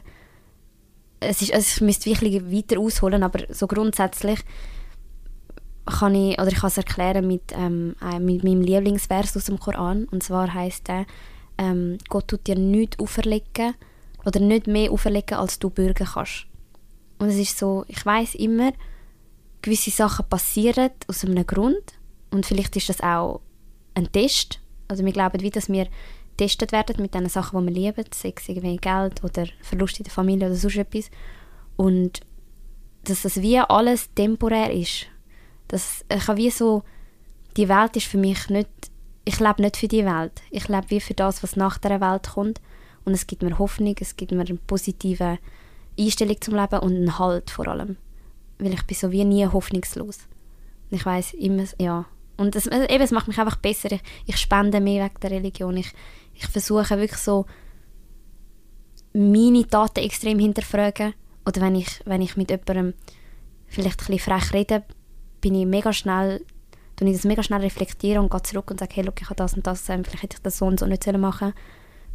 es 1.19 1.41
ist, 1.41 1.53
also 1.53 1.67
ich 1.75 1.81
müsste 1.81 2.09
wirklich 2.09 2.43
weiter 2.51 2.79
ausholen, 2.79 3.23
aber 3.23 3.45
so 3.53 3.67
grundsätzlich 3.67 4.39
kann 5.91 6.15
ich, 6.15 6.39
oder 6.39 6.47
ich 6.47 6.59
kann 6.59 6.69
es 6.69 6.77
erklären 6.77 7.27
mit, 7.27 7.53
ähm, 7.53 7.95
äh, 8.01 8.19
mit 8.19 8.43
meinem 8.43 8.61
Lieblingsvers 8.61 9.35
aus 9.35 9.45
dem 9.45 9.59
Koran. 9.59 10.05
Und 10.05 10.23
zwar 10.23 10.53
heißt 10.53 10.87
der, 10.87 11.05
ähm, 11.57 11.97
Gott 12.09 12.27
tut 12.27 12.47
dir 12.47 12.55
nichts 12.55 12.99
auferlegen 12.99 13.73
oder 14.25 14.39
nicht 14.39 14.67
mehr 14.67 14.91
auferlegen, 14.91 15.37
als 15.37 15.59
du 15.59 15.69
bürgen 15.69 16.07
kannst. 16.07 16.45
Und 17.19 17.29
es 17.29 17.37
ist 17.37 17.57
so, 17.57 17.85
ich 17.87 18.05
weiß 18.05 18.35
immer, 18.35 18.71
gewisse 19.61 19.91
Sachen 19.91 20.27
passieren 20.27 20.89
aus 21.07 21.23
einem 21.23 21.45
Grund 21.45 21.93
und 22.31 22.45
vielleicht 22.45 22.75
ist 22.75 22.89
das 22.89 23.01
auch 23.01 23.41
ein 23.93 24.11
Test. 24.11 24.59
Also 24.87 25.05
wir 25.05 25.11
glauben, 25.11 25.41
wie 25.41 25.51
dass 25.51 25.69
wir 25.69 25.87
getestet 26.41 26.71
werden 26.71 26.99
mit 26.99 27.13
den 27.13 27.29
Sachen, 27.29 27.59
die 27.59 27.73
wir 27.73 27.81
lieben, 27.81 28.05
sei 28.11 28.33
es 28.35 28.49
irgendwie 28.49 28.77
Geld 28.77 29.23
oder 29.23 29.45
Verlust 29.61 29.99
in 29.99 30.05
der 30.05 30.13
Familie 30.13 30.47
oder 30.47 30.55
sonst 30.55 30.77
etwas. 30.77 31.11
Und 31.75 32.21
dass 33.03 33.21
das 33.21 33.41
wie 33.41 33.59
alles 33.59 34.13
temporär 34.13 34.71
ist. 34.71 35.07
Das, 35.71 36.03
ich 36.13 36.27
habe 36.27 36.37
wie 36.37 36.49
so, 36.49 36.83
die 37.55 37.69
Welt 37.69 37.95
ist 37.95 38.07
für 38.07 38.17
mich 38.17 38.49
nicht, 38.49 38.67
ich 39.23 39.39
lebe 39.39 39.61
nicht 39.61 39.77
für 39.77 39.87
die 39.87 40.03
Welt. 40.03 40.41
Ich 40.51 40.67
lebe 40.67 40.89
wie 40.89 40.99
für 40.99 41.13
das, 41.13 41.43
was 41.43 41.55
nach 41.55 41.77
der 41.77 42.01
Welt 42.01 42.27
kommt. 42.33 42.59
Und 43.05 43.13
es 43.13 43.25
gibt 43.25 43.41
mir 43.41 43.57
Hoffnung, 43.57 43.95
es 44.01 44.17
gibt 44.17 44.33
mir 44.33 44.41
eine 44.41 44.57
positive 44.67 45.39
Einstellung 45.97 46.41
zum 46.41 46.55
Leben 46.55 46.79
und 46.79 46.93
einen 46.93 47.17
Halt 47.17 47.49
vor 47.51 47.69
allem. 47.69 47.95
Weil 48.59 48.73
ich 48.73 48.83
bin 48.83 48.97
so 48.97 49.13
wie 49.13 49.23
nie 49.23 49.47
hoffnungslos. 49.47 50.19
Ich 50.89 51.05
weiß 51.05 51.35
immer, 51.35 51.63
ja. 51.79 52.05
Und 52.35 52.53
es, 52.57 52.67
also 52.67 52.85
eben, 52.89 53.03
es 53.03 53.11
macht 53.11 53.29
mich 53.29 53.39
einfach 53.39 53.55
besser. 53.55 53.93
Ich, 53.93 54.01
ich 54.25 54.37
spende 54.37 54.81
mehr 54.81 55.05
wegen 55.05 55.19
der 55.21 55.31
Religion. 55.31 55.77
Ich, 55.77 55.93
ich 56.33 56.47
versuche 56.47 56.97
wirklich 56.97 57.21
so, 57.21 57.45
meine 59.13 59.65
Taten 59.65 60.03
extrem 60.03 60.37
hinterfragen. 60.37 61.13
Oder 61.45 61.61
wenn 61.61 61.75
ich, 61.75 62.01
wenn 62.03 62.21
ich 62.21 62.35
mit 62.35 62.51
jemandem 62.51 62.93
vielleicht 63.67 64.01
ein 64.01 64.07
bisschen 64.07 64.19
frech 64.19 64.53
rede, 64.53 64.83
bin 65.41 65.55
ich 65.55 65.65
mega 65.65 65.91
schnell, 65.91 66.45
tue 66.95 67.09
ich 67.09 67.15
das 67.15 67.25
mega 67.25 67.43
schnell 67.43 67.61
reflektieren 67.61 68.23
und 68.23 68.31
gehe 68.31 68.43
zurück 68.43 68.71
und 68.71 68.79
sage, 68.79 68.95
hey, 68.95 69.03
look, 69.03 69.21
ich 69.21 69.25
habe 69.25 69.35
das 69.35 69.53
und 69.53 69.67
das 69.67 69.81
gesagt, 69.81 70.07
vielleicht 70.07 70.23
hätte 70.23 70.37
ich 70.37 70.43
das 70.43 70.57
so 70.57 70.65
und 70.65 70.79
so 70.79 70.85
nicht 70.85 71.03
sollen 71.03 71.21
machen 71.21 71.53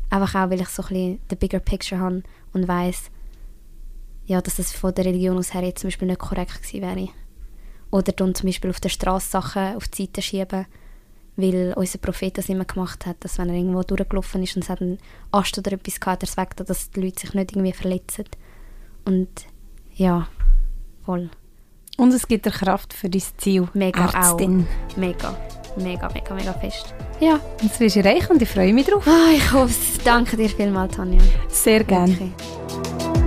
Einfach 0.08 0.34
auch, 0.36 0.50
weil 0.50 0.60
ich 0.60 0.68
so 0.68 0.82
ein 0.84 0.88
bisschen 0.88 1.20
the 1.30 1.36
bigger 1.36 1.58
picture 1.58 2.00
habe 2.00 2.22
und 2.52 2.68
weiss, 2.68 3.10
ja, 4.26 4.40
dass 4.40 4.56
das 4.56 4.72
von 4.72 4.94
der 4.94 5.04
Religion 5.04 5.36
aus 5.36 5.52
her 5.52 5.62
jetzt 5.62 5.80
zum 5.80 5.88
Beispiel 5.88 6.08
nicht 6.08 6.20
korrekt 6.20 6.62
gewesen 6.62 6.82
wäre. 6.82 7.08
Oder 7.90 8.12
dann 8.12 8.34
zum 8.34 8.46
Beispiel 8.46 8.70
auf 8.70 8.80
der 8.80 8.88
Straße 8.88 9.30
Sachen 9.30 9.76
auf 9.76 9.88
die 9.88 10.02
Seite 10.02 10.22
schieben, 10.22 10.66
weil 11.36 11.74
unser 11.76 11.98
Prophet 11.98 12.38
das 12.38 12.48
immer 12.48 12.64
gemacht 12.64 13.06
hat, 13.06 13.16
dass 13.20 13.38
wenn 13.38 13.48
er 13.48 13.56
irgendwo 13.56 13.82
durchgelaufen 13.82 14.42
ist 14.42 14.56
und 14.56 14.62
es 14.62 14.70
hat 14.70 14.80
einen 14.80 14.98
Ast 15.32 15.58
oder 15.58 15.72
etwas 15.72 16.00
gehabt, 16.00 16.22
er 16.22 16.28
es 16.28 16.36
weg, 16.36 16.56
dass 16.56 16.90
die 16.90 17.00
Leute 17.00 17.20
sich 17.20 17.34
nicht 17.34 17.52
irgendwie 17.52 17.72
verletzen. 17.72 18.24
Und 19.04 19.28
ja, 19.94 20.28
voll. 21.04 21.30
Und 21.96 22.12
es 22.12 22.28
gibt 22.28 22.46
dir 22.46 22.50
Kraft 22.50 22.92
für 22.92 23.08
dein 23.08 23.22
Ziel. 23.38 23.68
Mega 23.74 24.04
Ärztin. 24.04 24.66
auch. 24.92 24.96
Mega, 24.96 25.34
mega, 25.76 26.08
mega, 26.12 26.34
mega 26.34 26.52
fest. 26.54 26.94
Ja. 27.20 27.34
Und 27.62 27.70
das 27.70 27.80
wirst 27.80 27.96
du 27.96 28.00
erreichen 28.00 28.32
und 28.32 28.42
ich 28.42 28.48
freue 28.48 28.72
mich 28.72 28.86
drauf. 28.86 29.06
Ah, 29.06 29.32
ich 29.34 29.52
hoffe 29.52 29.72
es. 29.72 30.04
Danke 30.04 30.36
dir 30.36 30.48
vielmals, 30.48 30.94
Tanja. 30.96 31.20
Sehr 31.48 31.84
gerne. 31.84 32.08
Wirklich. 32.12 33.25